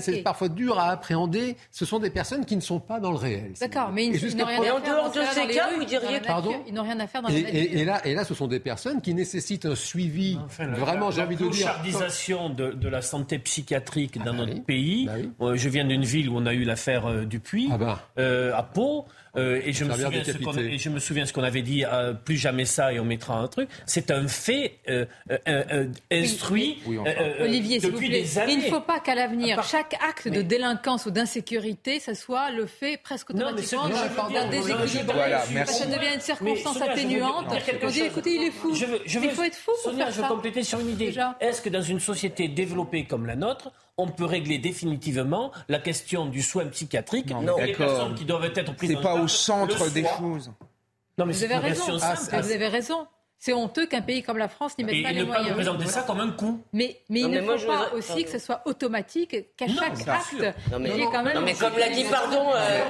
c'est 0.00 0.22
parfois 0.22 0.48
dur 0.48 0.78
à 0.78 0.90
appréhender. 0.90 1.56
Ce 1.70 1.84
sont 1.84 1.98
des 1.98 2.10
personnes 2.10 2.44
qui 2.44 2.56
ne 2.56 2.60
sont 2.60 2.80
pas 2.80 2.98
dans 2.98 3.10
le 3.10 3.18
réel. 3.18 3.52
D'accord, 3.60 3.90
mais 3.92 4.06
ils 4.06 4.36
n'ont 4.36 4.46
rien 4.46 4.60
à 4.60 4.62
faire. 4.62 4.76
En 4.76 4.80
dehors 4.80 5.12
de 5.12 5.20
ces 5.32 5.46
cas, 5.48 5.68
vous 5.76 5.84
diriez 5.84 6.20
Pardon 6.20 6.54
Ils 6.66 6.74
n'ont 6.74 6.82
rien 6.82 6.98
à 7.00 7.06
faire 7.06 7.22
dans 7.22 7.28
et, 7.28 7.40
et, 7.40 7.80
et, 7.80 7.84
là, 7.84 8.00
et 8.06 8.14
là, 8.14 8.24
ce 8.24 8.34
sont 8.34 8.46
des 8.46 8.60
personnes 8.60 9.00
qui 9.00 9.14
nécessitent 9.14 9.66
un 9.66 9.74
suivi. 9.74 10.38
vraiment, 10.58 11.10
j'ai 11.10 11.22
envie 11.22 11.36
de 11.36 11.48
dire. 11.48 11.66
La 11.66 12.48
de, 12.48 12.72
de, 12.72 12.88
la 12.88 13.02
santé 13.02 13.38
psychiatrique 13.38 14.18
dans 14.22 14.32
ah, 14.32 14.46
notre 14.46 14.64
pays. 14.64 15.06
Bah 15.06 15.12
euh, 15.40 15.56
je 15.56 15.68
viens 15.68 15.84
d'une 15.84 16.04
ville 16.04 16.28
où 16.28 16.36
on 16.36 16.46
a 16.46 16.54
eu 16.54 16.64
l'affaire 16.64 17.06
euh, 17.06 17.24
Dupuis, 17.24 17.68
ah 17.72 17.78
bah. 17.78 18.08
euh, 18.18 18.54
à 18.54 18.62
Pau. 18.62 19.06
Euh, 19.36 19.60
et, 19.64 19.72
je 19.72 19.84
me 19.84 19.92
souviens 19.92 20.24
ce 20.24 20.38
qu'on, 20.38 20.56
et 20.58 20.78
je 20.78 20.88
me 20.90 20.98
souviens 20.98 21.24
ce 21.24 21.32
qu'on 21.32 21.42
avait 21.42 21.62
dit, 21.62 21.84
euh, 21.84 22.12
plus 22.12 22.36
jamais 22.36 22.66
ça 22.66 22.92
et 22.92 23.00
on 23.00 23.04
mettra 23.04 23.38
un 23.38 23.48
truc. 23.48 23.68
C'est 23.86 24.10
un 24.10 24.21
fait 24.28 24.78
euh, 24.88 25.06
instruit 26.10 26.82
Olivier, 27.40 27.78
depuis 27.78 28.08
des 28.08 28.38
années. 28.38 28.52
Il 28.52 28.58
ne 28.60 28.70
faut 28.70 28.80
pas 28.80 29.00
qu'à 29.00 29.14
l'avenir, 29.14 29.62
chaque 29.64 29.94
acte 30.06 30.28
de 30.28 30.42
délinquance 30.42 31.06
ou 31.06 31.10
d'insécurité, 31.10 32.00
ça 32.00 32.14
soit 32.14 32.50
le 32.50 32.66
fait 32.66 32.96
presque 32.96 33.30
automatiquement 33.30 33.88
d'un 33.88 34.48
déséquilibre. 34.48 35.12
Voilà, 35.14 35.44
ça 35.66 35.86
devient 35.86 36.14
une 36.14 36.20
circonstance 36.20 36.80
atténuante. 36.80 37.46
On 37.82 37.88
dit, 37.88 38.00
écoutez, 38.00 38.34
il 38.36 38.42
est 38.44 38.50
fou. 38.50 38.74
Je 38.74 38.86
veux, 38.86 39.00
je 39.04 39.18
veux, 39.18 39.26
il 39.26 39.30
faut 39.32 39.42
être 39.42 39.56
fou 39.56 39.72
pour 39.82 39.94
faire 39.94 40.10
je 40.10 40.20
veux 40.20 40.28
compléter 40.28 40.62
sur 40.62 40.80
une 40.80 40.90
idée. 40.90 41.14
Est-ce 41.40 41.62
que 41.62 41.68
dans 41.68 41.82
une 41.82 42.00
société 42.00 42.48
développée 42.48 43.04
comme 43.04 43.26
la 43.26 43.36
nôtre, 43.36 43.72
on 43.96 44.08
peut 44.08 44.24
régler 44.24 44.58
définitivement 44.58 45.52
la 45.68 45.78
question 45.78 46.26
du 46.26 46.42
soin 46.42 46.66
psychiatrique 46.66 47.30
non, 47.30 47.56
les 47.58 47.72
personnes 47.72 48.14
qui 48.14 48.24
doivent 48.24 48.44
être 48.44 48.74
prises 48.74 48.96
en 48.96 49.02
charge. 49.02 49.02
C'est 49.02 49.02
pas 49.02 49.22
au 49.22 49.28
centre 49.28 49.90
des 49.90 50.04
choses. 50.18 50.50
Non, 51.18 51.26
mais 51.26 51.32
vous 51.32 51.44
avez 51.44 51.56
raison. 51.56 51.98
Ah, 52.00 52.14
vous 52.40 52.52
avez 52.52 52.68
raison. 52.68 53.06
C'est 53.44 53.52
honteux 53.52 53.86
qu'un 53.86 54.02
pays 54.02 54.22
comme 54.22 54.38
la 54.38 54.46
France 54.46 54.78
n'y 54.78 54.84
mette 54.84 55.02
pas 55.02 55.10
les 55.10 55.24
moyens. 55.24 55.48
Et 55.48 55.50
ne 55.50 55.56
pas 55.56 55.62
présenter 55.62 55.86
ça 55.86 56.02
comme 56.02 56.20
un 56.20 56.30
coup. 56.30 56.62
Mais, 56.72 57.00
mais 57.08 57.22
il 57.22 57.28
ne 57.28 57.40
faut 57.40 57.66
pas 57.66 57.90
aussi 57.92 58.22
que 58.22 58.30
ce 58.30 58.38
soit 58.38 58.62
automatique, 58.66 59.56
qu'à 59.56 59.66
chaque 59.66 60.06
acte, 60.06 60.56
non, 60.70 60.78
mais, 60.78 60.90
quand 61.10 61.24
même... 61.24 61.34
Non, 61.34 61.40
mais 61.40 61.54
comme 61.54 61.76
l'a 61.76 61.88
dit, 61.88 62.04
pardon, 62.04 62.52
euh, 62.54 62.84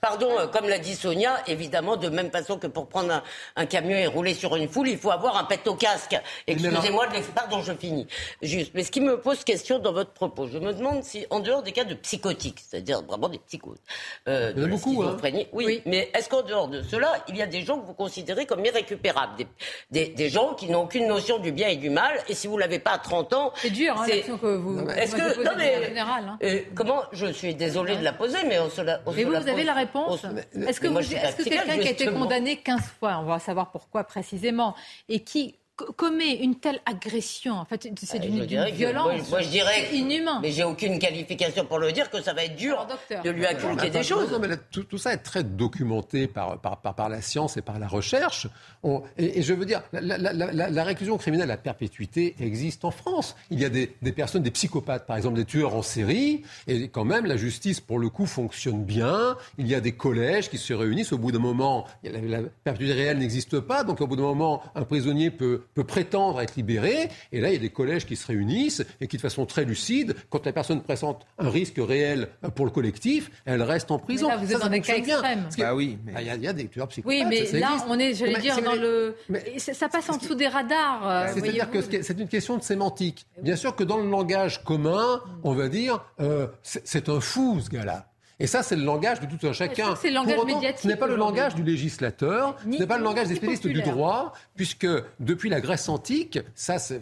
pardon, 0.00 0.38
euh, 0.38 0.46
comme 0.46 0.70
l'a 0.70 0.78
dit 0.78 0.94
Sonia, 0.94 1.36
évidemment, 1.48 1.98
de 1.98 2.08
même 2.08 2.30
façon 2.30 2.58
que 2.58 2.66
pour 2.66 2.88
prendre 2.88 3.22
un, 3.56 3.66
camion 3.66 3.94
et 3.94 4.06
rouler 4.06 4.32
sur 4.32 4.56
une 4.56 4.70
foule, 4.70 4.88
il 4.88 4.96
faut 4.96 5.10
avoir 5.10 5.36
un 5.36 5.44
pet 5.44 5.68
au 5.68 5.74
casque. 5.74 6.18
Excusez-moi 6.46 7.08
de 7.08 7.20
Pardon, 7.34 7.60
je 7.60 7.74
finis. 7.74 8.06
Juste. 8.40 8.72
Mais 8.72 8.84
ce 8.84 8.90
qui 8.90 9.02
me 9.02 9.20
pose 9.20 9.44
question 9.44 9.78
dans 9.80 9.92
votre 9.92 10.12
propos, 10.12 10.48
je 10.48 10.56
me 10.56 10.72
demande 10.72 11.04
si, 11.04 11.26
en 11.28 11.40
dehors 11.40 11.62
des 11.62 11.72
cas 11.72 11.84
de 11.84 11.92
psychotiques, 11.92 12.60
c'est-à-dire 12.66 13.02
vraiment 13.02 13.28
des 13.28 13.38
psychoses, 13.40 13.82
euh, 14.28 14.54
de 14.54 14.64
beaucoup, 14.64 15.02
hein. 15.02 15.18
oui, 15.22 15.46
oui, 15.52 15.82
mais 15.84 16.10
est-ce 16.14 16.30
qu'en 16.30 16.40
dehors 16.40 16.68
de 16.68 16.80
cela, 16.80 17.22
il 17.28 17.36
y 17.36 17.42
a 17.42 17.46
des 17.46 17.60
gens 17.60 17.78
que 17.78 17.84
vous 17.84 17.92
considérez 17.92 18.46
comme 18.46 18.64
irrécupérables 18.64 19.36
des, 19.36 19.46
des, 19.90 20.28
gens 20.28 20.54
qui 20.54 20.68
n'ont 20.68 20.82
aucune 20.82 21.06
notion 21.06 21.38
du 21.38 21.52
bien 21.52 21.68
et 21.68 21.76
du 21.76 21.90
mal. 21.90 22.18
Et 22.28 22.34
si 22.34 22.46
vous 22.46 22.58
l'avez 22.58 22.78
pas 22.78 22.92
à 22.92 22.98
30 22.98 23.32
ans, 23.34 23.52
c'est 23.56 23.70
dur, 23.70 23.94
hein, 23.98 24.06
que 24.06 24.56
vous. 24.56 24.88
Est-ce 24.90 25.16
que 25.16 25.44
non 25.44 25.52
mais 25.56 25.84
général, 25.86 26.24
hein. 26.28 26.38
euh, 26.42 26.60
comment 26.74 27.02
Je 27.12 27.26
suis 27.26 27.54
désolée 27.54 27.96
de 27.96 28.04
la 28.04 28.12
poser, 28.12 28.38
mais 28.46 28.58
on 28.58 28.70
se 28.70 28.80
la. 28.80 29.00
mais 29.14 29.24
vous, 29.24 29.30
vous 29.30 29.48
avez 29.48 29.64
la 29.64 29.74
réponse. 29.74 30.24
Est-ce 30.66 30.80
que, 30.80 30.86
est-ce 30.86 31.36
que 31.36 31.42
quelqu'un 31.44 31.78
qui 31.78 31.88
a 31.88 31.90
été 31.90 32.06
condamné 32.06 32.56
15 32.56 32.80
fois, 32.98 33.18
on 33.20 33.24
va 33.24 33.38
savoir 33.38 33.70
pourquoi 33.70 34.04
précisément, 34.04 34.74
et 35.08 35.20
qui 35.20 35.56
commet 35.96 36.34
une 36.36 36.54
telle 36.56 36.80
agression, 36.86 37.54
en 37.54 37.64
fait, 37.64 37.88
c'est 37.96 38.16
Ah, 38.16 38.18
d'une 38.20 38.38
je 38.38 38.44
dirais 38.44 38.64
d'une 38.66 38.72
que- 38.74 38.78
violence. 38.78 39.06
moi, 39.06 39.28
moi, 39.30 39.40
je 39.42 39.48
dirais, 39.48 39.86
c'est 39.90 39.96
inhumain. 39.96 40.38
mais 40.40 40.52
j'ai 40.52 40.62
aucune 40.62 40.98
qualification 41.00 41.64
pour 41.64 41.78
le 41.78 41.90
dire 41.90 42.10
que 42.10 42.22
ça 42.22 42.32
va 42.32 42.44
être 42.44 42.54
dur 42.56 42.86
de 43.24 43.30
lui 43.30 43.44
inculquer 43.46 43.90
des 43.90 44.02
choses. 44.04 44.30
non, 44.30 44.38
mais 44.38 44.48
là, 44.48 44.56
tout, 44.56 44.84
tout 44.84 44.98
ça 44.98 45.12
est 45.12 45.18
très 45.18 45.42
documenté 45.42 46.28
par, 46.28 46.60
par, 46.60 46.80
par, 46.80 46.94
par 46.94 47.08
la 47.08 47.20
science 47.20 47.56
et 47.56 47.62
par 47.62 47.78
la 47.80 47.88
recherche. 47.88 48.46
On- 48.84 49.02
et, 49.18 49.40
et 49.40 49.42
je 49.42 49.52
veux 49.52 49.66
dire, 49.66 49.82
la, 49.92 50.00
la- 50.00 50.32
la- 50.32 50.52
la- 50.52 50.70
la 50.70 50.84
réclusion 50.84 51.16
criminelle 51.18 51.50
à 51.50 51.56
perpétuité 51.56 52.36
existe 52.38 52.84
en 52.84 52.90
France. 52.92 53.34
Il 53.50 53.58
y 53.60 53.64
a 53.64 53.68
des, 53.68 53.94
des 54.00 54.12
personnes, 54.12 54.42
des 54.44 54.50
psychopathes, 54.52 55.06
par 55.06 55.16
exemple 55.16 55.36
des 55.36 55.44
tueurs 55.44 55.74
en 55.74 55.82
série, 55.82 56.42
et 56.68 56.88
quand 56.88 57.04
même 57.04 57.26
la 57.26 57.36
justice, 57.36 57.80
pour 57.80 57.98
le 57.98 58.10
coup, 58.10 58.26
fonctionne 58.26 58.84
bien. 58.84 59.36
Il 59.58 59.66
y 59.66 59.74
a 59.74 59.80
des 59.80 59.92
collèges 59.92 60.50
qui 60.50 60.58
se 60.58 60.72
réunissent. 60.72 61.12
Au 61.12 61.18
bout 61.18 61.32
d'un 61.32 61.38
moment, 61.40 61.84
la, 62.04 62.20
la 62.20 62.40
perpétuité 62.62 62.92
réelle 62.94 63.18
n'existe 63.18 63.58
pas, 63.58 63.82
donc 63.82 64.00
au 64.00 64.06
bout 64.06 64.14
d'un 64.16 64.22
moment, 64.22 64.62
un 64.76 64.84
prisonnier 64.84 65.30
peut, 65.30 65.62
peut 65.74 65.84
prétendre 65.84 66.40
être 66.40 66.56
libéré. 66.56 67.08
Et 67.32 67.40
là, 67.40 67.48
il 67.48 67.54
y 67.54 67.56
a 67.56 67.60
des 67.60 67.70
collèges 67.70 68.06
qui 68.06 68.16
se 68.16 68.26
réunissent 68.26 68.84
et 69.00 69.06
qui, 69.06 69.16
de 69.16 69.22
façon 69.22 69.46
très 69.46 69.64
lucide, 69.64 70.14
quand 70.30 70.44
la 70.46 70.52
personne 70.52 70.82
présente 70.82 71.24
un 71.38 71.48
risque 71.50 71.76
réel 71.78 72.28
pour 72.54 72.64
le 72.66 72.70
collectif, 72.70 73.30
elle 73.44 73.62
reste 73.62 73.90
en 73.90 73.98
prison. 73.98 74.28
là, 74.28 74.36
vous 74.36 74.44
êtes 74.44 74.50
Ça, 74.52 74.58
dans 74.58 74.64
ça 74.64 74.68
des 74.70 74.80
cas 74.80 74.96
extrêmes. 74.96 75.48
Que- 75.56 75.60
Bah 75.62 75.74
oui, 75.74 75.98
Ah, 76.14 76.20
Il 76.22 76.26
y, 76.26 76.30
a- 76.30 76.34
il 76.36 76.42
y 76.42 76.48
a 76.48 76.52
des 76.52 76.68
tueurs 76.68 76.88
psychopathes. 76.88 77.18
Oui, 77.18 77.24
mais 77.28 77.46
ça 77.46 77.58
là, 77.58 77.68
existe. 77.72 77.86
on 77.88 77.98
est, 77.98 78.14
j'allais 78.14 78.32
Mais 78.34 78.40
dire, 78.40 78.62
dans 78.62 78.74
le. 78.74 79.16
et 79.46 79.58
ça 79.58 79.88
passe 79.88 80.08
en 80.10 80.16
dessous 80.16 80.34
des 80.34 80.48
radars. 80.48 81.08
euh, 81.08 81.26
C'est-à-dire 81.34 81.70
que 81.70 81.80
c'est 81.80 82.18
une 82.20 82.28
question 82.28 82.56
de 82.56 82.62
sémantique. 82.62 83.26
Bien 83.42 83.56
sûr 83.56 83.74
que 83.76 83.84
dans 83.84 83.98
le 83.98 84.08
langage 84.08 84.62
commun, 84.64 85.20
on 85.42 85.54
va 85.54 85.68
dire 85.68 86.04
euh, 86.20 86.46
c'est 86.62 87.08
un 87.08 87.20
fou 87.20 87.60
ce 87.60 87.68
gars-là. 87.70 88.06
Et 88.40 88.46
ça, 88.46 88.62
c'est 88.62 88.74
le 88.76 88.84
langage 88.84 89.20
de 89.20 89.26
tout 89.26 89.46
un 89.46 89.52
chacun. 89.52 89.94
c'est 89.94 90.08
le 90.08 90.14
langage 90.14 90.34
Pour 90.34 90.44
autant, 90.44 90.54
médiatique 90.56 90.82
Ce 90.82 90.88
n'est 90.88 90.96
pas 90.96 91.06
le 91.06 91.16
langage 91.16 91.54
du 91.54 91.62
législateur, 91.62 92.56
ce 92.62 92.68
n'est 92.68 92.86
pas 92.86 92.98
le 92.98 93.04
langage 93.04 93.28
des 93.28 93.36
spécialistes 93.36 93.66
du 93.68 93.82
droit, 93.82 94.32
puisque 94.56 94.86
depuis 95.20 95.50
la 95.50 95.60
Grèce 95.60 95.88
antique, 95.88 96.40
ça, 96.54 96.78
c'est 96.78 97.00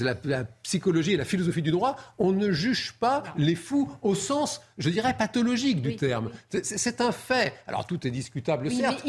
la 0.00 0.44
psychologie 0.62 1.12
et 1.12 1.16
la 1.16 1.24
philosophie 1.24 1.62
du 1.62 1.70
droit, 1.70 1.96
on 2.18 2.32
ne 2.32 2.52
juge 2.52 2.94
pas 2.98 3.22
les 3.36 3.54
fous 3.54 3.90
au 4.02 4.14
sens, 4.14 4.62
je 4.78 4.90
dirais, 4.90 5.14
pathologique 5.16 5.80
du 5.82 5.96
terme. 5.96 6.30
C'est- 6.50 7.00
un 7.00 7.12
fait. 7.12 7.52
Alors 7.66 7.86
tout 7.86 8.06
est 8.06 8.10
discutable, 8.10 8.66
Oui, 8.68 8.76
certes. 8.76 9.04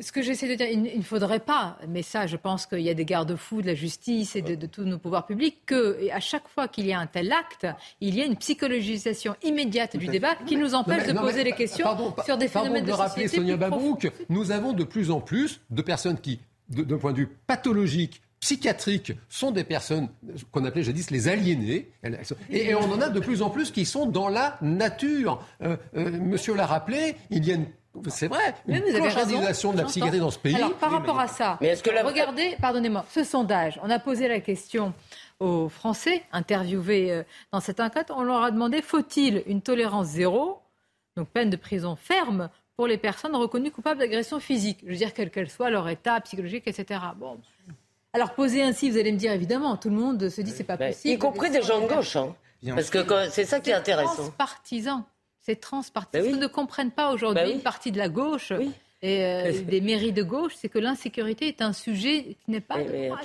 ce 0.00 0.12
que 0.12 0.22
j'essaie 0.22 0.48
de 0.48 0.54
dire, 0.54 0.66
il, 0.70 0.82
ne 0.98 1.02
faudrait 1.02 1.40
pas, 1.40 1.78
mais 1.88 2.02
ça, 2.02 2.26
je 2.26 2.36
pense 2.36 2.66
qu'il 2.66 2.80
y 2.80 2.90
a 2.90 2.94
des 2.94 3.04
garde-fous 3.04 3.62
de 3.62 3.66
la 3.68 3.74
justice 3.74 4.36
et 4.36 4.42
de, 4.42 4.54
de 4.54 4.66
tous 4.66 4.84
nos 4.84 4.98
pouvoirs 4.98 5.26
publics, 5.26 5.58
que 5.66 6.10
à 6.12 6.20
chaque 6.20 6.46
fois 6.48 6.68
qu'il 6.68 6.86
y 6.86 6.92
a 6.92 6.98
un 7.00 7.06
tel 7.06 7.32
acte, 7.32 7.66
il 8.00 8.14
y 8.14 8.22
a 8.22 8.26
une 8.26 8.36
psychologisation 8.36 9.34
immédiate 9.42 9.96
du 9.96 10.06
débat 10.06 10.34
qui 10.46 10.56
nous 10.56 10.74
empêche 10.74 11.06
mais- 11.06 11.12
de 11.12 11.18
poser 11.18 11.38
mais- 11.38 11.44
les 11.44 11.52
questions 11.52 11.84
pardon, 11.84 12.14
sur 12.24 12.38
des 12.38 12.48
pardon 12.48 12.68
phénomènes 12.68 12.84
de 12.84 12.90
de 12.90 12.96
rappeler 12.96 13.24
société 13.28 13.36
Sonia. 13.36 13.56
Babouk, 13.56 14.10
nous 14.28 14.50
avons 14.50 14.72
de 14.72 14.84
plus 14.84 15.10
en 15.10 15.20
plus 15.20 15.60
de 15.70 15.82
personnes 15.82 16.18
qui, 16.20 16.40
d'un 16.68 16.98
point 16.98 17.12
de 17.12 17.18
vue 17.18 17.28
pathologique, 17.46 18.22
psychiatrique, 18.42 19.12
sont 19.28 19.52
des 19.52 19.62
personnes 19.62 20.08
qu'on 20.50 20.64
appelait 20.64 20.82
jadis 20.82 21.10
les 21.12 21.28
aliénés. 21.28 21.92
Et, 22.50 22.70
et 22.70 22.74
on 22.74 22.90
en 22.90 23.00
a 23.00 23.08
de 23.08 23.20
plus 23.20 23.40
en 23.40 23.50
plus 23.50 23.70
qui 23.70 23.84
sont 23.86 24.04
dans 24.04 24.28
la 24.28 24.58
nature. 24.60 25.40
Euh, 25.62 25.76
euh, 25.96 26.10
monsieur 26.10 26.54
l'a 26.56 26.66
rappelé, 26.66 27.14
il 27.30 27.46
y 27.46 27.52
a 27.52 27.54
une 27.54 27.66
c'est 28.08 28.26
vrai, 28.26 28.54
une 28.66 28.78
vous 28.78 28.88
avez 28.88 29.00
raison, 29.00 29.02
clochardisation 29.10 29.72
de 29.72 29.76
la 29.78 29.84
psychiatrie 29.84 30.18
dans 30.18 30.30
ce 30.30 30.38
pays. 30.38 30.56
Alors, 30.56 30.72
par 30.74 30.90
rapport 30.90 31.20
à 31.20 31.28
ça, 31.28 31.58
Mais 31.60 31.68
est-ce 31.68 31.82
que 31.82 31.90
la- 31.90 32.02
regardez, 32.02 32.56
pardonnez-moi, 32.60 33.04
ce 33.10 33.22
sondage, 33.22 33.78
on 33.82 33.90
a 33.90 33.98
posé 33.98 34.28
la 34.28 34.40
question 34.40 34.94
aux 35.40 35.68
Français 35.68 36.22
interviewés 36.32 37.12
euh, 37.12 37.22
dans 37.52 37.60
cette 37.60 37.80
enquête, 37.80 38.10
on 38.10 38.22
leur 38.22 38.42
a 38.42 38.50
demandé 38.50 38.80
faut-il 38.82 39.42
une 39.46 39.60
tolérance 39.60 40.06
zéro, 40.06 40.58
donc 41.18 41.28
peine 41.28 41.50
de 41.50 41.56
prison 41.56 41.94
ferme, 41.94 42.48
pour 42.76 42.86
les 42.86 42.96
personnes 42.96 43.36
reconnues 43.36 43.70
coupables 43.70 44.00
d'agression 44.00 44.40
physique, 44.40 44.78
je 44.84 44.90
veux 44.90 44.96
dire 44.96 45.12
quel 45.12 45.30
qu'elle 45.30 45.50
soit 45.50 45.68
leur 45.70 45.86
état 45.88 46.18
psychologique, 46.22 46.64
etc. 46.66 46.98
Bon. 47.16 47.38
Alors 48.12 48.34
posé 48.34 48.62
ainsi, 48.62 48.90
vous 48.90 48.98
allez 48.98 49.12
me 49.12 49.16
dire 49.18 49.32
évidemment, 49.32 49.76
tout 49.76 49.88
le 49.88 49.96
monde 49.96 50.28
se 50.28 50.40
dit 50.42 50.50
c'est 50.50 50.64
pas 50.64 50.76
possible. 50.76 50.94
Bah, 51.04 51.10
Y 51.14 51.18
compris 51.18 51.50
des 51.50 51.62
gens 51.62 51.80
de 51.80 51.86
gauche. 51.88 52.16
hein. 52.16 52.34
Parce 52.74 52.90
que 52.90 52.98
c'est 53.30 53.44
ça 53.44 53.58
qui 53.60 53.70
est 53.70 53.74
intéressant. 53.74 54.14
Transpartisan. 54.14 55.04
C'est 55.40 55.56
transpartisan. 55.60 56.22
Ben 56.22 56.26
oui. 56.28 56.32
Ce 56.34 56.36
que 56.38 56.42
ne 56.42 56.46
comprennent 56.46 56.90
pas 56.92 57.10
aujourd'hui 57.12 57.42
Ben 57.42 57.48
oui. 57.48 57.54
une 57.54 57.60
partie 57.62 57.90
de 57.90 57.98
la 57.98 58.08
gauche 58.08 58.52
et 59.04 59.24
euh, 59.24 59.62
des 59.62 59.80
mairies 59.80 60.12
de 60.12 60.22
gauche, 60.22 60.52
c'est 60.56 60.68
que 60.68 60.78
l'insécurité 60.78 61.48
est 61.48 61.60
un 61.62 61.72
sujet 61.72 62.36
qui 62.44 62.50
n'est 62.52 62.60
pas. 62.60 62.76
droite. 63.08 63.24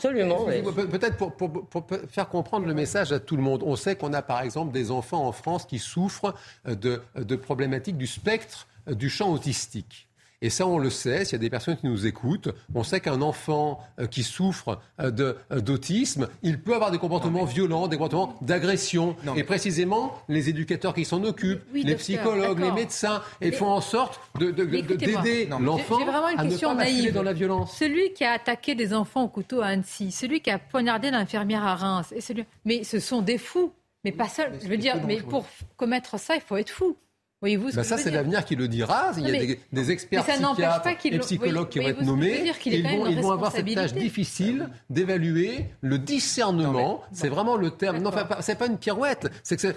Pe- 0.64 0.88
Peut-être 0.88 1.18
pour, 1.18 1.34
pour- 1.36 1.52
pour 1.68 1.86
faire 2.10 2.30
comprendre 2.30 2.66
le 2.66 2.74
message 2.74 3.12
à 3.12 3.20
tout 3.20 3.36
le 3.36 3.44
monde. 3.44 3.62
On 3.64 3.76
sait 3.76 3.96
qu'on 3.96 4.14
a 4.14 4.24
par 4.24 4.42
exemple 4.42 4.72
des 4.72 4.90
enfants 4.90 5.28
en 5.28 5.32
France 5.34 5.66
qui 5.66 5.78
souffrent 5.78 6.34
euh, 6.68 6.74
de, 6.74 7.02
de 7.16 7.36
problématiques 7.36 7.98
du 7.98 8.08
spectre 8.08 8.68
euh, 8.88 8.96
du 8.96 9.10
champ 9.12 9.32
autistique. 9.32 10.07
Et 10.44 10.52
ça, 10.52 10.68
on 10.68 10.78
le 10.78 10.92
sait, 10.92 11.26
s'il 11.26 11.34
y 11.34 11.36
a 11.36 11.40
des 11.40 11.50
personnes 11.50 11.78
qui 11.78 11.88
nous 11.88 12.06
écoutent, 12.06 12.50
on 12.76 12.84
sait 12.84 13.00
qu'un 13.00 13.24
enfant 13.24 13.80
euh, 14.00 14.06
qui 14.06 14.22
souffre 14.22 14.80
euh, 15.00 15.10
de- 15.10 15.36
euh, 15.52 15.60
d'autisme, 15.62 16.28
il 16.44 16.62
peut 16.62 16.76
avoir 16.76 16.92
des 16.92 17.00
comportements 17.00 17.44
violents, 17.46 17.88
des 17.88 17.98
comportements 17.98 18.38
d'agression. 18.42 19.16
Et 19.36 19.44
précisément, 19.44 20.14
les 20.30 20.50
éducateurs 20.50 20.94
qui 20.94 21.06
s'en 21.06 21.24
occupent, 21.24 21.64
Oui, 21.74 21.82
les 21.84 21.96
docteur, 21.96 21.98
psychologues, 22.22 22.60
les 22.60 22.72
médecins, 22.72 23.24
et 23.42 23.50
Mais- 23.50 23.56
font 23.56 23.70
en 23.72 23.82
sorte 23.82 24.20
d'aider 24.40 25.48
l'enfant 25.60 25.98
J'ai 26.00 26.06
vraiment 26.06 26.30
une 26.30 26.40
à 26.40 26.44
ne 26.44 26.50
question 26.50 26.70
pas 26.70 26.84
naïve. 26.84 27.14
dans 27.14 27.24
la 27.24 27.34
violence. 27.34 27.76
Celui 27.78 28.14
qui 28.14 28.24
a 28.24 28.34
attaqué 28.34 28.76
des 28.76 28.94
enfants 28.94 29.24
au 29.24 29.28
couteau 29.30 29.62
à 29.62 29.68
Annecy, 29.68 30.12
celui 30.12 30.42
qui 30.42 30.52
a 30.52 30.60
poignardé 30.60 31.10
l'infirmière 31.12 31.66
à 31.66 31.76
Reims, 31.76 32.14
et 32.16 32.22
celui... 32.22 32.46
mais 32.64 32.84
ce 32.84 33.00
sont 33.00 33.22
des 33.22 33.38
fous. 33.40 33.72
Mais 34.04 34.12
pas 34.12 34.30
seuls. 34.30 34.54
Je 34.62 34.68
veux 34.68 34.78
dire, 34.78 34.96
mais 35.06 35.18
pour 35.18 35.46
commettre 35.76 36.20
ça, 36.20 36.36
il 36.36 36.42
faut 36.42 36.56
être 36.58 36.70
fou. 36.70 36.96
Voyez-vous 37.40 37.70
ce 37.70 37.76
Ben 37.76 37.84
que 37.84 37.88
ça, 37.88 37.98
c'est 38.00 38.10
l'avenir 38.10 38.44
qui 38.46 38.56
le 38.56 38.68
dira. 38.68 39.12
Il 39.16 39.24
y 39.24 39.28
a 39.28 39.32
mais- 39.32 39.46
des, 39.46 39.60
des 39.72 39.92
experts 39.92 40.26
psychiatres 40.26 40.82
pas 40.82 40.92
et 41.06 41.20
psychologues 41.20 41.70
qui 41.70 41.78
vont 41.78 41.88
être 41.88 42.02
nommés. 42.02 42.52
Ils 42.66 42.82
vont, 42.82 43.06
ils 43.06 43.22
vont 43.22 43.32
avoir 43.32 43.52
cette 43.52 43.72
tâche 43.76 43.94
difficile 43.94 44.70
d'évaluer 44.90 45.66
le 45.82 46.00
discernement. 46.00 47.02
C'est 47.12 47.30
vraiment 47.30 47.56
le 47.56 47.70
terme. 47.70 48.00
Non, 48.00 48.12
c'est 48.40 48.58
pas 48.58 48.66
une 48.66 48.78
pirouette. 48.80 49.30
C'est 49.44 49.56
que 49.56 49.68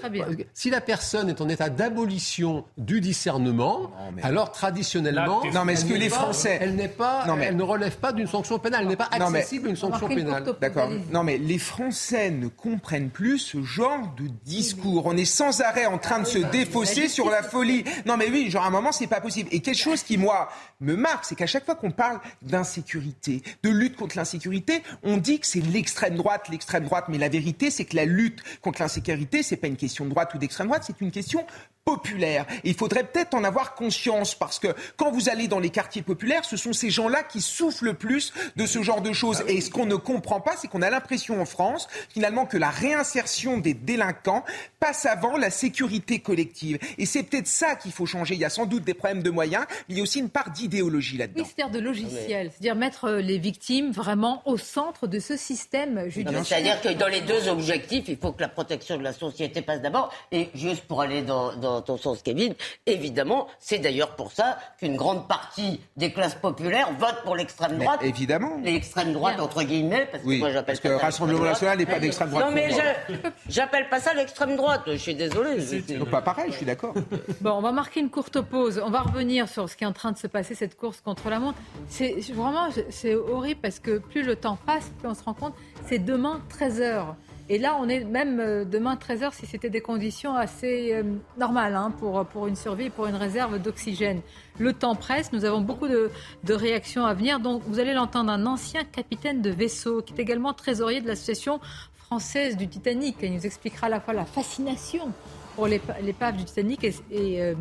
si 0.55 0.70
la 0.70 0.81
personne 0.81 1.28
est 1.28 1.41
en 1.43 1.49
état 1.51 1.69
d'abolition 1.69 2.65
du 2.78 3.03
discernement, 3.03 3.91
alors 4.23 4.53
traditionnellement, 4.53 5.43
Non, 5.53 5.65
mais 5.66 5.74
est-ce 5.74 5.85
elle 5.85 5.93
que 5.93 5.99
les 5.99 6.09
pas- 6.09 6.16
Français- 6.16 6.59
elle 6.62 6.77
n'est 6.77 6.89
pas, 6.89 7.27
Non, 7.27 7.37
mais- 7.37 7.45
elle 7.47 7.57
ne 7.57 7.62
relève 7.62 7.97
pas 7.99 8.12
d'une 8.15 8.27
sanction 8.27 8.59
pénale. 8.59 8.81
Elle 8.85 8.89
n'est 8.89 8.97
pas 8.97 9.11
Non, 9.19 9.28
mais- 9.28 9.41
accessible 9.41 9.66
à 9.66 9.70
une 9.70 9.77
sanction 9.77 10.09
pénale. 10.09 10.45
D'accord. 10.62 10.91
Non, 11.12 11.23
mais 11.24 11.37
les 11.37 11.59
Français 11.59 12.31
ne 12.31 12.49
comprennent 12.49 13.11
plus 13.11 13.39
ce 13.39 13.62
genre 13.62 14.15
de 14.16 14.28
discours. 14.47 15.05
On 15.05 15.16
est 15.16 15.27
sans 15.27 15.61
arrêt 15.61 15.85
en 15.85 15.99
train 15.99 16.20
de 16.20 16.27
se 16.27 16.39
défausser 16.39 17.09
sur 17.09 17.28
la 17.28 17.43
folie. 17.51 17.85
Non, 18.07 18.17
mais 18.17 18.29
oui, 18.31 18.51
genre 18.51 18.65
à 18.65 18.69
un 18.69 18.71
moment, 18.71 18.93
c'est 18.93 19.07
pas 19.07 19.21
possible. 19.21 19.49
Et 19.53 19.61
quelque 19.61 19.79
chose 19.79 20.03
qui, 20.03 20.17
moi, 20.17 20.49
me 20.81 20.97
marque, 20.97 21.25
c'est 21.25 21.35
qu'à 21.35 21.47
chaque 21.47 21.65
fois 21.65 21.75
qu'on 21.75 21.91
parle 21.91 22.21
d'insécurité, 22.43 23.43
de 23.63 23.71
lutte 23.71 23.97
contre 23.97 24.17
l'insécurité, 24.17 24.83
on 25.03 25.17
dit 25.17 25.41
que 25.41 25.47
c'est 25.47 25.61
l'extrême 25.61 26.17
droite, 26.17 26.49
l'extrême 26.49 26.85
droite. 26.85 27.07
Mais 27.09 27.19
la 27.19 27.29
vérité, 27.29 27.71
c'est 27.71 27.85
que 27.85 27.97
la 27.97 28.05
lutte 28.05 28.43
contre 28.61 28.81
l'insécurité, 28.81 29.43
c'est 29.43 29.57
pas 29.57 29.67
une 29.67 29.77
question 29.77 30.05
de 30.05 30.11
droite 30.11 30.33
ou 30.35 30.39
d'extrême 30.39 30.69
droite, 30.69 30.85
c'est 30.87 31.01
une 31.01 31.11
question 31.11 31.45
populaire. 31.85 32.47
Et 32.65 32.70
il 32.70 32.74
faudrait 32.74 33.05
peut-être 33.05 33.35
en 33.35 33.44
avoir 33.44 33.74
conscience 33.74 34.35
parce 34.35 34.59
que 34.59 34.69
quand 34.97 35.11
vous 35.11 35.28
allez 35.28 35.48
dans 35.48 35.59
les 35.59 35.70
quartiers 35.70 36.02
populaires, 36.02 36.44
ce 36.44 36.57
sont 36.57 36.73
ces 36.73 36.90
gens-là 36.90 37.23
qui 37.23 37.40
souffrent 37.40 37.85
le 37.85 37.94
plus 37.94 38.32
de 38.57 38.66
ce 38.66 38.82
genre 38.82 39.01
de 39.01 39.12
choses. 39.12 39.43
Et 39.48 39.61
ce 39.61 39.70
qu'on 39.70 39.86
ne 39.86 39.97
comprend 39.97 40.40
pas, 40.40 40.57
c'est 40.57 40.69
qu'on 40.69 40.82
a 40.82 40.90
l'impression 40.90 41.40
en 41.40 41.47
France, 41.47 41.89
finalement, 42.11 42.47
que 42.47 42.57
la 42.57 42.70
réinsertion 42.70 43.59
des 43.59 43.74
délinquants 43.74 44.44
passe 44.78 45.07
avant 45.07 45.36
la 45.36 45.51
sécurité 45.51 46.20
collective. 46.20 46.78
Et 46.98 47.07
c'est 47.07 47.23
peut-être 47.23 47.47
ça 47.47 47.77
qu'il 47.77 47.93
faut 47.93 48.07
changer. 48.07 48.35
Il 48.35 48.40
y 48.40 48.44
a 48.44 48.51
sans 48.51 48.66
doute 48.66 48.85
des 48.85 48.94
problèmes 48.94 49.23
de 49.23 49.31
moyens, 49.31 49.65
mais 49.89 49.94
il 49.94 49.97
y 49.97 50.01
a 50.01 50.02
aussi 50.02 50.20
une 50.20 50.31
part 50.31 50.51
d'idéologie 50.51 51.16
là-dedans. 51.16 51.43
Oui, 51.43 51.51
c'est-à-dire 51.55 51.81
de 51.81 51.85
logiciel, 51.85 52.51
c'est-à-dire 52.51 52.77
mettre 52.77 53.05
euh, 53.07 53.20
les 53.20 53.39
victimes 53.39 53.90
vraiment 53.90 54.43
au 54.47 54.57
centre 54.57 55.07
de 55.07 55.19
ce 55.19 55.36
système 55.36 56.09
judiciaire. 56.09 56.44
C'est-à-dire 56.44 56.81
que 56.81 56.89
dans 56.90 57.09
les 57.09 57.20
deux 57.20 57.48
objectifs, 57.48 58.05
il 58.09 58.16
faut 58.16 58.32
que 58.32 58.40
la 58.40 58.48
protection 58.48 58.97
de 58.97 59.02
la 59.02 59.12
société 59.12 59.62
passe 59.62 59.81
d'abord. 59.81 60.12
Et 60.32 60.51
juste 60.55 60.82
pour 60.82 61.01
aller 61.01 61.23
dans, 61.23 61.57
dans 61.57 61.70
ton 61.81 61.97
sens, 61.97 62.23
Kevin, 62.23 62.55
évidemment, 62.87 63.47
c'est 63.59 63.79
d'ailleurs 63.79 64.17
pour 64.17 64.33
ça 64.33 64.59
qu'une 64.79 64.97
grande 64.97 65.29
partie 65.29 65.81
des 65.97 66.13
classes 66.13 66.35
populaires 66.35 66.89
votent 66.99 67.23
pour 67.25 67.37
l'extrême 67.37 67.77
Mais 67.79 67.85
droite. 67.85 68.01
évidemment. 68.03 68.59
L'extrême 68.63 69.13
droite, 69.13 69.39
entre 69.41 69.63
guillemets, 69.63 70.07
parce 70.11 70.23
que 70.25 70.29
Oui, 70.29 70.39
moi 70.41 70.51
j'appelle 70.51 70.65
parce 70.67 70.81
que 70.81 70.99
ça 70.99 71.05
Rassemblement 71.05 71.45
l'extrême 71.45 71.69
national 71.69 71.79
n'est 71.79 71.85
droite. 71.85 71.97
pas 71.97 72.01
d'extrême 72.01 72.31
droite 72.31 72.47
Non, 72.47 72.53
mais 72.53 72.71
j'appelle 73.49 73.89
pas 73.89 74.01
ça 74.01 74.15
l'extrême 74.15 74.57
droite, 74.57 74.83
je 74.87 74.97
suis 74.97 75.15
désolé. 75.15 75.59
Donc 75.99 76.11
pas 76.11 76.23
pareil, 76.23 76.51
je 76.51 76.57
suis 76.57 76.67
d'accord. 76.67 76.95
Bon, 77.41 77.53
on 77.53 77.61
va 77.63 77.73
marquer 77.73 78.01
une 78.01 78.11
courte 78.11 78.41
pause. 78.41 78.81
On 78.85 78.91
va 78.91 79.01
revenir 79.01 79.49
sur 79.49 79.69
ce 79.69 79.77
qui 79.77 79.85
est 79.85 79.87
en 79.87 79.93
train 79.93 80.13
de 80.13 80.19
se 80.19 80.27
passer, 80.27 80.55
cette 80.55 80.77
course 80.77 81.01
contre 81.01 81.31
la 81.31 81.39
montre. 81.39 81.59
C'est 81.89 82.17
vraiment, 82.35 82.69
c'est 82.91 83.15
horrible 83.15 83.61
parce 83.61 83.79
que 83.79 83.99
plus 83.99 84.23
le 84.23 84.37
temps 84.37 84.59
passe, 84.67 84.91
plus 84.99 85.09
on 85.09 85.15
se 85.15 85.23
rend 85.23 85.35
compte, 85.35 85.55
c'est 85.89 85.99
demain 85.99 86.41
13h. 86.59 87.05
Et 87.53 87.59
là, 87.59 87.77
on 87.81 87.89
est 87.89 88.05
même 88.05 88.39
euh, 88.39 88.65
demain 88.65 88.95
13h 88.95 89.35
si 89.35 89.45
c'était 89.45 89.71
des 89.71 89.81
conditions 89.81 90.37
assez 90.37 90.95
euh, 90.95 91.03
normales 91.37 91.75
hein, 91.75 91.91
pour, 91.99 92.25
pour 92.27 92.47
une 92.47 92.55
survie, 92.55 92.91
pour 92.91 93.07
une 93.07 93.17
réserve 93.17 93.59
d'oxygène. 93.59 94.21
Le 94.61 94.73
temps 94.73 94.95
presse, 94.95 95.33
nous 95.33 95.45
avons 95.45 95.61
beaucoup 95.61 95.89
de, 95.89 96.11
de 96.45 96.55
réactions 96.55 97.05
à 97.05 97.13
venir. 97.13 97.41
Donc, 97.41 97.63
vous 97.67 97.81
allez 97.81 97.93
l'entendre, 97.93 98.31
un 98.31 98.47
ancien 98.47 98.85
capitaine 98.85 99.43
de 99.43 99.51
vaisseau 99.51 100.01
qui 100.01 100.15
est 100.15 100.21
également 100.21 100.53
trésorier 100.55 101.01
de 101.01 101.09
l'association 101.09 101.59
française 102.07 102.57
du 102.57 102.69
Titanic. 102.69 103.17
Il 103.21 103.35
nous 103.35 103.45
expliquera 103.45 103.89
à 103.89 103.91
la 103.91 104.01
fois 104.01 104.15
la 104.15 104.25
fascination 104.27 105.11
pour 105.57 105.67
l'ép- 105.67 105.93
l'épave 106.05 106.37
du 106.37 106.45
Titanic 106.45 106.85
et, 106.85 107.43
euh, 107.43 107.55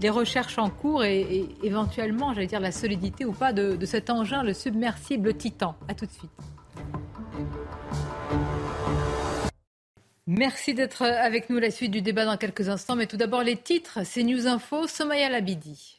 les 0.00 0.10
recherches 0.10 0.58
en 0.58 0.70
cours 0.70 1.04
et, 1.04 1.46
éventuellement, 1.62 2.34
j'allais 2.34 2.48
dire, 2.48 2.58
la 2.58 2.72
solidité 2.72 3.24
ou 3.24 3.30
pas 3.32 3.52
de, 3.52 3.76
de 3.76 3.86
cet 3.86 4.10
engin, 4.10 4.42
le 4.42 4.54
submersible 4.54 5.34
Titan. 5.34 5.76
À 5.86 5.94
tout 5.94 6.06
de 6.06 6.10
suite. 6.10 6.30
Merci 10.28 10.74
d'être 10.74 11.02
avec 11.02 11.50
nous. 11.50 11.58
La 11.58 11.70
suite 11.70 11.92
du 11.92 12.02
débat 12.02 12.24
dans 12.24 12.36
quelques 12.36 12.68
instants. 12.68 12.96
Mais 12.96 13.06
tout 13.06 13.16
d'abord, 13.16 13.42
les 13.42 13.56
titres. 13.56 14.00
C'est 14.04 14.24
News 14.24 14.48
Info, 14.48 14.88
Somaya 14.88 15.28
Labidi. 15.28 15.92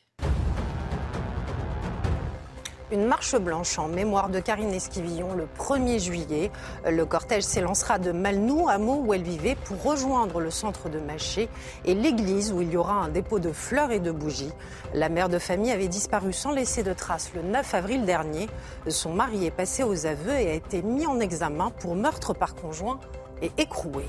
une 2.89 3.05
marche 3.05 3.35
blanche 3.35 3.77
en 3.79 3.89
mémoire 3.89 4.29
de 4.29 4.39
Karine 4.39 4.73
Esquivillon 4.73 5.33
le 5.33 5.45
1er 5.57 5.99
juillet. 5.99 6.51
Le 6.89 7.05
cortège 7.05 7.43
s'élancera 7.43 7.99
de 7.99 8.13
Malnou, 8.13 8.69
hameau 8.69 9.03
où 9.05 9.13
elle 9.13 9.23
vivait, 9.23 9.57
pour 9.65 9.83
rejoindre 9.83 10.39
le 10.39 10.51
centre 10.51 10.87
de 10.87 10.99
Maché 10.99 11.49
et 11.83 11.93
l'église 11.93 12.53
où 12.53 12.61
il 12.61 12.71
y 12.71 12.77
aura 12.77 12.93
un 12.93 13.09
dépôt 13.09 13.39
de 13.39 13.51
fleurs 13.51 13.91
et 13.91 13.99
de 13.99 14.11
bougies. 14.11 14.53
La 14.93 15.09
mère 15.09 15.27
de 15.27 15.37
famille 15.37 15.71
avait 15.71 15.89
disparu 15.89 16.31
sans 16.31 16.51
laisser 16.51 16.81
de 16.81 16.93
traces 16.93 17.31
le 17.35 17.41
9 17.41 17.73
avril 17.73 18.05
dernier. 18.05 18.47
Son 18.87 19.13
mari 19.13 19.45
est 19.45 19.51
passé 19.51 19.83
aux 19.83 20.05
aveux 20.05 20.35
et 20.35 20.49
a 20.49 20.53
été 20.53 20.81
mis 20.81 21.05
en 21.05 21.19
examen 21.19 21.71
pour 21.71 21.95
meurtre 21.95 22.33
par 22.33 22.55
conjoint 22.55 23.01
et 23.41 23.51
écroué. 23.57 24.05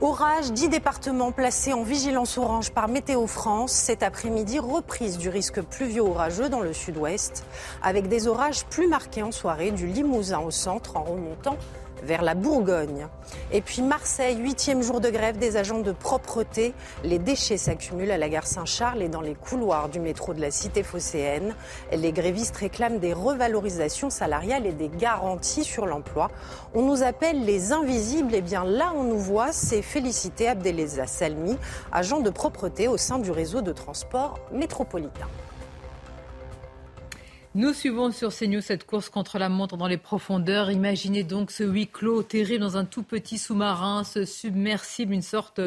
Orage, 0.00 0.50
10 0.50 0.68
départements 0.68 1.30
placés 1.30 1.72
en 1.72 1.84
vigilance 1.84 2.36
orange 2.36 2.72
par 2.72 2.88
Météo 2.88 3.28
France. 3.28 3.70
Cet 3.70 4.02
après-midi, 4.02 4.58
reprise 4.58 5.16
du 5.16 5.28
risque 5.28 5.62
pluvieux 5.62 6.02
orageux 6.02 6.48
dans 6.48 6.58
le 6.58 6.72
sud-ouest, 6.72 7.44
avec 7.84 8.08
des 8.08 8.26
orages 8.26 8.64
plus 8.64 8.88
marqués 8.88 9.22
en 9.22 9.30
soirée 9.30 9.70
du 9.70 9.86
Limousin 9.86 10.40
au 10.40 10.50
centre 10.50 10.96
en 10.96 11.04
remontant 11.04 11.56
vers 12.02 12.22
la 12.22 12.34
Bourgogne. 12.34 13.06
Et 13.52 13.60
puis 13.60 13.82
Marseille, 13.82 14.36
huitième 14.36 14.82
jour 14.82 15.00
de 15.00 15.10
grève 15.10 15.38
des 15.38 15.56
agents 15.56 15.80
de 15.80 15.92
propreté. 15.92 16.74
Les 17.04 17.18
déchets 17.18 17.56
s'accumulent 17.56 18.10
à 18.10 18.18
la 18.18 18.28
gare 18.28 18.46
Saint-Charles 18.46 19.02
et 19.02 19.08
dans 19.08 19.20
les 19.20 19.34
couloirs 19.34 19.88
du 19.88 20.00
métro 20.00 20.34
de 20.34 20.40
la 20.40 20.50
cité 20.50 20.82
phocéenne. 20.82 21.54
Les 21.92 22.12
grévistes 22.12 22.56
réclament 22.56 22.98
des 22.98 23.12
revalorisations 23.12 24.10
salariales 24.10 24.66
et 24.66 24.72
des 24.72 24.88
garanties 24.88 25.64
sur 25.64 25.86
l'emploi. 25.86 26.30
On 26.74 26.82
nous 26.82 27.02
appelle 27.02 27.44
les 27.44 27.72
invisibles. 27.72 28.34
Et 28.34 28.38
eh 28.38 28.42
bien 28.42 28.64
là, 28.64 28.92
on 28.96 29.04
nous 29.04 29.18
voit, 29.18 29.52
c'est 29.52 29.82
Félicité 29.82 30.48
Abdeleza 30.48 31.06
Salmi, 31.06 31.56
agent 31.92 32.20
de 32.20 32.30
propreté 32.30 32.88
au 32.88 32.96
sein 32.96 33.18
du 33.18 33.30
réseau 33.30 33.62
de 33.62 33.72
transport 33.72 34.38
métropolitain. 34.52 35.28
Nous 37.54 37.74
suivons 37.74 38.10
sur 38.12 38.34
CNews 38.34 38.62
cette 38.62 38.86
course 38.86 39.10
contre 39.10 39.38
la 39.38 39.50
montre 39.50 39.76
dans 39.76 39.86
les 39.86 39.98
profondeurs. 39.98 40.70
Imaginez 40.70 41.22
donc 41.22 41.50
ce 41.50 41.64
huis 41.64 41.86
clos 41.86 42.22
terrible 42.22 42.60
dans 42.60 42.78
un 42.78 42.86
tout 42.86 43.02
petit 43.02 43.36
sous-marin, 43.36 44.04
ce 44.04 44.24
submersible, 44.24 45.12
une 45.12 45.20
sorte 45.20 45.60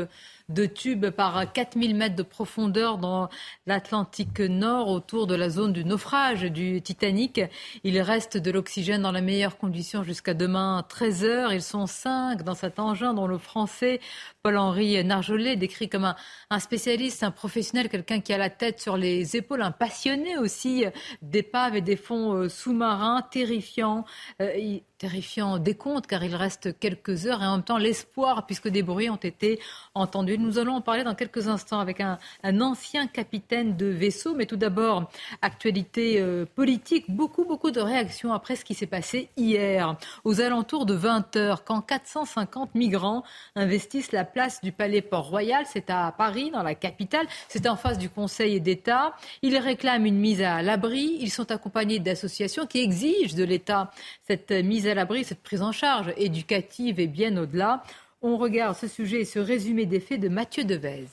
de 0.49 0.65
tubes 0.65 1.11
par 1.11 1.51
4000 1.51 1.95
mètres 1.95 2.15
de 2.15 2.23
profondeur 2.23 2.97
dans 2.97 3.29
l'Atlantique 3.67 4.39
Nord 4.39 4.89
autour 4.89 5.27
de 5.27 5.35
la 5.35 5.51
zone 5.51 5.73
du 5.73 5.85
naufrage 5.85 6.41
du 6.41 6.81
Titanic. 6.81 7.41
Il 7.83 7.99
reste 8.01 8.37
de 8.37 8.49
l'oxygène 8.49 9.03
dans 9.03 9.11
la 9.11 9.21
meilleure 9.21 9.59
condition 9.59 10.01
jusqu'à 10.01 10.33
demain 10.33 10.83
13h. 10.89 11.53
Ils 11.53 11.61
sont 11.61 11.85
cinq 11.85 12.41
dans 12.41 12.55
cet 12.55 12.79
engin 12.79 13.13
dont 13.13 13.27
le 13.27 13.37
français 13.37 13.99
Paul-Henri 14.45 15.03
Narjolet 15.03 15.55
décrit 15.55 15.89
comme 15.89 16.13
un, 16.51 16.59
spécialiste, 16.59 17.23
un 17.23 17.31
professionnel, 17.31 17.89
quelqu'un 17.89 18.19
qui 18.19 18.31
a 18.31 18.37
la 18.37 18.51
tête 18.51 18.79
sur 18.79 18.95
les 18.95 19.35
épaules, 19.35 19.63
un 19.63 19.71
passionné 19.71 20.37
aussi 20.37 20.85
d'épaves 21.23 21.75
et 21.75 21.81
des 21.81 21.95
fonds 21.95 22.33
euh, 22.33 22.47
sous-marins 22.47 23.23
terrifiants. 23.31 24.05
Euh, 24.43 24.77
terrifiant 24.97 25.57
décompte 25.57 26.07
car 26.07 26.23
il 26.23 26.35
reste 26.35 26.79
quelques 26.79 27.25
heures 27.25 27.41
et 27.43 27.45
en 27.45 27.57
même 27.57 27.63
temps 27.63 27.77
l'espoir 27.77 28.45
puisque 28.45 28.69
des 28.69 28.83
bruits 28.83 29.09
ont 29.09 29.15
été 29.15 29.59
entendus. 29.93 30.37
Nous 30.37 30.57
allons 30.57 30.75
en 30.75 30.81
parler 30.81 31.03
dans 31.03 31.15
quelques 31.15 31.47
instants 31.47 31.79
avec 31.79 32.01
un, 32.01 32.17
ancien 32.61 33.07
capitaine 33.07 33.75
de 33.75 33.87
vaisseau. 33.87 34.35
Mais 34.35 34.45
tout 34.45 34.55
d'abord, 34.55 35.09
actualité 35.41 36.21
euh, 36.21 36.45
politique, 36.45 37.05
beaucoup 37.09 37.45
beaucoup 37.45 37.71
de 37.71 37.81
réactions 37.81 38.33
après 38.33 38.55
ce 38.55 38.63
qui 38.63 38.73
s'est 38.73 38.87
passé 38.87 39.29
hier 39.35 39.97
aux 40.23 40.41
alentours 40.41 40.85
de 40.85 40.93
20 40.93 41.35
heures 41.35 41.63
quand 41.63 41.81
450 41.81 42.75
migrants 42.75 43.23
investissent 43.55 44.11
la 44.11 44.23
place 44.35 44.59
du 44.61 44.73
Palais 44.73 45.01
Port-Royal. 45.01 45.63
C'est 45.65 45.89
à 45.89 46.11
Paris, 46.11 46.51
dans 46.51 46.61
la 46.61 46.75
capitale. 46.75 47.25
C'est 47.47 47.67
en 47.67 47.77
face 47.77 47.97
du 47.97 48.09
Conseil 48.09 48.59
d'État. 48.59 49.15
Ils 49.41 49.57
réclament 49.57 50.05
une 50.05 50.19
mise 50.19 50.41
à 50.41 50.61
l'abri. 50.61 51.17
Ils 51.21 51.31
sont 51.31 51.51
accompagnés 51.51 51.99
d'associations 51.99 52.67
qui 52.67 52.81
exigent 52.81 53.33
de 53.33 53.45
l'État 53.45 53.91
cette 54.27 54.51
mise 54.51 54.87
à 54.87 54.93
l'abri, 54.93 55.23
cette 55.23 55.41
prise 55.41 55.61
en 55.61 55.71
charge 55.71 56.13
éducative 56.17 56.99
et 56.99 57.07
bien 57.07 57.37
au-delà. 57.37 57.81
On 58.21 58.35
regarde 58.35 58.75
ce 58.75 58.89
sujet 58.89 59.21
et 59.21 59.25
ce 59.25 59.39
résumé 59.39 59.85
des 59.85 60.01
faits 60.01 60.19
de 60.19 60.27
Mathieu 60.27 60.65
Devez. 60.65 61.07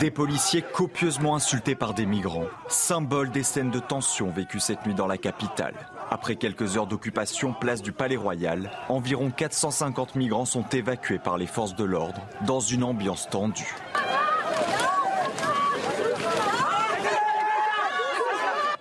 Des 0.00 0.10
policiers 0.10 0.62
copieusement 0.62 1.36
insultés 1.36 1.76
par 1.76 1.94
des 1.94 2.06
migrants, 2.06 2.48
symbole 2.66 3.30
des 3.30 3.44
scènes 3.44 3.70
de 3.70 3.78
tension 3.78 4.30
vécues 4.30 4.58
cette 4.58 4.84
nuit 4.86 4.94
dans 4.94 5.06
la 5.06 5.18
capitale. 5.18 5.74
Après 6.12 6.36
quelques 6.36 6.76
heures 6.76 6.86
d'occupation 6.86 7.54
place 7.54 7.80
du 7.80 7.90
Palais 7.90 8.18
Royal, 8.18 8.70
environ 8.90 9.30
450 9.30 10.14
migrants 10.14 10.44
sont 10.44 10.68
évacués 10.68 11.18
par 11.18 11.38
les 11.38 11.46
forces 11.46 11.74
de 11.74 11.84
l'ordre 11.84 12.20
dans 12.46 12.60
une 12.60 12.84
ambiance 12.84 13.30
tendue. 13.30 13.74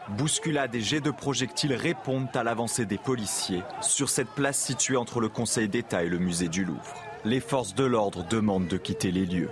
Bousculades 0.09 0.75
et 0.75 0.81
jets 0.81 0.99
de 0.99 1.09
projectiles 1.09 1.73
répondent 1.73 2.27
à 2.33 2.43
l'avancée 2.43 2.85
des 2.85 2.97
policiers 2.97 3.63
sur 3.79 4.09
cette 4.09 4.31
place 4.31 4.59
située 4.59 4.97
entre 4.97 5.21
le 5.21 5.29
Conseil 5.29 5.69
d'État 5.69 6.03
et 6.03 6.09
le 6.09 6.19
musée 6.19 6.49
du 6.49 6.65
Louvre. 6.65 6.97
Les 7.23 7.39
forces 7.39 7.75
de 7.75 7.85
l'ordre 7.85 8.25
demandent 8.27 8.67
de 8.67 8.75
quitter 8.75 9.09
les 9.09 9.25
lieux. 9.25 9.51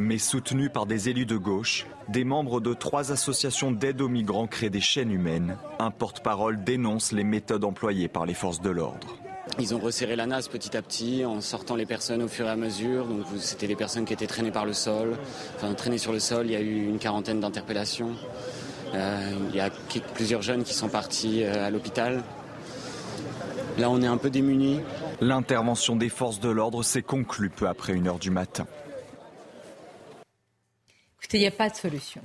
Mais 0.00 0.18
soutenus 0.18 0.70
par 0.72 0.84
des 0.84 1.08
élus 1.08 1.24
de 1.24 1.36
gauche, 1.36 1.86
des 2.08 2.24
membres 2.24 2.60
de 2.60 2.74
trois 2.74 3.12
associations 3.12 3.72
d'aide 3.72 4.02
aux 4.02 4.08
migrants 4.08 4.46
créent 4.46 4.68
des 4.68 4.80
chaînes 4.80 5.10
humaines. 5.10 5.56
Un 5.78 5.90
porte-parole 5.90 6.62
dénonce 6.62 7.12
les 7.12 7.24
méthodes 7.24 7.64
employées 7.64 8.08
par 8.08 8.26
les 8.26 8.34
forces 8.34 8.60
de 8.60 8.68
l'ordre. 8.68 9.16
Ils 9.58 9.74
ont 9.74 9.78
resserré 9.78 10.14
la 10.14 10.26
nasse 10.26 10.48
petit 10.48 10.76
à 10.76 10.82
petit 10.82 11.24
en 11.24 11.40
sortant 11.40 11.76
les 11.76 11.86
personnes 11.86 12.22
au 12.22 12.28
fur 12.28 12.46
et 12.46 12.50
à 12.50 12.56
mesure. 12.56 13.06
Donc 13.06 13.24
c'était 13.38 13.66
les 13.66 13.76
personnes 13.76 14.04
qui 14.04 14.12
étaient 14.12 14.26
traînées 14.26 14.50
par 14.50 14.66
le 14.66 14.74
sol, 14.74 15.16
enfin 15.56 15.72
traînées 15.72 15.98
sur 15.98 16.12
le 16.12 16.18
sol. 16.18 16.44
Il 16.46 16.52
y 16.52 16.56
a 16.56 16.60
eu 16.60 16.86
une 16.86 16.98
quarantaine 16.98 17.40
d'interpellations. 17.40 18.10
Euh, 18.94 19.30
il 19.48 19.56
y 19.56 19.60
a 19.60 19.70
plusieurs 20.14 20.42
jeunes 20.42 20.62
qui 20.62 20.74
sont 20.74 20.88
partis 20.88 21.42
euh, 21.42 21.66
à 21.66 21.70
l'hôpital. 21.70 22.22
Là, 23.78 23.90
on 23.90 24.02
est 24.02 24.06
un 24.06 24.16
peu 24.18 24.30
démunis. 24.30 24.80
L'intervention 25.20 25.96
des 25.96 26.08
forces 26.10 26.40
de 26.40 26.50
l'ordre 26.50 26.82
s'est 26.82 27.02
conclue 27.02 27.50
peu 27.50 27.66
après 27.66 27.94
une 27.94 28.08
heure 28.08 28.18
du 28.18 28.30
matin. 28.30 28.66
Écoutez, 31.26 31.38
il 31.38 31.40
n'y 31.40 31.46
a 31.48 31.50
pas 31.50 31.68
de 31.68 31.74
solution. 31.74 32.22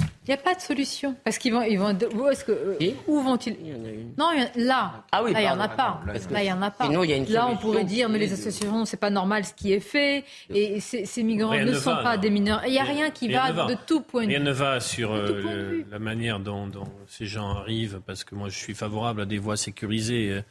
Il 0.00 0.30
n'y 0.30 0.32
a 0.32 0.38
pas 0.38 0.54
de 0.54 0.60
solution. 0.62 1.14
Parce 1.22 1.36
qu'ils 1.36 1.52
vont. 1.52 1.60
Ils 1.60 1.78
vont 1.78 1.94
où, 2.14 2.28
est-ce 2.28 2.46
que, 2.46 2.50
euh, 2.50 2.90
où 3.06 3.20
vont-ils 3.20 3.54
Il 3.60 3.68
y 3.68 3.72
en 3.74 3.84
a 3.84 3.90
une. 3.90 4.14
Non, 4.16 4.30
là. 4.56 5.04
Ah 5.12 5.22
oui, 5.22 5.34
là, 5.34 5.40
il 5.40 5.44
n'y 5.44 5.50
en 5.50 5.60
a 5.60 5.68
pas. 5.68 6.00
Là, 6.30 6.42
il 6.42 6.44
n'y 6.44 6.52
en 6.52 6.62
a 6.62 6.70
pas. 6.70 6.88
là, 6.88 7.46
on 7.46 7.58
pourrait 7.58 7.84
dire, 7.84 8.08
mais 8.08 8.18
les 8.18 8.32
associations, 8.32 8.86
c'est 8.86 8.96
pas 8.96 9.10
normal 9.10 9.44
ce 9.44 9.52
qui 9.52 9.74
est 9.74 9.80
fait. 9.80 10.24
Et 10.48 10.80
ces, 10.80 11.22
migrants 11.22 11.54
ne, 11.54 11.74
sont 11.74 11.94
pas 12.02 12.16
des 12.16 12.30
mineurs. 12.30 12.62
Il 12.64 12.72
n'y 12.72 12.78
a 12.78 12.84
rien 12.84 13.10
qui 13.10 13.28
va, 13.28 13.52
de 13.52 13.76
tout 13.86 14.00
point 14.00 14.22
de 14.22 14.28
vue. 14.28 14.36
Rien 14.36 14.44
ne 14.44 14.50
va 14.50 14.80
sur 14.80 15.12
euh, 15.12 15.84
la 15.90 15.98
manière 15.98 16.40
dont, 16.40 16.66
dont, 16.68 16.88
ces 17.06 17.26
gens 17.26 17.50
arrivent, 17.50 18.00
parce 18.06 18.24
que 18.24 18.34
moi, 18.34 18.48
je 18.48 18.56
suis 18.56 18.74
favorable 18.74 19.20
à 19.20 19.26
des 19.26 19.38
voies 19.38 19.58
sécurisées 19.58 20.30
euh, 20.32 20.42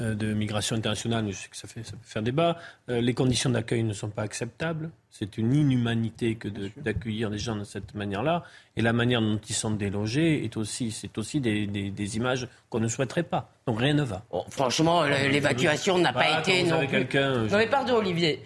de 0.00 0.32
migration 0.32 0.76
internationale, 0.76 1.24
mais 1.24 1.32
je 1.32 1.38
sais 1.38 1.48
que 1.48 1.56
ça, 1.56 1.68
fait, 1.68 1.84
ça 1.84 1.92
peut 1.92 1.98
faire 2.02 2.22
débat. 2.22 2.56
Euh, 2.88 3.00
les 3.00 3.14
conditions 3.14 3.50
d'accueil 3.50 3.82
ne 3.82 3.92
sont 3.92 4.08
pas 4.08 4.22
acceptables. 4.22 4.90
C'est 5.10 5.38
une 5.38 5.54
inhumanité 5.54 6.36
que 6.36 6.48
d'accueillir 6.78 7.30
des 7.30 7.38
gens 7.38 7.56
de 7.56 7.64
cette 7.64 7.94
manière-là. 7.94 8.44
Et 8.76 8.82
la 8.82 8.92
manière 8.92 9.20
dont 9.20 9.40
ils 9.48 9.54
sont 9.54 9.72
délogés 9.72 10.44
est 10.44 10.56
aussi, 10.56 10.90
c'est 10.90 11.18
aussi 11.18 11.40
des, 11.40 11.66
des 11.66 12.16
images 12.16 12.48
qu'on 12.68 12.80
ne 12.80 12.88
souhaiterait 12.88 13.24
pas. 13.24 13.52
Donc 13.70 13.78
rien 13.78 13.94
ne 13.94 14.02
va. 14.02 14.24
franchement, 14.50 15.04
l'évacuation 15.04 15.96
n'a 15.96 16.12
pas 16.12 16.24
bah, 16.24 16.40
été 16.40 16.64
non 16.64 16.84
plus. 16.88 17.06
Non 17.14 17.56
mais 17.56 17.68
pardon 17.68 17.94
Olivier. 17.98 18.42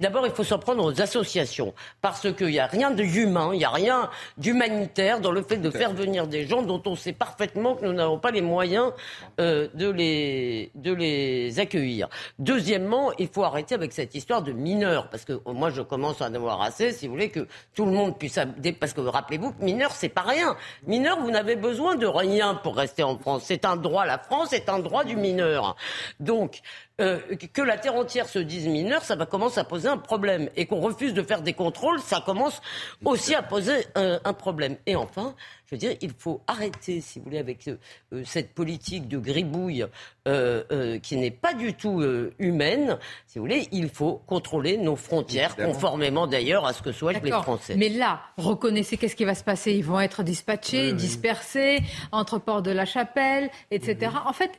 D'abord, 0.00 0.26
il 0.26 0.32
faut 0.32 0.42
s'en 0.42 0.58
prendre 0.58 0.82
aux 0.82 1.02
associations 1.02 1.74
parce 2.00 2.32
qu'il 2.32 2.46
n'y 2.46 2.58
a 2.58 2.66
rien 2.66 2.90
de 2.90 3.02
humain, 3.02 3.50
il 3.52 3.58
n'y 3.58 3.64
a 3.66 3.70
rien 3.70 4.08
d'humanitaire 4.38 5.20
dans 5.20 5.32
le 5.32 5.42
fait 5.42 5.58
de 5.58 5.68
faire 5.68 5.92
venir 5.92 6.26
des 6.26 6.46
gens 6.46 6.62
dont 6.62 6.82
on 6.86 6.96
sait 6.96 7.12
parfaitement 7.12 7.74
que 7.74 7.84
nous 7.84 7.92
n'avons 7.92 8.18
pas 8.18 8.30
les 8.30 8.40
moyens 8.40 8.92
euh, 9.38 9.68
de 9.74 9.90
les 9.90 10.70
de 10.74 10.94
les 10.94 11.60
accueillir. 11.60 12.08
Deuxièmement, 12.38 13.12
il 13.18 13.28
faut 13.28 13.44
arrêter 13.44 13.74
avec 13.74 13.92
cette 13.92 14.14
histoire 14.14 14.40
de 14.40 14.52
mineurs 14.52 15.10
parce 15.10 15.26
que 15.26 15.38
moi 15.44 15.68
je 15.68 15.82
commence 15.82 16.22
à 16.22 16.28
en 16.28 16.34
avoir 16.34 16.62
assez. 16.62 16.92
Si 16.92 17.06
vous 17.06 17.12
voulez 17.12 17.28
que 17.28 17.46
tout 17.74 17.84
le 17.84 17.92
monde 17.92 18.18
puisse 18.18 18.38
parce 18.80 18.94
que 18.94 19.02
rappelez-vous, 19.02 19.52
mineurs 19.60 19.92
c'est 19.92 20.08
pas 20.08 20.22
rien. 20.22 20.56
Mineurs, 20.86 21.20
vous 21.20 21.30
n'avez 21.30 21.56
besoin 21.56 21.96
de 21.96 22.06
rien 22.06 22.54
pour 22.54 22.76
rester 22.76 23.02
en 23.02 23.18
France. 23.18 23.42
C'est 23.44 23.66
un 23.66 23.76
droit. 23.76 24.06
La 24.06 24.16
France 24.16 24.53
est 24.54 24.68
un 24.68 24.78
droit 24.78 25.04
du 25.04 25.16
mineur. 25.16 25.76
Donc, 26.20 26.60
euh, 27.00 27.18
que 27.52 27.62
la 27.62 27.76
terre 27.76 27.96
entière 27.96 28.28
se 28.28 28.38
dise 28.38 28.68
mineur, 28.68 29.02
ça 29.02 29.16
va 29.16 29.26
commencer 29.26 29.58
à 29.58 29.64
poser 29.64 29.88
un 29.88 29.96
problème. 29.96 30.48
Et 30.56 30.66
qu'on 30.66 30.80
refuse 30.80 31.12
de 31.12 31.22
faire 31.22 31.42
des 31.42 31.52
contrôles, 31.52 32.00
ça 32.00 32.22
commence 32.24 32.60
aussi 33.04 33.34
à 33.34 33.42
poser 33.42 33.86
un, 33.96 34.32
problème. 34.32 34.76
Et 34.86 34.94
enfin, 34.94 35.34
je 35.66 35.74
veux 35.74 35.78
dire, 35.78 35.96
il 36.00 36.12
faut 36.16 36.42
arrêter, 36.46 37.00
si 37.00 37.18
vous 37.18 37.24
voulez, 37.24 37.38
avec 37.38 37.66
euh, 37.68 38.22
cette 38.24 38.54
politique 38.54 39.08
de 39.08 39.18
gribouille 39.18 39.86
euh, 40.28 40.62
euh, 40.70 40.98
qui 40.98 41.16
n'est 41.16 41.30
pas 41.30 41.54
du 41.54 41.74
tout 41.74 42.02
humaine. 42.38 42.98
Si 43.26 43.38
vous 43.38 43.44
voulez, 43.44 43.68
il 43.72 43.88
faut 43.88 44.22
contrôler 44.26 44.76
nos 44.76 44.96
frontières, 44.96 45.56
conformément 45.56 46.26
d'ailleurs 46.26 46.66
à 46.66 46.72
ce 46.72 46.82
que 46.82 46.92
souhaitent 46.92 47.22
les 47.22 47.30
Français. 47.30 47.74
Mais 47.76 47.88
là, 47.88 48.20
reconnaissez 48.36 48.96
qu'est-ce 48.96 49.16
qui 49.16 49.24
va 49.24 49.34
se 49.34 49.44
passer 49.44 49.72
Ils 49.72 49.84
vont 49.84 50.00
être 50.00 50.22
dispatchés, 50.22 50.92
dispersés 50.92 51.80
entre 52.12 52.38
Port 52.38 52.62
de 52.62 52.70
la 52.70 52.84
Chapelle, 52.84 53.50
etc. 53.70 54.12
En 54.26 54.32
fait, 54.32 54.52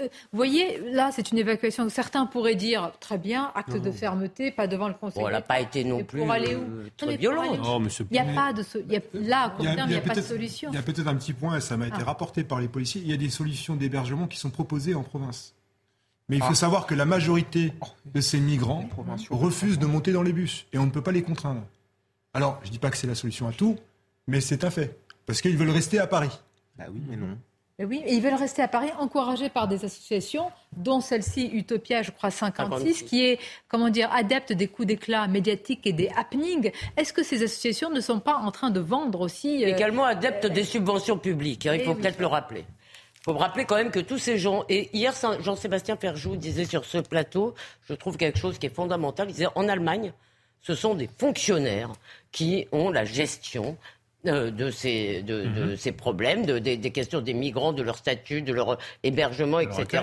vous 0.00 0.08
voyez, 0.32 0.80
là, 0.90 1.10
c'est 1.12 1.30
une 1.30 1.38
évacuation. 1.38 1.77
Certains 1.88 2.26
pourraient 2.26 2.54
dire, 2.54 2.92
très 3.00 3.18
bien, 3.18 3.52
acte 3.54 3.76
de 3.76 3.90
fermeté, 3.90 4.50
pas 4.50 4.66
devant 4.66 4.88
le 4.88 4.94
Conseil. 4.94 5.22
Bon, 5.22 5.28
elle 5.28 5.34
n'a 5.34 5.40
pas 5.40 5.60
été 5.60 5.84
non 5.84 6.04
plus 6.04 6.20
pour 6.20 6.30
aller 6.32 6.56
où 6.56 6.64
très 6.96 7.16
violente. 7.16 7.58
Il 7.98 8.06
n'y 8.10 8.18
a 8.18 8.24
pas 8.24 8.52
de... 8.52 8.64
là, 9.14 9.44
à 9.44 9.50
court 9.50 9.64
terme, 9.64 9.88
il 9.88 9.92
n'y 9.92 9.98
a, 9.98 10.00
pas 10.00 10.14
de 10.14 10.20
solution. 10.20 10.70
Il 10.72 10.74
y 10.74 10.78
a 10.78 10.82
peut-être 10.82 11.06
un 11.06 11.14
petit 11.14 11.32
point, 11.32 11.60
ça 11.60 11.76
m'a 11.76 11.86
été 11.86 11.98
ah. 12.00 12.04
rapporté 12.04 12.42
par 12.44 12.60
les 12.60 12.68
policiers, 12.68 13.00
il 13.00 13.08
y 13.08 13.12
a 13.12 13.16
des 13.16 13.30
solutions 13.30 13.76
d'hébergement 13.76 14.26
qui 14.26 14.38
sont 14.38 14.50
proposées 14.50 14.94
en 14.94 15.02
province. 15.02 15.54
Mais 16.28 16.36
il 16.36 16.42
faut 16.42 16.52
ah. 16.52 16.56
savoir 16.56 16.86
que 16.86 16.94
la 16.94 17.04
majorité 17.04 17.72
de 18.06 18.20
ces 18.20 18.40
migrants 18.40 18.88
refusent 19.30 19.78
de 19.78 19.86
monter 19.86 20.12
dans 20.12 20.22
les 20.22 20.32
bus 20.32 20.66
et 20.72 20.78
on 20.78 20.86
ne 20.86 20.90
peut 20.90 21.02
pas 21.02 21.12
les 21.12 21.22
contraindre. 21.22 21.62
Alors, 22.34 22.58
je 22.62 22.68
ne 22.68 22.72
dis 22.72 22.78
pas 22.78 22.90
que 22.90 22.96
c'est 22.96 23.06
la 23.06 23.14
solution 23.14 23.48
à 23.48 23.52
tout, 23.52 23.76
mais 24.26 24.40
c'est 24.40 24.64
un 24.64 24.70
fait. 24.70 24.98
Parce 25.26 25.40
qu'ils 25.40 25.56
veulent 25.56 25.70
rester 25.70 25.98
à 25.98 26.06
Paris. 26.06 26.38
Bah 26.76 26.84
oui, 26.92 27.02
mais 27.08 27.16
non. 27.16 27.36
Mais 27.78 27.84
oui, 27.84 28.02
ils 28.08 28.20
veulent 28.20 28.34
rester 28.34 28.60
à 28.60 28.66
Paris, 28.66 28.90
encouragés 28.98 29.50
par 29.50 29.68
des 29.68 29.84
associations, 29.84 30.50
dont 30.76 31.00
celle-ci, 31.00 31.48
Utopia, 31.52 32.02
je 32.02 32.10
crois 32.10 32.32
56, 32.32 33.04
qui 33.04 33.24
est, 33.24 33.38
comment 33.68 33.88
dire, 33.88 34.10
adepte 34.12 34.52
des 34.52 34.66
coups 34.66 34.88
d'éclat 34.88 35.28
médiatiques 35.28 35.86
et 35.86 35.92
des 35.92 36.08
happenings. 36.16 36.72
Est-ce 36.96 37.12
que 37.12 37.22
ces 37.22 37.44
associations 37.44 37.90
ne 37.90 38.00
sont 38.00 38.18
pas 38.18 38.34
en 38.34 38.50
train 38.50 38.70
de 38.70 38.80
vendre 38.80 39.20
aussi 39.20 39.64
euh, 39.64 39.68
Également 39.68 40.02
adeptes 40.02 40.46
des 40.46 40.64
subventions 40.64 41.18
publiques, 41.18 41.66
hein, 41.66 41.74
il 41.74 41.84
faut 41.84 41.94
eh 41.96 42.02
peut-être 42.02 42.18
le 42.18 42.26
rappeler. 42.26 42.64
Il 43.20 43.22
faut 43.22 43.34
me 43.34 43.38
rappeler 43.38 43.64
quand 43.64 43.76
même 43.76 43.92
que 43.92 44.00
tous 44.00 44.18
ces 44.18 44.38
gens, 44.38 44.64
et 44.68 44.90
hier 44.92 45.14
Jean-Sébastien 45.40 45.96
Ferjou 45.96 46.34
disait 46.34 46.64
sur 46.64 46.84
ce 46.84 46.98
plateau, 46.98 47.54
je 47.88 47.94
trouve 47.94 48.16
quelque 48.16 48.40
chose 48.40 48.58
qui 48.58 48.66
est 48.66 48.74
fondamental, 48.74 49.28
il 49.28 49.34
disait 49.34 49.48
en 49.54 49.68
Allemagne, 49.68 50.12
ce 50.62 50.74
sont 50.74 50.94
des 50.94 51.08
fonctionnaires 51.18 51.92
qui 52.32 52.66
ont 52.72 52.90
la 52.90 53.04
gestion 53.04 53.76
euh, 54.26 54.50
de, 54.50 54.70
ces, 54.72 55.22
de, 55.22 55.44
mhm. 55.44 55.76
ces 55.76 55.92
problèmes, 55.92 56.44
de, 56.44 56.58
des, 56.58 56.90
questions 56.90 57.20
des 57.20 57.34
migrants, 57.34 57.72
de 57.72 57.84
leur 57.84 57.96
statut, 57.96 58.42
de 58.42 58.52
leur 58.52 58.76
hébergement, 59.04 59.60
etc., 59.60 60.02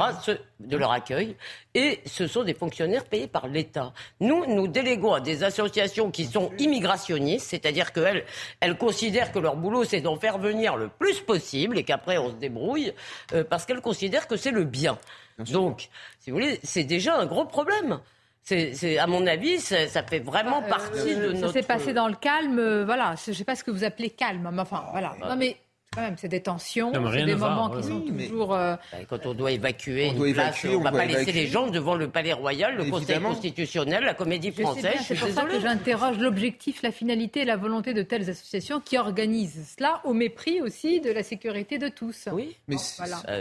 de 0.61 0.77
leur 0.77 0.91
accueil. 0.91 1.35
Et 1.73 1.99
ce 2.05 2.25
sont 2.25 2.43
des 2.43 2.53
fonctionnaires 2.53 3.03
payés 3.03 3.27
par 3.27 3.49
l'État. 3.49 3.91
Nous, 4.21 4.45
nous 4.45 4.69
déléguons 4.69 5.13
à 5.13 5.19
des 5.19 5.43
associations 5.43 6.11
qui 6.11 6.23
sont 6.23 6.49
immigrationnistes, 6.59 7.47
c'est-à-dire 7.49 7.91
qu'elles 7.91 8.23
elles 8.61 8.77
considèrent 8.77 9.33
que 9.33 9.39
leur 9.39 9.57
boulot, 9.57 9.83
c'est 9.83 9.99
d'en 9.99 10.15
faire 10.15 10.37
venir 10.37 10.77
le 10.77 10.87
plus 10.87 11.19
possible 11.19 11.77
et 11.77 11.83
qu'après, 11.83 12.17
on 12.17 12.29
se 12.29 12.35
débrouille, 12.35 12.93
euh, 13.33 13.43
parce 13.43 13.65
qu'elles 13.65 13.81
considèrent 13.81 14.27
que 14.29 14.37
c'est 14.37 14.51
le 14.51 14.63
bien. 14.63 14.97
Donc, 15.39 15.89
si 16.21 16.31
vous 16.31 16.37
voulez, 16.37 16.61
c'est 16.63 16.85
déjà 16.85 17.17
un 17.17 17.25
gros 17.25 17.43
problème. 17.43 17.99
C'est, 18.45 18.99
à 18.99 19.07
mon 19.07 19.25
avis, 19.25 19.59
ça, 19.59 20.03
fait 20.03 20.19
vraiment 20.19 20.61
bah, 20.61 20.67
partie 20.69 21.13
euh, 21.13 21.29
de 21.29 21.33
notre. 21.33 21.47
Ça 21.47 21.53
s'est 21.53 21.67
passé 21.67 21.93
dans 21.93 22.07
le 22.07 22.13
calme, 22.13 22.59
euh, 22.59 22.85
voilà. 22.85 23.15
Je 23.25 23.31
ne 23.31 23.35
sais 23.35 23.43
pas 23.43 23.55
ce 23.55 23.63
que 23.63 23.71
vous 23.71 23.83
appelez 23.83 24.11
calme, 24.11 24.47
mais 24.53 24.61
enfin, 24.61 24.85
voilà. 24.91 25.15
Non, 25.19 25.35
mais 25.35 25.57
même, 26.01 26.15
c'est 26.17 26.27
des 26.27 26.41
tensions, 26.41 26.91
c'est 26.93 27.25
des 27.25 27.35
moments 27.35 27.69
qui 27.69 27.83
sont 27.83 28.01
toujours. 28.01 28.53
Euh, 28.53 28.75
bah, 28.91 28.97
quand 29.09 29.25
on 29.25 29.33
doit 29.33 29.51
évacuer, 29.51 30.11
on, 30.15 30.23
ne 30.23 30.83
va 30.83 30.91
pas 30.91 31.05
laisser 31.05 31.31
les 31.31 31.47
gens 31.47 31.67
devant 31.67 31.95
le 31.95 32.09
Palais 32.09 32.33
Royal, 32.33 32.75
le 32.75 32.85
Conseil 32.85 33.19
constitutionnel, 33.19 34.03
la 34.03 34.13
Comédie 34.13 34.51
française. 34.51 34.99
C'est 35.05 35.15
pour 35.15 35.29
ça 35.29 35.43
que 35.43 35.59
j'interroge 35.59 36.17
l'objectif, 36.17 36.81
la 36.81 36.91
finalité 36.91 37.41
et 37.41 37.45
la 37.45 37.57
volonté 37.57 37.93
de 37.93 38.01
telles 38.01 38.29
associations 38.29 38.79
qui 38.79 38.97
organisent 38.97 39.75
cela 39.77 40.01
au 40.03 40.13
mépris 40.13 40.61
aussi 40.61 41.01
de 41.01 41.11
la 41.11 41.23
sécurité 41.23 41.77
de 41.77 41.87
tous. 41.87 42.27
Oui, 42.31 42.55
mais 42.67 42.75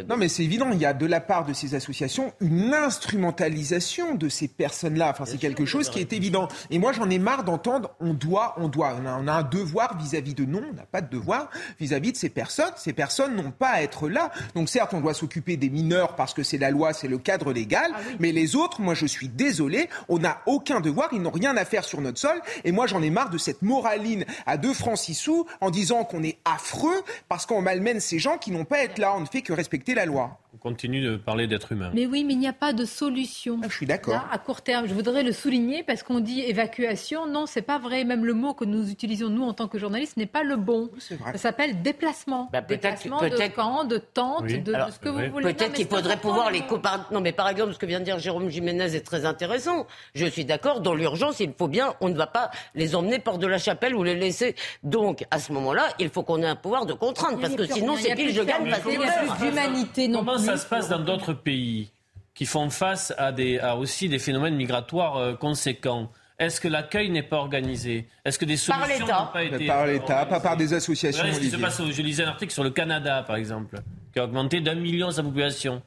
non, 0.08 0.16
mais 0.16 0.28
c'est 0.28 0.44
évident. 0.44 0.70
Il 0.72 0.78
y 0.78 0.86
a 0.86 0.94
de 0.94 1.06
la 1.06 1.20
part 1.20 1.44
de 1.44 1.52
ces 1.52 1.74
associations 1.74 2.32
une 2.40 2.74
instrumentalisation 2.74 4.14
de 4.14 4.28
ces 4.28 4.48
personnes-là. 4.48 5.10
Enfin, 5.10 5.24
c'est 5.24 5.38
quelque 5.38 5.64
chose 5.64 5.88
qui 5.88 6.00
est 6.00 6.12
évident. 6.12 6.48
Et 6.70 6.78
moi, 6.78 6.92
j'en 6.92 7.08
ai 7.10 7.18
marre 7.18 7.44
d'entendre. 7.44 7.90
On 8.00 8.14
doit, 8.14 8.54
on 8.58 8.68
doit, 8.68 8.96
on 9.02 9.26
a, 9.26 9.32
un 9.32 9.42
devoir 9.42 9.98
vis-à-vis 9.98 10.34
de 10.34 10.44
non, 10.44 10.62
on 10.70 10.74
n'a 10.74 10.86
pas 10.86 11.00
de 11.00 11.10
devoir 11.10 11.50
vis-à-vis 11.80 12.12
de 12.12 12.16
ces 12.16 12.28
personnes 12.28 12.43
ces 12.50 12.92
personnes 12.92 13.36
n'ont 13.36 13.50
pas 13.50 13.70
à 13.70 13.82
être 13.82 14.08
là. 14.08 14.30
Donc 14.54 14.68
certes, 14.68 14.94
on 14.94 15.00
doit 15.00 15.14
s'occuper 15.14 15.56
des 15.56 15.70
mineurs 15.70 16.16
parce 16.16 16.34
que 16.34 16.42
c'est 16.42 16.58
la 16.58 16.70
loi, 16.70 16.92
c'est 16.92 17.08
le 17.08 17.18
cadre 17.18 17.52
légal, 17.52 17.90
ah 17.94 17.98
mais 18.18 18.32
les 18.32 18.56
autres, 18.56 18.80
moi 18.80 18.94
je 18.94 19.06
suis 19.06 19.28
désolé, 19.28 19.88
on 20.08 20.18
n'a 20.18 20.40
aucun 20.46 20.80
devoir, 20.80 21.08
ils 21.12 21.22
n'ont 21.22 21.30
rien 21.30 21.56
à 21.56 21.64
faire 21.64 21.84
sur 21.84 22.00
notre 22.00 22.18
sol. 22.18 22.40
Et 22.64 22.72
moi 22.72 22.86
j'en 22.86 23.02
ai 23.02 23.10
marre 23.10 23.30
de 23.30 23.38
cette 23.38 23.62
moraline 23.62 24.24
à 24.46 24.56
deux 24.56 24.74
francs 24.74 24.98
six 24.98 25.14
sous 25.14 25.46
en 25.60 25.70
disant 25.70 26.04
qu'on 26.04 26.22
est 26.22 26.38
affreux 26.44 27.02
parce 27.28 27.46
qu'on 27.46 27.62
malmène 27.62 28.00
ces 28.00 28.18
gens 28.18 28.38
qui 28.38 28.50
n'ont 28.50 28.64
pas 28.64 28.76
à 28.76 28.82
être 28.84 28.98
là. 28.98 29.14
On 29.16 29.20
ne 29.20 29.26
fait 29.26 29.42
que 29.42 29.52
respecter 29.52 29.94
la 29.94 30.06
loi 30.06 30.38
continue 30.60 31.02
de 31.02 31.16
parler 31.16 31.46
d'être 31.46 31.72
humain. 31.72 31.90
Mais 31.94 32.06
oui, 32.06 32.24
mais 32.24 32.34
il 32.34 32.38
n'y 32.38 32.48
a 32.48 32.52
pas 32.52 32.72
de 32.72 32.84
solution. 32.84 33.60
Ah, 33.62 33.66
je 33.68 33.74
suis 33.74 33.86
d'accord. 33.86 34.26
À 34.30 34.38
court 34.38 34.62
terme, 34.62 34.86
je 34.86 34.94
voudrais 34.94 35.22
le 35.22 35.32
souligner 35.32 35.82
parce 35.82 36.02
qu'on 36.02 36.20
dit 36.20 36.40
évacuation. 36.40 37.26
Non, 37.26 37.46
c'est 37.46 37.62
pas 37.62 37.78
vrai. 37.78 38.04
Même 38.04 38.24
le 38.24 38.34
mot 38.34 38.54
que 38.54 38.64
nous 38.64 38.90
utilisons 38.90 39.28
nous 39.28 39.44
en 39.44 39.52
tant 39.52 39.68
que 39.68 39.78
journalistes 39.78 40.16
n'est 40.16 40.26
pas 40.26 40.42
le 40.42 40.56
bon. 40.56 40.90
Ça 40.98 41.38
s'appelle 41.38 41.82
déplacement. 41.82 42.48
Bah, 42.52 42.60
déplacement 42.60 43.20
de 43.20 43.54
camp, 43.54 43.84
de 43.84 43.98
tente, 43.98 44.46
de, 44.46 44.72
ce 44.90 44.98
que 44.98 45.08
vous 45.08 45.30
voulez. 45.30 45.54
Peut-être 45.54 45.74
qu'il 45.74 45.86
faudrait 45.86 46.18
pouvoir 46.18 46.50
les 46.50 46.62
comparer. 46.62 47.02
Non, 47.10 47.20
mais 47.20 47.32
par 47.32 47.48
exemple, 47.48 47.72
ce 47.72 47.78
que 47.78 47.86
vient 47.86 48.00
de 48.00 48.04
dire 48.04 48.18
Jérôme 48.18 48.48
Jiménez 48.48 48.94
est 48.94 49.06
très 49.06 49.26
intéressant. 49.26 49.86
Je 50.14 50.26
suis 50.26 50.44
d'accord. 50.44 50.80
Dans 50.80 50.94
l'urgence, 50.94 51.40
il 51.40 51.52
faut 51.56 51.68
bien, 51.68 51.94
on 52.00 52.08
ne 52.08 52.16
va 52.16 52.26
pas 52.26 52.50
les 52.74 52.94
emmener 52.94 53.18
porte 53.18 53.40
de 53.40 53.46
la 53.46 53.58
chapelle 53.58 53.94
ou 53.94 54.02
les 54.02 54.14
laisser. 54.14 54.54
Donc, 54.82 55.24
à 55.30 55.38
ce 55.38 55.52
moment-là, 55.52 55.88
il 55.98 56.08
faut 56.08 56.22
qu'on 56.22 56.42
ait 56.42 56.46
un 56.46 56.56
pouvoir 56.56 56.86
de 56.86 56.92
contrainte 56.92 57.40
parce 57.40 57.54
que 57.54 57.66
sinon, 57.66 57.96
c'est 57.96 58.14
pile 58.14 58.32
je 58.34 58.42
gagne 58.42 58.70
plus 58.82 58.98
d'humanité 59.40 60.08
non 60.08 60.24
plus 60.24 60.43
ça 60.44 60.56
se 60.56 60.66
passe 60.66 60.88
dans 60.88 61.00
d'autres 61.00 61.32
pays 61.32 61.90
qui 62.34 62.46
font 62.46 62.68
face 62.70 63.14
à, 63.16 63.32
des, 63.32 63.60
aussi 63.78 64.08
des 64.08 64.18
phénomènes 64.18 64.56
migratoires 64.56 65.16
euh, 65.16 65.34
conséquents. 65.34 66.10
Est-ce 66.38 66.60
que 66.60 66.66
l'accueil 66.66 67.10
n'est 67.10 67.22
pas 67.22 67.36
organisé? 67.36 68.08
Est-ce 68.24 68.40
que 68.40 68.44
des 68.44 68.56
solutions 68.56 69.06
n'ont 69.06 69.26
pas 69.32 69.44
été 69.44 69.66
Par 69.66 69.86
l'État, 69.86 70.26
pas 70.26 70.40
par 70.40 70.56
des 70.56 70.74
associations. 70.74 71.24
je 71.24 72.02
lisais 72.02 72.24
un 72.24 72.28
article 72.28 72.52
sur 72.52 72.64
le 72.64 72.70
Canada, 72.70 73.22
par 73.24 73.36
exemple, 73.36 73.78
qui 74.12 74.18
a 74.18 74.24
augmenté 74.24 74.60
d'un 74.60 74.74
million 74.74 75.12
sa 75.12 75.22
population. 75.22 75.80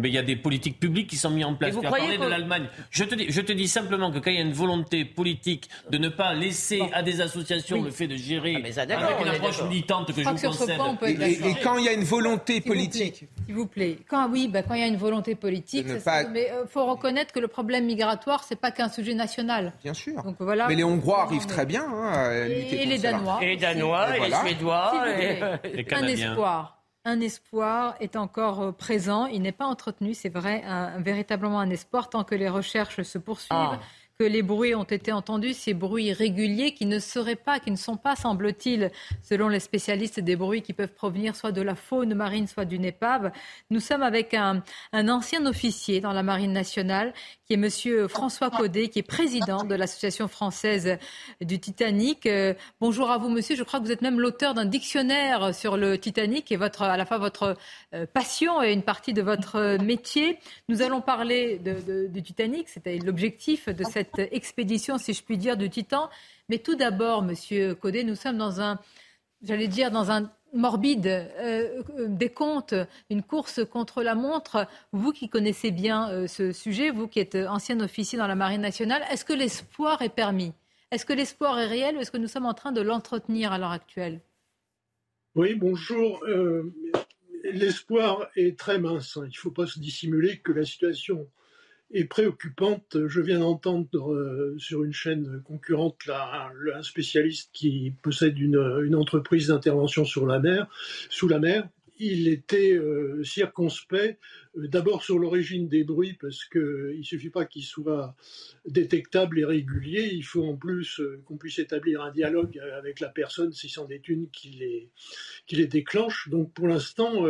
Mais 0.00 0.08
il 0.08 0.14
y 0.14 0.18
a 0.18 0.22
des 0.22 0.36
politiques 0.36 0.80
publiques 0.80 1.10
qui 1.10 1.16
sont 1.16 1.28
mises 1.28 1.44
en 1.44 1.54
place. 1.54 1.74
vous 1.74 1.82
croyez 1.82 2.16
de 2.16 2.24
l'Allemagne. 2.24 2.66
Je 2.90 3.04
te, 3.04 3.14
dis, 3.14 3.26
je 3.28 3.42
te 3.42 3.52
dis 3.52 3.68
simplement 3.68 4.10
que 4.10 4.20
quand 4.20 4.30
il 4.30 4.36
y 4.36 4.40
a 4.40 4.42
une 4.42 4.54
volonté 4.54 5.04
politique 5.04 5.68
de 5.90 5.98
ne 5.98 6.08
pas 6.08 6.32
laisser 6.32 6.80
à 6.94 7.02
des 7.02 7.20
associations 7.20 7.82
le 7.82 7.90
fait 7.90 8.06
de 8.06 8.16
gérer 8.16 8.56
ah, 8.56 8.80
avec 8.80 9.20
une 9.20 9.28
approche 9.28 9.62
militante 9.64 10.14
que 10.14 10.22
je, 10.22 10.28
vous 10.30 10.48
concède. 10.48 10.80
Et, 11.20 11.54
quand 11.62 11.76
il 11.76 11.84
y 11.84 11.88
a 11.90 11.92
une 11.92 12.04
volonté 12.04 12.62
politique. 12.62 13.26
S'il 13.44 13.54
vous 13.54 13.66
plaît. 13.66 13.98
Quand, 14.08 14.30
oui, 14.30 14.48
bah, 14.48 14.62
quand 14.62 14.72
il 14.72 14.80
y 14.80 14.84
a 14.84 14.86
une 14.86 14.96
volonté 14.96 15.34
politique, 15.34 15.86
il 15.86 16.30
mais 16.32 16.48
il 16.48 16.54
euh, 16.54 16.66
faut 16.66 16.86
reconnaître 16.86 17.34
que 17.34 17.40
le 17.40 17.48
problème 17.48 17.84
migratoire, 17.84 18.44
c'est 18.44 18.58
pas 18.58 18.70
qu'un 18.70 18.88
sujet 18.88 19.12
national. 19.12 19.74
Bien 19.84 19.92
sûr. 19.92 20.22
Donc, 20.22 20.36
voilà, 20.38 20.68
mais 20.68 20.74
les 20.74 20.84
Hongrois 20.84 21.24
arrivent 21.24 21.46
très 21.46 21.66
bien 21.66 21.84
hein, 21.84 22.12
à 22.12 22.48
lutter 22.48 22.84
et, 22.84 22.86
les 22.86 22.98
Danois. 22.98 23.40
Et 23.42 23.46
les 23.48 23.56
Danois, 23.58 24.16
et, 24.16 24.20
les 24.20 24.34
Suédois. 24.34 25.04
Et... 25.64 25.94
Un 25.94 26.06
espoir 26.06 26.81
un 27.04 27.20
espoir 27.20 27.96
est 28.00 28.16
encore 28.16 28.60
euh, 28.60 28.72
présent. 28.72 29.26
Il 29.26 29.42
n'est 29.42 29.52
pas 29.52 29.66
entretenu, 29.66 30.14
c'est 30.14 30.28
vrai, 30.28 30.62
véritablement 30.98 31.60
un 31.60 31.70
espoir 31.70 32.08
tant 32.08 32.24
que 32.24 32.34
les 32.34 32.48
recherches 32.48 33.02
se 33.02 33.18
poursuivent. 33.18 33.48
Ah 33.50 33.80
que 34.22 34.26
les 34.28 34.42
bruits 34.42 34.76
ont 34.76 34.84
été 34.84 35.10
entendus, 35.10 35.52
ces 35.52 35.74
bruits 35.74 36.12
réguliers 36.12 36.74
qui 36.74 36.86
ne 36.86 37.00
seraient 37.00 37.34
pas, 37.34 37.58
qui 37.58 37.72
ne 37.72 37.76
sont 37.76 37.96
pas, 37.96 38.14
semble-t-il, 38.14 38.92
selon 39.20 39.48
les 39.48 39.58
spécialistes, 39.58 40.20
des 40.20 40.36
bruits 40.36 40.62
qui 40.62 40.74
peuvent 40.74 40.94
provenir 40.94 41.34
soit 41.34 41.50
de 41.50 41.60
la 41.60 41.74
faune 41.74 42.14
marine, 42.14 42.46
soit 42.46 42.64
d'une 42.64 42.84
épave. 42.84 43.32
Nous 43.70 43.80
sommes 43.80 44.04
avec 44.04 44.32
un, 44.32 44.62
ancien 44.92 45.44
officier 45.44 46.00
dans 46.00 46.12
la 46.12 46.22
Marine 46.22 46.52
nationale, 46.52 47.12
qui 47.46 47.54
est 47.54 47.56
Monsieur 47.56 48.06
François 48.06 48.48
Codet, 48.48 48.90
qui 48.90 49.00
est 49.00 49.02
président 49.02 49.64
de 49.64 49.74
l'Association 49.74 50.28
française 50.28 50.98
du 51.40 51.58
Titanic. 51.58 52.26
Euh, 52.26 52.54
bonjour 52.80 53.10
à 53.10 53.18
vous, 53.18 53.28
monsieur. 53.28 53.56
Je 53.56 53.64
crois 53.64 53.80
que 53.80 53.84
vous 53.86 53.90
êtes 53.90 54.02
même 54.02 54.20
l'auteur 54.20 54.54
d'un 54.54 54.66
dictionnaire 54.66 55.52
sur 55.52 55.76
le 55.76 55.98
Titanic 55.98 56.52
et 56.52 56.56
votre, 56.56 56.82
à 56.82 56.96
la 56.96 57.06
fois 57.06 57.18
votre 57.18 57.56
euh, 57.92 58.06
passion 58.06 58.62
et 58.62 58.72
une 58.72 58.84
partie 58.84 59.14
de 59.14 59.22
votre 59.22 59.78
métier. 59.82 60.38
Nous 60.68 60.80
allons 60.80 61.00
parler 61.00 61.58
du 61.58 62.22
Titanic. 62.22 62.68
C'était 62.68 62.98
l'objectif 62.98 63.68
de 63.68 63.82
cette 63.82 64.11
cette 64.14 64.32
expédition, 64.32 64.98
si 64.98 65.14
je 65.14 65.22
puis 65.22 65.38
dire, 65.38 65.56
du 65.56 65.70
Titan. 65.70 66.10
Mais 66.48 66.58
tout 66.58 66.74
d'abord, 66.74 67.22
Monsieur 67.22 67.74
Codet, 67.74 68.04
nous 68.04 68.14
sommes 68.14 68.38
dans 68.38 68.60
un, 68.60 68.78
j'allais 69.42 69.68
dire, 69.68 69.90
dans 69.90 70.10
un 70.10 70.30
morbide 70.54 71.06
euh, 71.06 71.82
décompte, 72.08 72.74
une 73.10 73.22
course 73.22 73.64
contre 73.64 74.02
la 74.02 74.14
montre. 74.14 74.66
Vous 74.92 75.12
qui 75.12 75.28
connaissez 75.28 75.70
bien 75.70 76.10
euh, 76.10 76.26
ce 76.26 76.52
sujet, 76.52 76.90
vous 76.90 77.08
qui 77.08 77.20
êtes 77.20 77.36
ancien 77.36 77.80
officier 77.80 78.18
dans 78.18 78.26
la 78.26 78.34
Marine 78.34 78.60
nationale, 78.60 79.02
est-ce 79.10 79.24
que 79.24 79.32
l'espoir 79.32 80.02
est 80.02 80.14
permis? 80.14 80.52
Est-ce 80.90 81.06
que 81.06 81.14
l'espoir 81.14 81.58
est 81.58 81.66
réel 81.66 81.96
ou 81.96 82.00
est-ce 82.00 82.10
que 82.10 82.18
nous 82.18 82.28
sommes 82.28 82.46
en 82.46 82.54
train 82.54 82.72
de 82.72 82.82
l'entretenir 82.82 83.52
à 83.52 83.58
l'heure 83.58 83.70
actuelle? 83.70 84.20
Oui, 85.34 85.54
bonjour. 85.54 86.22
Euh, 86.24 86.70
l'espoir 87.44 88.28
est 88.36 88.58
très 88.58 88.78
mince. 88.78 89.16
Il 89.16 89.28
ne 89.28 89.34
faut 89.34 89.50
pas 89.50 89.66
se 89.66 89.78
dissimuler 89.78 90.40
que 90.40 90.52
la 90.52 90.66
situation 90.66 91.26
est 91.92 92.04
préoccupante. 92.04 92.96
Je 93.06 93.20
viens 93.20 93.40
d'entendre 93.40 94.54
sur 94.58 94.82
une 94.84 94.92
chaîne 94.92 95.42
concurrente 95.44 95.98
un, 96.08 96.82
spécialiste 96.82 97.50
qui 97.52 97.92
possède 98.02 98.38
une, 98.38 98.94
entreprise 98.94 99.48
d'intervention 99.48 100.04
sur 100.04 100.26
la 100.26 100.38
mer, 100.38 100.66
sous 101.08 101.28
la 101.28 101.38
mer, 101.38 101.68
il 101.98 102.28
était 102.28 102.72
euh, 102.72 103.22
circonspect 103.22 104.18
euh, 104.56 104.66
d'abord 104.66 105.04
sur 105.04 105.18
l'origine 105.18 105.68
des 105.68 105.84
bruits 105.84 106.16
parce 106.20 106.44
qu'il 106.44 106.98
ne 106.98 107.02
suffit 107.02 107.30
pas 107.30 107.44
qu'ils 107.44 107.64
soient 107.64 108.16
détectables 108.66 109.38
et 109.38 109.44
réguliers, 109.44 110.10
il 110.12 110.24
faut 110.24 110.44
en 110.44 110.56
plus 110.56 111.00
euh, 111.00 111.22
qu'on 111.24 111.36
puisse 111.36 111.58
établir 111.58 112.02
un 112.02 112.10
dialogue 112.10 112.58
avec 112.58 113.00
la 113.00 113.08
personne 113.08 113.52
si 113.52 113.68
c'en 113.68 113.88
est 113.88 114.08
une 114.08 114.28
qui 114.30 114.90
les 115.50 115.66
déclenche. 115.66 116.28
Donc 116.28 116.52
pour 116.52 116.66
l'instant, 116.66 117.24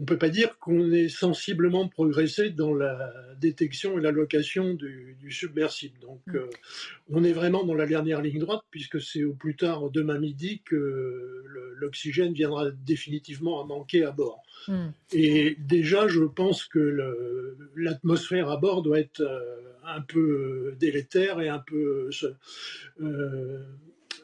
on 0.00 0.04
ne 0.04 0.06
peut 0.06 0.16
pas 0.16 0.30
dire 0.30 0.58
qu'on 0.58 0.92
ait 0.92 1.10
sensiblement 1.10 1.86
progressé 1.86 2.48
dans 2.48 2.72
la 2.72 3.12
détection 3.38 3.98
et 3.98 4.00
la 4.00 4.10
location 4.10 4.72
du, 4.72 5.14
submersible. 5.30 5.98
Donc, 6.00 6.22
mm. 6.26 6.36
euh, 6.36 6.46
on 7.10 7.22
est 7.22 7.34
vraiment 7.34 7.64
dans 7.64 7.74
la 7.74 7.84
dernière 7.84 8.22
ligne 8.22 8.38
droite, 8.38 8.62
puisque 8.70 8.98
c'est 8.98 9.24
au 9.24 9.34
plus 9.34 9.56
tard 9.56 9.90
demain 9.90 10.18
midi 10.18 10.62
que 10.64 11.44
l'oxygène 11.76 12.32
viendra 12.32 12.70
définitivement 12.70 13.62
à 13.62 13.66
manquer 13.66 14.02
à 14.04 14.10
bord. 14.10 14.42
Mm. 14.68 14.88
Et 15.12 15.56
déjà, 15.58 16.08
je 16.08 16.22
pense 16.22 16.64
que 16.64 17.54
l'atmosphère 17.76 18.48
à 18.48 18.56
bord 18.56 18.80
doit 18.80 19.00
être 19.00 19.20
euh, 19.20 19.60
un 19.84 20.00
peu 20.00 20.74
délétère 20.80 21.42
et 21.42 21.50
un 21.50 21.58
peu 21.58 22.08
euh, 23.02 23.66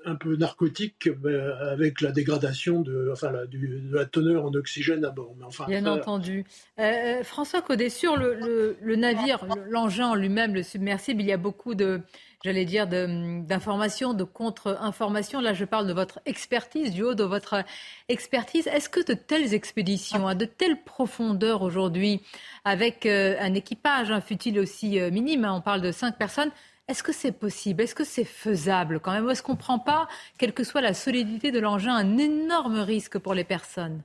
un 0.07 0.15
peu 0.15 0.37
narcotique 0.37 1.09
ben, 1.09 1.53
avec 1.61 2.01
la 2.01 2.13
dégradation 2.13 2.81
de, 2.81 3.11
enfin, 3.13 3.33
la, 3.33 3.43
la 3.91 4.07
teneur 4.07 4.45
en 4.45 4.55
oxygène 4.55 5.05
à 5.05 5.11
bord. 5.11 5.35
Mais 5.39 5.45
enfin, 5.45 5.67
Bien 5.67 5.85
entendu. 5.87 6.45
Euh, 6.79 6.83
euh, 6.83 7.25
François 7.25 7.61
Codet, 7.61 7.91
sur 7.91 8.17
le, 8.17 8.77
navire, 8.97 9.45
l'engin 9.69 10.07
en 10.07 10.15
lui-même, 10.15 10.55
le 10.55 10.63
submersible, 10.63 11.21
il 11.21 11.27
y 11.27 11.33
a 11.33 11.37
beaucoup 11.37 11.75
de, 11.75 12.01
j'allais 12.45 12.65
dire, 12.65 12.87
d'informations, 12.87 14.15
de, 14.15 14.23
contre-informations. 14.23 15.41
Là, 15.41 15.53
je 15.53 15.65
parle 15.65 15.89
de 15.89 15.93
votre 15.93 16.21
expertise, 16.25 16.93
du 16.93 17.03
haut 17.03 17.15
de 17.15 17.25
votre 17.25 17.65
expertise. 18.09 18.69
Est-ce 18.69 18.89
que 18.89 19.05
de 19.05 19.15
telles 19.15 19.55
expéditions, 19.55 20.29
à 20.29 20.37
de 20.37 20.45
telles 20.45 20.83
profondeurs 20.85 21.63
aujourd'hui, 21.63 22.23
avec 22.65 23.07
euh, 23.07 23.35
un 23.41 23.55
équipage, 23.55 24.13
un 24.13 24.21
fut-il 24.21 24.59
aussi 24.61 25.01
minime, 25.11 25.45
hein, 25.45 25.55
on 25.55 25.61
parle 25.61 25.81
de 25.81 25.91
cinq 25.91 26.17
personnes, 26.17 26.53
est-ce 26.89 27.03
que 27.03 27.13
c'est 27.13 27.33
possible? 27.33 27.83
Est-ce 27.83 27.95
que 27.95 28.05
c'est 28.05 28.25
faisable 28.25 29.01
quand 29.01 29.13
même? 29.13 29.29
Est-ce 29.29 29.43
qu'on 29.43 29.53
ne 29.55 29.59
prend 29.59 29.79
pas, 29.79 30.09
quelle 30.39 30.53
que 30.53 30.65
soit 30.65 30.81
la 30.81 30.95
solidité 30.95 31.51
de 31.51 31.59
l'engin, 31.59 31.95
un 31.95 32.17
énorme 32.17 32.79
risque 32.79 33.19
pour 33.19 33.35
les 33.35 33.45
personnes? 33.45 34.03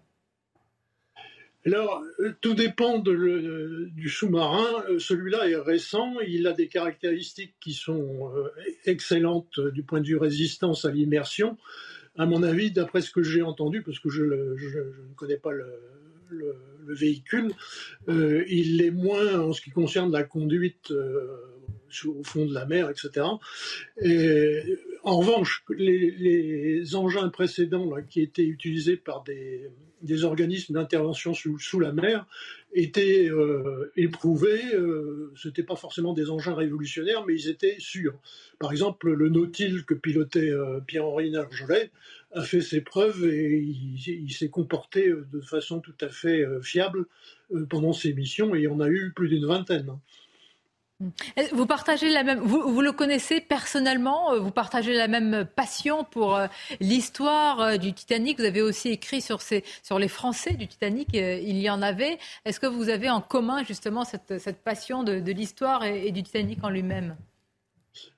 Alors, 1.64 2.04
euh, 2.20 2.32
tout 2.42 2.56
dépend 2.56 2.98
du 2.98 4.10
sous-marin. 4.10 4.84
Euh, 4.90 4.98
celui-là 4.98 5.48
est 5.48 5.58
récent. 5.58 6.16
Il 6.28 6.48
a 6.48 6.54
des 6.54 6.68
caractéristiques 6.68 7.54
qui 7.60 7.74
sont 7.74 8.32
euh, 8.36 8.50
excellentes 8.86 9.60
du 9.60 9.84
point 9.84 10.02
de 10.02 10.08
vue 10.08 10.18
résistance 10.18 10.86
à 10.86 10.92
l'immersion. 10.92 11.58
À 12.18 12.26
mon 12.26 12.42
avis, 12.42 12.72
d'après 12.72 13.02
ce 13.02 13.12
que 13.12 13.22
j'ai 13.22 13.44
entendu, 13.44 13.84
parce 13.84 14.00
que 14.00 14.10
je, 14.10 14.24
ne 14.24 15.14
connais 15.16 15.38
pas 15.38 15.52
le, 15.52 15.66
véhicule, 16.88 17.52
il 18.08 18.82
est 18.82 18.92
moins 18.92 19.40
en 19.40 19.54
ce 19.54 19.62
qui 19.62 19.70
concerne 19.70 20.12
la 20.12 20.24
conduite 20.24 20.92
au 22.06 22.24
fond 22.24 22.46
de 22.46 22.54
la 22.54 22.66
mer, 22.66 22.90
etc. 22.90 23.26
Et, 24.02 24.78
en 25.04 25.18
revanche, 25.18 25.64
les, 25.70 26.96
engins 26.96 27.30
précédents 27.30 27.90
qui 28.10 28.22
étaient 28.22 28.46
utilisés 28.46 28.98
par 28.98 29.24
des, 29.24 30.24
organismes 30.24 30.74
d'intervention 30.74 31.34
sous, 31.34 31.80
la 31.80 31.92
mer 31.92 32.26
étaient 32.74 33.28
euh, 33.30 33.92
éprouvés. 33.96 34.62
Euh, 34.76 35.32
Ce 35.36 35.48
n'étaient 35.48 35.64
pas 35.64 35.76
forcément 35.76 36.14
des 36.14 36.30
engins 36.30 36.54
révolutionnaires, 36.54 37.26
mais 37.26 37.34
ils 37.34 37.50
étaient 37.50 37.78
sûrs. 37.80 38.20
Par 38.60 38.72
exemple, 38.72 39.12
le 39.12 39.30
Nautil 39.30 39.86
que 39.86 39.96
pilotait 39.96 40.52
euh, 40.52 40.80
Pierre-Henri 40.86 41.32
Nargelet 41.32 41.90
a 42.34 42.44
fait 42.44 42.62
ses 42.62 42.82
preuves 42.82 43.26
et 43.26 43.58
il, 43.58 43.98
il 44.08 44.32
s'est 44.32 44.50
comporté 44.50 45.12
de 45.12 45.42
façon 45.42 45.80
tout 45.80 45.96
à 46.00 46.10
fait 46.10 46.46
fiable 46.62 47.06
pendant 47.70 47.92
ses 47.92 48.14
missions, 48.14 48.56
et 48.56 48.68
en 48.68 48.80
a 48.80 48.88
eu 48.88 49.12
plus 49.14 49.28
d'une 49.28 49.46
vingtaine. 49.46 49.98
Euh, 51.38 51.44
vous 51.54 51.66
partagez 51.66 52.10
la 52.10 52.24
même, 52.24 52.40
vous, 52.40 52.82
le 52.82 52.92
connaissez 52.92 53.42
personnellement, 53.42 54.34
euh, 54.34 54.40
vous 54.40 54.52
partagez 54.52 54.94
la 54.94 55.08
même 55.08 55.46
passion 55.56 56.04
pour 56.04 56.36
euh, 56.36 56.48
l'histoire 56.80 57.78
du 57.80 57.94
Titanic. 57.94 58.40
Vous 58.40 58.46
avez 58.46 58.62
aussi 58.62 58.90
écrit 58.90 59.22
sur, 59.22 59.42
ces, 59.42 59.64
sur 59.84 60.00
les 60.00 60.08
Français 60.08 60.54
du 60.54 60.68
Titanic, 60.68 61.10
il 61.14 61.58
y 61.58 61.70
en 61.70 61.82
avait. 61.82 62.18
Est-ce 62.46 62.60
que 62.60 62.68
vous 62.68 62.90
avez 62.90 63.10
en 63.10 63.22
commun 63.22 63.64
justement 63.64 64.04
cette, 64.04 64.38
cette 64.40 64.64
passion 64.64 65.04
de, 65.04 65.32
l'histoire 65.32 65.84
et, 65.84 66.12
du 66.12 66.24
Titanic 66.24 66.64
en 66.64 66.70
lui-même? 66.70 67.16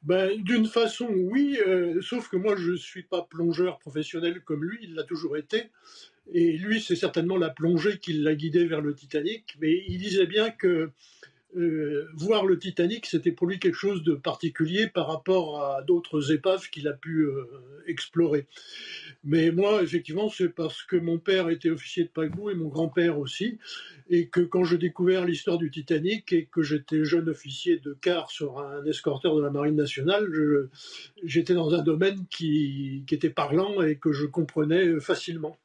Ben, 0.03 0.41
D'une 0.43 0.67
façon, 0.67 1.07
oui, 1.09 1.57
sauf 2.01 2.29
que 2.29 2.37
moi 2.37 2.55
je 2.55 2.71
ne 2.71 2.77
suis 2.77 3.03
pas 3.03 3.23
plongeur 3.23 3.79
professionnel 3.79 4.41
comme 4.41 4.63
lui, 4.63 4.79
il 4.83 4.95
l'a 4.95 5.03
toujours 5.03 5.37
été. 5.37 5.69
Et 6.31 6.53
lui, 6.53 6.79
c'est 6.79 6.95
certainement 6.95 7.37
la 7.37 7.49
plongée 7.49 7.99
qui 7.99 8.13
l'a 8.13 8.33
guidé 8.35 8.65
vers 8.65 8.81
le 8.81 8.95
Titanic, 8.95 9.57
mais 9.59 9.83
il 9.87 9.97
disait 9.97 10.25
bien 10.25 10.51
que 10.51 10.91
euh, 11.55 12.07
voir 12.15 12.45
le 12.45 12.57
Titanic, 12.57 13.05
c'était 13.05 13.31
pour 13.31 13.47
lui 13.47 13.59
quelque 13.59 13.77
chose 13.77 14.03
de 14.03 14.13
particulier 14.13 14.87
par 14.87 15.07
rapport 15.07 15.63
à 15.63 15.81
d'autres 15.83 16.31
épaves 16.31 16.69
qu'il 16.69 16.87
a 16.87 16.93
pu 16.93 17.25
euh, 17.25 17.45
explorer. 17.87 18.47
Mais 19.23 19.51
moi, 19.51 19.83
effectivement, 19.83 20.29
c'est 20.29 20.49
parce 20.49 20.83
que 20.83 20.95
mon 20.95 21.19
père 21.19 21.49
était 21.49 21.69
officier 21.69 22.03
de 22.03 22.09
paquebot 22.09 22.49
et 22.49 22.55
mon 22.55 22.67
grand-père 22.67 23.19
aussi, 23.19 23.59
et 24.09 24.27
que 24.27 24.41
quand 24.41 24.63
j'ai 24.63 24.77
découvert 24.77 25.25
l'histoire 25.25 25.57
du 25.57 25.69
Titanic 25.71 26.33
et 26.33 26.45
que 26.45 26.61
j'étais 26.61 27.05
jeune 27.05 27.29
officier 27.29 27.77
de 27.77 27.93
quart 27.93 28.29
sur 28.29 28.59
un 28.59 28.83
escorteur 28.85 29.35
de 29.35 29.41
la 29.41 29.49
Marine 29.49 29.75
nationale, 29.75 30.27
j'étais 31.23 31.53
dans 31.53 31.73
un 31.73 31.81
domaine 31.81 32.25
qui 32.29 33.05
était 33.11 33.29
parlant 33.29 33.81
et 33.81 33.95
que 33.97 34.11
je 34.11 34.25
comprenais 34.25 34.99
facilement. 34.99 35.57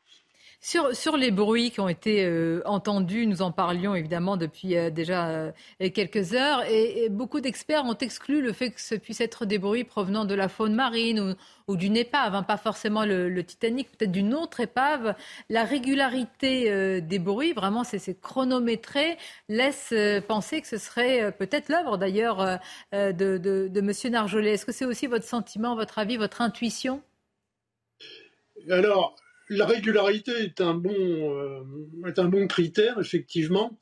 Sur, 0.60 1.16
les 1.16 1.30
bruits 1.30 1.70
qui 1.70 1.78
ont 1.78 1.88
été 1.88 2.24
euh, 2.24 2.62
entendus, 2.64 3.28
nous 3.28 3.42
en 3.42 3.52
parlions 3.52 3.94
évidemment 3.94 4.36
depuis 4.36 4.76
euh, 4.76 4.90
déjà 4.90 5.28
euh, 5.28 5.52
quelques 5.94 6.34
heures, 6.34 6.64
et, 6.68 7.08
beaucoup 7.10 7.40
d'experts 7.40 7.84
ont 7.84 7.96
exclu 7.96 8.42
le 8.42 8.52
fait 8.52 8.72
que 8.72 8.80
ce 8.80 8.96
puisse 8.96 9.20
être 9.20 9.46
des 9.46 9.58
bruits 9.58 9.84
provenant 9.84 10.24
de 10.24 10.34
la 10.34 10.48
faune 10.48 10.74
marine 10.74 11.36
ou, 11.68 11.76
d'une 11.76 11.96
épave, 11.96 12.34
hein, 12.34 12.42
pas 12.42 12.56
forcément 12.56 13.04
le, 13.04 13.42
Titanic, 13.44 13.88
peut-être 13.92 14.10
d'une 14.10 14.34
autre 14.34 14.58
épave. 14.58 15.14
La 15.48 15.62
régularité 15.62 17.00
des 17.02 17.18
bruits, 17.18 17.52
vraiment, 17.52 17.84
c'est 17.84 18.20
chronométré, 18.20 19.16
laisse 19.48 19.94
penser 20.26 20.60
que 20.60 20.66
ce 20.66 20.78
serait 20.78 21.30
peut-être 21.32 21.68
l'œuvre 21.68 21.98
d'ailleurs 21.98 22.58
de, 22.92 23.12
de, 23.12 23.68
de 23.68 23.80
M. 23.80 23.92
Narjolet. 24.12 24.52
Est-ce 24.54 24.66
que 24.66 24.72
c'est 24.72 24.86
aussi 24.86 25.06
votre 25.06 25.26
sentiment, 25.26 25.76
votre 25.76 25.98
avis, 25.98 26.16
votre 26.16 26.40
intuition? 26.40 27.02
Alors, 28.70 29.14
la 29.50 29.66
régularité 29.66 30.32
est 30.32 30.60
un 30.60 30.74
bon, 30.74 30.92
euh, 30.94 31.62
est 32.06 32.18
un 32.18 32.28
bon 32.28 32.46
critère, 32.46 32.98
effectivement. 32.98 33.78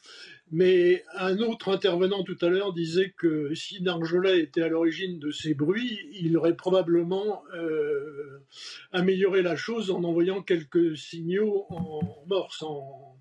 Mais 0.53 1.03
un 1.17 1.39
autre 1.39 1.71
intervenant 1.71 2.23
tout 2.23 2.39
à 2.41 2.49
l'heure 2.49 2.73
disait 2.73 3.13
que 3.17 3.53
si 3.55 3.83
Narjolet 3.83 4.41
était 4.41 4.63
à 4.63 4.69
l'origine 4.69 5.19
de 5.19 5.33
ces 5.33 5.55
bruits, 5.55 5.99
il 6.13 6.37
aurait 6.37 6.55
probablement 6.55 7.43
euh, 7.57 8.45
amélioré 8.93 9.43
la 9.43 9.57
chose 9.57 9.91
en 9.91 10.05
envoyant 10.05 10.43
quelques 10.43 10.97
signaux 10.97 11.67
en 11.69 12.25
morse, 12.29 12.63
en, 12.63 13.19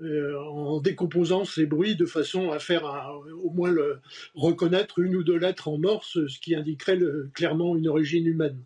euh, 0.00 0.80
décomposant 0.82 1.44
ces 1.44 1.66
bruits 1.66 1.94
de 1.94 2.06
façon 2.06 2.50
à 2.50 2.58
faire 2.58 2.84
au 3.42 3.50
moins 3.50 3.74
reconnaître 4.34 4.98
une 4.98 5.14
ou 5.16 5.22
deux 5.22 5.36
lettres 5.36 5.68
en 5.68 5.76
morse, 5.76 6.26
ce 6.26 6.40
qui 6.40 6.54
indiquerait 6.54 6.98
clairement 7.34 7.76
une 7.76 7.88
origine 7.88 8.26
humaine. 8.26 8.64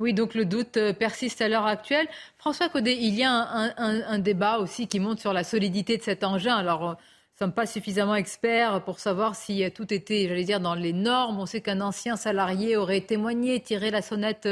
Oui, 0.00 0.12
donc 0.12 0.34
le 0.34 0.44
doute 0.44 0.76
euh, 0.76 0.92
persiste 0.92 1.40
à 1.40 1.48
l'heure 1.48 1.66
actuelle. 1.66 2.08
François 2.36 2.68
Codet, 2.68 2.96
il 2.96 3.14
y 3.14 3.22
a 3.22 3.30
un, 3.30 4.18
débat 4.18 4.58
aussi 4.58 4.88
qui 4.88 4.98
monte 4.98 5.20
sur 5.20 5.32
la 5.32 5.44
solidité 5.44 5.96
de 5.96 6.02
cet 6.02 6.24
engin. 6.24 6.56
Alors, 6.56 6.82
euh, 6.82 6.92
nous 6.94 6.94
ne 6.94 7.38
sommes 7.38 7.52
pas 7.52 7.66
suffisamment 7.66 8.16
experts 8.16 8.82
pour 8.84 8.98
savoir 8.98 9.36
si 9.36 9.62
euh, 9.62 9.70
tout 9.72 9.94
était, 9.94 10.26
j'allais 10.26 10.42
dire, 10.42 10.58
dans 10.58 10.74
les 10.74 10.92
normes. 10.92 11.38
On 11.38 11.46
sait 11.46 11.60
qu'un 11.60 11.80
ancien 11.80 12.16
salarié 12.16 12.76
aurait 12.76 13.02
témoigné, 13.02 13.60
tiré 13.60 13.92
la 13.92 14.02
sonnette 14.02 14.48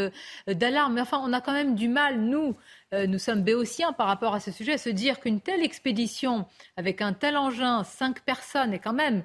d'alarme. 0.46 0.94
Mais 0.94 1.00
enfin, 1.00 1.20
on 1.24 1.32
a 1.32 1.40
quand 1.40 1.52
même 1.52 1.74
du 1.74 1.88
mal, 1.88 2.20
nous, 2.20 2.56
nous 2.92 3.18
sommes 3.18 3.42
béotiens 3.42 3.92
par 3.92 4.06
rapport 4.06 4.34
à 4.34 4.40
ce 4.40 4.52
sujet, 4.52 4.74
à 4.74 4.78
se 4.78 4.90
dire 4.90 5.18
qu'une 5.18 5.40
telle 5.40 5.62
expédition 5.64 6.46
avec 6.76 7.02
un 7.02 7.14
tel 7.14 7.36
engin, 7.36 7.82
cinq 7.82 8.20
personnes, 8.20 8.74
et 8.74 8.78
quand 8.78 8.92
même, 8.92 9.24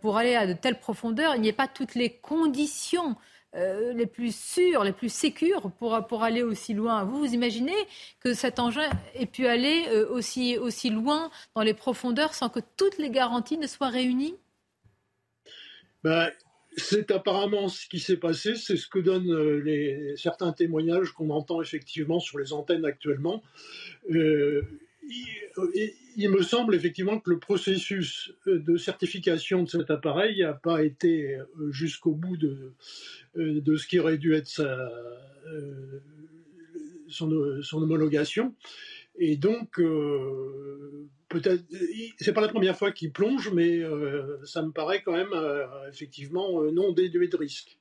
pour 0.00 0.16
aller 0.16 0.36
à 0.36 0.46
de 0.46 0.52
telles 0.52 0.78
profondeurs, 0.78 1.34
il 1.34 1.40
n'y 1.40 1.48
ait 1.48 1.52
pas 1.52 1.68
toutes 1.68 1.94
les 1.94 2.10
conditions 2.10 3.16
euh, 3.56 3.92
les 3.94 4.06
plus 4.06 4.34
sûrs, 4.34 4.84
les 4.84 4.92
plus 4.92 5.12
sécures 5.12 5.70
pour, 5.78 6.22
aller 6.22 6.42
aussi 6.42 6.74
loin. 6.74 7.04
Vous, 7.04 7.18
vous 7.18 7.32
imaginez 7.32 7.76
que 8.20 8.34
cet 8.34 8.58
engin 8.58 8.88
ait 9.14 9.26
pu 9.26 9.46
aller 9.46 9.86
euh, 9.88 10.06
aussi, 10.10 10.90
loin 10.90 11.30
dans 11.54 11.62
les 11.62 11.72
profondeurs 11.72 12.34
sans 12.34 12.50
que 12.50 12.60
toutes 12.76 12.98
les 12.98 13.10
garanties 13.10 13.56
ne 13.56 13.66
soient 13.66 13.88
réunies? 13.88 14.34
Ben, 16.04 16.30
C'est 16.76 17.10
apparemment 17.10 17.68
ce 17.68 17.86
qui 17.88 17.98
s'est 17.98 18.18
passé, 18.18 18.56
c'est 18.56 18.76
ce 18.76 18.86
que 18.88 18.98
donnent 18.98 19.32
euh, 19.32 20.14
certains 20.16 20.52
témoignages 20.52 21.12
qu'on 21.12 21.30
entend 21.30 21.62
effectivement 21.62 22.20
sur 22.20 22.38
les 22.38 22.52
antennes 22.52 22.84
actuellement. 22.84 23.42
Il, 26.16 26.30
me 26.30 26.42
semble 26.42 26.74
effectivement 26.74 27.18
que 27.20 27.30
le 27.30 27.38
processus 27.38 28.32
de 28.46 28.76
certification 28.76 29.62
de 29.62 29.68
cet 29.68 29.90
appareil 29.90 30.42
n'a 30.42 30.52
pas 30.52 30.82
été 30.82 31.38
jusqu'au 31.70 32.12
bout 32.12 32.36
de, 32.36 32.72
ce 33.34 33.86
qui 33.86 33.98
aurait 33.98 34.18
dû 34.18 34.34
être 34.34 34.48
sa, 34.48 34.90
son, 37.08 37.62
son, 37.62 37.82
homologation. 37.82 38.54
Et 39.18 39.36
donc, 39.36 39.80
peut-être, 41.28 41.64
c'est 42.18 42.32
pas 42.32 42.40
la 42.40 42.48
première 42.48 42.76
fois 42.76 42.92
qu'il 42.92 43.12
plonge, 43.12 43.50
mais 43.52 43.82
ça 44.44 44.62
me 44.62 44.72
paraît 44.72 45.02
quand 45.02 45.12
même 45.12 45.34
effectivement 45.88 46.62
non 46.72 46.92
déduit 46.92 47.28
de 47.28 47.36
risque. 47.36 47.78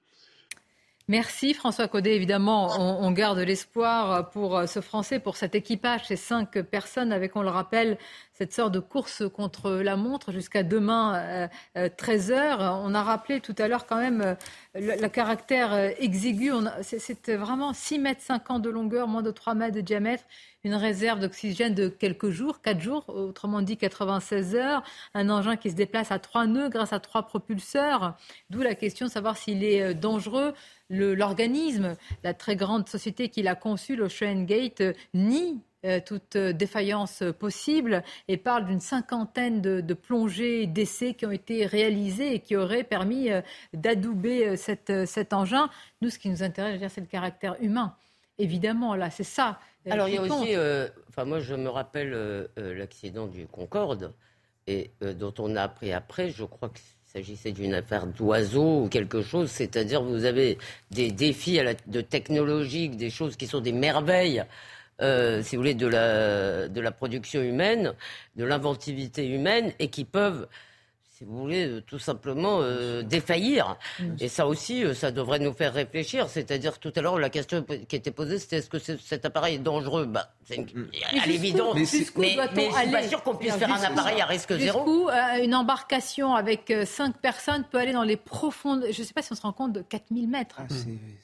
Merci 1.08 1.54
François 1.54 1.88
Caudet. 1.88 2.16
Évidemment, 2.16 2.80
on, 2.80 3.12
garde 3.12 3.38
l'espoir 3.38 4.32
pour 4.32 4.68
ce 4.68 4.82
Français, 4.82 5.20
pour 5.20 5.38
cet 5.38 5.54
équipage, 5.54 6.08
ces 6.08 6.16
cinq 6.16 6.60
personnes 6.62 7.12
avec, 7.12 7.36
on 7.36 7.44
le 7.44 7.50
rappelle, 7.50 8.00
cette 8.36 8.54
sorte 8.54 8.74
de 8.74 8.80
course 8.82 9.24
contre 9.34 9.72
la 9.72 9.96
montre 9.96 10.34
jusqu'à 10.34 10.62
demain 10.62 11.48
13h. 11.76 12.32
Euh, 12.34 12.70
on 12.84 12.94
a 12.94 13.02
rappelé 13.02 13.40
tout 13.40 13.56
à 13.58 13.70
l'heure 13.70 13.86
quand 13.86 13.98
même 13.98 14.22
euh, 14.22 14.36
le, 14.76 15.08
caractère 15.08 15.74
euh, 15.74 15.90
exigu. 16.00 16.52
C'est 16.82 17.36
vraiment 17.36 17.72
6 17.72 18.00
mètres 18.00 18.22
50 18.22 18.62
de 18.62 18.70
longueur, 18.70 19.08
moins 19.08 19.22
de 19.22 19.32
3 19.32 19.56
mètres 19.56 19.76
de 19.76 19.82
diamètre, 19.82 20.26
une 20.66 20.76
réserve 20.76 21.20
d'oxygène 21.20 21.74
de 21.74 21.88
quelques 21.88 22.30
jours, 22.30 22.62
4 22.62 22.82
jours, 22.82 23.06
autrement 23.08 23.62
dit 23.62 23.78
96 23.78 24.56
heures, 24.56 24.84
un 25.14 25.30
engin 25.30 25.56
qui 25.56 25.70
se 25.70 25.76
déplace 25.76 26.12
à 26.12 26.20
3 26.20 26.48
nœuds 26.48 26.70
grâce 26.70 26.92
à 26.92 27.00
3 27.00 27.24
propulseurs, 27.24 28.18
d'où 28.50 28.62
la 28.62 28.76
question 28.76 29.06
de 29.06 29.12
savoir 29.12 29.38
s'il 29.38 29.64
est 29.64 29.94
dangereux. 29.94 30.54
L'organisme, 30.90 31.96
la 32.24 32.36
très 32.36 32.56
grande 32.56 32.88
société 32.88 33.30
qui 33.30 33.42
l'a 33.42 33.56
conçu, 33.56 33.96
l'Ocean 33.96 34.44
Gate, 34.44 34.84
nie 35.16 35.54
euh, 35.54 35.75
toute 36.06 36.38
défaillance 36.38 37.24
possible 37.40 38.04
et 38.28 38.38
parle 38.38 38.66
d'une 38.66 38.80
cinquantaine 38.80 39.62
de, 39.62 39.94
plongées 39.94 40.68
d'essais 40.68 41.14
qui 41.14 41.26
ont 41.26 41.32
été 41.32 41.66
réalisés 41.66 42.36
et 42.36 42.40
qui 42.40 42.56
auraient 42.56 42.84
permis 42.84 43.32
euh, 43.32 43.42
d'adouber 43.74 44.48
euh, 44.48 45.06
cet 45.06 45.34
engin. 45.34 45.70
Nous, 46.02 46.10
ce 46.10 46.20
qui 46.20 46.30
nous 46.30 46.44
intéresse, 46.44 46.94
c'est 46.94 47.02
le 47.02 47.08
caractère 47.08 47.56
humain. 47.62 47.96
Évidemment, 48.38 48.96
là, 48.96 49.10
c'est 49.10 49.24
ça. 49.24 49.60
Alors, 49.90 50.08
il 50.08 50.16
y 50.16 50.18
a 50.18 50.22
aussi, 50.24 50.56
enfin, 51.10 51.26
moi, 51.26 51.40
je 51.40 51.56
me 51.56 51.70
rappelle 51.70 52.50
l'accident 52.58 53.28
du 53.28 53.46
Concorde, 53.46 54.14
et 54.68 54.92
dont 55.00 55.34
on 55.40 55.56
a 55.56 55.62
appris 55.62 55.94
après, 55.94 56.32
je 56.32 56.44
crois 56.44 56.70
qu'il 56.70 56.84
s'agissait 57.06 57.54
d'une 57.54 57.74
affaire 57.74 58.08
d'oiseau 58.08 58.82
ou 58.82 58.90
quelque 58.90 59.22
chose, 59.22 59.50
c'est-à-dire 59.50 60.04
vous 60.04 60.26
avez 60.26 60.58
des 60.92 61.12
défis 61.12 61.62
de 61.88 62.02
technologique, 62.02 62.98
des 62.98 63.10
choses 63.10 63.38
qui 63.38 63.48
sont 63.48 63.62
des 63.62 63.72
merveilles 63.72 64.44
euh, 65.02 65.42
si 65.44 65.56
vous 65.56 65.62
voulez, 65.62 65.74
de 65.74 65.88
la, 65.88 66.68
de 66.68 66.82
la 66.82 66.92
production 66.92 67.42
humaine, 67.42 67.94
de 68.36 68.46
l'inventivité 68.46 69.28
humaine, 69.28 69.74
et 69.80 69.90
qui 69.90 70.06
peuvent 70.06 70.48
si 71.18 71.24
vous 71.24 71.38
voulez, 71.38 71.66
euh, 71.66 71.82
tout 71.82 71.98
simplement 71.98 72.60
euh, 72.60 73.02
défaillir. 73.02 73.78
Et 74.20 74.28
ça 74.28 74.48
aussi, 74.48 74.84
euh, 74.84 74.94
ça 74.94 75.12
devrait 75.12 75.40
nous 75.40 75.54
faire 75.54 75.74
réfléchir. 75.74 76.28
C'est-à-dire, 76.28 76.78
tout 76.78 76.92
à 76.94 77.02
l'heure, 77.02 77.18
la 77.18 77.30
question 77.30 77.64
qui 77.64 77.96
était 77.96 78.12
posée, 78.12 78.38
c'était 78.38 78.58
est-ce 78.58 78.70
que 78.70 78.80
cet 78.80 79.24
appareil 79.24 79.56
est 79.56 79.60
dangereux? 79.60 80.08
Bah, 80.08 80.34
C'est 80.44 80.60
à 80.60 81.26
l'évidence. 81.26 81.74
Mais, 82.18 82.36
mais, 82.36 82.50
mais 82.54 82.70
je 82.70 82.76
suis 82.80 82.92
pas 82.92 83.08
sûr 83.08 83.24
qu'on 83.24 83.36
puisse 83.36 83.54
faire 83.54 83.72
un 83.72 83.82
appareil 83.82 84.20
à 84.20 84.26
risque 84.26 84.58
zéro. 84.58 85.10
une 85.42 85.56
embarcation 85.56 86.36
avec 86.36 86.74
cinq 86.86 87.16
personnes 87.22 87.64
peut 87.64 87.78
aller 87.78 87.94
dans 87.94 88.04
les 88.04 88.18
profondes... 88.18 88.84
Je 88.92 89.00
ne 89.00 89.06
sais 89.06 89.14
pas 89.14 89.22
si 89.22 89.32
on 89.32 89.36
se 89.36 89.42
rend 89.42 89.54
compte 89.54 89.72
de 89.72 89.82
4000 89.82 90.28
mètres. 90.28 90.58
Ah, 90.60 90.66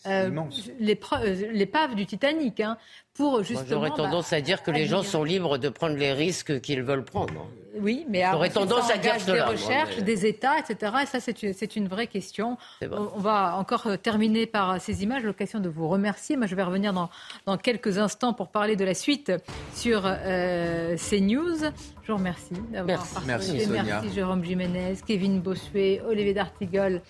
c'est 0.06 0.28
immense. 0.28 0.70
L'épave 0.80 1.96
du 1.96 2.06
Titanic, 2.06 2.62
hein, 2.62 2.78
pour 3.14 3.44
justement... 3.44 3.68
J'aurais 3.70 3.90
bah, 3.90 3.96
tendance 3.98 4.34
à 4.34 4.42
dire 4.42 4.64
que 4.64 4.72
les 4.72 4.86
gens 4.86 5.04
sont 5.04 5.24
libres 5.24 5.58
de 5.58 5.70
prendre 5.70 5.96
les 5.96 6.14
risques 6.14 6.62
qu'ils 6.62 6.84
veulent 6.84 7.06
prendre. 7.06 7.48
Oui, 7.80 8.06
mais 8.10 8.24
J'aurais 8.30 8.50
tendance 8.50 8.92
à 8.92 8.98
dire 8.98 9.16
des 9.26 9.42
recherches, 9.42 9.98
des 9.98 10.26
États, 10.26 10.60
etc. 10.60 10.94
Et 11.04 11.06
ça, 11.06 11.20
c'est 11.20 11.42
une, 11.44 11.54
une, 11.76 11.88
vraie 11.88 12.08
question. 12.08 12.58
On, 12.82 13.20
va 13.20 13.56
encore 13.58 13.88
euh, 13.88 13.98
terminer 13.98 14.46
par 14.46 14.72
euh, 14.72 14.78
ces 14.80 15.04
images. 15.04 15.24
L'occasion 15.24 15.60
de 15.60 15.70
vous 15.70 15.88
remercier. 15.88 16.36
Moi, 16.36 16.48
je 16.48 16.56
vais 16.56 16.64
revenir 16.64 16.92
dans, 16.92 17.10
dans 17.46 17.58
quelques 17.58 17.98
instants 17.98 18.34
pour 18.34 18.50
parler 18.50 18.76
de 18.76 18.84
la 18.84 18.94
suite 18.94 19.32
sur 19.74 20.02
euh, 20.06 20.98
CNews. 20.98 21.60
Je 22.04 22.12
vous 22.12 22.18
remercie 22.18 22.54
d'avoir 22.72 22.98
participé. 22.98 23.68
Merci, 23.68 23.68
Merci 23.70 24.14
Jérôme 24.14 24.44
Jiménez, 24.44 24.98
Kevin 25.06 25.40
Bossuet, 25.40 26.02
Olivier 26.08 26.34
D'Artigol 26.34 27.02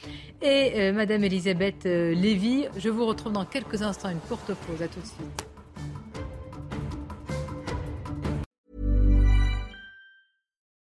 et 0.42 0.74
euh, 0.76 0.94
Madame 0.94 1.24
Elisabeth 1.24 1.86
Lévy. 1.86 2.68
Je 2.78 2.90
vous 2.90 3.06
retrouve 3.06 3.34
dans 3.34 3.46
quelques 3.46 3.82
instants. 3.82 4.10
Une 4.10 4.20
courte 4.20 4.54
pause. 4.54 4.82
À 4.82 4.88
tout 4.88 5.00
de 5.00 5.06
suite. 5.06 5.51